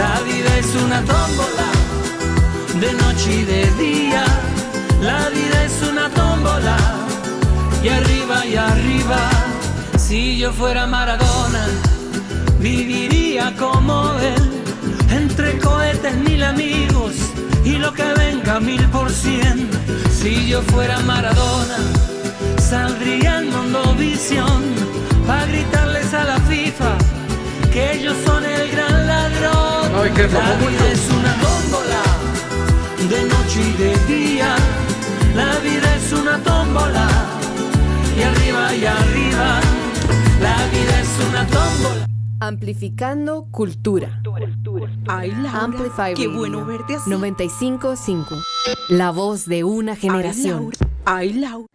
La 0.00 0.18
vida 0.20 0.56
es 0.56 0.74
una 0.82 1.00
tómbola, 1.04 1.68
de 2.80 2.90
noche 3.02 3.30
y 3.40 3.44
de 3.44 3.62
día. 3.72 4.24
La 5.02 5.28
vida 5.28 5.64
es 5.68 5.76
una 5.90 6.08
tómbola, 6.08 6.78
y 7.84 7.88
arriba 7.88 8.46
y 8.46 8.56
arriba. 8.56 9.20
Si 9.98 10.38
yo 10.38 10.54
fuera 10.54 10.86
Maradona, 10.86 11.66
viviría 12.60 13.54
como 13.58 14.14
él, 14.20 14.62
entre 15.10 15.58
cohetes 15.58 16.16
mil 16.16 16.42
amigos 16.44 17.12
y 17.62 17.72
lo 17.72 17.92
que 17.92 18.08
venga 18.24 18.58
mil 18.58 18.82
por 18.96 19.10
cien. 19.10 19.68
Si 20.18 20.48
yo 20.48 20.62
fuera 20.72 20.98
Maradona, 21.00 21.78
saldría 22.58 23.40
en 23.40 23.50
mundo 23.50 23.94
visión 23.98 24.62
para 25.26 25.44
gritarles 25.44 26.14
a 26.14 26.24
la 26.24 26.38
FIFA 26.48 26.92
que 27.70 27.92
ellos 27.96 28.16
son 28.24 28.44
el 28.44 28.70
gran 28.70 28.89
ladrón. 30.08 30.10
Ay, 30.10 30.10
que 30.12 30.22
la 30.32 30.56
vida 30.56 30.70
mucho. 30.70 30.86
es 30.86 31.10
una 31.10 31.34
tómbola, 31.40 32.02
de 33.08 33.22
noche 33.24 33.60
y 33.60 33.72
de 33.82 34.14
día. 34.14 34.56
La 35.34 35.58
vida 35.60 35.96
es 35.96 36.12
una 36.12 36.38
tómbola, 36.42 37.08
y 38.16 38.22
arriba 38.22 38.74
y 38.74 38.84
arriba. 38.86 39.60
La 40.40 40.56
vida 40.72 41.00
es 41.00 41.28
una 41.28 41.46
tómbola. 41.46 42.06
Amplificando 42.40 43.46
cultura. 43.50 44.22
Ay, 45.06 45.30
Laura. 45.30 45.60
Amplify 45.64 46.14
Qué 46.14 46.26
Radio. 46.26 46.38
bueno 46.38 46.64
verte 46.64 46.96
así. 46.96 47.10
95.5. 47.10 48.24
La 48.88 49.10
voz 49.10 49.44
de 49.44 49.64
una 49.64 49.94
generación. 49.94 50.70
Ay, 50.72 50.72
Laura. 50.72 50.86
Ay, 51.04 51.32
Laura. 51.34 51.66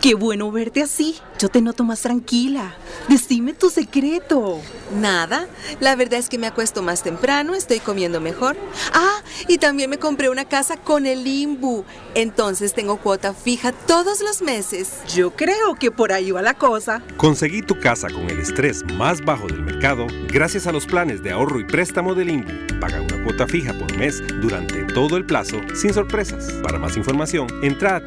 Qué 0.00 0.14
bueno 0.14 0.50
verte 0.50 0.82
así. 0.82 1.16
Yo 1.38 1.50
te 1.50 1.60
noto 1.60 1.84
más 1.84 2.00
tranquila. 2.00 2.74
Decime 3.08 3.52
tu 3.52 3.68
secreto. 3.68 4.58
Nada, 4.98 5.48
la 5.80 5.96
verdad 5.96 6.18
es 6.18 6.30
que 6.30 6.38
me 6.38 6.46
acuesto 6.46 6.82
más 6.82 7.02
temprano, 7.02 7.54
estoy 7.54 7.80
comiendo 7.80 8.22
mejor. 8.22 8.56
Ah, 8.94 9.20
y 9.48 9.58
también 9.58 9.90
me 9.90 9.98
compré 9.98 10.30
una 10.30 10.46
casa 10.46 10.78
con 10.78 11.04
el 11.04 11.26
Imbu. 11.26 11.84
Entonces 12.14 12.72
tengo 12.72 12.96
cuota 12.96 13.34
fija 13.34 13.72
todos 13.72 14.22
los 14.22 14.40
meses. 14.40 15.00
Yo 15.14 15.32
creo 15.36 15.74
que 15.74 15.90
por 15.90 16.12
ahí 16.12 16.30
va 16.30 16.40
la 16.40 16.54
cosa. 16.54 17.02
Conseguí 17.18 17.60
tu 17.60 17.78
casa 17.78 18.08
con 18.08 18.30
el 18.30 18.40
estrés 18.40 18.82
más 18.94 19.22
bajo 19.22 19.46
del 19.46 19.60
mercado 19.60 20.06
gracias 20.32 20.66
a 20.66 20.72
los 20.72 20.86
planes 20.86 21.22
de 21.22 21.32
ahorro 21.32 21.60
y 21.60 21.64
préstamo 21.64 22.14
del 22.14 22.30
INBU. 22.30 22.80
Paga 22.80 23.02
una 23.02 23.22
cuota 23.24 23.46
fija 23.46 23.74
por 23.74 23.94
mes 23.98 24.22
durante 24.40 24.84
todo 24.94 25.18
el 25.18 25.26
plazo 25.26 25.60
sin 25.74 25.92
sorpresas. 25.92 26.50
Para 26.62 26.78
más 26.78 26.96
información, 26.96 27.48
entra 27.62 27.96
a 27.96 28.04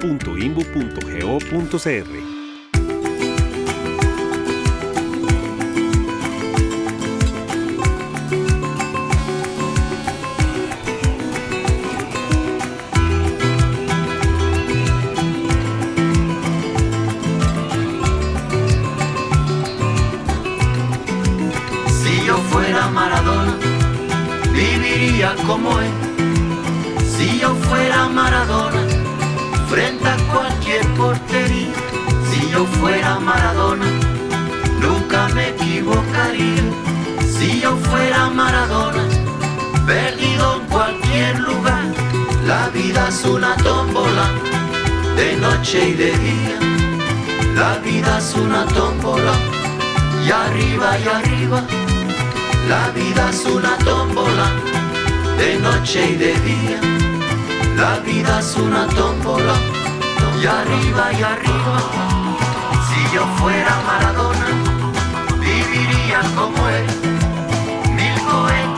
www.imbu.go.cr. 0.00 2.27
noche 55.88 56.10
y 56.10 56.16
de 56.16 56.34
día. 56.40 56.80
La 57.76 58.00
vida 58.00 58.40
es 58.40 58.56
una 58.56 58.86
tómbola, 58.88 59.54
y 60.42 60.46
arriba 60.46 61.12
y 61.12 61.22
arriba. 61.22 61.78
Si 62.88 63.14
yo 63.14 63.24
fuera 63.38 63.74
Maradona, 63.86 64.48
viviría 65.40 66.20
como 66.36 66.68
él. 66.68 66.86
Mil 67.96 68.16
cohetes, 68.30 68.77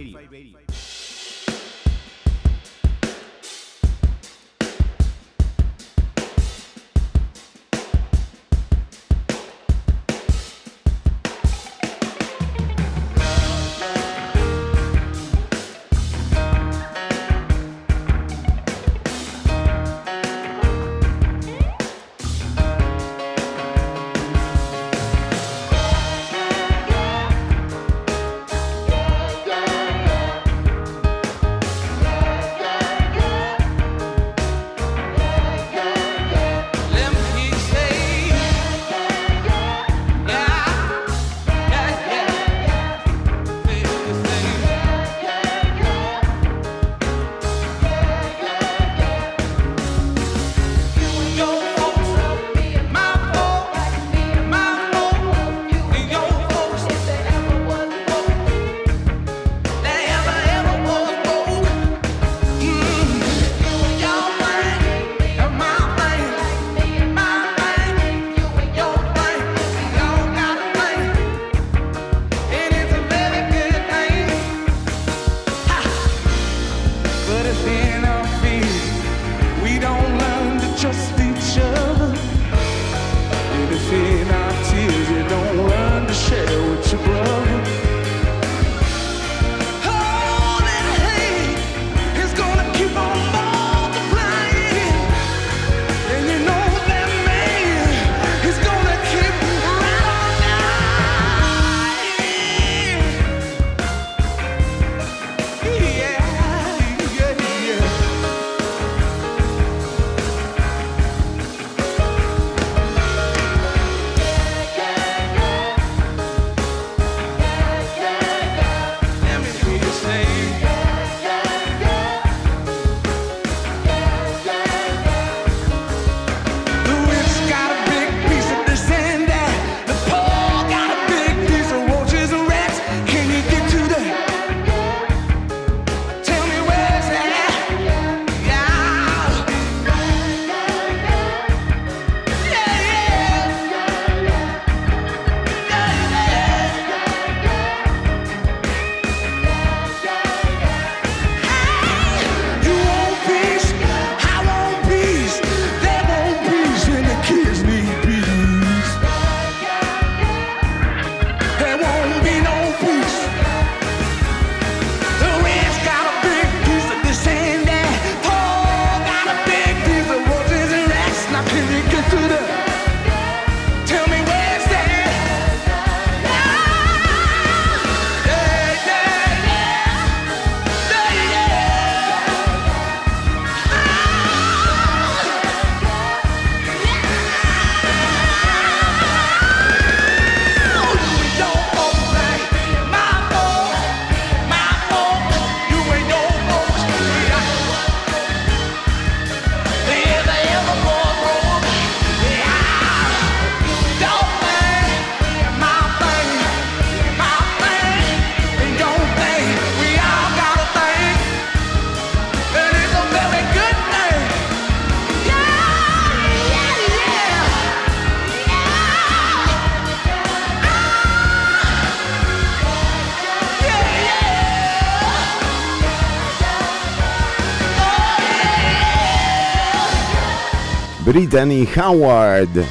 Brittany 231.11 231.67
Howard. 231.75 232.63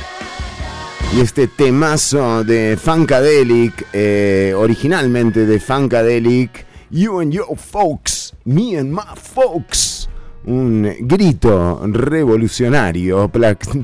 Y 1.14 1.20
este 1.20 1.46
temazo 1.46 2.42
de 2.42 2.78
Funkadelic, 2.82 3.86
eh, 3.92 4.54
originalmente 4.56 5.44
de 5.44 5.60
Funkadelic, 5.60 6.64
You 6.90 7.20
and 7.20 7.32
Your 7.34 7.54
Folks, 7.58 8.32
Me 8.46 8.78
and 8.78 8.92
My 8.92 9.14
Folks. 9.14 10.08
Un 10.46 10.90
grito 11.00 11.82
revolucionario 11.86 13.30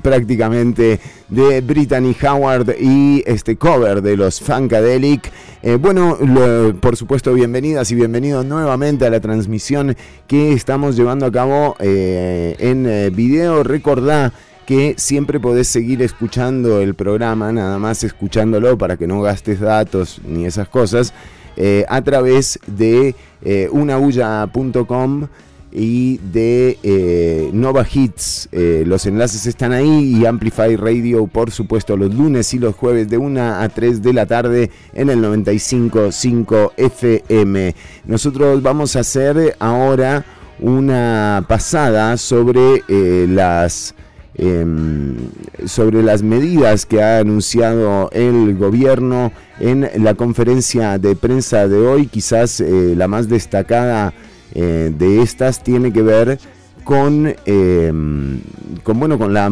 prácticamente 0.02 1.00
de 1.28 1.60
Brittany 1.60 2.16
Howard 2.22 2.76
y 2.80 3.22
este 3.26 3.56
cover 3.56 4.00
de 4.00 4.16
los 4.16 4.40
Funkadelic. 4.40 5.30
Eh, 5.62 5.76
bueno, 5.76 6.18
por 6.80 6.96
supuesto, 6.96 7.32
bienvenidas 7.32 7.90
y 7.90 7.94
bienvenidos 7.94 8.44
nuevamente 8.44 9.06
a 9.06 9.10
la 9.10 9.20
transmisión 9.20 9.96
que 10.26 10.52
estamos 10.52 10.96
llevando 10.96 11.24
a 11.24 11.32
cabo 11.32 11.76
eh, 11.80 12.56
en 12.58 12.86
eh, 12.86 13.10
video. 13.10 13.62
Recordá 13.62 14.32
que 14.66 14.94
siempre 14.98 15.40
podés 15.40 15.68
seguir 15.68 16.02
escuchando 16.02 16.80
el 16.80 16.94
programa, 16.94 17.52
nada 17.52 17.78
más 17.78 18.04
escuchándolo 18.04 18.76
para 18.76 18.96
que 18.98 19.06
no 19.06 19.22
gastes 19.22 19.60
datos 19.60 20.20
ni 20.26 20.44
esas 20.44 20.68
cosas, 20.68 21.14
a 21.88 22.02
través 22.02 22.58
de 22.66 23.14
unaulla.com 23.70 25.28
y 25.78 26.16
de 26.32 26.78
eh, 26.82 27.50
Nova 27.52 27.86
Hits. 27.88 28.48
Eh, 28.50 28.84
los 28.86 29.04
enlaces 29.04 29.44
están 29.44 29.72
ahí 29.72 30.16
y 30.16 30.24
Amplify 30.24 30.74
Radio, 30.74 31.26
por 31.26 31.50
supuesto, 31.50 31.98
los 31.98 32.14
lunes 32.14 32.54
y 32.54 32.58
los 32.58 32.74
jueves 32.74 33.10
de 33.10 33.18
1 33.18 33.60
a 33.60 33.68
3 33.68 34.00
de 34.00 34.12
la 34.14 34.24
tarde 34.24 34.70
en 34.94 35.10
el 35.10 35.22
95.5 35.22 36.72
FM. 36.78 37.74
Nosotros 38.06 38.62
vamos 38.62 38.96
a 38.96 39.00
hacer 39.00 39.54
ahora 39.58 40.24
una 40.60 41.44
pasada 41.46 42.16
sobre 42.16 42.82
eh, 42.88 43.26
las 43.28 43.94
em, 44.34 45.16
sobre 45.66 46.02
las 46.02 46.22
medidas 46.22 46.86
que 46.86 47.02
ha 47.02 47.18
anunciado 47.18 48.08
el 48.12 48.56
gobierno 48.56 49.30
en 49.60 49.90
la 50.02 50.14
conferencia 50.14 50.96
de 50.98 51.16
prensa 51.16 51.68
de 51.68 51.76
hoy, 51.76 52.06
quizás 52.06 52.60
la 52.60 53.08
más 53.08 53.28
destacada 53.28 54.14
eh, 54.54 54.92
de 54.96 55.22
estas 55.22 55.62
tiene 55.62 55.92
que 55.92 56.02
ver 56.02 56.38
con, 56.84 57.34
em, 57.44 58.40
con, 58.82 59.00
bueno, 59.00 59.18
con, 59.18 59.34
la, 59.34 59.50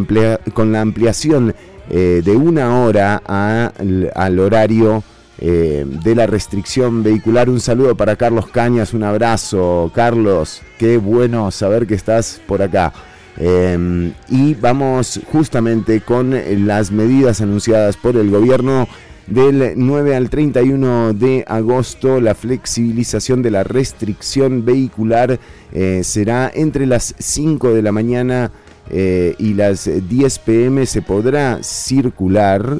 con 0.52 0.72
la 0.72 0.80
ampliación 0.80 1.54
eh, 1.90 2.22
de 2.24 2.36
una 2.36 2.80
hora 2.80 3.16
al 3.26 4.38
horario 4.38 5.02
eh, 5.38 5.84
de 5.86 6.14
la 6.14 6.26
restricción 6.26 7.02
vehicular. 7.02 7.50
Un 7.50 7.60
saludo 7.60 7.96
para 7.96 8.16
Carlos 8.16 8.46
Cañas, 8.46 8.94
un 8.94 9.02
abrazo. 9.02 9.90
Carlos, 9.94 10.62
qué 10.78 10.96
bueno 10.96 11.50
saber 11.50 11.86
que 11.86 11.94
estás 11.94 12.40
por 12.46 12.62
acá. 12.62 12.92
Em, 13.36 14.12
y 14.28 14.54
vamos 14.54 15.20
justamente 15.32 16.00
con 16.02 16.34
las 16.66 16.92
medidas 16.92 17.40
anunciadas 17.40 17.96
por 17.96 18.16
el 18.16 18.30
gobierno 18.30 18.86
del 19.26 19.74
9 19.76 20.16
al 20.16 20.30
31 20.30 21.14
de 21.14 21.44
agosto. 21.46 22.20
La 22.20 22.34
flexibilización 22.34 23.42
de 23.42 23.51
la 23.51 23.64
restricción 23.64 24.64
vehicular 24.64 25.38
eh, 25.72 26.02
será 26.05 26.51
entre 26.55 26.86
las 26.86 27.14
5 27.18 27.72
de 27.72 27.82
la 27.82 27.92
mañana 27.92 28.51
eh, 28.90 29.34
y 29.38 29.55
las 29.55 29.88
10 30.09 30.38
pm. 30.40 30.86
Se 30.86 31.02
podrá 31.02 31.62
circular 31.62 32.78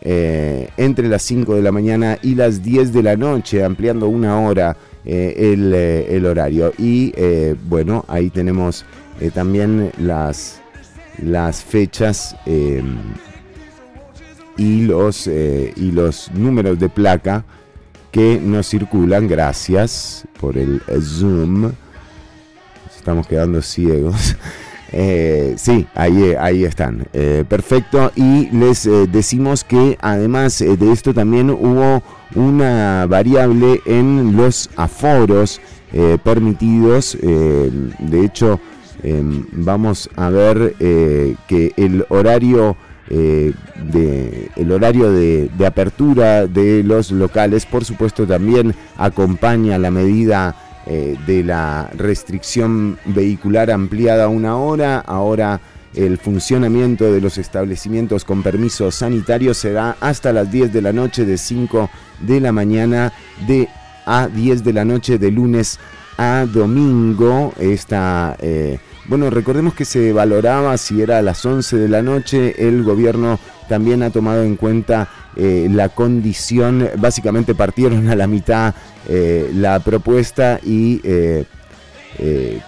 eh, 0.00 0.68
entre 0.76 1.08
las 1.08 1.22
5 1.22 1.54
de 1.54 1.62
la 1.62 1.72
mañana 1.72 2.18
y 2.22 2.34
las 2.34 2.62
10 2.62 2.92
de 2.92 3.02
la 3.02 3.16
noche, 3.16 3.64
ampliando 3.64 4.08
una 4.08 4.40
hora 4.40 4.76
el, 5.04 5.74
el, 5.74 6.26
horario. 6.26 6.72
Y 6.78 7.12
bueno, 7.68 8.04
ahí 8.06 8.30
tenemos 8.30 8.84
también 9.34 9.90
las, 9.98 10.60
las 11.18 11.64
fechas 11.64 12.36
y 14.56 14.82
los, 14.82 15.26
eh, 15.26 15.72
y 15.76 15.90
los 15.92 16.30
números 16.32 16.78
de 16.78 16.88
placa 16.88 17.44
que 18.10 18.40
nos 18.42 18.68
circulan. 18.68 19.26
Gracias 19.28 20.26
por 20.40 20.58
el 20.58 20.80
Zoom. 21.00 21.72
Estamos 22.96 23.26
quedando 23.26 23.62
ciegos. 23.62 24.36
Eh, 24.94 25.54
sí, 25.56 25.86
ahí, 25.94 26.34
ahí 26.38 26.64
están. 26.64 27.06
Eh, 27.14 27.46
perfecto. 27.48 28.12
Y 28.14 28.50
les 28.50 28.86
decimos 29.10 29.64
que 29.64 29.96
además 30.02 30.58
de 30.58 30.92
esto 30.92 31.14
también 31.14 31.48
hubo 31.48 32.02
una 32.34 33.06
variable 33.06 33.80
en 33.86 34.36
los 34.36 34.68
aforos 34.76 35.62
permitidos. 36.22 37.16
de 37.22 38.22
hecho, 38.22 38.60
vamos 39.52 40.10
a 40.14 40.28
ver 40.28 40.74
que 40.78 41.72
el 41.78 42.04
horario 42.10 42.76
eh, 43.14 43.52
de, 43.92 44.50
el 44.56 44.72
horario 44.72 45.12
de, 45.12 45.50
apertura 45.66 46.46
de 46.46 46.82
los 46.82 47.10
locales, 47.10 47.66
por 47.66 47.84
supuesto 47.84 48.26
también 48.26 48.74
acompaña 48.96 49.76
la 49.76 49.90
medida 49.90 50.56
eh, 50.86 51.18
de 51.26 51.44
la 51.44 51.90
restricción 51.94 52.98
vehicular 53.04 53.70
ampliada 53.70 54.24
a 54.24 54.28
una 54.28 54.56
hora. 54.56 55.00
Ahora 55.00 55.60
el 55.94 56.16
funcionamiento 56.16 57.12
de 57.12 57.20
los 57.20 57.36
establecimientos 57.36 58.24
con 58.24 58.42
permiso 58.42 58.90
sanitario 58.90 59.52
será 59.52 59.94
hasta 60.00 60.32
las 60.32 60.50
10 60.50 60.72
de 60.72 60.80
la 60.80 60.94
noche 60.94 61.26
de 61.26 61.36
5 61.36 61.90
de 62.20 62.40
la 62.40 62.50
mañana 62.50 63.12
de 63.46 63.68
a 64.06 64.26
10 64.26 64.64
de 64.64 64.72
la 64.72 64.86
noche 64.86 65.18
de 65.18 65.30
lunes 65.30 65.78
a 66.16 66.46
domingo. 66.50 67.52
Esta 67.60 68.38
eh, 68.40 68.78
bueno, 69.06 69.30
recordemos 69.30 69.74
que 69.74 69.84
se 69.84 70.12
valoraba 70.12 70.76
si 70.78 71.02
era 71.02 71.18
a 71.18 71.22
las 71.22 71.44
11 71.44 71.76
de 71.76 71.88
la 71.88 72.02
noche, 72.02 72.68
el 72.68 72.82
gobierno 72.82 73.38
también 73.68 74.02
ha 74.02 74.10
tomado 74.10 74.42
en 74.42 74.56
cuenta 74.56 75.08
eh, 75.36 75.68
la 75.70 75.88
condición, 75.88 76.88
básicamente 76.98 77.54
partieron 77.54 78.08
a 78.08 78.16
la 78.16 78.26
mitad 78.26 78.74
eh, 79.08 79.50
la 79.54 79.80
propuesta 79.80 80.60
y 80.62 81.00
eh, 81.04 81.44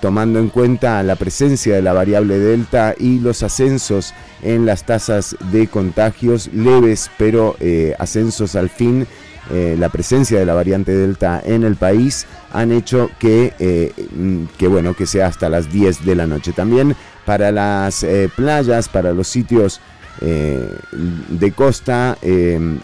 tomando 0.00 0.38
en 0.38 0.48
cuenta 0.48 1.02
la 1.02 1.16
presencia 1.16 1.74
de 1.74 1.82
la 1.82 1.92
variable 1.92 2.38
delta 2.38 2.94
y 2.98 3.18
los 3.18 3.42
ascensos 3.42 4.14
en 4.42 4.64
las 4.64 4.84
tasas 4.84 5.36
de 5.52 5.68
contagios 5.68 6.48
leves, 6.52 7.10
pero 7.18 7.54
ascensos 7.98 8.56
al 8.56 8.70
fin, 8.70 9.06
la 9.50 9.88
presencia 9.90 10.38
de 10.38 10.46
la 10.46 10.54
variante 10.54 10.92
delta 10.92 11.42
en 11.44 11.64
el 11.64 11.76
país, 11.76 12.26
han 12.54 12.70
hecho 12.70 13.10
que, 13.18 13.52
eh, 13.58 13.92
mm, 14.14 14.44
que, 14.56 14.68
bueno, 14.68 14.94
que 14.94 15.06
sea 15.06 15.26
hasta 15.26 15.48
las 15.48 15.72
10 15.72 16.04
de 16.04 16.14
la 16.14 16.26
noche. 16.26 16.52
También 16.52 16.94
para 17.26 17.50
las 17.50 18.04
eh, 18.04 18.30
playas, 18.34 18.88
para 18.88 19.12
los 19.12 19.26
sitios 19.26 19.80
eh, 20.20 20.70
de 20.92 21.52
costa, 21.52 22.16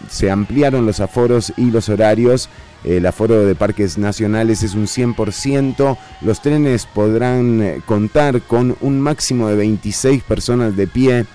se 0.09 0.29
ampliaron 0.29 0.85
los 0.85 0.99
aforos 0.99 1.53
y 1.55 1.71
los 1.71 1.87
horarios. 1.87 2.49
El 2.83 3.05
aforo 3.05 3.45
de 3.45 3.55
parques 3.55 3.97
nacionales 3.97 4.61
es 4.61 4.75
un 4.75 4.87
100%. 4.87 5.97
Los 6.21 6.41
trenes 6.41 6.85
podrán 6.85 7.81
contar 7.85 8.41
con 8.41 8.75
un 8.81 8.99
máximo 8.99 9.47
de 9.47 9.55
26 9.55 10.23
personas 10.23 10.75
de 10.75 10.87
pie. 10.87 11.25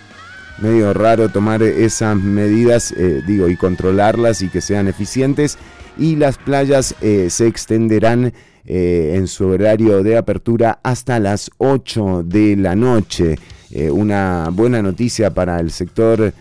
Medio 0.61 0.95
raro 0.95 1.29
tomar 1.29 1.63
esas 1.63 2.17
medidas, 2.17 2.95
digo, 3.27 3.49
y 3.49 3.57
controlarlas 3.57 4.41
y 4.41 4.49
que 4.49 4.61
sean 4.61 4.89
eficientes 4.89 5.59
y 5.99 6.17
las 6.17 6.39
playas 6.39 6.95
eh, 7.01 7.29
se 7.31 7.47
extenderán 7.47 8.33
eh, 8.65 9.15
en 9.15 9.27
su 9.27 9.47
horario 9.47 10.03
de 10.03 10.17
apertura 10.17 10.81
hasta 10.83 11.19
las 11.19 11.51
8 11.59 12.25
de 12.25 12.57
la 12.57 12.75
noche. 12.75 13.39
Eh, 13.71 13.91
una 13.91 14.49
buena 14.53 14.83
noticia 14.83 15.31
para 15.31 15.61
el 15.61 15.71
sector 15.71 16.33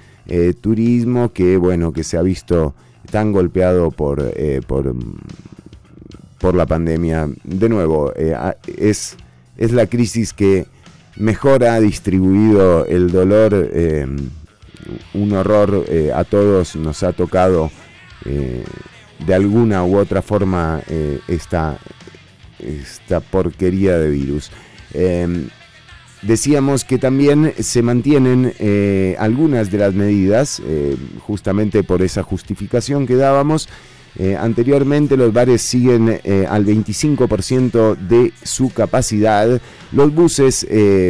turismo 0.60 1.32
que 1.32 1.56
bueno 1.56 1.94
que 1.94 2.04
se 2.04 2.18
ha 2.18 2.24
visto 2.24 2.74
tan 3.12 3.32
golpeado 3.32 3.92
por, 3.92 4.34
por, 4.66 4.96
por 6.40 6.56
la 6.56 6.66
pandemia. 6.66 7.30
De 7.44 7.70
nuevo, 7.70 8.12
es, 8.66 9.18
es 9.56 9.72
la 9.72 9.86
crisis 9.86 10.34
que 10.34 10.66
mejor 11.16 11.64
ha 11.64 11.80
distribuido 11.80 12.86
el 12.86 13.12
dolor. 13.12 13.54
un 15.14 15.34
horror 15.34 15.86
a 16.14 16.24
todos 16.24 16.76
nos 16.76 17.02
ha 17.04 17.14
tocado 17.14 17.72
de 19.20 19.34
alguna 19.34 19.84
u 19.84 19.98
otra 19.98 20.22
forma 20.22 20.82
eh, 20.88 21.20
esta, 21.28 21.78
esta, 22.60 23.20
porquería 23.20 23.98
de 23.98 24.10
virus. 24.10 24.52
Em, 24.94 25.50
decíamos 26.22 26.84
que 26.84 26.98
también 26.98 27.54
se 27.60 27.82
mantienen 27.82 28.54
eh, 28.60 29.16
algunas 29.20 29.72
de 29.72 29.78
las 29.78 29.94
medidas, 29.94 30.62
eh, 30.66 30.96
justamente 31.20 31.84
por 31.84 32.02
esa 32.02 32.24
justificación 32.24 33.08
que 33.08 33.16
dábamos. 33.16 33.70
Anteriormente 34.40 35.18
los 35.18 35.34
bares 35.34 35.62
siguen 35.62 36.22
al 36.50 36.66
25% 36.66 37.98
de 37.98 38.32
su 38.44 38.72
capacidad. 38.72 39.62
Los 39.92 40.14
buses 40.14 40.66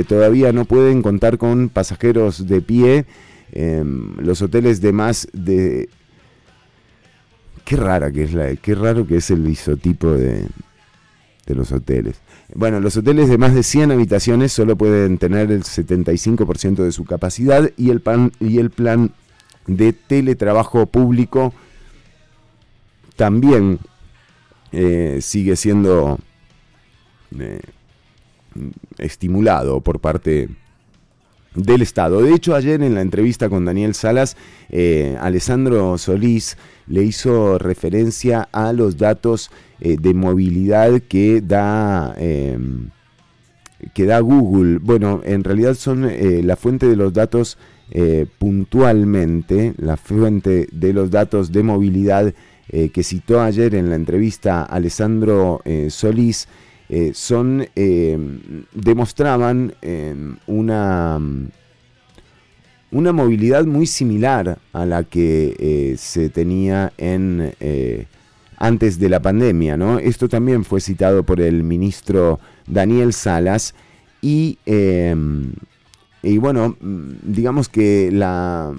todavía 0.07 0.51
no 0.51 0.65
pueden 0.65 1.01
contar 1.01 1.37
con 1.37 1.69
pasajeros 1.69 2.47
de 2.47 2.61
pie. 2.61 3.05
Em, 3.51 4.17
los 4.17 4.41
hoteles 4.41 4.81
de 4.81 4.91
más 4.91 5.27
de 5.31 5.87
Qué 7.65 7.75
rara 7.77 8.11
que 8.11 8.23
es 8.23 8.33
la, 8.33 8.55
qué 8.55 8.75
raro 8.75 9.07
que 9.07 9.17
es 9.17 9.31
el 9.31 9.49
isotipo 9.49 10.11
de, 10.11 10.45
de 11.47 11.55
los 11.55 11.71
hoteles. 11.71 12.21
Bueno, 12.53 12.79
los 12.79 12.95
hoteles 12.95 13.27
de 13.27 13.39
más 13.39 13.55
de 13.55 13.63
100 13.63 13.91
habitaciones 13.91 14.53
solo 14.53 14.75
pueden 14.75 15.17
tener 15.17 15.51
el 15.51 15.63
75% 15.63 16.75
de 16.83 16.91
su 16.91 17.05
capacidad 17.05 17.71
y 17.75 17.89
el, 17.89 18.03
y 18.39 18.59
el 18.59 18.69
plan 18.69 19.13
de 19.65 19.93
teletrabajo 19.93 20.85
público 20.85 21.55
también 23.15 23.79
eh, 24.71 25.19
sigue 25.21 25.55
siendo 25.55 26.19
eh, 27.39 27.61
estimulado 28.97 29.79
por 29.81 29.99
parte 29.99 30.49
del 31.53 31.81
Estado. 31.81 32.21
De 32.21 32.33
hecho, 32.33 32.55
ayer 32.55 32.81
en 32.83 32.93
la 32.93 33.01
entrevista 33.01 33.47
con 33.47 33.63
Daniel 33.63 33.93
Salas, 33.93 34.35
eh, 34.69 35.17
Alessandro 35.21 35.97
Solís 35.97 36.57
le 36.87 37.03
hizo 37.03 37.57
referencia 37.57 38.49
a 38.51 38.73
los 38.73 38.97
datos 38.97 39.49
de 39.79 40.13
movilidad 40.13 41.01
que 41.01 41.41
da, 41.41 42.13
em, 42.17 42.89
que 43.93 44.05
da 44.05 44.19
Google. 44.19 44.79
Bueno, 44.79 45.21
en 45.23 45.43
realidad 45.43 45.75
son 45.75 46.09
la 46.45 46.55
fuente 46.55 46.87
de 46.87 46.95
los 46.95 47.13
datos 47.13 47.57
puntualmente, 48.39 49.73
la 49.77 49.97
fuente 49.97 50.67
de 50.71 50.93
los 50.93 51.11
datos 51.11 51.51
de 51.51 51.63
movilidad 51.63 52.33
que 52.67 53.03
citó 53.03 53.41
ayer 53.41 53.75
en 53.75 53.89
la 53.89 53.95
entrevista 53.95 54.63
Alessandro 54.63 55.61
Solís 55.89 56.47
eh, 56.87 57.11
son, 57.15 57.67
eh, 57.75 58.15
demostraban 58.73 59.73
eh, 59.81 60.15
una, 60.45 61.19
una 62.91 63.11
movilidad 63.11 63.65
muy 63.65 63.87
similar 63.87 64.59
a 64.71 64.85
la 64.85 65.03
que 65.03 65.95
se 65.97 66.29
tenía 66.29 66.93
en, 66.97 67.53
antes 68.57 68.99
de 68.99 69.09
la 69.09 69.19
pandemia. 69.19 69.77
¿no? 69.77 69.97
Esto 69.97 70.29
también 70.29 70.63
fue 70.63 70.79
citado 70.79 71.23
por 71.23 71.41
el 71.41 71.63
ministro 71.63 72.39
Daniel 72.67 73.13
Salas 73.13 73.73
y, 74.21 74.59
y 76.21 76.37
bueno, 76.37 76.77
digamos 76.79 77.67
que 77.67 78.11
la, 78.11 78.73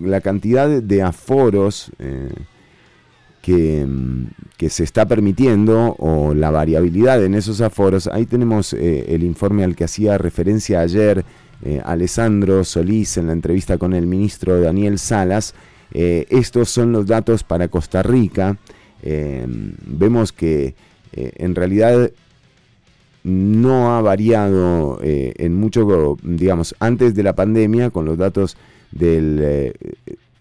la 0.00 0.20
cantidad 0.22 0.68
de 0.68 1.02
aforos 1.02 1.92
que, 3.42 4.68
se 4.68 4.84
está 4.84 5.06
permitiendo 5.06 5.96
o 5.98 6.34
la 6.34 6.50
variabilidad 6.50 7.24
en 7.24 7.34
esos 7.34 7.60
aforos. 7.60 8.06
Ahí 8.06 8.26
tenemos 8.26 8.72
eh, 8.72 9.06
el 9.08 9.22
informe 9.22 9.64
al 9.64 9.74
que 9.74 9.84
hacía 9.84 10.18
referencia 10.18 10.80
ayer 10.80 11.24
eh, 11.64 11.80
Alessandro 11.84 12.64
Solís 12.64 13.16
en 13.16 13.26
la 13.26 13.32
entrevista 13.32 13.78
con 13.78 13.94
el 13.94 14.06
ministro 14.06 14.60
Daniel 14.60 14.98
Salas. 14.98 15.54
Eh, 15.92 16.26
estos 16.28 16.70
son 16.70 16.92
los 16.92 17.06
datos 17.06 17.42
para 17.42 17.68
Costa 17.68 18.02
Rica. 18.02 18.58
vemos 19.02 20.32
que 20.32 20.74
en 21.12 21.54
realidad 21.54 22.10
no 23.24 23.96
ha 23.96 24.02
variado 24.02 25.00
en 25.02 25.54
mucho, 25.54 26.16
digamos, 26.22 26.74
antes 26.78 27.14
de 27.14 27.22
la 27.22 27.34
pandemia 27.34 27.90
con 27.90 28.04
los 28.04 28.18
datos 28.18 28.56
del, 28.92 29.72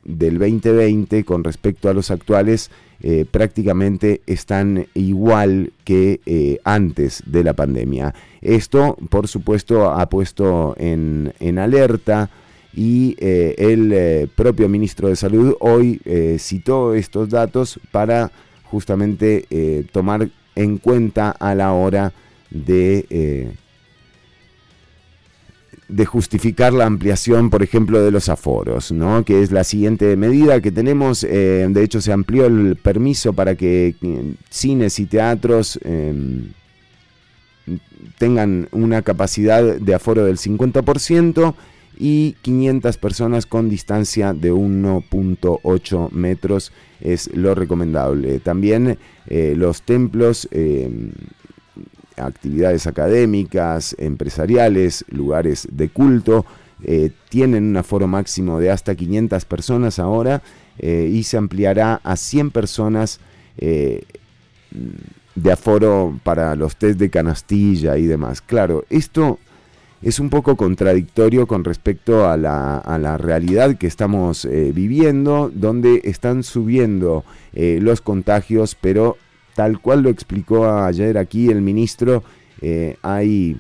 del 0.04 0.40
2020 0.40 1.24
con 1.24 1.44
respecto 1.44 1.90
a 1.90 1.94
los 1.94 2.12
actuales 2.12 2.72
eh, 3.02 3.26
prácticamente 3.30 4.22
están 4.28 4.88
igual 4.94 5.72
que 5.86 6.20
eh, 6.26 6.60
antes 6.66 7.24
de 7.26 7.46
la 7.46 7.54
pandemia. 7.54 8.14
Esto, 8.42 8.98
por 9.10 9.30
supuesto, 9.30 9.90
ha 9.90 10.10
puesto 10.10 10.76
en, 10.78 11.34
alerta 11.58 12.30
y 12.74 13.16
eh, 13.20 13.56
el 13.58 14.30
propio 14.36 14.68
ministro 14.68 15.08
de 15.08 15.16
Salud 15.16 15.56
hoy 15.60 16.02
citó 16.38 16.94
estos 16.94 17.30
datos 17.30 17.80
para 17.92 18.32
justamente 18.64 19.86
tomar 19.92 20.30
en 20.56 20.78
cuenta 20.78 21.32
a 21.32 21.56
la 21.56 21.74
hora 21.74 22.14
de 22.52 23.56
de 25.90 26.06
justificar 26.06 26.72
la 26.72 26.86
ampliación, 26.86 27.50
por 27.50 27.64
ejemplo, 27.64 28.02
de 28.02 28.12
los 28.12 28.30
aforos, 28.30 28.92
¿no? 28.92 29.26
que 29.26 29.42
es 29.42 29.52
la 29.52 29.64
siguiente 29.64 30.16
medida 30.16 30.62
que 30.62 30.72
tenemos. 30.72 31.24
Eh, 31.24 31.68
de 31.70 31.84
hecho, 31.84 32.00
se 32.00 32.14
amplió 32.14 32.46
el 32.46 32.76
permiso 32.76 33.34
para 33.34 33.56
que 33.56 33.96
eh, 34.02 34.34
cines 34.50 35.00
y 35.00 35.08
teatros 35.08 35.80
em, 35.84 36.52
tengan 38.18 38.70
una 38.72 39.02
capacidad 39.02 39.64
de 39.64 39.94
aforo 39.96 40.26
del 40.26 40.38
50% 40.38 41.56
y 41.98 42.36
500 42.44 42.98
personas 42.98 43.46
con 43.46 43.68
distancia 43.68 44.34
de 44.34 44.54
1.8 44.54 46.12
metros 46.12 46.72
es 47.02 47.36
lo 47.36 47.56
recomendable. 47.56 48.40
También 48.40 48.98
eh, 49.28 49.54
los 49.58 49.82
templos 49.82 50.48
em, 50.52 51.12
actividades 52.20 52.88
académicas, 52.88 53.96
empresariales, 54.00 55.06
lugares 55.10 55.68
de 55.72 55.90
culto. 55.90 56.46
Eh, 56.84 57.12
tienen 57.28 57.66
un 57.66 57.78
aforo 57.78 58.08
máximo 58.08 58.60
de 58.60 58.72
hasta 58.72 58.96
500 58.96 59.44
personas 59.46 60.00
ahora 60.00 60.42
eh, 60.78 61.10
y 61.12 61.24
se 61.24 61.36
ampliará 61.36 62.00
a 62.04 62.16
100 62.16 62.52
personas 62.52 63.20
eh, 63.58 64.04
de 65.36 65.52
aforo 65.52 66.18
para 66.24 66.56
los 66.56 66.78
test 66.78 67.00
de 67.00 67.10
canastilla 67.10 67.98
y 67.98 68.06
demás. 68.06 68.42
Claro, 68.42 68.86
esto 68.90 69.40
es 70.02 70.20
un 70.20 70.30
poco 70.30 70.56
contradictorio 70.56 71.48
con 71.48 71.66
respecto 71.66 72.30
a 72.30 72.38
la, 72.38 72.78
a 72.78 72.98
la 72.98 73.18
realidad 73.18 73.78
que 73.78 73.88
estamos 73.88 74.48
viviendo, 74.50 75.52
donde 75.54 76.02
están 76.06 76.44
subiendo 76.44 77.26
los 77.54 78.00
contagios, 78.00 78.76
pero 78.80 79.18
tal 79.60 79.82
cual 79.82 80.04
lo 80.04 80.10
explicó 80.10 80.72
ayer 80.72 81.18
aquí 81.18 81.50
el 81.50 81.62
ministro, 81.62 82.24
eh, 82.62 82.96
hay 83.02 83.58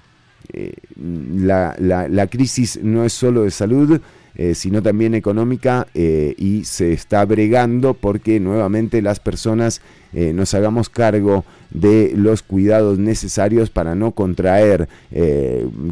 eh, 0.53 0.71
la, 0.95 1.75
la, 1.77 2.27
crisis 2.27 2.79
no 2.81 3.03
es 3.03 3.11
solo 3.11 3.43
de 3.43 3.51
salud, 3.51 3.99
eh, 4.35 4.55
sino 4.55 4.81
también 4.81 5.13
económica 5.13 5.87
y 5.93 6.63
se 6.63 6.93
está 6.93 7.25
bregando 7.25 7.95
porque 7.95 8.39
nuevamente 8.39 9.01
las 9.01 9.19
personas 9.19 9.81
nos 10.13 10.53
hagamos 10.53 10.87
cargo 10.87 11.43
de 11.69 12.13
los 12.15 12.43
cuidados 12.43 12.97
necesarios 12.97 13.69
para 13.69 13.93
no 13.93 14.11
contraer 14.11 14.87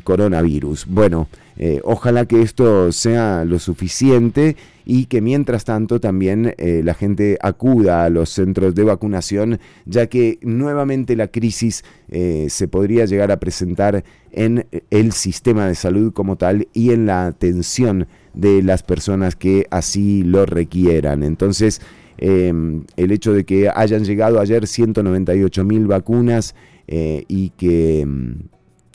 coronavirus. 0.05 0.85
Bueno, 0.85 1.27
ojalá 1.83 2.25
que 2.25 2.41
esto 2.41 2.91
sea 2.91 3.43
lo 3.45 3.57
suficiente 3.57 4.55
y 4.89 5.07
que 5.07 5.19
mientras 5.19 5.65
tanto 5.65 5.99
también 5.99 6.55
eh, 6.57 6.81
la 6.81 6.93
gente 6.93 7.37
acuda 7.41 8.05
a 8.05 8.09
los 8.09 8.29
centros 8.29 8.73
de 8.73 8.85
vacunación, 8.85 9.59
ya 9.85 10.07
que 10.07 10.39
nuevamente 10.41 11.17
la 11.17 11.27
crisis 11.27 11.83
eh, 12.07 12.47
se 12.49 12.69
podría 12.69 13.03
llegar 13.03 13.29
a 13.29 13.37
presentar 13.37 14.05
en 14.31 14.65
el 14.89 15.11
sistema 15.11 15.67
de 15.67 15.75
salud 15.75 16.13
como 16.13 16.37
tal 16.37 16.69
y 16.71 16.91
en 16.91 17.05
la 17.05 17.27
atención 17.27 18.07
de 18.33 18.63
las 18.63 18.81
personas 18.81 19.35
que 19.35 19.67
así 19.71 20.23
lo 20.23 20.45
requieran. 20.45 21.21
Entonces, 21.21 21.81
em, 22.17 22.85
el 22.95 23.11
hecho 23.11 23.33
de 23.33 23.43
que 23.43 23.69
hayan 23.69 24.05
llegado 24.05 24.39
ayer 24.39 24.67
198 24.67 25.65
mil 25.65 25.85
vacunas 25.87 26.55
eh, 26.87 27.25
y 27.27 27.49
que 27.49 27.99
em, 27.99 28.35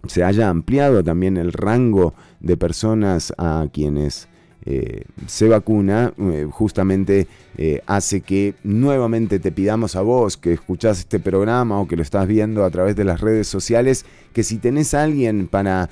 se 0.06 0.24
haya 0.24 0.48
ampliado 0.48 1.02
también 1.02 1.36
el 1.36 1.52
rango 1.52 2.14
de 2.40 2.56
personas 2.56 3.32
a 3.38 3.66
quienes 3.72 4.28
eh, 4.64 5.06
se 5.26 5.48
vacuna, 5.48 6.12
eh, 6.18 6.46
justamente 6.48 7.26
eh, 7.58 7.80
hace 7.86 8.20
que 8.20 8.54
nuevamente 8.62 9.40
te 9.40 9.50
pidamos 9.50 9.96
a 9.96 10.02
vos 10.02 10.36
que 10.36 10.52
escuchás 10.52 11.00
este 11.00 11.18
programa 11.18 11.80
o 11.80 11.88
que 11.88 11.96
lo 11.96 12.02
estás 12.02 12.28
viendo 12.28 12.64
a 12.64 12.70
través 12.70 12.94
de 12.94 13.02
las 13.02 13.20
redes 13.20 13.48
sociales, 13.48 14.06
que 14.32 14.44
si 14.44 14.58
tenés 14.58 14.94
a 14.94 15.02
alguien 15.02 15.48
para 15.48 15.90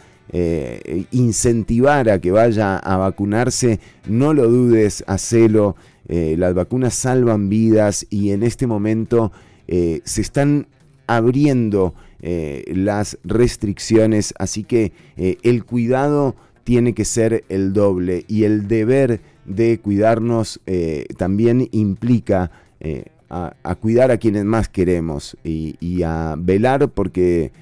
incentivar 1.11 2.09
a 2.09 2.21
que 2.21 2.31
vaya 2.31 2.77
a 2.77 2.97
vacunarse, 2.99 3.81
no 4.07 4.33
lo 4.33 4.49
dudes, 4.49 5.03
hacelo. 5.09 5.75
las 6.07 6.55
vacunas 6.55 6.95
salvan 6.95 7.49
vidas 7.49 8.07
y 8.11 8.31
en 8.31 8.45
este 8.45 8.69
momento 8.69 9.33
se 9.67 10.21
están 10.21 10.69
abriendo 11.09 11.97
las 12.23 13.19
restricciones, 13.25 14.35
así 14.39 14.65
que 14.65 14.93
el 15.17 15.65
cuidado 15.65 16.37
tiene 16.65 16.95
que 16.95 17.05
ser 17.05 17.45
el 17.49 17.73
doble 17.73 18.25
y 18.29 18.45
el 18.45 18.69
deber 18.69 19.21
de 19.45 19.81
cuidarnos 19.81 20.61
eh, 20.67 21.07
también 21.17 21.69
implica 21.73 22.51
eh, 22.79 23.07
a, 23.29 23.75
cuidar 23.77 24.11
a 24.11 24.19
quienes 24.19 24.45
más 24.45 24.69
queremos 24.69 25.37
y, 25.45 26.03
a 26.03 26.35
velar 26.39 26.89
porque 26.89 27.53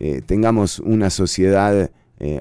eh, 0.00 0.22
tengamos 0.24 0.78
una 0.80 1.10
sociedad 1.10 1.90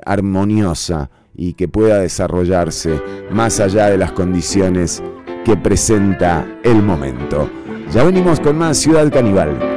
armoniosa 0.05 1.11
y 1.35 1.53
que 1.53 1.67
pueda 1.67 1.99
desarrollarse 1.99 2.99
más 3.31 3.59
allá 3.59 3.89
de 3.89 3.97
las 3.97 4.11
condiciones 4.11 5.03
que 5.45 5.55
presenta 5.55 6.59
el 6.63 6.81
momento. 6.81 7.49
Ya 7.93 8.03
venimos 8.03 8.39
con 8.39 8.57
más 8.57 8.77
Ciudad 8.77 9.11
Canibal. 9.13 9.76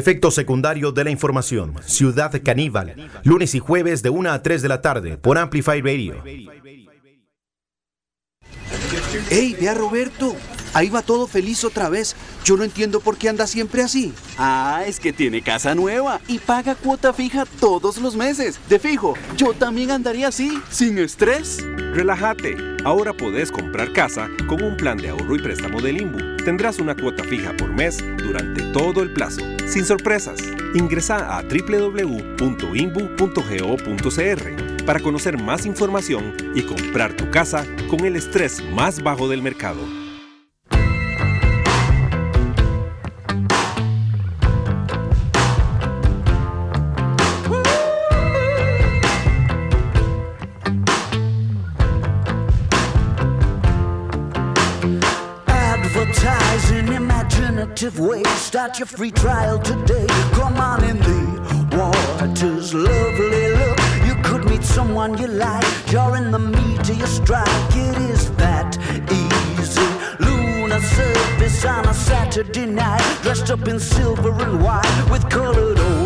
Efecto 0.00 0.30
secundario 0.30 0.90
de 0.90 1.04
la 1.04 1.10
información. 1.10 1.74
Ciudad 1.84 2.32
Caníbal. 2.42 3.10
Lunes 3.22 3.54
y 3.54 3.60
jueves 3.60 4.02
de 4.02 4.10
1 4.10 4.30
a 4.32 4.42
3 4.42 4.62
de 4.62 4.68
la 4.68 4.82
tarde 4.82 5.16
por 5.16 5.38
Amplify 5.38 5.80
Radio. 5.80 6.22
¡Ey, 9.30 9.56
ve 9.60 9.68
a 9.68 9.74
Roberto! 9.74 10.34
Ahí 10.72 10.88
va 10.88 11.02
todo 11.02 11.26
feliz 11.26 11.64
otra 11.64 11.88
vez. 11.88 12.14
Yo 12.44 12.56
no 12.56 12.64
entiendo 12.64 13.00
por 13.00 13.16
qué 13.16 13.28
anda 13.28 13.46
siempre 13.46 13.82
así. 13.82 14.12
Ah, 14.38 14.84
es 14.86 15.00
que 15.00 15.12
tiene 15.12 15.42
casa 15.42 15.74
nueva 15.74 16.20
y 16.28 16.38
paga 16.38 16.74
cuota 16.74 17.12
fija 17.12 17.44
todos 17.58 17.98
los 17.98 18.16
meses. 18.16 18.60
De 18.68 18.78
fijo, 18.78 19.14
yo 19.36 19.52
también 19.52 19.90
andaría 19.90 20.28
así, 20.28 20.60
sin 20.70 20.98
estrés. 20.98 21.58
Relájate. 21.92 22.56
Ahora 22.84 23.12
podés 23.12 23.52
comprar 23.52 23.92
casa 23.92 24.30
con 24.48 24.62
un 24.62 24.76
plan 24.76 24.96
de 24.96 25.10
ahorro 25.10 25.36
y 25.36 25.42
préstamo 25.42 25.80
del 25.82 26.00
INBU. 26.00 26.36
Tendrás 26.44 26.78
una 26.78 26.96
cuota 26.96 27.24
fija 27.24 27.54
por 27.56 27.70
mes 27.72 27.98
durante 28.16 28.62
todo 28.72 29.02
el 29.02 29.12
plazo, 29.12 29.42
sin 29.70 29.84
sorpresas. 29.84 30.40
Ingresa 30.74 31.38
a 31.38 31.42
www.inbu.go.cr 31.42 32.30
para 34.84 35.00
conocer 35.00 35.40
más 35.40 35.66
información 35.66 36.34
y 36.54 36.62
comprar 36.62 37.16
tu 37.16 37.30
casa 37.30 37.64
con 37.88 38.04
el 38.04 38.16
estrés 38.16 38.62
más 38.72 39.02
bajo 39.02 39.28
del 39.28 39.42
mercado. 39.42 39.99
Start 58.50 58.80
your 58.80 58.86
free 58.86 59.12
trial 59.12 59.60
today. 59.60 60.06
Come 60.32 60.56
on 60.56 60.82
in 60.82 60.98
the 60.98 61.68
waters, 61.70 62.74
lovely 62.74 63.54
look. 63.54 63.78
You 64.04 64.16
could 64.24 64.44
meet 64.50 64.64
someone 64.64 65.16
you 65.18 65.28
like. 65.28 65.64
You're 65.92 66.16
in 66.16 66.32
the 66.32 66.40
meat 66.40 66.80
of 66.80 66.98
your 66.98 67.06
strike. 67.06 67.46
It 67.76 67.96
is 68.10 68.28
that 68.42 68.76
easy. 69.08 69.86
Lunar 70.18 70.80
surface 70.80 71.64
on 71.64 71.86
a 71.86 71.94
Saturday 71.94 72.66
night. 72.66 73.18
Dressed 73.22 73.52
up 73.52 73.68
in 73.68 73.78
silver 73.78 74.32
and 74.42 74.60
white 74.60 75.06
with 75.08 75.30
colored 75.30 75.78
old 75.78 75.99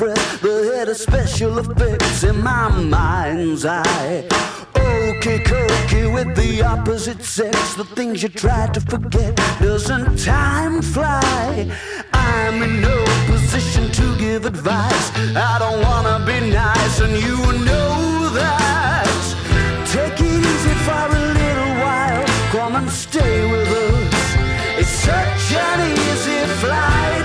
Express, 0.00 0.40
the 0.40 0.72
head 0.74 0.88
of 0.88 0.96
special 0.96 1.58
effects 1.58 2.24
in 2.24 2.42
my 2.42 2.70
mind's 2.70 3.66
eye. 3.66 4.26
Okay, 4.74 5.40
cokey 5.40 6.14
with 6.14 6.34
the 6.36 6.62
opposite 6.62 7.22
sex, 7.22 7.74
the 7.74 7.84
things 7.84 8.22
you 8.22 8.30
try 8.30 8.66
to 8.68 8.80
forget. 8.80 9.36
Doesn't 9.60 10.18
time 10.18 10.80
fly? 10.80 11.70
I'm 12.14 12.62
in 12.62 12.80
no 12.80 13.04
position 13.26 13.90
to 13.92 14.16
give 14.16 14.46
advice. 14.46 15.10
I 15.36 15.58
don't 15.58 15.82
wanna 15.82 16.24
be 16.24 16.48
nice, 16.48 17.00
and 17.00 17.12
you 17.12 17.36
know 17.68 18.30
that. 18.32 19.04
Take 19.84 20.18
it 20.18 20.40
easy 20.50 20.74
for 20.86 21.08
a 21.14 21.22
little 21.40 21.72
while. 21.84 22.24
Come 22.52 22.76
and 22.76 22.90
stay 22.90 23.50
with 23.52 23.68
us. 23.68 24.80
It's 24.80 24.88
such 24.88 25.52
an 25.52 25.92
easy 25.92 26.46
flight. 26.62 27.19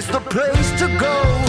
It's 0.00 0.08
the 0.08 0.18
place 0.18 0.70
to 0.80 0.88
go. 0.98 1.39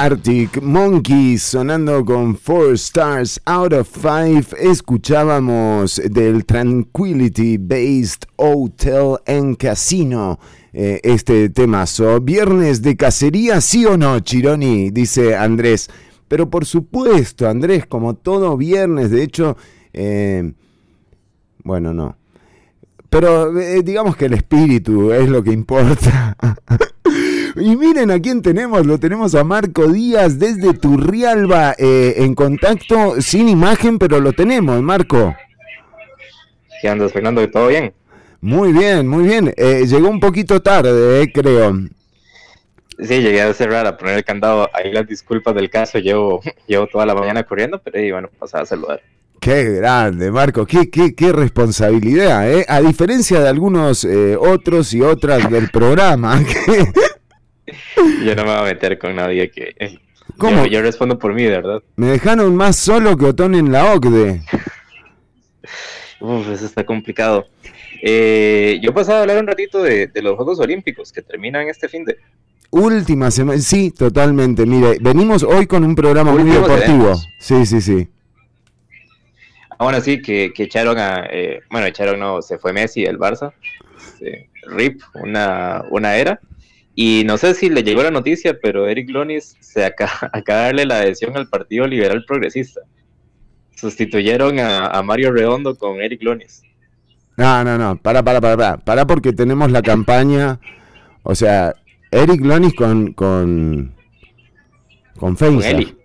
Arctic 0.00 0.62
Monkeys 0.62 1.42
sonando 1.42 2.02
con 2.06 2.32
4 2.32 2.72
Stars 2.72 3.38
Out 3.44 3.74
of 3.74 3.88
5. 3.92 4.56
Escuchábamos 4.56 6.00
del 6.10 6.46
Tranquility 6.46 7.58
Based 7.58 8.24
Hotel 8.36 9.18
and 9.26 9.58
Casino. 9.58 10.38
eh, 10.72 11.00
este 11.02 11.50
temazo. 11.50 12.18
Viernes 12.22 12.80
de 12.80 12.96
cacería, 12.96 13.60
sí 13.60 13.84
o 13.84 13.98
no, 13.98 14.20
Chironi, 14.20 14.90
dice 14.90 15.36
Andrés. 15.36 15.90
Pero 16.28 16.48
por 16.48 16.64
supuesto, 16.64 17.46
Andrés, 17.46 17.84
como 17.84 18.14
todo 18.14 18.56
viernes, 18.56 19.10
de 19.10 19.22
hecho, 19.22 19.58
eh, 19.92 20.50
bueno, 21.62 21.92
no. 21.92 22.16
Pero 23.10 23.60
eh, 23.60 23.82
digamos 23.82 24.16
que 24.16 24.24
el 24.24 24.32
espíritu 24.32 25.12
es 25.12 25.28
lo 25.28 25.42
que 25.42 25.52
importa. 25.52 26.38
Y 27.56 27.76
miren 27.76 28.10
a 28.10 28.20
quién 28.20 28.42
tenemos, 28.42 28.86
lo 28.86 28.98
tenemos 28.98 29.34
a 29.34 29.44
Marco 29.44 29.88
Díaz 29.88 30.38
desde 30.38 30.74
Turrialba 30.74 31.74
eh, 31.78 32.14
en 32.18 32.34
contacto 32.34 33.20
sin 33.20 33.48
imagen, 33.48 33.98
pero 33.98 34.20
lo 34.20 34.32
tenemos, 34.32 34.80
Marco. 34.82 35.34
¿Qué 36.80 36.88
andas, 36.88 37.12
Fernando? 37.12 37.48
¿Todo 37.50 37.68
bien? 37.68 37.92
Muy 38.40 38.72
bien, 38.72 39.06
muy 39.06 39.24
bien. 39.24 39.52
Eh, 39.56 39.84
llegó 39.86 40.08
un 40.08 40.20
poquito 40.20 40.62
tarde, 40.62 41.22
eh, 41.22 41.32
creo. 41.32 41.74
Sí, 42.98 43.20
llegué 43.20 43.42
a 43.42 43.52
cerrar 43.54 43.86
a 43.86 43.96
poner 43.96 44.18
el 44.18 44.24
candado. 44.24 44.68
Ahí 44.72 44.92
las 44.92 45.06
disculpas 45.06 45.54
del 45.54 45.70
caso, 45.70 45.98
llevo, 45.98 46.40
llevo 46.66 46.86
toda 46.86 47.06
la 47.06 47.14
mañana 47.14 47.42
corriendo, 47.42 47.80
pero 47.82 47.98
bueno, 48.12 48.28
pasaba 48.38 48.62
a 48.62 48.66
saludar. 48.66 49.02
Qué 49.40 49.64
grande, 49.64 50.30
Marco, 50.30 50.66
qué, 50.66 50.90
qué, 50.90 51.14
qué 51.14 51.32
responsabilidad, 51.32 52.50
¿eh? 52.50 52.66
A 52.68 52.82
diferencia 52.82 53.40
de 53.40 53.48
algunos 53.48 54.04
eh, 54.04 54.36
otros 54.38 54.92
y 54.92 55.00
otras 55.00 55.50
del 55.50 55.70
programa. 55.70 56.42
Yo 58.24 58.34
no 58.34 58.44
me 58.44 58.50
voy 58.50 58.58
a 58.60 58.62
meter 58.64 58.98
con 58.98 59.14
nadie 59.16 59.50
que... 59.50 59.74
eh, 59.78 59.98
¿Cómo? 60.38 60.64
Yo, 60.64 60.70
yo 60.72 60.82
respondo 60.82 61.18
por 61.18 61.34
mí, 61.34 61.42
de 61.42 61.50
verdad. 61.50 61.82
Me 61.96 62.06
dejaron 62.06 62.54
más 62.56 62.76
solo 62.76 63.16
que 63.16 63.26
Otón 63.26 63.54
en 63.54 63.72
la 63.72 63.92
OCDE. 63.92 64.42
Uf, 66.20 66.48
eso 66.48 66.66
está 66.66 66.84
complicado. 66.84 67.46
Eh, 68.02 68.78
yo 68.82 68.94
pasaba 68.94 69.18
a 69.18 69.22
hablar 69.22 69.38
un 69.38 69.46
ratito 69.46 69.82
de, 69.82 70.06
de 70.06 70.22
los 70.22 70.36
Juegos 70.36 70.58
Olímpicos 70.60 71.12
que 71.12 71.20
terminan 71.22 71.68
este 71.68 71.88
fin 71.88 72.04
de... 72.04 72.16
Última 72.70 73.30
semana, 73.30 73.58
sí, 73.58 73.90
totalmente. 73.90 74.64
Mire, 74.64 74.98
venimos 75.00 75.42
hoy 75.42 75.66
con 75.66 75.84
un 75.84 75.94
programa 75.94 76.32
muy 76.32 76.44
deportivo. 76.50 77.04
eventos. 77.04 77.26
Sí, 77.40 77.66
sí, 77.66 77.80
sí. 77.80 78.08
Ahora 79.78 80.00
sí, 80.00 80.22
que, 80.22 80.52
que 80.54 80.62
echaron 80.64 80.98
a... 80.98 81.26
eh, 81.30 81.60
bueno, 81.70 81.86
echaron, 81.86 82.20
no, 82.20 82.40
se 82.42 82.58
fue 82.58 82.72
Messi 82.72 83.02
del 83.02 83.18
Barça. 83.18 83.52
RIP, 84.68 85.00
una, 85.14 85.82
una 85.90 86.16
era. 86.16 86.38
Y 86.94 87.22
no 87.24 87.38
sé 87.38 87.54
si 87.54 87.68
le 87.70 87.82
llegó 87.82 88.02
la 88.02 88.10
noticia, 88.10 88.58
pero 88.60 88.86
Eric 88.86 89.10
Lonis 89.10 89.56
se 89.60 89.84
acaba, 89.84 90.12
acaba 90.32 90.60
de 90.60 90.64
darle 90.66 90.86
la 90.86 90.98
adhesión 90.98 91.36
al 91.36 91.48
Partido 91.48 91.86
Liberal 91.86 92.24
Progresista. 92.26 92.80
Sustituyeron 93.76 94.58
a, 94.58 94.88
a 94.88 95.02
Mario 95.02 95.32
Redondo 95.32 95.76
con 95.76 96.00
Eric 96.00 96.22
Lonis. 96.22 96.62
No, 97.36 97.64
no, 97.64 97.78
no, 97.78 97.96
para, 97.96 98.22
para, 98.22 98.40
para, 98.40 98.56
para, 98.56 98.76
para 98.76 99.06
porque 99.06 99.32
tenemos 99.32 99.70
la 99.70 99.80
campaña, 99.80 100.60
o 101.22 101.34
sea, 101.34 101.74
Eric 102.10 102.44
Lonis 102.44 102.74
con, 102.74 103.14
con, 103.14 103.94
con 105.16 105.36
Feinza. 105.38 105.70
Eli. 105.70 105.96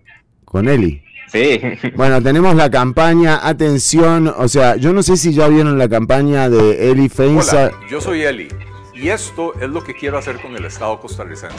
Con 0.46 0.68
Eli. 0.68 1.02
Sí. 1.28 1.60
Bueno, 1.96 2.22
tenemos 2.22 2.54
la 2.54 2.70
campaña, 2.70 3.46
atención, 3.46 4.32
o 4.34 4.48
sea, 4.48 4.76
yo 4.76 4.94
no 4.94 5.02
sé 5.02 5.18
si 5.18 5.34
ya 5.34 5.48
vieron 5.48 5.76
la 5.76 5.88
campaña 5.88 6.48
de 6.48 6.90
Eli 6.90 7.10
Feinza. 7.10 7.66
Hola, 7.66 7.80
yo 7.90 8.00
soy 8.00 8.22
Eli 8.22 8.48
y 8.96 9.08
esto 9.10 9.54
es 9.60 9.68
lo 9.68 9.84
que 9.84 9.94
quiero 9.94 10.16
hacer 10.18 10.40
con 10.40 10.56
el 10.56 10.64
Estado 10.64 10.98
costarricense. 10.98 11.56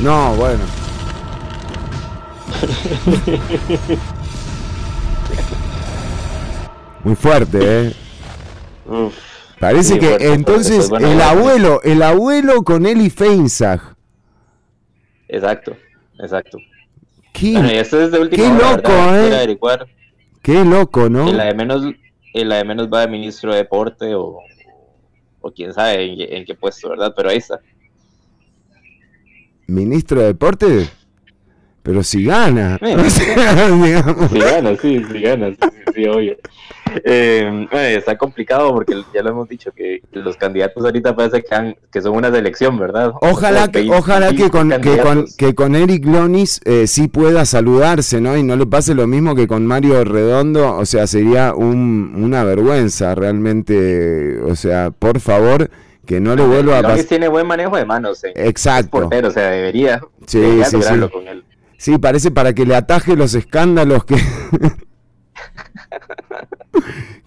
No, 0.00 0.34
bueno. 0.34 0.64
Muy 7.04 7.14
fuerte, 7.14 7.58
¿eh? 7.60 7.92
Parece 9.60 9.98
que 9.98 10.08
fuerte, 10.08 10.32
entonces 10.32 10.90
bueno, 10.90 11.06
el 11.06 11.20
abuelo, 11.20 11.80
el 11.84 12.02
abuelo 12.02 12.62
con 12.64 12.86
Eli 12.86 13.08
Feinsag. 13.08 13.80
Exacto, 15.28 15.76
exacto. 16.18 16.58
Qué, 17.32 17.52
Bueno, 17.52 17.72
y 17.72 17.76
esto 17.76 18.00
es 18.00 18.10
de 18.10 18.18
última 18.20 18.42
qué 18.44 18.50
hora, 18.50 18.76
loco, 18.76 18.88
¿verdad? 18.90 19.44
¿eh? 19.44 19.58
Qué 20.42 20.64
loco, 20.64 21.08
¿no? 21.08 21.28
En 21.28 21.36
la 21.36 21.44
de 21.44 21.54
menos, 21.54 21.84
en 22.32 22.48
la 22.48 22.56
de 22.56 22.64
menos 22.64 22.88
va 22.92 23.00
de 23.00 23.08
ministro 23.08 23.52
de 23.52 23.58
deporte 23.58 24.14
o, 24.14 24.40
o 25.44 25.52
quién 25.52 25.74
sabe 25.74 26.04
en, 26.04 26.36
en 26.38 26.44
qué 26.46 26.54
puesto, 26.54 26.88
¿verdad? 26.88 27.12
Pero 27.14 27.28
ahí 27.28 27.36
está. 27.36 27.60
Ministro 29.66 30.20
de 30.20 30.26
Deportes. 30.28 30.90
Pero 31.84 32.02
si 32.02 32.24
gana. 32.24 32.78
Bueno, 32.80 33.02
O 33.06 33.10
sea, 33.10 33.68
digamos. 33.70 34.30
Sí 34.32 34.38
gana, 34.40 34.76
sí, 34.80 35.04
sí 35.12 35.20
gana, 35.20 35.50
sí, 35.50 35.56
sí, 35.60 35.92
sí, 35.94 36.06
obvio. 36.08 36.36
Eh, 37.04 37.66
está 37.96 38.16
complicado 38.16 38.72
porque 38.72 38.94
ya 39.12 39.22
lo 39.22 39.30
hemos 39.30 39.48
dicho 39.48 39.70
que 39.72 40.00
los 40.12 40.36
candidatos 40.36 40.84
ahorita 40.84 41.14
parece 41.14 41.42
que, 41.42 41.54
han- 41.54 41.76
que 41.92 42.00
son 42.00 42.16
una 42.16 42.30
selección, 42.30 42.78
¿verdad? 42.78 43.12
Ojalá 43.20 43.66
que, 43.68 43.80
25 43.80 43.96
ojalá 43.98 44.32
que 44.32 44.48
con, 44.50 44.70
que 44.80 44.98
con, 44.98 45.24
que 45.36 45.54
con 45.54 45.74
Eric 45.74 46.06
Lonis 46.06 46.60
eh, 46.64 46.86
sí 46.86 47.08
pueda 47.08 47.44
saludarse, 47.44 48.20
¿no? 48.20 48.36
Y 48.36 48.42
no 48.42 48.56
le 48.56 48.66
pase 48.66 48.94
lo 48.94 49.06
mismo 49.06 49.34
que 49.34 49.46
con 49.46 49.66
Mario 49.66 50.04
Redondo, 50.04 50.76
o 50.76 50.86
sea, 50.86 51.06
sería 51.06 51.52
un, 51.54 52.14
una 52.16 52.44
vergüenza 52.44 53.14
realmente, 53.14 54.38
o 54.40 54.54
sea, 54.56 54.90
por 54.90 55.20
favor, 55.20 55.68
que 56.06 56.20
no 56.20 56.34
le 56.36 56.44
vuelva 56.44 56.78
a 56.78 56.82
pasar. 56.82 57.04
tiene 57.04 57.28
buen 57.28 57.46
manejo 57.46 57.76
de 57.76 57.84
manos, 57.84 58.22
eh. 58.24 58.32
Exacto. 58.36 58.90
portero, 58.90 59.28
o 59.28 59.32
sea, 59.32 59.50
debería, 59.50 60.00
Sí, 60.26 60.38
debería 60.38 60.64
sí. 60.66 60.78
con 61.12 61.26
él. 61.28 61.44
Sí, 61.76 61.98
parece 61.98 62.30
para 62.30 62.54
que 62.54 62.64
le 62.64 62.76
ataje 62.76 63.16
los 63.16 63.34
escándalos 63.34 64.04
que, 64.04 64.16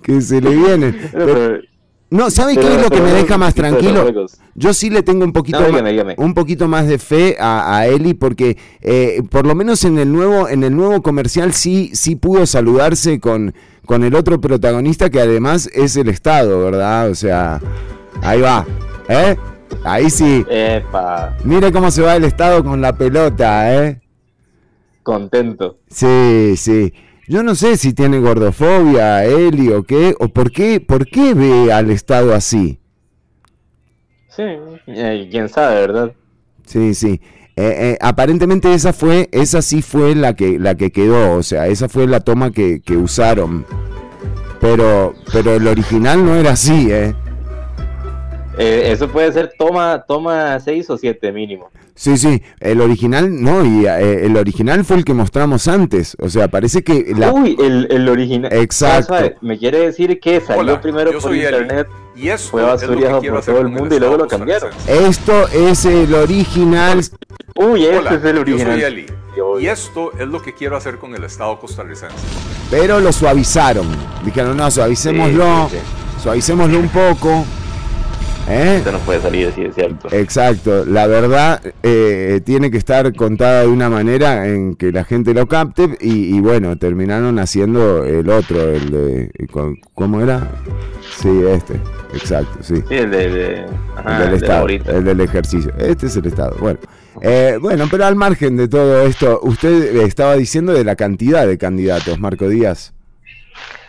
que 0.04 0.22
se 0.22 0.42
le 0.42 0.56
vienen. 0.56 1.10
Pero- 1.12 1.60
no, 2.10 2.32
¿sabe 2.32 2.54
qué 2.56 2.62
pero- 2.62 2.74
es 2.76 2.82
lo 2.84 2.90
que 2.90 3.02
me 3.02 3.12
deja 3.12 3.38
más 3.38 3.54
tranquilo? 3.54 4.06
Yo 4.56 4.74
sí 4.74 4.90
le 4.90 5.04
tengo 5.04 5.26
un 5.26 5.34
poquito, 5.34 5.60
No, 5.60 5.70
más, 5.74 5.84
dígame, 5.84 6.16
un 6.18 6.34
poquito 6.34 6.70
más 6.70 6.88
de 6.88 7.00
fe 7.00 7.36
a, 7.38 7.76
a 7.78 7.88
Eli 7.88 8.14
porque 8.14 8.58
eh, 8.82 9.22
por 9.30 9.46
lo 9.46 9.56
menos 9.56 9.84
en 9.84 9.98
el 10.00 10.14
nuevo 10.14 10.48
en 10.48 10.64
el 10.64 10.74
nuevo 10.74 11.02
comercial 11.02 11.52
sí 11.54 11.92
sí 11.94 12.16
pudo 12.16 12.46
saludarse 12.46 13.20
con 13.20 13.54
con 13.86 14.06
el 14.06 14.16
otro 14.16 14.40
protagonista 14.40 15.10
que 15.10 15.20
además 15.20 15.70
es 15.74 15.98
el 15.98 16.08
Estado, 16.08 16.64
¿verdad? 16.64 17.10
O 17.10 17.16
sea, 17.16 17.60
ahí 18.22 18.40
va, 18.40 18.66
¿eh? 19.10 19.36
Ahí 19.84 20.10
sí. 20.10 20.46
Epa, 20.50 21.36
Mire 21.44 21.74
cómo 21.74 21.92
se 21.92 22.02
va 22.02 22.16
el 22.16 22.24
Estado 22.24 22.64
con 22.64 22.80
la 22.80 22.96
pelota, 22.98 23.76
¿eh? 23.84 24.00
Contento. 25.08 25.80
Sí, 25.90 26.56
sí. 26.58 26.94
Yo 27.30 27.42
no 27.42 27.56
sé 27.56 27.78
si 27.78 27.94
tiene 27.94 28.20
gordofobia, 28.20 29.24
Eli, 29.24 29.70
o 29.70 29.84
qué, 29.84 30.14
o 30.20 30.28
por 30.28 30.52
qué, 30.52 30.82
por 30.82 31.06
qué 31.08 31.34
ve 31.34 31.72
al 31.72 31.90
Estado 31.92 32.34
así. 32.34 32.82
Sí, 34.28 34.44
eh, 34.88 35.30
quién 35.32 35.48
sabe, 35.48 35.76
¿verdad? 35.76 36.12
Sí, 36.66 36.94
sí. 36.94 37.22
Eh, 37.56 37.94
eh, 37.96 37.98
aparentemente 38.02 38.74
esa 38.74 38.92
fue, 38.92 39.30
esa 39.32 39.62
sí 39.62 39.82
fue 39.82 40.14
la 40.14 40.36
que, 40.36 40.60
la 40.60 40.76
que 40.76 40.92
quedó, 40.92 41.38
o 41.38 41.44
sea, 41.44 41.68
esa 41.68 41.88
fue 41.88 42.06
la 42.06 42.20
toma 42.20 42.52
que, 42.52 42.82
que 42.82 42.98
usaron. 42.98 43.66
Pero, 44.60 45.14
pero 45.32 45.56
el 45.56 45.68
original 45.68 46.26
no 46.26 46.36
era 46.36 46.52
así, 46.52 46.92
¿eh? 46.92 47.16
Eh, 48.58 48.92
eso 48.92 49.08
puede 49.10 49.32
ser 49.32 49.54
toma, 49.58 50.04
toma 50.08 50.60
6 50.60 50.90
o 50.90 50.98
7 50.98 51.32
mínimo. 51.32 51.70
Sí, 51.94 52.18
sí, 52.18 52.44
el 52.60 52.82
original 52.82 53.42
no, 53.42 53.66
y 53.66 53.88
eh, 53.88 54.26
el 54.26 54.38
original 54.38 54.86
fue 54.86 54.98
el 54.98 55.06
que 55.06 55.16
mostramos 55.16 55.68
antes, 55.68 56.16
o 56.20 56.30
sea, 56.30 56.48
parece 56.48 56.84
que 56.84 57.12
la... 57.18 57.34
Uy, 57.34 57.56
el, 57.60 57.88
el 57.90 58.08
original. 58.08 58.54
Exacto. 58.54 59.16
Ah, 59.16 59.30
Me 59.42 59.58
quiere 59.58 59.80
decir 59.80 60.20
que 60.20 60.40
salió 60.40 60.62
Hola, 60.62 60.82
primero 60.82 61.20
por 61.20 61.36
internet, 61.36 61.88
y 62.16 62.30
esto 62.30 62.50
fue 62.52 62.62
quiero 62.98 63.20
por 63.36 63.44
todo 63.44 63.62
el 63.62 63.70
mundo 63.70 63.96
y 63.96 64.00
luego 64.00 64.18
lo 64.18 64.28
cambiaron. 64.28 64.70
Esto 64.88 65.48
es 65.48 65.86
el 65.86 66.14
original. 66.14 67.02
Uy, 67.56 67.86
este 67.86 67.98
Hola, 67.98 68.14
es 68.14 68.24
el 68.24 68.36
yo 68.36 68.42
original. 68.42 68.74
soy 68.74 68.84
Eli, 68.84 69.06
y 69.60 69.68
esto 69.68 70.12
es 70.20 70.28
lo 70.28 70.42
que 70.42 70.54
quiero 70.54 70.78
hacer 70.78 70.98
con 70.98 71.16
el 71.16 71.24
Estado 71.24 71.60
costarricense. 71.60 72.16
Pero 72.70 73.00
lo 73.00 73.12
suavizaron. 73.12 73.88
Dijeron, 74.24 74.58
no, 74.58 74.70
suavicémoslo, 74.70 75.70
Sí, 75.70 75.78
sí, 75.78 76.22
suavicémoslo 76.24 76.80
un 76.80 76.90
poco. 76.90 77.46
¿Eh? 78.50 78.76
Esto 78.78 78.94
no 78.94 79.00
puede 79.00 79.20
salir 79.22 79.48
así, 79.48 79.62
es 79.64 79.76
cierto. 79.76 80.08
Exacto, 80.12 80.86
la 80.86 81.06
verdad 81.08 81.62
eh, 81.84 82.40
tiene 82.46 82.72
que 82.72 82.78
estar 82.78 83.14
contada 83.14 83.64
de 83.64 83.68
una 83.68 83.90
manera 83.90 84.48
en 84.48 84.76
que 84.76 84.92
la 84.94 85.04
gente 85.04 85.34
lo 85.34 85.48
capte 85.48 85.98
y, 86.00 86.34
y 86.36 86.40
bueno, 86.40 86.78
terminaron 86.78 87.40
haciendo 87.40 88.06
el 88.06 88.30
otro, 88.30 88.62
el 88.72 88.90
de... 88.90 89.32
¿Cómo 89.94 90.22
era? 90.22 90.50
Sí, 91.22 91.42
este, 91.50 91.74
exacto, 92.14 92.60
sí. 92.62 92.76
Sí, 92.88 92.96
el 92.96 93.12
de, 93.12 93.30
de- 93.30 93.66
ajá, 93.98 94.12
el 94.12 94.18
del 94.18 94.24
el 94.24 94.30
de 94.32 94.46
Estado, 94.46 94.68
el 94.98 95.04
del 95.04 95.22
ejercicio. 95.22 95.74
Este 95.78 96.06
es 96.06 96.16
el 96.16 96.26
Estado. 96.28 96.56
Bueno, 96.60 96.80
eh, 97.22 97.58
bueno, 97.60 97.86
pero 97.92 98.06
al 98.06 98.16
margen 98.16 98.56
de 98.56 98.68
todo 98.70 99.02
esto, 99.02 99.40
usted 99.44 99.96
estaba 99.98 100.36
diciendo 100.36 100.72
de 100.72 100.84
la 100.86 100.96
cantidad 100.96 101.46
de 101.46 101.58
candidatos, 101.58 102.18
Marco 102.20 102.48
Díaz. 102.48 102.94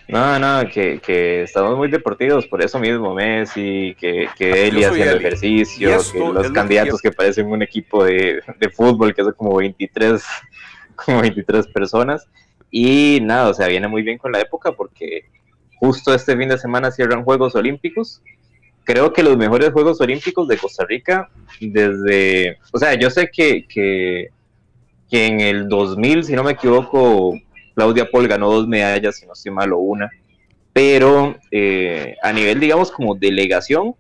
No, 0.09 0.39
no, 0.39 0.67
que, 0.71 1.01
que 1.01 1.43
estamos 1.43 1.77
muy 1.77 1.89
deportivos, 1.89 2.47
por 2.47 2.65
eso 2.65 2.79
mismo 2.79 3.13
Messi, 3.13 3.95
que, 4.01 4.27
que 4.37 4.67
Eli 4.67 4.81
Yo 4.81 4.89
soy 4.89 5.03
haciendo 5.03 5.17
Eli, 5.17 5.27
ejercicio, 5.27 5.95
esto 5.95 6.13
que 6.13 6.19
los 6.33 6.47
que 6.47 6.53
candidatos 6.55 7.03
que 7.03 7.13
parecen 7.13 7.47
un 7.49 7.63
equipo 7.63 8.05
de, 8.05 8.41
de 8.59 8.71
fútbol, 8.71 9.15
que 9.15 9.23
son 9.23 9.35
como 9.35 9.57
23, 9.57 10.25
como 10.97 11.21
23 11.21 11.67
personas. 11.69 12.27
Y 12.71 13.21
nada, 13.23 13.51
o 13.51 13.55
sea, 13.55 13.69
viene 13.69 13.87
muy 13.87 14.03
bien 14.03 14.17
con 14.17 14.33
la 14.33 14.41
época 14.41 14.73
porque 14.73 15.27
justo 15.77 16.15
este 16.15 16.37
fin 16.37 16.49
de 16.49 16.59
semana 16.59 16.91
cierran 16.91 17.23
Juegos 17.23 17.55
Olímpicos. 17.55 18.23
Creo 18.85 19.13
que 19.13 19.23
los 19.23 19.37
mejores 19.37 19.73
Juegos 19.73 20.01
Olímpicos 20.01 20.49
de 20.49 20.57
Costa 20.57 20.87
Rica 20.87 21.29
desde, 21.61 22.59
o 22.73 22.79
sea, 22.79 22.95
yo 22.95 23.11
sé 23.11 23.31
que, 23.31 23.67
que, 23.67 24.29
que 25.11 25.27
en 25.27 25.41
el 25.41 25.69
2000, 25.69 26.25
si 26.25 26.33
no 26.33 26.45
me 26.45 26.53
equivoco, 26.53 27.39
Claudia 27.79 28.11
Paul 28.11 28.27
ganó 28.27 28.51
dos 28.51 28.67
medallas, 28.67 29.19
si 29.19 29.25
no 29.25 29.35
estoy 29.35 29.53
mal, 29.53 29.73
o 29.73 29.79
una, 29.79 30.11
pero 30.73 31.37
eh, 31.53 32.17
a 32.25 32.33
nivel, 32.33 32.59
digamos, 32.59 32.91
como 32.91 33.15
delegación, 33.15 33.95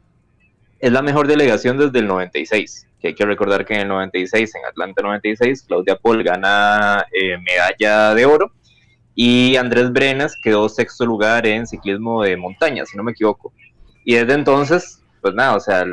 es 0.80 0.90
la 0.90 1.00
mejor 1.00 1.28
delegación 1.28 1.78
desde 1.78 2.00
el 2.00 2.09
96, 2.09 2.88
que 3.00 3.09
hay 3.09 3.14
que 3.14 3.24
recordar 3.24 3.64
que 3.64 3.74
en 3.74 3.82
el 3.82 3.88
96, 3.88 4.52
en 4.56 4.64
Atlanta 4.64 5.02
96, 5.02 5.62
Claudia 5.62 5.94
Paul 5.94 6.24
gana 6.24 7.06
eh, 7.12 7.38
medalla 7.38 8.14
de 8.14 8.26
oro. 8.26 8.50
Y 9.14 9.55
Andrés 9.55 9.92
Brenas 9.92 10.36
quedó 10.42 10.68
sexto 10.68 11.06
lugar 11.06 11.46
en 11.46 11.64
ciclismo 11.64 12.24
de 12.24 12.36
montaña, 12.36 12.84
si 12.84 12.96
no 12.96 13.05
me 13.05 13.12
equivoco. 13.12 13.52
Y 14.05 14.16
desde 14.16 14.34
entonces, 14.34 15.05
pues 15.20 15.34
nada, 15.34 15.55
o 15.55 15.60
sea, 15.60 15.84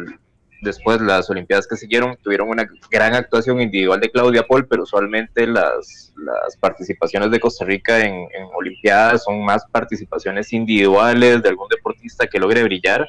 después 0.62 1.02
las 1.02 1.30
Olimpiadas 1.30 1.68
que 1.68 1.76
siguieron 1.76 2.18
tuvieron 2.22 2.50
una 2.50 2.68
gran 2.90 3.14
actuación 3.14 3.62
individual 3.62 4.00
de 4.00 4.10
Claudia 4.10 4.44
Paul, 4.44 4.68
pero 4.68 4.84
usualmente 4.84 5.48
las, 5.48 6.14
las 6.18 6.58
participaciones 6.58 7.32
de 7.32 7.40
Costa 7.40 7.66
Rica 7.66 8.00
en, 8.06 8.28
Olimpiadas 8.56 9.24
son 9.24 9.44
más 9.44 9.66
participaciones 9.72 10.54
individuales 10.54 11.42
de 11.42 11.50
algún 11.50 11.68
deportista 11.68 12.28
que 12.28 12.40
logre 12.40 12.64
brillar 12.64 13.08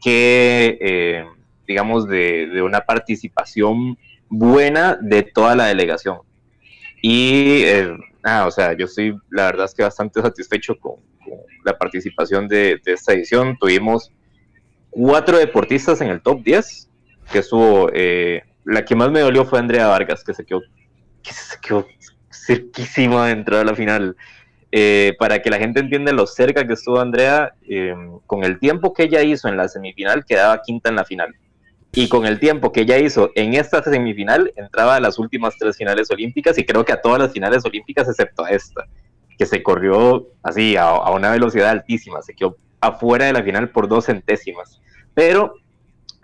que, 0.00 0.78
eh, 0.80 1.24
digamos, 1.66 2.08
de, 2.08 2.48
de 2.48 2.62
una 2.62 2.80
participación 2.80 3.96
buena 4.28 4.98
de 5.00 5.22
toda 5.22 5.54
la 5.54 5.66
delegación. 5.66 6.18
Y, 7.00 7.62
eh, 7.62 7.96
o 8.46 8.50
sea, 8.50 8.76
yo 8.76 8.86
estoy, 8.86 9.16
la 9.30 9.46
verdad 9.46 9.66
es 9.66 9.74
que 9.74 9.82
bastante 9.82 10.20
satisfecho 10.20 10.76
con, 10.78 10.96
la 11.64 11.78
participación 11.78 12.48
de 12.48 12.80
esta 12.84 13.12
edición. 13.12 13.56
Tuvimos 13.58 14.10
cuatro 14.92 15.38
deportistas 15.38 16.00
en 16.00 16.08
el 16.08 16.20
top 16.20 16.44
10, 16.44 16.88
que 17.32 17.38
estuvo, 17.38 17.90
eh, 17.92 18.42
la 18.64 18.84
que 18.84 18.94
más 18.94 19.10
me 19.10 19.20
dolió 19.20 19.44
fue 19.44 19.58
Andrea 19.58 19.88
Vargas, 19.88 20.22
que 20.22 20.34
se 20.34 20.44
quedó, 20.44 20.60
que 21.22 21.32
se 21.32 21.58
quedó 21.60 21.86
cerquísima 22.30 23.26
de 23.26 23.32
entrar 23.32 23.60
a 23.60 23.64
la 23.64 23.74
final. 23.74 24.16
Eh, 24.70 25.14
para 25.18 25.42
que 25.42 25.50
la 25.50 25.58
gente 25.58 25.80
entienda 25.80 26.12
lo 26.12 26.26
cerca 26.26 26.66
que 26.66 26.74
estuvo 26.74 27.00
Andrea, 27.00 27.54
eh, 27.68 27.94
con 28.26 28.44
el 28.44 28.58
tiempo 28.58 28.94
que 28.94 29.04
ella 29.04 29.22
hizo 29.22 29.48
en 29.48 29.56
la 29.56 29.68
semifinal, 29.68 30.24
quedaba 30.24 30.62
quinta 30.62 30.90
en 30.90 30.96
la 30.96 31.04
final. 31.04 31.34
Y 31.94 32.08
con 32.08 32.24
el 32.24 32.38
tiempo 32.38 32.72
que 32.72 32.82
ella 32.82 32.98
hizo 32.98 33.30
en 33.34 33.54
esta 33.54 33.82
semifinal, 33.82 34.52
entraba 34.56 34.96
a 34.96 35.00
las 35.00 35.18
últimas 35.18 35.56
tres 35.58 35.76
finales 35.76 36.10
olímpicas 36.10 36.56
y 36.58 36.64
creo 36.64 36.84
que 36.84 36.92
a 36.92 37.00
todas 37.00 37.18
las 37.18 37.32
finales 37.32 37.64
olímpicas, 37.64 38.08
excepto 38.08 38.44
a 38.44 38.50
esta, 38.50 38.86
que 39.36 39.44
se 39.44 39.62
corrió 39.62 40.26
así 40.42 40.76
a, 40.76 40.84
a 40.84 41.10
una 41.10 41.30
velocidad 41.30 41.70
altísima, 41.70 42.22
se 42.22 42.34
quedó 42.34 42.56
afuera 42.80 43.26
de 43.26 43.32
la 43.32 43.42
final 43.42 43.70
por 43.70 43.88
dos 43.88 44.06
centésimas. 44.06 44.81
Pero 45.14 45.54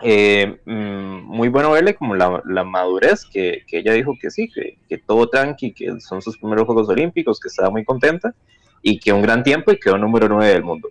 eh, 0.02 0.60
mm, 0.64 1.22
muy 1.24 1.48
bueno 1.48 1.72
verle 1.72 1.94
como 1.94 2.14
la, 2.14 2.42
la 2.46 2.64
madurez 2.64 3.24
que, 3.24 3.64
que 3.66 3.78
ella 3.78 3.92
dijo 3.92 4.14
que 4.20 4.30
sí, 4.30 4.48
que, 4.48 4.98
todo 4.98 5.28
tranqui, 5.28 5.72
que 5.72 6.00
son 6.00 6.22
sus 6.22 6.38
primeros 6.38 6.66
Juegos 6.66 6.88
Olímpicos, 6.88 7.40
que 7.40 7.48
estaba 7.48 7.70
muy 7.70 7.84
contenta 7.84 8.34
y 8.82 8.98
que 9.00 9.12
un 9.12 9.22
gran 9.22 9.42
tiempo 9.42 9.72
y 9.72 9.78
quedó 9.78 9.98
número 9.98 10.28
9 10.28 10.52
del 10.52 10.62
mundo. 10.62 10.88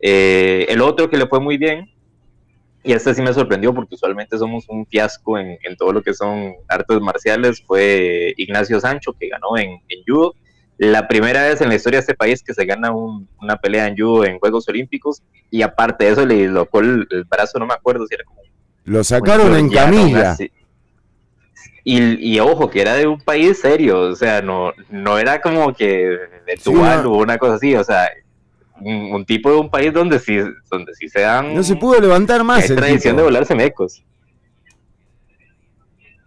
Eh, 0.00 0.66
el 0.68 0.80
otro 0.80 1.10
que 1.10 1.16
le 1.16 1.26
fue 1.26 1.40
muy 1.40 1.56
bien 1.58 1.90
y 2.82 2.92
este 2.92 3.14
sí 3.14 3.22
me 3.22 3.32
sorprendió 3.32 3.74
porque 3.74 3.96
usualmente 3.96 4.38
somos 4.38 4.64
un 4.68 4.86
fiasco 4.86 5.38
en, 5.38 5.58
en 5.62 5.76
todo 5.76 5.92
lo 5.92 6.02
que 6.02 6.14
son 6.14 6.54
artes 6.68 7.00
marciales, 7.00 7.62
fue 7.66 8.32
Ignacio 8.36 8.80
Sancho 8.80 9.12
que 9.12 9.28
ganó 9.28 9.56
en 9.58 9.80
judo. 10.06 10.34
La 10.78 11.08
primera 11.08 11.42
vez 11.44 11.60
en 11.62 11.68
la 11.70 11.74
historia 11.76 11.98
de 11.98 12.00
este 12.02 12.14
país 12.14 12.42
que 12.42 12.52
se 12.52 12.64
gana 12.66 12.90
un- 12.92 13.26
una 13.40 13.56
pelea 13.56 13.86
en 13.86 13.96
judo 13.96 14.24
en 14.24 14.38
Juegos 14.38 14.68
Olímpicos 14.68 15.22
y 15.50 15.62
aparte 15.62 16.04
de 16.04 16.10
eso 16.10 16.26
le 16.26 16.34
dislocó 16.34 16.80
el, 16.80 17.06
el 17.10 17.24
brazo, 17.24 17.58
no 17.58 17.66
me 17.66 17.72
acuerdo 17.74 18.06
si 18.06 18.14
era 18.14 18.24
como 18.24 18.40
Lo 18.84 19.02
sacaron 19.02 19.54
en 19.56 19.70
camilla. 19.70 20.36
Y, 21.82 22.34
y 22.34 22.40
ojo, 22.40 22.68
que 22.68 22.80
era 22.80 22.94
de 22.94 23.06
un 23.06 23.20
país 23.20 23.60
serio, 23.60 24.00
o 24.00 24.16
sea, 24.16 24.42
no, 24.42 24.72
no 24.90 25.18
era 25.18 25.40
como 25.40 25.72
que 25.72 25.86
de 26.46 26.56
Tuvalu 26.62 27.04
no. 27.04 27.12
o 27.12 27.22
una 27.22 27.38
cosa 27.38 27.54
así, 27.54 27.74
o 27.76 27.84
sea, 27.84 28.08
un, 28.80 29.12
un 29.14 29.24
tipo 29.24 29.50
de 29.52 29.56
un 29.58 29.70
país 29.70 29.92
donde 29.94 30.18
sí, 30.18 30.36
donde 30.70 30.94
sí 30.94 31.08
se 31.08 31.20
dan... 31.20 31.54
No 31.54 31.62
se 31.62 31.76
pudo 31.76 32.00
levantar 32.00 32.42
más 32.44 32.68
el 32.68 32.76
tradición 32.76 33.12
tipo. 33.14 33.18
de 33.18 33.22
volarse 33.22 33.54
mecos. 33.54 34.02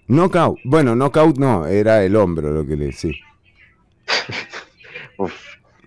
Knockout. 0.07 0.57
Bueno, 0.63 0.95
knockout 0.95 1.37
no, 1.37 1.67
era 1.67 2.03
el 2.03 2.15
hombro 2.15 2.51
lo 2.51 2.65
que 2.65 2.75
le 2.75 2.91
sí. 2.93 3.11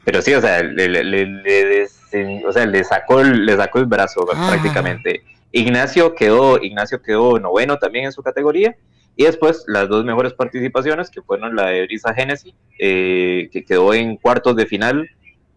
Pero 0.04 0.20
sí, 0.22 0.34
o 0.34 0.40
sea, 0.40 0.62
le, 0.62 0.88
le- 0.88 1.04
le- 1.04 1.26
le 1.26 1.84
desen- 1.86 2.44
o 2.44 2.52
sea, 2.52 2.66
le 2.66 2.82
sacó 2.84 3.20
el, 3.20 3.46
le 3.46 3.56
sacó 3.56 3.78
el 3.78 3.86
brazo 3.86 4.26
Ah. 4.34 4.48
prácticamente. 4.50 5.22
Ignacio 5.52 6.14
quedó, 6.14 6.58
Ignacio 6.60 7.00
quedó 7.02 7.38
noveno 7.38 7.78
también 7.78 8.06
en 8.06 8.12
su 8.12 8.22
categoría. 8.22 8.74
Y 9.14 9.24
después 9.24 9.64
las 9.66 9.88
dos 9.88 10.04
mejores 10.04 10.32
participaciones, 10.32 11.10
que 11.10 11.20
fueron 11.22 11.54
la 11.54 11.66
de 11.66 11.82
Brisa 11.82 12.14
Genesi, 12.14 12.54
eh, 12.78 13.48
que 13.52 13.62
quedó 13.64 13.92
en 13.94 14.16
cuartos 14.16 14.56
de 14.56 14.66
final. 14.66 15.08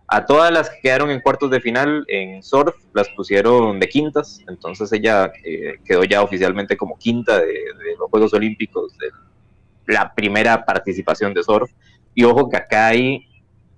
A 0.08 0.26
todas 0.26 0.52
las 0.52 0.70
que 0.70 0.82
quedaron 0.82 1.10
en 1.10 1.20
cuartos 1.22 1.50
de 1.50 1.60
final 1.62 2.06
en 2.10 2.44
surf 2.44 2.76
las 2.94 3.10
pusieron 3.10 3.80
de 3.80 3.90
quintas, 3.90 4.40
entonces 4.48 4.92
ella 4.94 5.32
eh, 5.44 5.80
quedó 5.84 6.04
ya 6.04 6.22
oficialmente 6.22 6.78
como 6.78 6.96
quinta 7.00 7.40
de, 7.40 7.48
de 7.48 7.96
los 7.98 8.10
Juegos 8.12 8.32
Olímpicos, 8.36 8.96
de 9.00 9.08
la 9.92 10.14
primera 10.14 10.64
participación 10.64 11.34
de 11.34 11.42
surf. 11.42 11.72
Y 12.16 12.24
ojo 12.24 12.50
que 12.50 12.58
acá 12.58 12.88
hay 12.88 13.28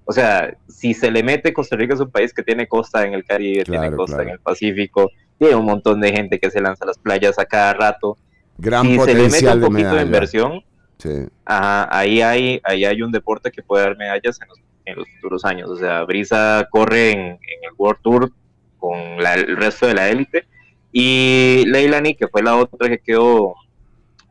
o 0.10 0.14
sea, 0.14 0.56
si 0.70 0.94
se 0.94 1.12
le 1.12 1.22
mete, 1.22 1.52
Costa 1.52 1.76
Rica 1.76 1.94
es 1.94 2.00
un 2.00 2.10
país 2.10 2.34
que 2.34 2.42
tiene 2.42 2.66
costa 2.66 3.06
en 3.06 3.14
el 3.14 3.26
Caribe, 3.26 3.66
tiene 3.66 3.92
costa 3.92 4.16
claro. 4.16 4.30
en 4.30 4.36
el 4.36 4.40
Pacífico, 4.40 5.12
tiene 5.38 5.56
un 5.56 5.66
montón 5.66 6.00
de 6.00 6.14
gente 6.14 6.40
que 6.40 6.50
se 6.50 6.62
lanza 6.62 6.86
a 6.86 6.88
las 6.88 6.98
playas 6.98 7.38
a 7.38 7.44
cada 7.44 7.74
rato. 7.74 8.18
Gran 8.58 8.86
si 8.86 8.98
se 9.00 9.14
le 9.14 9.28
mete 9.28 9.48
un 9.54 9.60
poquito 9.60 9.70
de, 9.70 9.84
medalla. 9.84 10.02
inversión, 10.04 10.64
Sí. 10.98 11.10
ajá, 11.44 11.90
ahí 11.92 12.22
hay, 12.22 12.62
ahí 12.64 12.86
hay 12.86 13.02
un 13.02 13.12
deporte 13.12 13.52
que 13.52 13.62
puede 13.62 13.84
dar 13.84 13.98
medallas 13.98 14.40
en 14.42 14.48
los, 14.48 14.58
en 14.86 14.96
los 14.96 15.10
futuros 15.16 15.44
años. 15.44 15.70
O 15.70 15.76
sea, 15.76 16.04
Brisa 16.06 16.66
corre 16.72 17.12
en, 17.12 17.20
en 17.20 17.64
el 17.64 17.72
World 17.78 18.00
Tour 18.02 18.32
con 18.80 19.22
la- 19.22 19.34
el 19.34 19.58
resto 19.58 19.88
de 19.88 19.94
la 19.94 20.08
élite. 20.08 20.46
Y 20.94 21.66
Leilani, 21.68 22.16
que 22.16 22.30
fue 22.30 22.42
la 22.44 22.56
otra 22.56 22.88
que 22.88 23.00
quedó, 23.00 23.56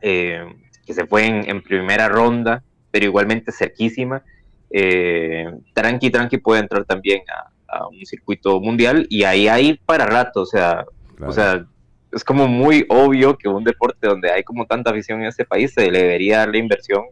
eh, 0.01 0.43
que 0.87 0.93
se 0.95 1.05
fue 1.05 1.25
en, 1.27 1.47
en 1.47 1.61
primera 1.61 2.09
ronda, 2.09 2.63
pero 2.91 3.05
igualmente 3.05 3.51
cerquísima. 3.51 4.23
Eh, 4.69 5.45
tranqui, 5.73 6.09
tranqui 6.09 6.37
puede 6.37 6.61
entrar 6.61 6.83
también 6.85 7.21
a, 7.67 7.77
a 7.77 7.87
un 7.87 8.05
circuito 8.05 8.59
mundial 8.59 9.05
y 9.09 9.23
ahí 9.23 9.47
hay 9.47 9.79
para 9.85 10.05
rato, 10.05 10.41
o 10.41 10.45
sea, 10.45 10.85
o 11.25 11.31
sea, 11.31 11.65
es 12.11 12.23
como 12.23 12.47
muy 12.47 12.85
obvio 12.89 13.37
que 13.37 13.47
un 13.47 13.63
deporte 13.63 14.07
donde 14.07 14.31
hay 14.31 14.43
como 14.43 14.65
tanta 14.65 14.91
afición 14.91 15.21
en 15.21 15.27
este 15.27 15.45
país 15.45 15.73
se 15.73 15.89
le 15.91 16.01
debería 16.03 16.39
dar 16.39 16.49
la 16.49 16.57
inversión 16.57 17.03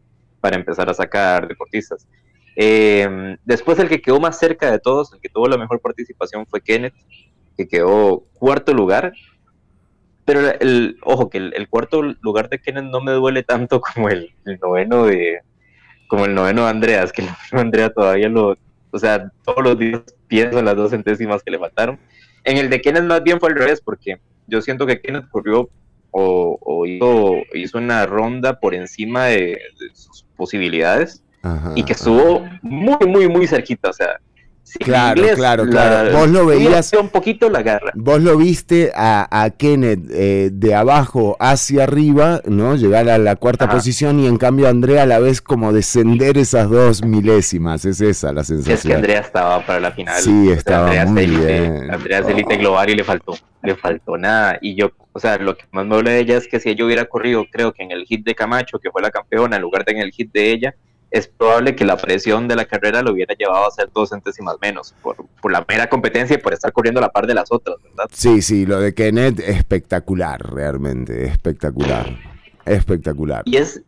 para 0.41 0.56
empezar 0.57 0.89
a 0.89 0.93
sacar 0.93 1.47
deportistas. 1.47 2.07
Eh, 2.57 3.38
después 3.43 3.77
el 3.80 3.89
que 3.89 4.02
quedó 4.02 4.19
más 4.19 4.38
cerca 4.39 4.72
de 4.72 4.80
todos, 4.80 5.11
el 5.14 5.19
que 5.19 5.30
tuvo 5.30 5.47
la 5.47 5.57
mejor 5.57 5.81
participación 5.81 6.45
fue 6.45 6.61
Kenneth, 6.61 6.93
que 7.57 7.68
quedó 7.68 8.23
cuarto 8.34 8.73
lugar. 8.73 9.14
Pero 10.26 10.39
el, 10.39 10.56
el- 10.60 10.97
ojo, 11.03 11.30
que 11.30 11.38
el, 11.38 11.53
el 11.56 11.68
cuarto 11.69 12.02
lugar 12.02 12.49
de 12.49 12.60
Kenneth 12.60 12.85
no 12.85 13.02
me 13.02 13.11
duele 13.11 13.43
tanto 13.43 13.81
como 13.95 14.10
el, 14.10 14.31
el 14.45 14.60
noveno 14.60 15.06
de 15.06 15.39
como 16.16 16.26
el 16.26 16.34
noveno 16.34 16.64
de 16.64 16.70
Andreas, 16.70 17.12
que 17.12 17.24
el 17.24 17.28
noveno 17.52 17.52
de 17.52 17.62
Andrea 17.62 17.90
todavía 17.90 18.30
lo, 18.30 18.58
o 18.92 19.00
sea, 19.00 19.30
todos 19.44 19.62
los 19.62 19.78
días 19.78 20.02
pienso 20.28 20.60
en 20.60 20.66
las 20.66 20.76
dos 20.78 20.92
centésimas 20.92 21.44
que 21.44 21.52
le 21.52 21.60
faltaron. 21.60 22.00
En 22.46 22.58
el 22.58 22.70
de 22.70 22.80
Kenneth 22.80 23.04
más 23.04 23.22
bien 23.22 23.40
fue 23.40 23.50
al 23.50 23.56
revés, 23.56 23.82
porque 23.82 24.20
yo 24.48 24.62
siento 24.62 24.86
que 24.86 25.02
Kenneth 25.02 25.28
corrió 25.30 25.70
o, 26.12 26.58
o 26.62 26.86
hizo, 26.86 27.34
hizo 27.54 27.78
una 27.78 28.06
ronda 28.06 28.58
por 28.60 28.74
encima 28.74 29.26
de, 29.26 29.60
de 29.80 29.90
sus 29.94 30.26
posibilidades 30.38 31.22
Ajá, 31.42 31.74
y 31.76 31.84
que 31.84 31.92
estuvo 31.94 32.48
muy, 32.62 33.06
muy, 33.06 33.28
muy 33.28 33.48
cerquita. 33.48 33.90
O 33.90 33.94
sea, 33.94 34.22
Claro, 34.80 35.20
inglés 35.22 35.36
claro, 35.38 35.64
la- 35.66 35.72
claro. 35.72 36.18
Vos 36.18 36.30
lo 36.30 36.46
veías- 36.48 36.92
un 37.00 37.10
poquito 37.10 37.50
la 37.50 37.62
garra. 37.62 37.92
Vos 37.96 38.20
lo 38.22 38.36
viste 38.38 38.92
a, 38.96 39.28
a 39.44 39.50
Kenneth 39.52 40.10
eh, 40.12 40.50
de 40.52 40.76
abajo 40.76 41.38
hacia 41.40 41.84
arriba, 41.84 42.42
¿no? 42.46 42.76
Llegar 42.76 43.08
a 43.10 43.18
la 43.18 43.36
cuarta 43.38 43.66
Ajá. 43.66 43.76
posición 43.76 44.20
y 44.20 44.28
en 44.28 44.38
cambio 44.38 44.68
Andrea 44.68 45.04
a 45.04 45.06
la 45.06 45.20
vez 45.20 45.42
como 45.42 45.72
descender 45.72 46.38
esas 46.38 46.70
dos 46.70 47.04
milésimas. 47.04 47.86
Es 47.86 48.02
esa 48.02 48.34
la 48.34 48.42
Es 48.42 48.48
que 48.48 48.56
sensación. 48.56 48.96
Andrea 48.98 49.20
estaba 49.22 49.66
para 49.66 49.80
la 49.80 49.92
final. 49.92 50.22
Sí, 50.22 50.32
O 50.32 50.46
sea, 50.46 50.54
estaba 50.56 50.86
Andrea 50.88 51.06
muy 51.06 51.26
bien. 51.28 51.92
Andrea 51.92 52.20
es 52.20 52.28
élite 52.28 52.58
global 52.58 52.90
y 52.90 52.96
le 52.96 53.04
faltó, 53.04 53.38
le 53.64 53.76
faltó 53.76 54.18
nada. 54.18 54.58
Y 54.62 54.76
yo, 54.76 54.92
o 55.14 55.20
sea, 55.20 55.38
lo 55.38 55.56
que 55.56 55.64
más 55.72 55.86
me 55.86 55.96
duele 55.96 56.12
de 56.12 56.20
ella 56.20 56.38
es 56.38 56.48
que 56.48 56.60
si 56.60 56.70
ella 56.70 56.86
hubiera 56.86 57.06
corrido, 57.06 57.46
creo 57.52 57.72
que 57.72 57.84
en 57.84 57.92
el 57.92 58.06
hit 58.06 58.26
de 58.26 58.36
Camacho, 58.36 58.80
que 58.80 58.92
fue 58.92 59.02
la 59.02 59.12
campeona, 59.12 59.56
en 59.56 59.62
lugar 59.62 59.86
de 59.86 59.94
en 59.94 60.00
el 60.00 60.12
hit 60.12 60.32
de 60.34 60.52
ella, 60.52 60.76
es 61.11 61.27
probable 61.27 61.76
que 61.76 61.86
la 61.86 61.98
presión 61.98 62.48
de 62.48 62.56
la 62.56 62.65
carrera 62.65 63.02
lo 63.02 63.14
hubiera 63.14 63.34
llevado 63.36 63.68
a 63.68 63.72
ser 63.72 63.90
dos 63.94 64.10
centésimas 64.10 64.56
menos, 64.61 64.94
por, 65.02 65.15
por 65.41 65.52
la 65.52 65.65
mera 65.68 65.88
competencia 65.88 66.36
y 66.36 66.40
por 66.40 66.53
estar 66.53 66.72
corriendo 66.73 66.99
a 66.99 67.03
la 67.03 67.10
par 67.10 67.26
de 67.27 67.34
las 67.34 67.52
otras, 67.52 67.77
¿verdad? 67.84 68.06
Sí, 68.11 68.41
sí, 68.41 68.65
lo 68.65 68.80
de 68.80 68.94
Kenneth 68.94 69.40
espectacular, 69.40 70.41
realmente, 70.53 71.26
espectacular. 71.26 72.10
Espectacular. 72.65 73.44
Y 73.45 73.57
es, 73.57 73.82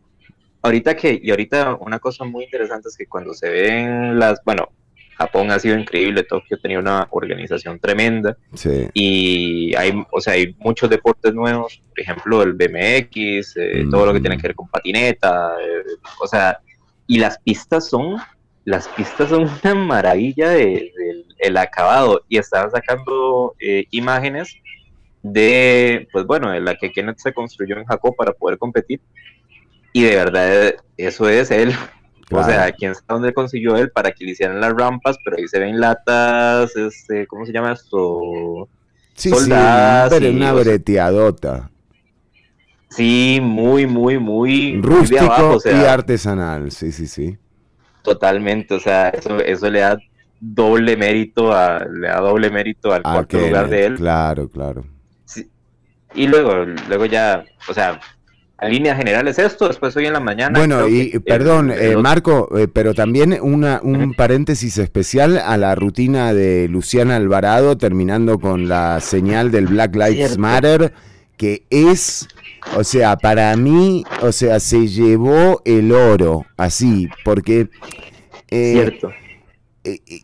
ahorita 0.62 0.96
que, 0.96 1.20
y 1.22 1.30
ahorita 1.30 1.76
una 1.80 1.98
cosa 1.98 2.24
muy 2.24 2.44
interesante 2.44 2.88
es 2.88 2.96
que 2.96 3.06
cuando 3.06 3.34
se 3.34 3.48
ven 3.50 4.18
las, 4.18 4.40
bueno, 4.44 4.68
Japón 5.16 5.50
ha 5.50 5.58
sido 5.58 5.76
increíble, 5.76 6.22
Tokio 6.22 6.58
tenía 6.60 6.78
una 6.78 7.08
organización 7.10 7.80
tremenda 7.80 8.36
Sí. 8.54 8.86
y 8.94 9.74
hay, 9.74 9.92
o 10.12 10.20
sea, 10.20 10.34
hay 10.34 10.54
muchos 10.60 10.88
deportes 10.88 11.34
nuevos, 11.34 11.82
por 11.88 12.00
ejemplo, 12.00 12.42
el 12.42 12.52
BMX, 12.52 13.56
eh, 13.56 13.84
todo 13.90 14.06
lo 14.06 14.12
que 14.12 14.20
tiene 14.20 14.36
que 14.36 14.44
ver 14.46 14.54
con 14.54 14.68
patineta, 14.68 15.56
eh, 15.60 15.82
o 16.20 16.26
sea, 16.28 16.60
y 17.08 17.18
las 17.18 17.38
pistas 17.40 17.88
son, 17.88 18.18
las 18.64 18.86
pistas 18.88 19.30
son 19.30 19.50
una 19.64 19.74
maravilla 19.74 20.50
de- 20.50 20.92
del 20.96 21.24
el 21.40 21.56
acabado 21.56 22.22
y 22.28 22.36
estaban 22.38 22.70
sacando 22.70 23.54
eh, 23.60 23.86
imágenes 23.90 24.56
de, 25.22 26.08
pues 26.12 26.24
bueno, 26.26 26.50
de 26.50 26.60
la 26.60 26.74
que 26.76 26.90
Kenneth 26.92 27.18
se 27.18 27.32
construyó 27.32 27.76
en 27.76 27.84
Jacob 27.84 28.14
para 28.16 28.32
poder 28.32 28.58
competir 28.58 29.00
y 29.92 30.02
de 30.02 30.16
verdad 30.16 30.74
eso 30.96 31.28
es 31.28 31.50
él. 31.50 31.72
O 32.30 32.36
Claro. 32.36 32.46
sea, 32.52 32.72
quién 32.72 32.94
sabe 32.94 33.06
dónde 33.08 33.32
consiguió 33.32 33.76
él 33.78 33.90
para 33.90 34.12
que 34.12 34.22
le 34.22 34.32
hicieran 34.32 34.60
las 34.60 34.74
rampas, 34.74 35.16
pero 35.24 35.38
ahí 35.38 35.48
se 35.48 35.58
ven 35.58 35.80
latas, 35.80 36.76
este, 36.76 37.26
¿cómo 37.26 37.46
se 37.46 37.52
llama 37.54 37.72
esto? 37.72 38.68
Sí, 39.14 39.30
Soldadas 39.30 40.10
sí, 40.12 40.16
pero 40.20 40.30
y, 40.32 40.36
una 40.36 40.52
o 40.52 40.56
breteadota. 40.60 41.70
Sí, 42.90 43.38
muy, 43.42 43.86
muy, 43.86 44.18
muy, 44.18 44.18
muy 44.18 44.76
de 44.76 44.82
Rústico 44.82 45.24
abajo, 45.24 45.58
o 45.64 45.70
y 45.70 45.84
artesanal, 45.84 46.70
sí, 46.70 46.90
sí, 46.90 47.06
sí. 47.06 47.36
totalmente, 48.02 48.74
o 48.74 48.80
sea, 48.80 49.10
eso, 49.10 49.38
eso 49.40 49.70
le 49.70 49.80
da 49.80 49.98
doble 50.40 50.96
mérito 50.96 51.52
a, 51.52 51.84
le 51.84 52.08
da 52.08 52.20
doble 52.20 52.50
mérito 52.50 52.92
al 52.92 53.02
A 53.04 53.12
cuarto 53.12 53.38
lugar 53.38 53.68
de 53.68 53.86
él. 53.86 53.94
Claro, 53.96 54.48
claro. 54.48 54.84
Y 56.14 56.26
luego, 56.26 56.64
luego 56.88 57.04
ya, 57.04 57.44
o 57.68 57.74
sea, 57.74 58.00
en 58.60 58.72
líneas 58.72 58.96
generales 58.96 59.38
esto, 59.38 59.68
después 59.68 59.94
hoy 59.96 60.06
en 60.06 60.14
la 60.14 60.20
mañana. 60.20 60.58
Bueno, 60.58 60.88
y 60.88 61.10
que 61.10 61.20
perdón, 61.20 61.70
eh, 61.70 61.96
Marco, 61.96 62.48
eh, 62.58 62.66
pero 62.66 62.94
también 62.94 63.38
una, 63.40 63.80
un 63.82 64.14
paréntesis 64.14 64.78
especial 64.78 65.38
a 65.38 65.56
la 65.56 65.74
rutina 65.74 66.32
de 66.32 66.66
Luciana 66.68 67.16
Alvarado, 67.16 67.76
terminando 67.76 68.38
con 68.38 68.68
la 68.68 69.00
señal 69.00 69.50
del 69.50 69.66
Black 69.66 69.94
Lives 69.94 70.16
Cierto. 70.16 70.40
Matter, 70.40 70.92
que 71.38 71.62
es, 71.70 72.28
o 72.76 72.84
sea, 72.84 73.16
para 73.16 73.56
mí, 73.56 74.04
o 74.20 74.32
sea, 74.32 74.60
se 74.60 74.86
llevó 74.88 75.62
el 75.64 75.92
oro, 75.92 76.44
así, 76.58 77.08
porque... 77.24 77.70
eh, 78.50 78.72
Cierto. 78.74 79.10
eh, 79.84 80.00
eh, 80.06 80.20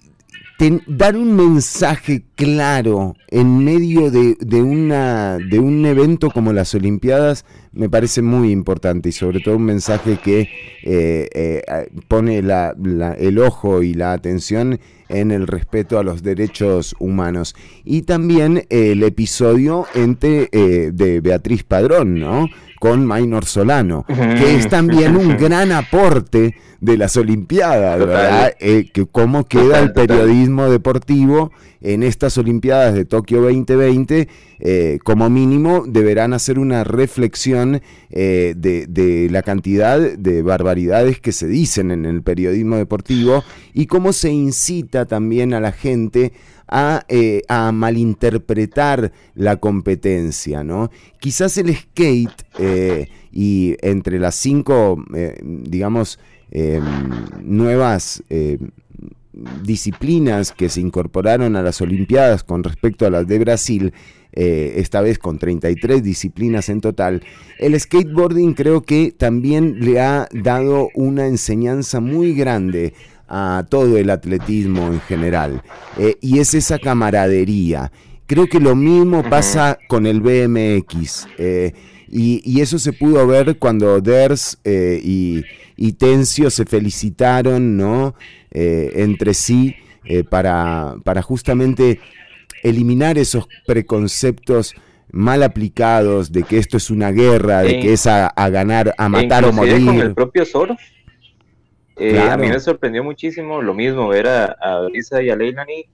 ten- 0.58 0.82
dar 0.86 1.16
un 1.16 1.34
mensaje 1.34 2.22
claro 2.36 3.14
en 3.28 3.64
medio 3.64 4.10
de, 4.10 4.36
de 4.40 4.62
una, 4.62 5.38
de 5.38 5.58
un 5.58 5.84
evento 5.86 6.30
como 6.30 6.52
las 6.52 6.74
Olimpiadas 6.74 7.44
me 7.72 7.88
parece 7.88 8.22
muy 8.22 8.50
importante 8.50 9.08
y 9.08 9.12
sobre 9.12 9.40
todo 9.40 9.56
un 9.56 9.64
mensaje 9.64 10.18
que 10.22 10.48
eh, 10.84 11.28
eh, 11.34 11.62
pone 12.08 12.42
la- 12.42 12.74
la- 12.82 13.14
el 13.14 13.38
ojo 13.38 13.82
y 13.82 13.94
la 13.94 14.12
atención 14.12 14.78
en 15.08 15.30
el 15.32 15.46
respeto 15.46 15.98
a 15.98 16.02
los 16.04 16.22
derechos 16.22 16.94
humanos. 16.98 17.54
Y 17.84 18.02
también 18.02 18.64
el 18.70 19.02
episodio 19.02 19.86
entre, 19.94 20.48
eh, 20.52 20.90
de 20.94 21.20
Beatriz 21.20 21.62
Padrón, 21.62 22.18
¿no? 22.18 22.48
Con 22.80 23.04
Maynor 23.06 23.44
Solano, 23.44 24.04
que 24.06 24.56
es 24.56 24.68
también 24.68 25.16
un 25.16 25.36
gran 25.38 25.72
aporte 25.72 26.54
de 26.80 26.96
las 26.98 27.16
Olimpiadas, 27.16 27.98
¿verdad? 27.98 28.52
Que 28.58 29.06
cómo 29.10 29.44
queda 29.46 29.80
el 29.80 29.92
periodismo 29.92 30.68
deportivo 30.70 31.50
en 31.84 32.02
estas 32.02 32.38
Olimpiadas 32.38 32.94
de 32.94 33.04
Tokio 33.04 33.42
2020, 33.42 34.28
eh, 34.58 34.98
como 35.04 35.28
mínimo 35.28 35.84
deberán 35.86 36.32
hacer 36.32 36.58
una 36.58 36.82
reflexión 36.82 37.82
eh, 38.10 38.54
de, 38.56 39.28
la 39.30 39.42
cantidad 39.42 40.00
de 40.00 40.42
barbaridades 40.42 41.20
que 41.20 41.32
se 41.32 41.46
dicen 41.46 41.90
en 41.90 42.06
el 42.06 42.22
periodismo 42.22 42.76
deportivo 42.76 43.44
y 43.74 43.86
cómo 43.86 44.14
se 44.14 44.30
incita 44.30 45.04
también 45.04 45.52
a 45.52 45.60
la 45.60 45.72
gente 45.72 46.32
a, 46.66 47.04
a, 47.48 47.72
malinterpretar 47.72 49.12
la 49.34 49.56
competencia, 49.56 50.64
¿no? 50.64 50.90
Quizás 51.20 51.58
el 51.58 51.76
skate 51.76 52.46
y 53.30 53.76
entre 53.82 54.18
las 54.18 54.34
cinco, 54.36 55.04
digamos, 55.42 56.18
eh, 56.56 56.80
nuevas 57.42 58.22
eh, 58.30 58.58
disciplinas 59.62 60.52
que 60.52 60.68
se 60.68 60.80
incorporaron 60.80 61.56
a 61.56 61.62
las 61.62 61.80
Olimpiadas 61.80 62.44
con 62.44 62.62
respecto 62.62 63.06
a 63.06 63.10
las 63.10 63.26
de 63.26 63.38
Brasil, 63.38 63.92
eh, 64.32 64.74
esta 64.76 65.00
vez 65.00 65.18
con 65.18 65.38
33 65.38 66.02
disciplinas 66.02 66.68
en 66.68 66.80
total, 66.80 67.22
el 67.58 67.78
skateboarding 67.78 68.54
creo 68.54 68.82
que 68.82 69.12
también 69.16 69.80
le 69.80 70.00
ha 70.00 70.28
dado 70.32 70.88
una 70.94 71.26
enseñanza 71.26 72.00
muy 72.00 72.34
grande 72.34 72.94
a 73.28 73.64
todo 73.68 73.96
el 73.96 74.10
atletismo 74.10 74.86
en 74.88 75.00
general, 75.00 75.62
y 76.20 76.40
es 76.40 76.52
esa 76.54 76.78
camaradería. 76.78 77.90
Creo 78.26 78.46
que 78.46 78.60
lo 78.60 78.76
mismo 78.76 79.22
pasa 79.28 79.78
con 79.88 80.06
el 80.06 80.20
BMX, 80.20 81.26
y, 82.06 82.42
y, 82.44 82.60
eso 82.60 82.78
se 82.78 82.92
pudo 82.92 83.26
ver 83.26 83.58
cuando 83.58 84.00
Ders 84.00 84.58
y 84.64 85.42
y 85.76 85.92
Tencio 85.92 86.50
se 86.50 86.64
felicitaron, 86.64 87.76
¿no? 87.76 88.14
Eh, 88.56 89.02
entre 89.02 89.34
sí 89.34 89.74
eh, 90.04 90.22
para, 90.22 90.94
para 91.02 91.22
justamente 91.22 91.98
eliminar 92.62 93.18
esos 93.18 93.48
preconceptos 93.66 94.76
mal 95.10 95.42
aplicados 95.42 96.30
de 96.30 96.44
que 96.44 96.58
esto 96.58 96.76
es 96.76 96.88
una 96.88 97.10
guerra, 97.10 97.62
de 97.62 97.80
que 97.80 97.94
es 97.94 98.06
a, 98.06 98.32
ganar, 98.50 98.94
a 98.96 99.08
matar 99.08 99.44
o 99.44 99.52
morir. 99.52 99.84
Con 99.84 99.98
el 99.98 100.14
propio 100.14 100.46
Zoro. 100.46 100.76
Eh, 101.96 102.16
a 102.20 102.36
mí 102.36 102.46
me 102.46 102.60
sorprendió 102.60 103.02
muchísimo 103.02 103.60
lo 103.60 103.74
mismo 103.74 104.06
ver 104.06 104.28
a, 104.28 104.44
a 104.60 104.88
Lisa 104.88 105.20
y 105.20 105.30
a 105.30 105.36
Leilani 105.36 105.86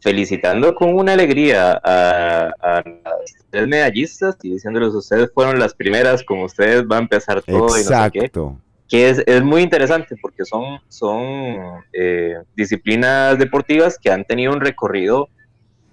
felicitando 0.00 0.74
con 0.74 0.94
una 0.94 1.12
alegría 1.12 1.72
a, 1.72 2.52
a 2.60 2.82
las 2.84 3.36
tres 3.50 3.68
medallistas 3.68 4.36
y 4.42 4.50
diciéndoles 4.50 4.94
ustedes 4.94 5.30
fueron 5.32 5.60
las 5.60 5.74
primeras, 5.74 6.24
como 6.24 6.44
ustedes 6.44 6.84
va 6.90 6.96
a 6.96 7.00
empezar 7.00 7.42
todo 7.42 7.76
Exacto. 7.76 8.18
y 8.18 8.22
no 8.22 8.24
sé 8.24 8.30
qué 8.32 8.69
que 8.90 9.08
es, 9.08 9.22
es, 9.26 9.42
muy 9.42 9.62
interesante 9.62 10.16
porque 10.20 10.44
son, 10.44 10.80
son 10.88 11.80
eh, 11.92 12.34
disciplinas 12.56 13.38
deportivas 13.38 13.96
que 13.96 14.10
han 14.10 14.24
tenido 14.24 14.52
un 14.52 14.60
recorrido 14.60 15.28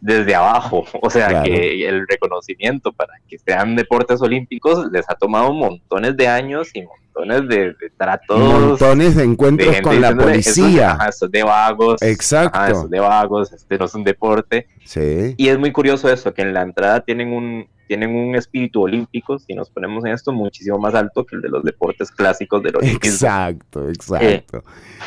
desde 0.01 0.33
abajo, 0.35 0.83
o 1.01 1.09
sea 1.09 1.27
Claro. 1.29 1.43
que 1.45 1.87
el 1.87 2.07
reconocimiento 2.07 2.91
para 2.91 3.13
que 3.27 3.37
sean 3.37 3.75
deportes 3.75 4.21
olímpicos 4.21 4.91
les 4.91 5.09
ha 5.09 5.15
tomado 5.15 5.53
montones 5.53 6.17
de 6.17 6.27
años 6.27 6.71
y 6.73 6.81
montones 6.81 7.06
de, 7.25 7.73
de 7.73 7.89
tratos. 7.97 8.39
Montones 8.39 9.15
de 9.15 9.23
encuentros 9.23 9.79
con 9.81 9.99
la 10.01 10.09
diciéndole, 10.11 10.37
"Eso 10.39 10.49
es- 10.51 10.57
policía. 10.59 10.91
ajá, 10.91 11.09
de 11.29 11.43
vagos. 11.43 12.01
Exacto. 12.01 12.57
ajá, 12.59 12.87
de 12.87 12.99
vagos, 12.99 13.51
este 13.53 13.77
no 13.77 13.85
es 13.85 13.95
un 13.95 14.03
deporte. 14.03 14.67
Sí. 14.85 15.33
Y 15.37 15.47
es 15.49 15.57
muy 15.59 15.71
curioso 15.71 16.09
eso, 16.11 16.33
que 16.33 16.41
en 16.43 16.53
la 16.53 16.61
entrada 16.61 17.01
tienen 17.01 17.33
un, 17.33 17.67
tienen 17.87 18.13
un 18.15 18.35
espíritu 18.35 18.81
olímpico, 18.83 19.39
si 19.39 19.53
nos 19.53 19.69
ponemos 19.69 20.03
en 20.05 20.11
esto, 20.11 20.31
muchísimo 20.33 20.77
más 20.77 20.93
alto 20.93 21.25
que 21.25 21.37
el 21.37 21.41
de 21.41 21.49
los 21.49 21.63
deportes 21.63 22.11
clásicos 22.11 22.61
del 22.63 22.75
olimpismo. 22.77 23.13
Exacto, 23.15 23.89
exacto. 23.89 24.63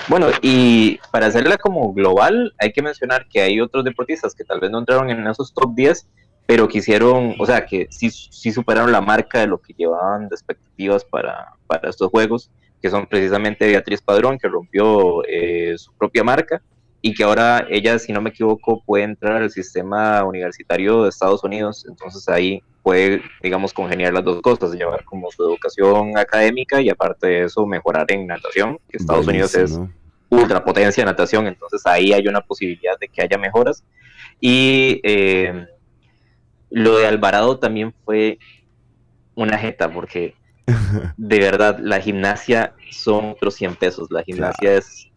Bueno, 0.08 0.28
y 0.42 0.98
para 1.12 1.26
hacerla 1.26 1.56
como 1.58 1.92
global, 1.92 2.54
hay 2.58 2.72
que 2.72 2.80
mencionar 2.82 3.26
que 3.28 3.42
hay 3.42 3.60
otros 3.60 3.84
deportistas 3.84 4.34
que 4.34 4.44
tal 4.44 4.60
vez 4.60 4.70
no 4.70 4.78
entraron 4.78 5.10
en 5.10 5.26
esos 5.26 5.52
top 5.52 5.74
10, 5.74 6.06
pero 6.50 6.66
que 6.66 6.78
hicieron, 6.78 7.36
o 7.38 7.46
sea, 7.46 7.64
que 7.64 7.86
sí, 7.90 8.10
sí 8.10 8.50
superaron 8.50 8.90
la 8.90 9.00
marca 9.00 9.38
de 9.38 9.46
lo 9.46 9.58
que 9.58 9.72
llevaban 9.72 10.28
de 10.28 10.34
expectativas 10.34 11.04
para, 11.04 11.54
para 11.68 11.88
estos 11.88 12.10
juegos, 12.10 12.50
que 12.82 12.90
son 12.90 13.06
precisamente 13.06 13.68
Beatriz 13.68 14.02
Padrón, 14.02 14.36
que 14.36 14.48
rompió 14.48 15.22
eh, 15.28 15.76
su 15.78 15.92
propia 15.92 16.24
marca 16.24 16.60
y 17.00 17.14
que 17.14 17.22
ahora 17.22 17.68
ella, 17.70 18.00
si 18.00 18.12
no 18.12 18.20
me 18.20 18.30
equivoco, 18.30 18.82
puede 18.84 19.04
entrar 19.04 19.40
al 19.40 19.52
sistema 19.52 20.24
universitario 20.24 21.04
de 21.04 21.10
Estados 21.10 21.44
Unidos, 21.44 21.86
entonces 21.88 22.28
ahí 22.28 22.60
puede, 22.82 23.22
digamos, 23.40 23.72
congeniar 23.72 24.12
las 24.12 24.24
dos 24.24 24.42
cosas, 24.42 24.72
llevar 24.72 25.04
como 25.04 25.30
su 25.30 25.44
educación 25.44 26.18
académica 26.18 26.80
y 26.80 26.88
aparte 26.88 27.28
de 27.28 27.44
eso 27.44 27.64
mejorar 27.64 28.06
en 28.10 28.26
natación, 28.26 28.76
que 28.88 28.96
Estados 28.96 29.28
Unidos 29.28 29.54
es 29.54 29.70
Buenísimo. 29.78 30.00
ultrapotencia 30.30 31.04
de 31.04 31.12
natación, 31.12 31.46
entonces 31.46 31.80
ahí 31.86 32.12
hay 32.12 32.26
una 32.26 32.40
posibilidad 32.40 32.98
de 32.98 33.06
que 33.06 33.22
haya 33.22 33.38
mejoras. 33.38 33.84
Y 34.40 35.00
eh, 35.04 35.68
lo 36.70 36.98
de 36.98 37.06
Alvarado 37.06 37.58
también 37.58 37.92
fue 38.04 38.38
una 39.34 39.58
jeta, 39.58 39.92
porque 39.92 40.34
de 41.16 41.38
verdad 41.38 41.78
la 41.80 42.00
gimnasia 42.00 42.74
son 42.90 43.30
otros 43.30 43.54
100 43.54 43.76
pesos. 43.76 44.08
La 44.10 44.22
gimnasia 44.22 44.74
es 44.74 45.08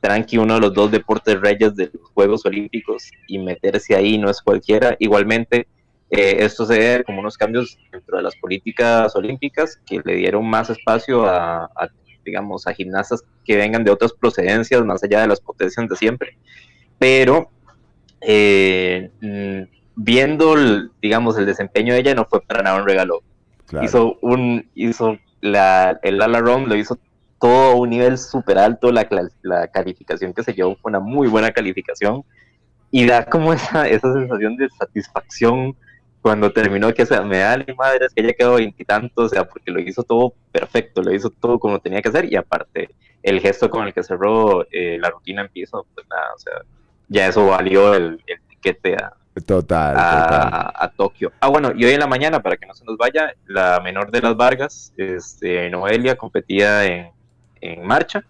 tranqui 0.00 0.38
uno 0.38 0.54
de 0.54 0.60
los 0.60 0.74
dos 0.74 0.90
deportes 0.90 1.40
reyes 1.40 1.74
de 1.74 1.90
los 1.92 2.10
Juegos 2.12 2.44
Olímpicos 2.46 3.10
y 3.26 3.38
meterse 3.38 3.96
ahí 3.96 4.18
no 4.18 4.30
es 4.30 4.40
cualquiera. 4.40 4.96
Igualmente, 4.98 5.66
eh, 6.10 6.36
esto 6.40 6.64
se 6.66 6.74
debe 6.74 7.04
como 7.04 7.20
unos 7.20 7.36
cambios 7.36 7.78
dentro 7.90 8.16
de 8.16 8.22
las 8.22 8.36
políticas 8.36 9.14
olímpicas 9.16 9.80
que 9.86 10.00
le 10.04 10.14
dieron 10.14 10.48
más 10.48 10.70
espacio 10.70 11.26
a, 11.26 11.64
a, 11.64 11.88
digamos, 12.24 12.66
a 12.66 12.72
gimnastas 12.72 13.24
que 13.44 13.56
vengan 13.56 13.84
de 13.84 13.90
otras 13.90 14.12
procedencias, 14.12 14.84
más 14.84 15.02
allá 15.02 15.22
de 15.22 15.28
las 15.28 15.40
potencias 15.40 15.88
de 15.88 15.96
siempre. 15.96 16.36
Pero 16.98 17.50
eh, 18.20 19.10
mm, 19.20 19.77
viendo, 19.98 20.54
el, 20.54 20.92
digamos, 21.02 21.36
el 21.36 21.44
desempeño 21.44 21.92
de 21.92 22.00
ella, 22.00 22.14
no 22.14 22.24
fue 22.24 22.40
para 22.40 22.62
nada 22.62 22.80
un 22.80 22.86
regalo. 22.86 23.22
Claro. 23.66 23.84
Hizo 23.84 24.18
un, 24.22 24.66
hizo 24.74 25.18
la, 25.40 25.98
el 26.02 26.22
Ala 26.22 26.38
Rom 26.38 26.66
lo 26.66 26.76
hizo 26.76 26.98
todo 27.40 27.72
a 27.72 27.74
un 27.74 27.90
nivel 27.90 28.16
súper 28.16 28.58
alto, 28.58 28.92
la, 28.92 29.06
la 29.42 29.68
calificación 29.68 30.32
que 30.32 30.42
se 30.42 30.54
llevó 30.54 30.76
fue 30.76 30.90
una 30.90 31.00
muy 31.00 31.28
buena 31.28 31.50
calificación 31.52 32.24
y 32.90 33.06
da 33.06 33.24
como 33.26 33.52
esa, 33.54 33.88
esa 33.88 34.12
sensación 34.12 34.56
de 34.56 34.68
satisfacción 34.70 35.76
cuando 36.22 36.52
terminó 36.52 36.92
que 36.94 37.02
o 37.02 37.06
sea, 37.06 37.22
me 37.22 37.38
da 37.38 37.56
la 37.56 37.74
madre 37.76 38.06
es 38.06 38.14
que 38.14 38.22
ella 38.22 38.34
quedó 38.36 38.54
veintitantos, 38.54 39.26
o 39.26 39.28
sea, 39.28 39.44
porque 39.44 39.70
lo 39.70 39.80
hizo 39.80 40.02
todo 40.02 40.34
perfecto, 40.52 41.02
lo 41.02 41.12
hizo 41.12 41.30
todo 41.30 41.58
como 41.58 41.80
tenía 41.80 42.02
que 42.02 42.08
hacer 42.08 42.32
y 42.32 42.36
aparte 42.36 42.90
el 43.22 43.40
gesto 43.40 43.68
con 43.68 43.86
el 43.86 43.92
que 43.92 44.02
cerró 44.02 44.66
eh, 44.70 44.98
la 45.00 45.10
rutina 45.10 45.42
en 45.42 45.48
piso, 45.48 45.86
pues 45.94 46.06
nada, 46.08 46.34
o 46.34 46.38
sea, 46.38 46.52
ya 47.08 47.26
eso 47.26 47.46
valió 47.46 47.94
el, 47.94 48.22
el 48.26 48.40
tiquete 48.48 48.94
a, 48.94 49.12
Total, 49.46 49.94
total. 49.94 50.72
a, 50.74 50.92
Tokio. 50.96 51.32
Ah, 51.40 51.48
bueno, 51.48 51.72
y 51.76 51.84
hoy 51.84 51.92
en 51.92 52.00
la 52.00 52.06
mañana, 52.06 52.40
para 52.42 52.56
que 52.56 52.66
no 52.66 52.74
se 52.74 52.84
nos 52.84 52.96
vaya, 52.96 53.32
la 53.46 53.80
menor 53.80 54.10
de 54.10 54.20
las 54.22 54.36
Vargas, 54.36 54.92
este, 54.96 55.68
Noelia, 55.70 56.16
competía 56.16 56.84
en, 56.86 57.10
en 57.60 57.86
marcha. 57.86 58.24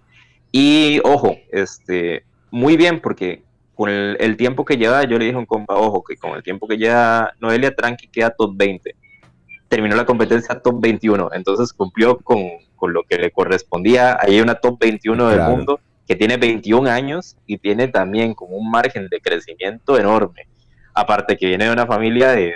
Y 0.53 1.01
ojo, 1.05 1.37
este, 1.53 2.25
muy 2.51 2.77
bien, 2.77 3.01
porque 3.01 3.43
con 3.75 3.91
el, 3.91 4.17
el 4.21 4.37
tiempo 4.37 4.65
que 4.65 4.77
lleva, 4.77 5.05
yo 5.05 5.19
le 5.19 5.27
dije 5.27 5.37
a 5.37 5.41
un 5.41 5.47
compa, 5.47 5.75
ojo, 5.77 6.03
que 6.03 6.17
con 6.17 6.33
el 6.37 6.43
tiempo 6.43 6.67
que 6.67 6.77
lleva 6.77 7.33
Noelia, 7.41 7.75
tranqui 7.75 8.09
queda 8.09 8.31
top 8.31 8.53
20. 8.57 8.95
Terminó 9.69 9.95
la 9.97 10.07
competencia 10.07 10.59
top 10.61 10.81
21, 10.81 11.31
entonces 11.35 11.73
cumplió 11.73 12.17
con, 12.19 12.39
con 12.77 12.93
lo 12.93 13.03
que 13.05 13.19
le 13.19 13.31
correspondía. 13.31 14.17
Ahí 14.21 14.35
hay 14.37 14.41
una 14.41 14.55
top 14.55 14.79
21 14.81 15.29
del 15.29 15.37
Claro. 15.37 15.57
mundo 15.57 15.81
que 16.07 16.17
tiene 16.17 16.39
21 16.39 16.89
años 16.91 17.37
y 17.47 17.59
tiene 17.59 17.87
también 17.89 18.33
como 18.35 18.57
un 18.57 18.71
margen 18.71 19.09
de 19.11 19.21
crecimiento 19.21 19.99
enorme 19.99 20.49
aparte 21.01 21.37
que 21.37 21.47
viene 21.47 21.67
de 21.67 21.73
una 21.73 21.87
familia 21.87 22.33
de, 22.33 22.55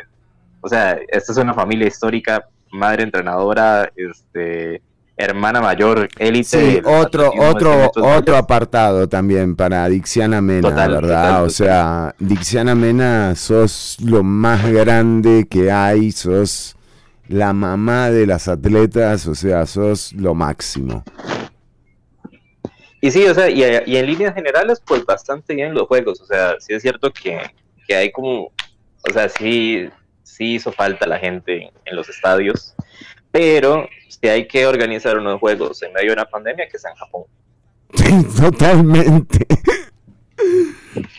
o 0.60 0.68
sea, 0.68 0.98
esta 1.08 1.32
es 1.32 1.38
una 1.38 1.54
familia 1.54 1.86
histórica, 1.86 2.48
madre 2.70 3.04
entrenadora, 3.04 3.90
este, 3.94 4.82
hermana 5.16 5.60
mayor, 5.60 6.08
élite. 6.18 6.44
Sí, 6.44 6.78
otro, 6.84 7.26
atletismo 7.26 7.54
de 7.54 7.60
100 7.60 7.84
otro, 7.84 8.16
otro 8.16 8.36
apartado 8.36 9.08
también 9.08 9.54
para 9.54 9.88
Dixiana 9.88 10.40
Mena, 10.40 10.70
Total, 10.70 10.90
¿verdad? 10.90 11.24
total, 11.28 11.44
o 11.44 11.50
sea, 11.50 12.14
Dixiana 12.18 12.74
Mena, 12.74 13.34
sos 13.36 13.98
lo 14.00 14.22
más 14.22 14.70
grande 14.70 15.46
que 15.48 15.70
hay, 15.70 16.10
sos 16.12 16.76
la 17.28 17.52
mamá 17.52 18.10
de 18.10 18.26
las 18.26 18.48
atletas, 18.48 19.26
o 19.26 19.34
sea, 19.34 19.66
sos 19.66 20.12
lo 20.14 20.34
máximo. 20.34 21.04
Y 23.00 23.10
sí, 23.10 23.24
o 23.26 23.34
sea, 23.34 23.50
y, 23.50 23.62
y 23.86 23.96
en 23.96 24.06
líneas 24.06 24.34
generales, 24.34 24.80
pues 24.84 25.04
bastante 25.04 25.54
bien 25.54 25.74
los 25.74 25.88
juegos, 25.88 26.20
o 26.20 26.26
sea, 26.26 26.54
sí 26.60 26.72
es 26.72 26.82
cierto 26.82 27.12
que, 27.12 27.40
que 27.92 27.96
hay 27.96 28.10
como, 28.10 28.44
o 28.46 29.12
sea, 29.12 29.28
sí, 29.28 29.86
sí 30.22 30.54
hizo 30.54 30.72
falta 30.72 31.06
la 31.06 31.18
gente 31.18 31.64
en, 31.64 31.70
en 31.84 31.94
los 31.94 32.08
estadios, 32.08 32.74
pero 33.30 33.86
si 34.08 34.28
hay 34.28 34.48
que 34.48 34.66
organizar 34.66 35.18
unos 35.18 35.38
juegos 35.38 35.82
en 35.82 35.92
medio 35.92 36.08
de 36.08 36.14
una 36.14 36.24
pandemia, 36.24 36.66
que 36.68 36.78
sea 36.78 36.90
en 36.90 36.96
Japón. 36.96 37.24
Totalmente. 38.40 39.46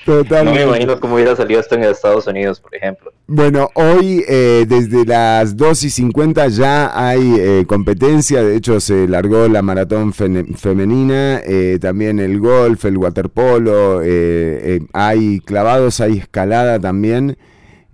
Totalmente. 0.05 0.43
No 0.43 0.51
me 0.51 0.63
imagino 0.63 0.99
cómo 0.99 1.13
hubiera 1.13 1.35
salido 1.35 1.59
esto 1.59 1.75
en 1.75 1.83
Estados 1.83 2.25
Unidos, 2.25 2.59
por 2.59 2.75
ejemplo. 2.75 3.12
Bueno, 3.25 3.69
hoy 3.75 4.23
eh, 4.27 4.65
desde 4.67 5.05
las 5.05 5.55
2 5.55 5.83
y 5.85 5.89
50 5.89 6.49
ya 6.49 6.91
hay 6.93 7.35
eh, 7.39 7.63
competencia, 7.65 8.43
de 8.43 8.57
hecho 8.57 8.81
se 8.81 9.07
largó 9.07 9.47
la 9.47 9.61
maratón 9.61 10.11
femenina, 10.13 11.39
eh, 11.45 11.77
también 11.79 12.19
el 12.19 12.39
golf, 12.41 12.83
el 12.83 12.97
waterpolo, 12.97 14.01
eh, 14.03 14.07
eh, 14.07 14.79
hay 14.91 15.39
clavados, 15.39 16.01
hay 16.01 16.17
escalada 16.17 16.79
también. 16.79 17.37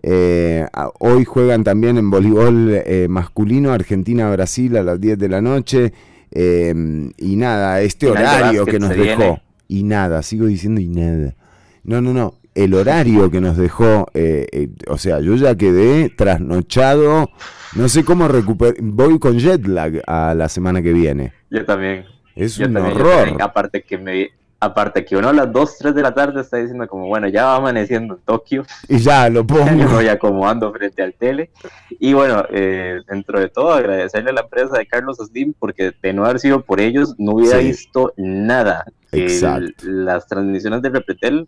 Eh, 0.02 0.66
hoy 1.00 1.26
juegan 1.26 1.64
también 1.64 1.98
en 2.00 2.10
voleibol 2.10 2.72
eh, 2.86 3.08
masculino 3.10 3.72
Argentina-Brasil 3.72 4.78
a 4.78 4.84
las 4.84 5.00
10 5.00 5.20
de 5.20 5.30
la 5.30 5.42
noche. 5.42 5.94
eh, 6.32 6.74
y 7.18 7.36
nada, 7.36 7.82
este 7.82 8.08
horario 8.08 8.66
que 8.66 8.80
nos 8.80 8.90
dejó. 8.90 9.40
Y 9.68 9.84
nada, 9.84 10.24
sigo 10.24 10.48
diciendo 10.48 10.82
y 10.82 10.88
nada. 10.88 11.36
No, 11.84 12.02
no, 12.02 12.14
no. 12.14 12.34
El 12.64 12.74
horario 12.74 13.32
que 13.32 13.40
nos 13.42 13.56
dejó, 13.58 14.08
eh, 14.14 14.48
eh, 14.52 14.70
o 14.88 14.98
sea, 14.98 15.20
yo 15.20 15.36
ya 15.36 15.56
quedé 15.56 16.10
trasnochado. 16.10 17.30
No 17.76 17.88
sé 17.90 18.04
cómo 18.04 18.28
recuperar. 18.28 18.76
Voy 18.82 19.20
con 19.20 19.38
jet 19.40 19.66
lag 19.68 20.02
a 20.08 20.34
la 20.36 20.50
semana 20.50 20.82
que 20.82 20.92
viene. 20.92 21.34
Yo 21.50 21.64
también. 21.66 22.06
Es 22.36 22.56
Yo 22.58 22.66
un 22.68 22.74
también, 22.74 22.96
horror. 22.98 23.38
Aparte 23.42 23.84
que 23.84 23.98
me 23.98 24.30
aparte 24.62 25.06
que 25.06 25.16
uno 25.16 25.30
a 25.30 25.34
las 25.34 25.54
2, 25.54 25.78
3 25.78 25.96
de 25.96 26.02
la 26.02 26.14
tarde 26.14 26.42
está 26.42 26.58
diciendo 26.58 26.86
como, 26.86 27.08
bueno, 27.08 27.30
ya 27.30 27.46
va 27.46 27.56
amaneciendo 27.56 28.16
en 28.16 28.20
Tokio. 28.26 28.66
Y 28.90 28.98
ya 28.98 29.30
lo 29.30 29.46
Ya 29.48 29.66
me 29.72 29.84
pongo. 29.84 29.94
voy 29.96 30.08
acomodando 30.10 30.74
frente 30.74 31.02
al 31.02 31.14
tele. 31.14 31.50
Y 31.98 32.12
bueno, 32.12 32.44
eh, 32.52 33.00
dentro 33.10 33.40
de 33.40 33.48
todo, 33.48 33.72
agradecerle 33.72 34.32
a 34.32 34.34
la 34.34 34.42
empresa 34.42 34.78
de 34.78 34.86
Carlos 34.86 35.16
Slim 35.18 35.54
porque 35.58 35.94
de 36.04 36.12
no 36.14 36.26
haber 36.26 36.40
sido 36.42 36.62
por 36.66 36.82
ellos, 36.82 37.16
no 37.18 37.36
hubiera 37.36 37.60
Sí. 37.60 37.68
visto 37.68 38.12
nada. 38.18 38.84
El- 39.14 39.22
Exacto. 39.22 39.72
las 39.86 40.28
transmisiones 40.28 40.82
de 40.82 40.90
Repretel, 40.90 41.48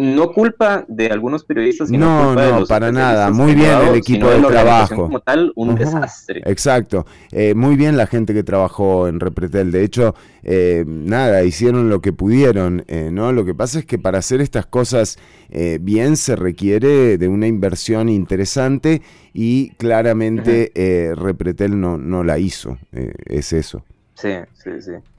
no 0.00 0.32
culpa 0.32 0.84
de 0.88 1.08
algunos 1.08 1.44
periodistas, 1.44 1.88
sino 1.88 2.06
No, 2.06 2.26
culpa 2.28 2.42
de 2.44 2.52
no, 2.52 2.60
los 2.60 2.68
para 2.68 2.90
nada. 2.92 3.30
Muy 3.30 3.54
bien 3.54 3.70
el 3.88 3.94
equipo 3.96 4.28
de 4.28 4.40
trabajo. 4.40 4.96
Como 4.96 5.20
tal, 5.20 5.52
un 5.56 5.74
desastre. 5.74 6.42
Exacto. 6.46 7.06
Eh, 7.32 7.54
muy 7.54 7.76
bien 7.76 7.96
la 7.96 8.06
gente 8.06 8.34
que 8.34 8.42
trabajó 8.42 9.08
en 9.08 9.20
Repretel. 9.20 9.70
De 9.72 9.84
hecho, 9.84 10.14
eh, 10.42 10.84
nada, 10.86 11.44
hicieron 11.44 11.88
lo 11.88 12.00
que 12.00 12.12
pudieron. 12.12 12.84
eh, 12.88 13.10
¿no? 13.12 13.32
Lo 13.32 13.44
que 13.44 13.54
pasa 13.54 13.78
es 13.80 13.84
que 13.84 13.98
para 13.98 14.18
hacer 14.18 14.40
estas 14.40 14.66
cosas 14.66 15.18
eh, 15.50 15.78
bien 15.80 16.16
se 16.16 16.36
requiere 16.36 17.18
de 17.18 17.28
una 17.28 17.46
inversión 17.46 18.08
interesante 18.08 19.02
y 19.34 19.70
claramente 19.70 20.72
eh, 20.74 21.14
Repretel 21.14 21.80
no, 21.80 21.98
no 21.98 22.24
la 22.24 22.38
hizo. 22.38 22.78
Es 22.92 23.52
eso. 23.52 23.84
Sí, 24.14 24.30
sí. 24.54 24.70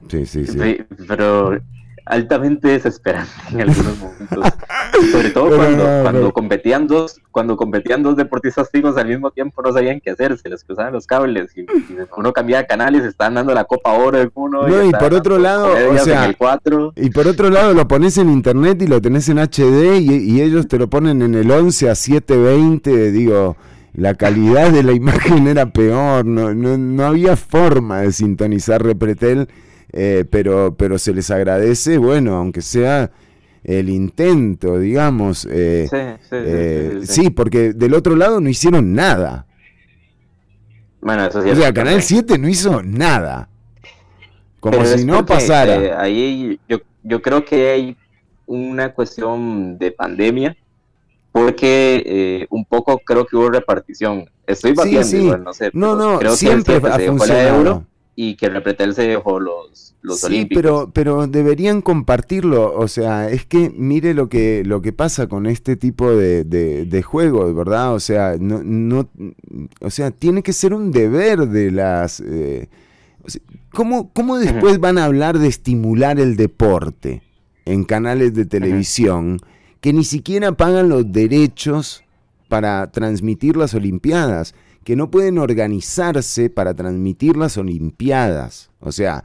Sí, 0.08 0.26
sí, 0.26 0.46
sí. 0.46 0.58
Sí, 0.58 0.78
pero 1.08 1.58
altamente 2.04 2.68
desesperante 2.68 3.32
en 3.52 3.60
algunos 3.62 3.98
momentos. 3.98 4.44
Sobre 5.12 5.30
todo 5.30 5.56
cuando, 5.56 5.84
no, 5.84 6.02
cuando 6.02 6.20
no. 6.22 6.32
competían 6.32 6.86
dos, 6.86 7.20
cuando 7.30 7.56
competían 7.56 8.02
dos 8.02 8.16
deportistas 8.16 8.70
fijos 8.70 8.96
al 8.96 9.08
mismo 9.08 9.30
tiempo 9.30 9.62
no 9.62 9.72
sabían 9.72 10.00
qué 10.00 10.10
hacer, 10.10 10.36
se 10.38 10.48
les 10.48 10.64
cruzaban 10.64 10.92
los 10.92 11.06
cables 11.06 11.56
y, 11.56 11.62
y 11.62 11.96
uno 12.16 12.32
cambiaba 12.32 12.62
de 12.62 12.68
canales, 12.68 13.04
estaban 13.04 13.34
dando 13.34 13.54
la 13.54 13.64
Copa 13.64 13.92
Oro 13.92 14.18
de 14.18 14.30
uno 14.34 14.68
No, 14.68 14.82
y 14.82 14.86
estaban 14.86 15.08
por 15.08 15.18
otro 15.18 15.38
lado, 15.38 15.72
o 15.72 15.98
sea, 15.98 16.24
en 16.24 16.30
el 16.30 16.36
4. 16.36 16.92
Y 16.96 17.10
por 17.10 17.26
otro 17.26 17.50
lado 17.50 17.74
lo 17.74 17.88
pones 17.88 18.18
en 18.18 18.30
internet 18.30 18.82
y 18.82 18.86
lo 18.86 19.00
tenés 19.00 19.28
en 19.28 19.38
HD 19.38 19.98
y, 20.00 20.12
y 20.12 20.40
ellos 20.40 20.68
te 20.68 20.78
lo 20.78 20.88
ponen 20.88 21.22
en 21.22 21.34
el 21.34 21.50
11 21.50 21.90
a 21.90 21.94
720, 21.94 23.12
digo, 23.12 23.56
la 23.94 24.14
calidad 24.14 24.70
de 24.70 24.82
la 24.82 24.92
imagen 25.02 25.46
era 25.46 25.72
peor, 25.72 26.24
no, 26.24 26.54
no, 26.54 26.76
no 26.76 27.04
había 27.04 27.36
forma 27.36 28.00
de 28.00 28.12
sintonizar 28.12 28.82
Repretel, 28.82 29.48
eh, 29.92 30.24
pero, 30.30 30.74
pero 30.76 30.98
se 30.98 31.14
les 31.14 31.30
agradece, 31.30 31.98
bueno, 31.98 32.36
aunque 32.36 32.62
sea 32.62 33.10
el 33.64 33.90
intento, 33.90 34.78
digamos. 34.78 35.46
eh, 35.50 35.90
Sí, 35.90 35.96
sí, 36.20 36.36
sí, 36.36 36.36
eh, 36.44 36.98
sí, 37.02 37.06
sí, 37.06 37.06
sí. 37.06 37.22
sí, 37.24 37.30
porque 37.30 37.72
del 37.74 37.94
otro 37.94 38.16
lado 38.16 38.40
no 38.40 38.48
hicieron 38.48 38.94
nada. 38.94 39.46
Bueno, 41.00 41.26
eso 41.26 41.42
sí 41.42 41.50
O 41.50 41.54
sea, 41.56 41.72
Canal 41.72 41.94
también. 41.94 42.02
7 42.02 42.38
no 42.38 42.48
hizo 42.48 42.82
nada. 42.82 43.48
Como 44.60 44.78
Pero 44.78 44.86
si 44.86 45.04
no 45.04 45.24
porque, 45.26 45.32
pasara. 45.34 45.74
eh, 45.76 45.92
ahí 45.96 46.60
yo, 46.68 46.78
yo 47.02 47.20
creo 47.22 47.44
que 47.44 47.70
hay 47.70 47.96
una 48.46 48.92
cuestión 48.94 49.78
de 49.78 49.90
pandemia, 49.92 50.56
porque 51.32 52.02
eh, 52.06 52.46
un 52.50 52.64
poco 52.64 52.98
creo 53.04 53.26
que 53.26 53.36
hubo 53.36 53.50
repartición. 53.50 54.26
Estoy 54.46 54.72
Sí, 54.72 54.76
batiendo, 54.76 55.02
sí. 55.02 55.16
igual, 55.18 55.44
no 55.44 55.52
sé. 55.54 55.70
No, 55.72 55.96
no, 55.96 56.18
creo 56.18 56.36
siempre 56.36 56.64
que 56.66 56.72
el 56.74 56.80
7 56.80 56.88
ha 56.88 57.00
funcionado. 57.00 57.56
euro 57.58 57.86
y 58.16 58.36
que 58.36 58.48
Repretel 58.48 58.94
se 58.94 59.02
dejó 59.08 59.40
los, 59.40 59.94
los 60.02 60.20
Sí, 60.20 60.26
olímpicos. 60.26 60.62
pero, 60.62 60.90
pero 60.92 61.26
deberían 61.26 61.80
compartirlo. 61.82 62.74
O 62.76 62.88
sea, 62.88 63.28
es 63.30 63.46
que 63.46 63.70
mire 63.76 64.14
lo 64.14 64.28
que, 64.28 64.62
lo 64.64 64.82
que 64.82 64.92
pasa 64.92 65.26
con 65.28 65.46
este 65.46 65.76
tipo 65.76 66.10
de, 66.14 66.44
de, 66.44 66.84
de 66.86 67.02
juegos, 67.02 67.54
¿verdad? 67.54 67.94
O 67.94 68.00
sea, 68.00 68.36
no, 68.38 68.62
no, 68.62 69.08
o 69.80 69.90
sea, 69.90 70.10
tiene 70.10 70.42
que 70.42 70.52
ser 70.52 70.74
un 70.74 70.90
deber 70.92 71.48
de 71.48 71.70
las. 71.70 72.20
eh, 72.20 72.68
o 73.24 73.30
sea, 73.30 73.40
¿cómo, 73.72 74.12
cómo 74.12 74.38
después 74.38 74.78
van 74.80 74.98
a 74.98 75.04
hablar 75.04 75.38
de 75.38 75.48
estimular 75.48 76.18
el 76.20 76.36
deporte 76.36 77.22
en 77.64 77.84
canales 77.84 78.34
de 78.34 78.44
televisión 78.46 79.38
que 79.80 79.92
ni 79.92 80.04
siquiera 80.04 80.52
pagan 80.52 80.88
los 80.88 81.10
derechos 81.12 82.02
para 82.48 82.90
transmitir 82.90 83.56
las 83.56 83.74
Olimpiadas? 83.74 84.54
Que 84.84 84.96
no 84.96 85.10
pueden 85.10 85.38
organizarse 85.38 86.50
para 86.50 86.74
transmitir 86.74 87.36
las 87.36 87.56
Olimpiadas. 87.56 88.70
O 88.80 88.92
sea, 88.92 89.24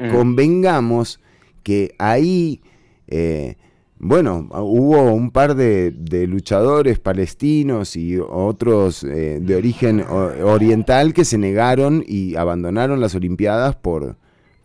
Mm. 0.00 0.10
convengamos 0.12 1.20
que 1.62 1.94
ahí, 1.98 2.62
eh, 3.06 3.56
bueno, 3.98 4.48
hubo 4.50 5.12
un 5.12 5.30
par 5.30 5.54
de, 5.54 5.90
de 5.90 6.26
luchadores 6.26 6.98
palestinos 6.98 7.96
y 7.96 8.16
otros 8.18 9.04
eh, 9.04 9.40
de 9.42 9.56
origen 9.56 10.00
oriental 10.00 11.12
que 11.12 11.26
se 11.26 11.36
negaron 11.36 12.02
y 12.06 12.34
abandonaron 12.36 12.98
las 13.00 13.14
Olimpiadas 13.14 13.76
por 13.76 14.16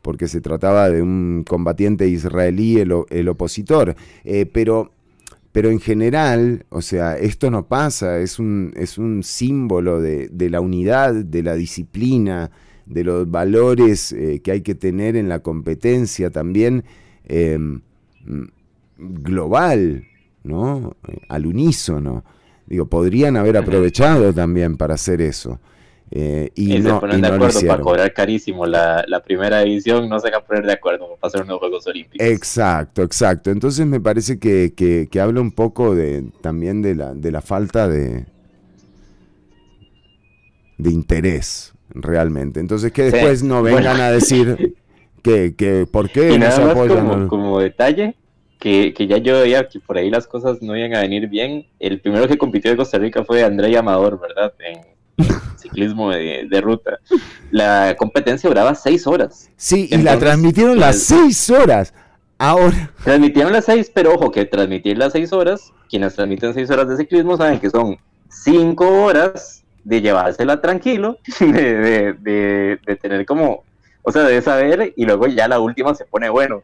porque 0.02 0.28
se 0.28 0.40
trataba 0.40 0.88
de 0.90 1.02
un 1.02 1.44
combatiente 1.48 2.08
israelí, 2.08 2.78
el, 2.78 2.94
el 3.10 3.28
opositor. 3.28 3.96
Eh, 4.24 4.46
pero 4.46 4.92
pero 5.56 5.70
en 5.70 5.80
general, 5.80 6.66
o 6.68 6.82
sea, 6.82 7.18
esto 7.18 7.50
no 7.50 7.66
pasa, 7.66 8.20
es 8.20 8.40
un, 8.40 8.74
es 8.76 8.98
un 8.98 9.24
símbolo 9.24 10.02
de, 10.02 10.28
de 10.28 10.50
la 10.50 10.60
unidad, 10.60 11.14
de 11.14 11.44
la 11.44 11.56
disciplina, 11.56 12.52
de 12.86 13.06
los 13.06 13.32
valores 13.32 14.12
eh, 14.12 14.42
que 14.44 14.52
hay 14.52 14.60
que 14.64 14.76
tener 14.76 15.16
en 15.16 15.30
la 15.30 15.40
competencia 15.40 16.30
también 16.30 16.84
eh, 17.24 17.58
mm, 17.58 18.44
global, 18.98 20.04
¿no? 20.44 20.98
Eh, 21.08 21.22
Al 21.30 21.46
unísono. 21.46 22.26
Digo, 22.68 22.88
podrían 22.88 23.38
haber 23.38 23.56
aprovechado 23.56 24.34
también 24.34 24.76
para 24.76 24.96
hacer 24.96 25.22
eso. 25.22 25.62
Eh, 26.12 26.52
y, 26.56 26.78
Y, 26.78 26.80
no, 26.80 26.90
se 26.94 26.94
ponen 26.96 27.18
y 27.18 27.22
de 27.22 27.28
no 27.28 27.36
acuerdo 27.36 27.66
para 27.66 27.80
cobrar 27.82 28.14
carísimo 28.14 28.66
la, 28.66 29.04
la 29.08 29.22
primera 29.24 29.62
edición, 29.64 30.10
no 30.10 30.20
se 30.20 30.30
van 30.32 30.42
a 30.42 30.46
poner 30.46 30.66
de 30.66 30.74
acuerdo 30.74 31.16
para 31.20 31.28
hacer 31.30 31.42
unos 31.44 31.60
Juegos 31.60 31.86
Olímpicos. 31.88 32.26
Exacto, 32.26 33.04
exacto. 33.04 33.52
Entonces 33.52 33.86
me 33.86 34.00
parece 34.00 34.40
que, 34.40 34.74
que- 34.76 35.08
que 35.12 35.20
habla 35.22 35.42
un 35.42 35.52
poco 35.52 35.96
de 35.96 36.24
también 36.42 36.82
de 36.82 36.96
la, 36.96 37.14
de 37.14 37.32
la 37.32 37.42
falta 37.42 37.88
de, 37.90 38.26
de 40.78 40.92
interés 40.92 41.74
realmente. 41.90 42.60
Entonces 42.60 42.92
que 42.92 43.04
Sí, 43.10 43.12
después 43.12 43.44
no 43.44 43.64
vengan 43.64 43.84
bueno. 43.84 44.02
a 44.02 44.12
decir 44.12 44.60
que, 45.24 45.56
que 45.56 45.88
por 45.92 46.12
qué 46.12 46.34
Y 46.34 46.38
no 46.38 46.52
se 46.52 46.62
nada 46.62 46.72
apoyan. 46.72 47.08
como, 47.08 47.14
al- 47.14 47.28
como 47.28 47.60
detalle, 47.60 48.16
que, 48.60 48.94
que 48.94 49.08
ya 49.08 49.18
yo 49.18 49.40
veía 49.42 49.68
que 49.70 49.80
por 49.80 49.98
ahí 49.98 50.10
las 50.10 50.28
cosas 50.28 50.62
no 50.62 50.76
iban 50.78 50.96
a 50.96 51.02
venir 51.02 51.28
bien. 51.28 51.68
El 51.80 52.02
primero 52.02 52.28
que 52.28 52.38
compitió 52.38 52.72
de 52.72 52.78
Costa 52.78 52.98
Rica 52.98 53.24
fue 53.24 53.44
André 53.44 53.78
Amador, 53.78 54.20
¿verdad? 54.20 54.54
En 54.60 54.82
ciclismo 55.58 56.12
de, 56.12 56.48
de 56.50 56.62
ruta. 56.62 57.00
La 57.52 57.96
competencia 57.98 58.50
duraba 58.50 58.76
seis 58.76 59.08
horas. 59.08 59.50
Sí, 59.56 59.88
y 59.92 59.98
la 59.98 60.18
transmitieron 60.20 60.80
las 60.80 60.96
pues, 60.96 61.06
seis 61.08 61.50
horas. 61.50 61.94
Ahora, 62.38 62.92
Transmitieron 63.04 63.54
las 63.54 63.66
seis, 63.66 63.90
pero 63.94 64.14
ojo, 64.16 64.30
que 64.32 64.46
transmitir 64.46 64.98
las 64.98 65.14
seis 65.14 65.32
horas, 65.32 65.72
quienes 65.90 66.16
transmiten 66.16 66.54
seis 66.54 66.70
horas 66.70 66.90
de 66.90 66.98
ciclismo 66.98 67.38
saben 67.38 67.60
que 67.60 67.70
son 67.70 67.98
cinco 68.30 68.88
horas 69.04 69.64
de 69.86 70.02
llevársela 70.02 70.60
tranquilo, 70.62 71.18
de, 71.40 71.48
de, 71.54 72.14
de- 72.20 72.80
de 72.86 72.96
tener 72.98 73.26
como, 73.26 73.64
o 74.02 74.12
sea, 74.12 74.24
de 74.24 74.42
saber, 74.42 74.94
y 74.98 75.06
luego 75.06 75.28
ya 75.28 75.48
la 75.48 75.60
última 75.60 75.96
se 75.96 76.04
pone 76.06 76.28
bueno. 76.28 76.64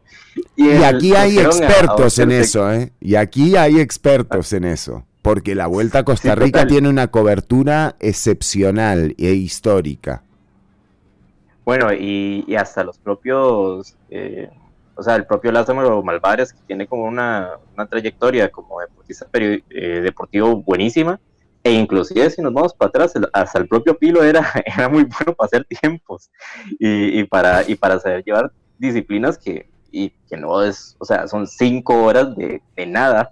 y 0.58 0.70
el- 0.72 0.84
aquí 0.84 1.16
hay 1.16 1.40
expertos 1.40 2.20
en 2.20 2.32
eso, 2.32 2.70
¿eh? 2.74 2.92
Y 3.00 3.16
aquí 3.16 3.56
hay 3.56 3.80
expertos 3.80 4.52
en 4.52 4.66
eso. 4.66 5.06
Porque 5.22 5.56
la 5.56 5.68
Vuelta 5.68 6.00
a 6.00 6.04
Costa 6.06 6.34
Sí, 6.34 6.36
Rica 6.36 6.66
total. 6.66 6.68
tiene 6.68 6.90
una 6.90 7.08
cobertura 7.10 7.96
excepcional 8.00 9.16
e 9.18 9.34
histórica. 9.34 10.24
Bueno, 11.66 11.94
y, 11.94 12.44
y 12.48 12.56
hasta 12.56 12.84
los 12.84 12.98
propios, 12.98 13.96
eh, 14.10 14.50
o 14.96 15.04
sea, 15.04 15.16
el 15.16 15.26
propio 15.26 15.52
Lázaro 15.52 16.02
Malvares, 16.04 16.54
que 16.54 16.62
tiene 16.66 16.88
como 16.88 17.06
una, 17.06 17.52
una 17.76 17.86
trayectoria 17.88 18.50
como 18.50 18.80
deportista 18.82 19.28
eh, 19.34 20.02
deportivo 20.02 20.58
buenísima, 20.64 21.20
e 21.64 21.72
inclusive 21.74 22.30
si 22.32 22.42
nos 22.42 22.54
vamos 22.54 22.74
para 22.74 22.90
atrás, 22.90 23.14
hasta 23.34 23.60
el 23.60 23.68
propio 23.68 23.98
Pilo 23.98 24.24
era, 24.24 24.44
era 24.66 24.90
muy 24.90 25.04
bueno 25.04 25.34
para 25.38 25.46
hacer 25.46 25.66
tiempos 25.66 26.32
y, 26.80 27.20
y 27.20 27.24
para, 27.26 27.68
y 27.70 27.76
para 27.76 28.00
saber 28.00 28.24
llevar 28.24 28.52
disciplinas 28.80 29.38
que, 29.38 29.70
y 29.92 30.10
que 30.28 30.38
no 30.38 30.64
es, 30.64 30.96
o 31.00 31.06
sea, 31.06 31.28
son 31.28 31.46
cinco 31.48 32.04
horas 32.04 32.36
de, 32.36 32.62
de 32.76 32.86
nada 32.88 33.32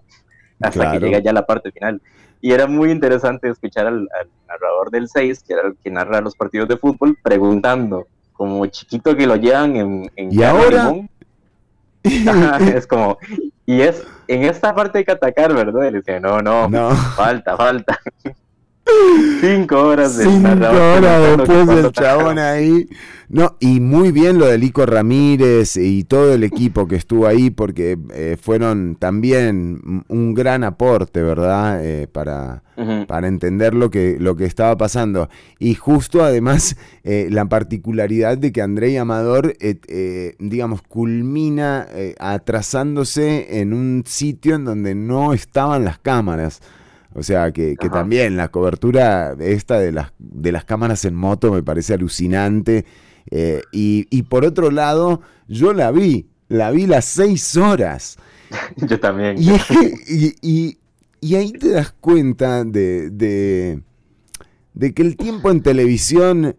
hasta 0.61 0.91
que 0.91 0.99
llega 0.99 1.19
ya 1.19 1.34
la 1.34 1.45
parte 1.45 1.72
final. 1.72 2.02
Y 2.41 2.52
era 2.53 2.68
muy 2.68 2.91
interesante 2.91 3.49
escuchar 3.49 3.88
al, 3.88 4.07
al 4.18 4.30
narrador 4.48 4.91
del 4.91 5.07
6, 5.07 5.44
que 5.45 5.53
era 5.53 5.68
el 5.68 5.76
que 5.76 5.91
narra 5.91 6.22
los 6.22 6.36
partidos 6.36 6.69
de 6.69 6.77
fútbol, 6.77 7.18
preguntando, 7.22 8.07
como 8.34 8.65
chiquito 8.68 9.15
que 9.15 9.27
lo 9.27 9.36
llevan 9.36 9.76
en... 9.76 10.11
en 10.15 10.31
¿Y 10.31 10.44
ahora? 10.44 10.90
limón. 10.90 11.10
Es 12.73 12.88
como, 12.88 13.18
y 13.65 13.81
es, 13.81 14.03
en 14.27 14.44
esta 14.44 14.73
parte 14.73 14.99
hay 14.99 15.06
que 15.06 15.11
atacar, 15.11 15.53
¿verdad? 15.53 15.88
Y 15.88 15.91
le 15.91 15.98
dice, 15.99 16.19
no, 16.19 16.41
no, 16.41 16.69
falta, 17.15 17.57
falta. 17.57 17.99
Cinco 19.41 19.82
horas 19.82 20.18
de 20.18 20.26
Cinco 20.26 20.49
horas 20.49 21.38
después 21.38 21.68
del 21.68 21.91
chabón 21.91 22.40
ahí. 22.40 22.88
No, 23.30 23.57
y 23.60 23.80
muy 23.80 24.11
bien 24.11 24.40
lo 24.40 24.48
de 24.48 24.57
Lico 24.57 24.88
Ramírez 24.88 25.78
y 25.78 26.03
todo 26.03 26.34
el 26.34 26.44
equipo 26.44 26.88
que 26.88 26.95
estuvo 26.95 27.28
ahí, 27.28 27.52
porque 27.52 27.98
eh, 28.11 28.38
fueron 28.41 28.95
también 28.95 30.03
un 30.07 30.34
gran 30.34 30.64
aporte, 30.64 31.22
¿verdad? 31.22 31.86
Eh, 31.86 32.07
para, 32.07 32.64
para 33.07 33.28
entender 33.28 33.76
lo 33.76 33.91
que, 33.91 34.18
lo 34.20 34.36
que 34.36 34.45
estaba 34.45 34.76
pasando. 34.78 35.30
Y 35.60 35.76
justo 35.76 36.24
además 36.24 36.76
eh, 37.03 37.28
la 37.30 37.45
particularidad 37.45 38.38
de 38.38 38.52
que 38.52 38.64
Andrei 38.64 38.98
Amador, 38.98 39.56
eh, 39.60 39.76
eh, 39.88 40.36
digamos, 40.40 40.82
culmina 40.82 41.88
atrasándose 42.18 43.61
en 43.61 43.74
un 43.74 44.03
sitio 44.07 44.56
en 44.56 44.66
donde 44.66 44.95
no 44.95 45.34
estaban 45.34 45.86
las 45.86 45.99
cámaras. 45.99 46.61
O 47.15 47.23
sea, 47.23 47.52
que, 47.52 47.76
que 47.76 47.90
también 47.90 48.38
la 48.38 48.49
cobertura 48.49 49.36
esta 49.40 49.80
de 49.80 49.91
las, 49.91 50.14
de 50.19 50.52
las 50.52 50.64
cámaras 50.65 51.06
en 51.06 51.15
moto 51.15 51.52
me 51.52 51.64
parece 51.64 51.94
alucinante. 51.95 52.86
Eh, 53.31 53.61
y, 53.72 54.07
y 54.10 54.23
por 54.23 54.45
otro 54.45 54.72
lado, 54.72 55.22
yo 55.48 55.73
la 55.73 55.91
vi, 55.91 56.27
la 56.48 56.72
vi 56.72 56.86
las 56.86 57.06
seis 57.06 57.56
horas. 57.57 58.18
Yo 58.77 58.99
también. 58.99 59.38
Y, 59.38 59.52
y- 60.07 60.36
y- 60.41 60.77
y 61.22 61.36
ahí 61.36 61.52
te 61.52 61.69
das 61.69 61.94
cuenta 61.99 62.64
de, 62.64 63.10
de, 63.11 63.81
de 64.73 64.94
que 64.94 65.02
el 65.03 65.18
tiempo 65.18 65.52
en 65.52 65.61
televisión 65.61 66.56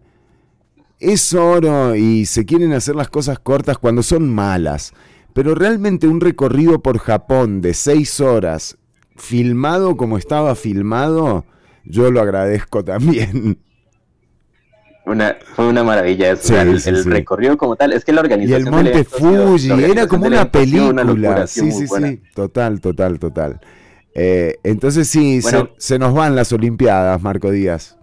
es 0.98 1.32
oro 1.32 1.96
y 1.96 2.26
se 2.26 2.44
quieren 2.44 2.72
hacer 2.74 2.94
las 2.94 3.08
cosas 3.08 3.38
cortas 3.38 3.78
cuando 3.78 4.02
son 4.02 4.28
malas. 4.28 4.92
Pero 5.32 5.54
realmente 5.54 6.06
un 6.06 6.20
recorrido 6.20 6.82
por 6.82 6.98
Japón 6.98 7.60
de 7.62 7.72
seis 7.74 8.20
horas, 8.20 8.76
filmado 9.20 9.96
como 9.96 10.18
estaba 10.18 10.54
filmado, 10.54 11.44
yo 11.84 12.10
lo 12.10 12.20
agradezco 12.20 12.84
también. 12.84 13.58
Una, 15.04 15.36
fue 15.54 15.66
una 15.68 15.82
maravilla 15.84 16.30
eso, 16.32 16.42
Sí, 16.42 16.54
el, 16.54 16.80
sí, 16.80 16.90
el 16.90 16.96
sí. 16.96 17.10
recorrido 17.10 17.56
como 17.56 17.76
tal. 17.76 17.92
Es 17.92 18.04
que 18.04 18.12
la 18.12 18.20
Y 18.20 18.22
organización 18.22 18.54
el 18.54 18.64
del 18.64 18.72
Monte 18.72 19.04
Fuji, 19.04 19.82
era 19.84 20.06
como 20.06 20.26
una 20.26 20.50
película. 20.50 21.04
locura, 21.04 21.46
sí, 21.46 21.72
sí, 21.72 21.86
buena. 21.86 22.08
sí, 22.08 22.22
total, 22.34 22.80
total, 22.80 23.18
total. 23.18 23.60
Eh, 24.14 24.58
entonces 24.64 25.08
sí, 25.08 25.42
se- 25.42 25.68
se, 25.78 25.98
nos 25.98 26.14
van 26.14 26.34
las 26.36 26.52
Olimpiadas, 26.52 27.20
Marco 27.22 27.50
Díaz. 27.50 27.98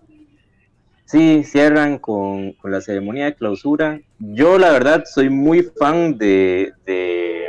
Sí, 1.05 1.43
cierran 1.45 1.99
con, 1.99 2.51
con 2.53 2.71
la 2.71 2.81
ceremonia 2.81 3.25
de 3.25 3.35
clausura. 3.35 3.99
Yo, 4.19 4.57
la 4.57 4.71
verdad, 4.71 5.03
soy 5.05 5.29
muy 5.29 5.63
fan 5.63 6.17
de, 6.17 6.73
de, 6.85 7.45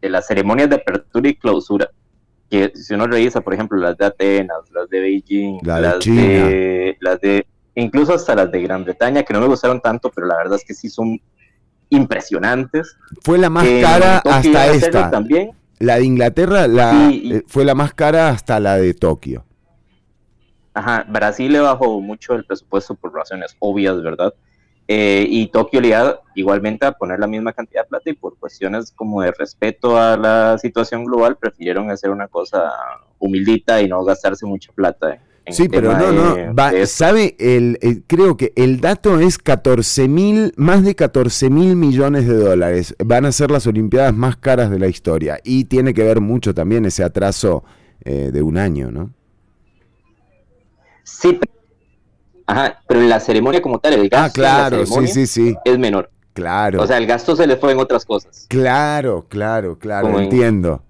de 0.00 0.08
las 0.08 0.26
ceremonias 0.26 0.70
de 0.70 0.76
apertura 0.76 1.28
y 1.28 1.36
clausura. 1.36 1.90
Que 2.52 2.70
si 2.74 2.92
uno 2.92 3.06
revisa, 3.06 3.40
por 3.40 3.54
ejemplo, 3.54 3.78
las 3.78 3.96
de 3.96 4.04
Atenas, 4.04 4.58
las 4.74 4.86
de 4.90 5.00
Beijing, 5.00 5.60
La 5.62 5.76
de 5.76 5.80
las 5.82 5.98
China. 6.00 6.20
de, 6.22 6.98
las 7.00 7.18
de, 7.22 7.46
incluso 7.76 8.12
hasta 8.12 8.34
las 8.34 8.52
de 8.52 8.60
Gran 8.60 8.84
Bretaña, 8.84 9.22
que 9.22 9.32
no 9.32 9.40
me 9.40 9.46
gustaron 9.46 9.80
tanto, 9.80 10.10
pero 10.14 10.26
la 10.26 10.36
verdad 10.36 10.56
es 10.58 10.64
que 10.66 10.74
sí 10.74 10.90
son 10.90 11.18
impresionantes. 11.88 12.94
Fue 13.22 13.38
la 13.38 13.48
más 13.48 13.64
Que 13.64 13.80
cara 13.80 14.18
hasta 14.18 14.66
esta. 14.66 15.10
También. 15.10 15.52
La 15.78 15.96
de 15.96 16.04
Inglaterra 16.04 16.68
la, 16.68 17.08
y- 17.10 17.36
eh, 17.36 17.42
fue 17.46 17.64
la 17.64 17.74
más 17.74 17.94
cara 17.94 18.28
hasta 18.28 18.60
la 18.60 18.76
de 18.76 18.92
Tokio. 18.92 19.46
Ajá, 20.74 21.04
Brasil 21.08 21.50
le 21.52 21.60
bajó 21.60 22.00
mucho 22.02 22.34
el 22.34 22.44
presupuesto 22.44 22.94
por 22.94 23.14
razones 23.14 23.56
obvias, 23.60 24.02
¿verdad? 24.02 24.34
Eh, 24.94 25.26
y 25.26 25.46
Tokio 25.46 25.80
le 25.80 25.88
iba 25.88 26.20
igualmente 26.34 26.84
a 26.84 26.92
poner 26.92 27.18
la 27.18 27.26
misma 27.26 27.54
cantidad 27.54 27.82
de 27.84 27.88
plata 27.88 28.10
y 28.10 28.12
por 28.12 28.36
cuestiones 28.36 28.92
como 28.94 29.22
de 29.22 29.32
respeto 29.32 29.96
a 29.98 30.18
la 30.18 30.58
situación 30.58 31.06
global 31.06 31.38
prefirieron 31.38 31.90
hacer 31.90 32.10
una 32.10 32.28
cosa 32.28 32.70
humildita 33.18 33.80
y 33.80 33.88
no 33.88 34.04
gastarse 34.04 34.44
mucha 34.44 34.70
plata. 34.72 35.18
en 35.46 35.54
Sí, 35.54 35.66
pero 35.68 35.92
no, 35.96 36.12
no. 36.12 36.34
de- 36.36 36.52
va- 36.52 36.70
de 36.72 36.82
esto. 36.82 36.96
¿Sabe? 37.04 37.36
El, 37.38 37.78
el- 37.80 38.04
creo 38.06 38.36
que 38.36 38.52
el 38.54 38.80
dato 38.82 39.18
es 39.18 39.38
14 39.38 40.08
mil, 40.08 40.52
más 40.56 40.84
de 40.84 40.94
14 40.94 41.48
mil 41.48 41.74
millones 41.74 42.28
de 42.28 42.34
dólares. 42.36 42.94
Van 43.02 43.24
a 43.24 43.32
ser 43.32 43.50
las 43.50 43.66
Olimpiadas 43.66 44.14
más 44.14 44.36
caras 44.36 44.70
de 44.70 44.78
la 44.78 44.88
historia. 44.88 45.40
Y 45.42 45.64
tiene 45.64 45.94
que 45.94 46.02
ver 46.04 46.20
mucho 46.20 46.52
también 46.54 46.84
ese 46.84 47.02
atraso 47.02 47.64
eh, 48.04 48.30
de 48.30 48.42
un 48.42 48.58
año, 48.58 48.90
¿no? 48.90 49.10
Sí, 51.02 51.32
pero, 51.40 51.52
ajá, 52.46 52.80
pero 52.88 53.00
en 53.00 53.08
la 53.08 53.20
ceremonia 53.20 53.60
como 53.62 53.78
tal, 53.78 53.94
el 53.94 54.08
gasto 54.08 54.26
Ah, 54.26 54.32
claro, 54.32 54.76
de 54.76 54.82
la 54.82 54.86
sí, 54.86 54.92
ceremonia 54.92 55.14
sí, 55.14 55.26
sí. 55.26 55.54
es 55.64 55.78
menor. 55.78 56.10
Claro. 56.34 56.80
O 56.82 56.86
sea, 56.86 56.96
el 56.98 57.06
gasto 57.06 57.36
se 57.36 57.46
le 57.46 57.56
fue 57.56 57.72
en 57.72 57.78
otras 57.78 58.04
cosas. 58.04 58.46
Claro, 58.48 59.26
claro, 59.28 59.78
claro, 59.78 60.06
Como 60.06 60.18
en- 60.18 60.24
entiendo. 60.24 60.82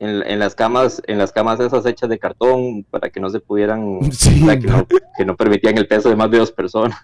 En, 0.00 0.22
en 0.24 0.38
las 0.38 0.54
camas, 0.54 1.02
en 1.06 1.18
las 1.18 1.32
camas 1.32 1.58
esas 1.60 1.84
hechas 1.86 2.08
de 2.08 2.18
cartón 2.18 2.84
para 2.90 3.10
que 3.10 3.18
no 3.20 3.30
se 3.30 3.40
pudieran, 3.40 3.98
Sí, 4.12 4.40
sea, 4.44 4.58
que, 4.58 4.66
no, 4.66 4.86
que 5.16 5.24
no 5.24 5.36
permitían 5.36 5.76
el 5.78 5.86
peso 5.88 6.08
de 6.08 6.16
más 6.16 6.30
de 6.30 6.38
dos 6.38 6.52
personas. 6.52 6.98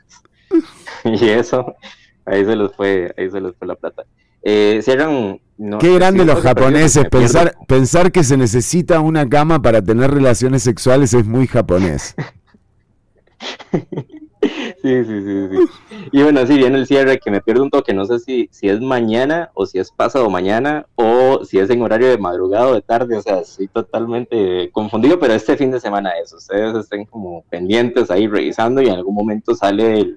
y 1.04 1.28
eso, 1.28 1.74
ahí 2.24 2.44
se 2.44 2.56
les 2.56 2.72
fue, 2.74 3.12
ahí 3.18 3.30
se 3.30 3.40
les 3.40 3.54
fue 3.56 3.66
la 3.68 3.74
plata. 3.74 4.04
Eh, 4.42 4.82
no, 5.56 5.78
Qué 5.78 5.94
grande 5.94 6.20
sí, 6.20 6.26
los 6.26 6.40
japoneses. 6.42 7.06
pensar 7.66 8.12
que 8.12 8.22
se 8.24 8.36
necesita 8.36 9.00
una 9.00 9.28
cama 9.28 9.62
para 9.62 9.80
tener 9.80 10.10
relaciones 10.10 10.62
sexuales 10.62 11.14
es 11.14 11.26
muy 11.26 11.46
japonés. 11.46 12.14
Sí, 14.82 15.04
sí, 15.04 15.22
sí, 15.22 15.48
sí. 15.50 15.98
Y 16.12 16.22
bueno, 16.22 16.40
así 16.40 16.58
viene 16.58 16.78
el 16.78 16.86
cierre, 16.86 17.18
que 17.18 17.30
me 17.30 17.40
pierdo 17.40 17.62
un 17.62 17.70
toque, 17.70 17.94
no 17.94 18.04
sé 18.04 18.18
si, 18.18 18.48
si 18.52 18.68
es 18.68 18.80
mañana 18.80 19.50
o 19.54 19.64
si 19.64 19.78
es 19.78 19.90
pasado 19.90 20.28
mañana 20.28 20.86
o 20.96 21.44
si 21.44 21.58
es 21.58 21.70
en 21.70 21.80
horario 21.80 22.08
de 22.08 22.18
madrugada 22.18 22.68
o 22.68 22.74
de 22.74 22.82
tarde, 22.82 23.16
o 23.16 23.22
sea, 23.22 23.40
estoy 23.40 23.68
totalmente 23.68 24.70
confundido, 24.72 25.18
pero 25.18 25.32
este 25.32 25.56
fin 25.56 25.70
de 25.70 25.80
semana 25.80 26.10
es, 26.22 26.32
ustedes 26.34 26.76
estén 26.76 27.06
como 27.06 27.42
pendientes 27.48 28.10
ahí 28.10 28.26
revisando 28.26 28.82
y 28.82 28.88
en 28.88 28.96
algún 28.96 29.14
momento 29.14 29.54
sale 29.54 30.16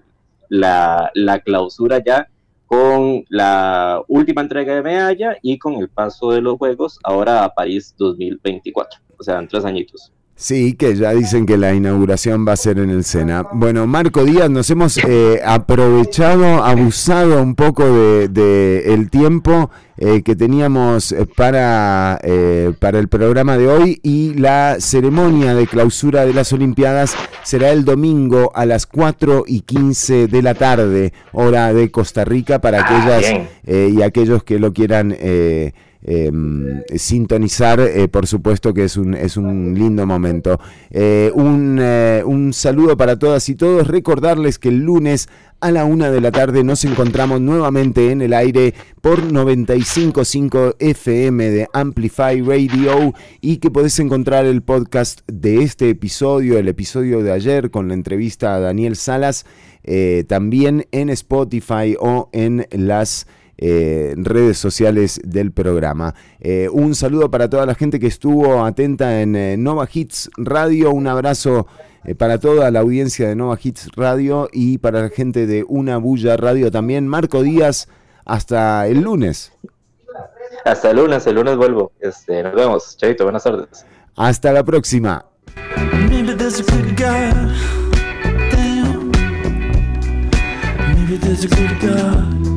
la, 0.49 1.12
la 1.14 1.40
clausura 1.40 2.04
ya 2.04 2.28
con 2.66 3.24
la 3.30 4.04
última 4.10 4.41
entrega 4.41 4.76
de 4.76 4.84
medalla 4.84 5.38
y 5.41 5.58
con 5.58 5.76
el 5.76 5.90
paso 5.90 6.32
de 6.32 6.41
los 6.41 6.58
Juegos 6.58 6.99
ahora 7.04 7.45
a 7.45 7.54
París 7.54 7.95
2024, 7.98 8.99
o 9.18 9.24
sea, 9.24 9.40
en 9.40 9.48
tres 9.48 9.64
añitos. 9.64 10.12
Sí, 10.39 10.73
que 10.73 10.95
ya 10.95 11.14
dicen 11.14 11.47
que 11.47 11.57
la 11.57 11.73
inauguración 11.73 12.47
va 12.47 12.51
a 12.53 12.57
ser 12.57 12.77
en 12.77 12.91
el 12.91 13.03
Sena. 13.03 13.47
Bueno, 13.53 13.88
Marco 13.88 14.23
Díaz, 14.23 14.51
nos 14.51 14.69
hemos 14.69 14.99
eh, 14.99 15.41
aprovechado, 15.43 16.64
abusado 16.64 17.41
un 17.41 17.55
poco 17.55 17.84
de, 17.91 18.27
de 18.27 18.93
el 18.93 19.09
tiempo 19.09 19.72
eh, 19.97 20.22
que 20.22 20.35
teníamos 20.35 21.11
eh, 21.11 21.26
para, 21.26 22.19
eh, 22.22 22.72
para 22.80 22.99
el 22.99 23.07
programa 23.07 23.57
de 23.57 23.68
hoy 23.68 23.99
y 24.03 24.35
la 24.35 24.76
ceremonia 24.80 25.55
de 25.55 25.65
clausura 25.65 26.23
de 26.23 26.35
las 26.35 26.53
Olimpiadas 26.53 27.15
será 27.41 27.72
el 27.72 27.84
domingo 27.84 28.51
a 28.53 28.68
las 28.68 28.85
4 28.85 29.45
y 29.47 29.61
15 29.61 30.27
de 30.27 30.41
la 30.43 30.53
tarde, 30.53 31.14
hora 31.34 31.73
de 31.73 31.89
Costa 31.89 32.26
Rica, 32.26 32.61
para 32.61 32.85
aquellas 32.85 33.22
bien. 33.22 33.49
eh, 33.65 33.91
y 33.91 34.03
aquellos 34.03 34.43
que 34.43 34.59
lo 34.59 34.72
quieran 34.72 35.18
em, 36.02 36.84
sintonizar, 36.95 37.80
eh, 37.80 38.07
por 38.07 38.28
supuesto 38.28 38.74
que 38.74 38.86
es 38.86 38.98
un, 38.98 39.14
es 39.14 39.38
un 39.38 39.74
lindo 39.74 40.06
momento. 40.06 40.60
Eh, 40.90 41.32
un, 41.34 41.80
eh, 41.82 42.24
un 42.26 42.53
saludo 42.53 42.98
para 42.98 43.18
todas 43.18 43.48
y 43.49 43.56
todos. 43.56 43.88
Recordarles 43.88 44.60
que 44.60 44.69
el 44.69 44.84
lunes 44.84 45.30
a 45.60 45.72
la 45.72 45.86
una 45.86 46.11
de 46.11 46.22
la 46.22 46.32
tarde 46.32 46.64
nos 46.64 46.86
encontramos 46.86 47.41
nuevamente 47.41 48.11
en 48.11 48.22
el 48.22 48.34
aire 48.34 48.76
por 49.02 49.24
95.5 49.24 50.76
FM 50.78 51.49
de 51.49 51.68
Amplify 51.74 52.41
Radio 52.41 53.14
y 53.41 53.57
que 53.57 53.72
podés 53.72 53.98
encontrar 53.99 54.45
el 54.45 54.61
podcast 54.61 55.22
de 55.28 55.64
este 55.64 55.90
episodio, 55.90 56.60
el 56.60 56.68
episodio 56.68 57.24
de 57.24 57.32
ayer 57.32 57.72
con 57.72 57.88
la 57.88 57.95
entrevista 57.95 58.53
a 58.53 58.60
Daniel 58.60 58.95
Salas, 58.95 59.45
también 60.28 60.86
en 60.91 61.10
Spotify 61.10 61.95
o 61.99 62.30
en 62.34 62.68
las 62.72 63.26
eh, 63.58 64.14
redes 64.18 64.58
sociales 64.58 65.20
del 65.24 65.52
programa. 65.52 66.14
Eh, 66.40 66.70
un 66.72 66.96
saludo 66.96 67.32
para 67.32 67.50
toda 67.50 67.66
la 67.66 67.76
gente 67.76 68.00
que 68.00 68.08
estuvo 68.08 68.64
atenta 68.64 69.22
en 69.22 69.36
eh, 69.36 69.58
Nova 69.58 69.88
Hits 69.92 70.30
Radio, 70.38 70.92
un 70.92 71.08
abrazo 71.08 71.68
eh, 72.04 72.16
para 72.16 72.40
toda 72.40 72.70
la 72.72 72.80
audiencia 72.80 73.28
de 73.28 73.36
Nova 73.36 73.58
Hits 73.62 73.90
Radio 73.96 74.50
y 74.52 74.78
para 74.78 75.02
la 75.02 75.10
gente 75.10 75.46
de 75.48 75.66
Una 75.68 75.98
Bulla 75.98 76.38
Radio 76.38 76.72
también. 76.72 77.08
Marco 77.08 77.44
Díaz, 77.44 77.88
hasta 78.26 78.88
el 78.88 79.02
lunes. 79.02 79.52
Hasta 80.66 80.92
el 80.92 80.98
lunes, 80.98 81.26
el 81.28 81.36
lunes 81.36 81.58
vuelvo. 81.58 81.92
Este, 82.00 82.44
nos 82.44 82.56
vemos. 82.56 82.98
Chaito, 82.98 83.24
buenas 83.24 83.44
tardes. 83.44 83.86
Hasta 84.16 84.52
la 84.52 84.64
próxima. 84.64 85.26
Maybe 91.10 92.57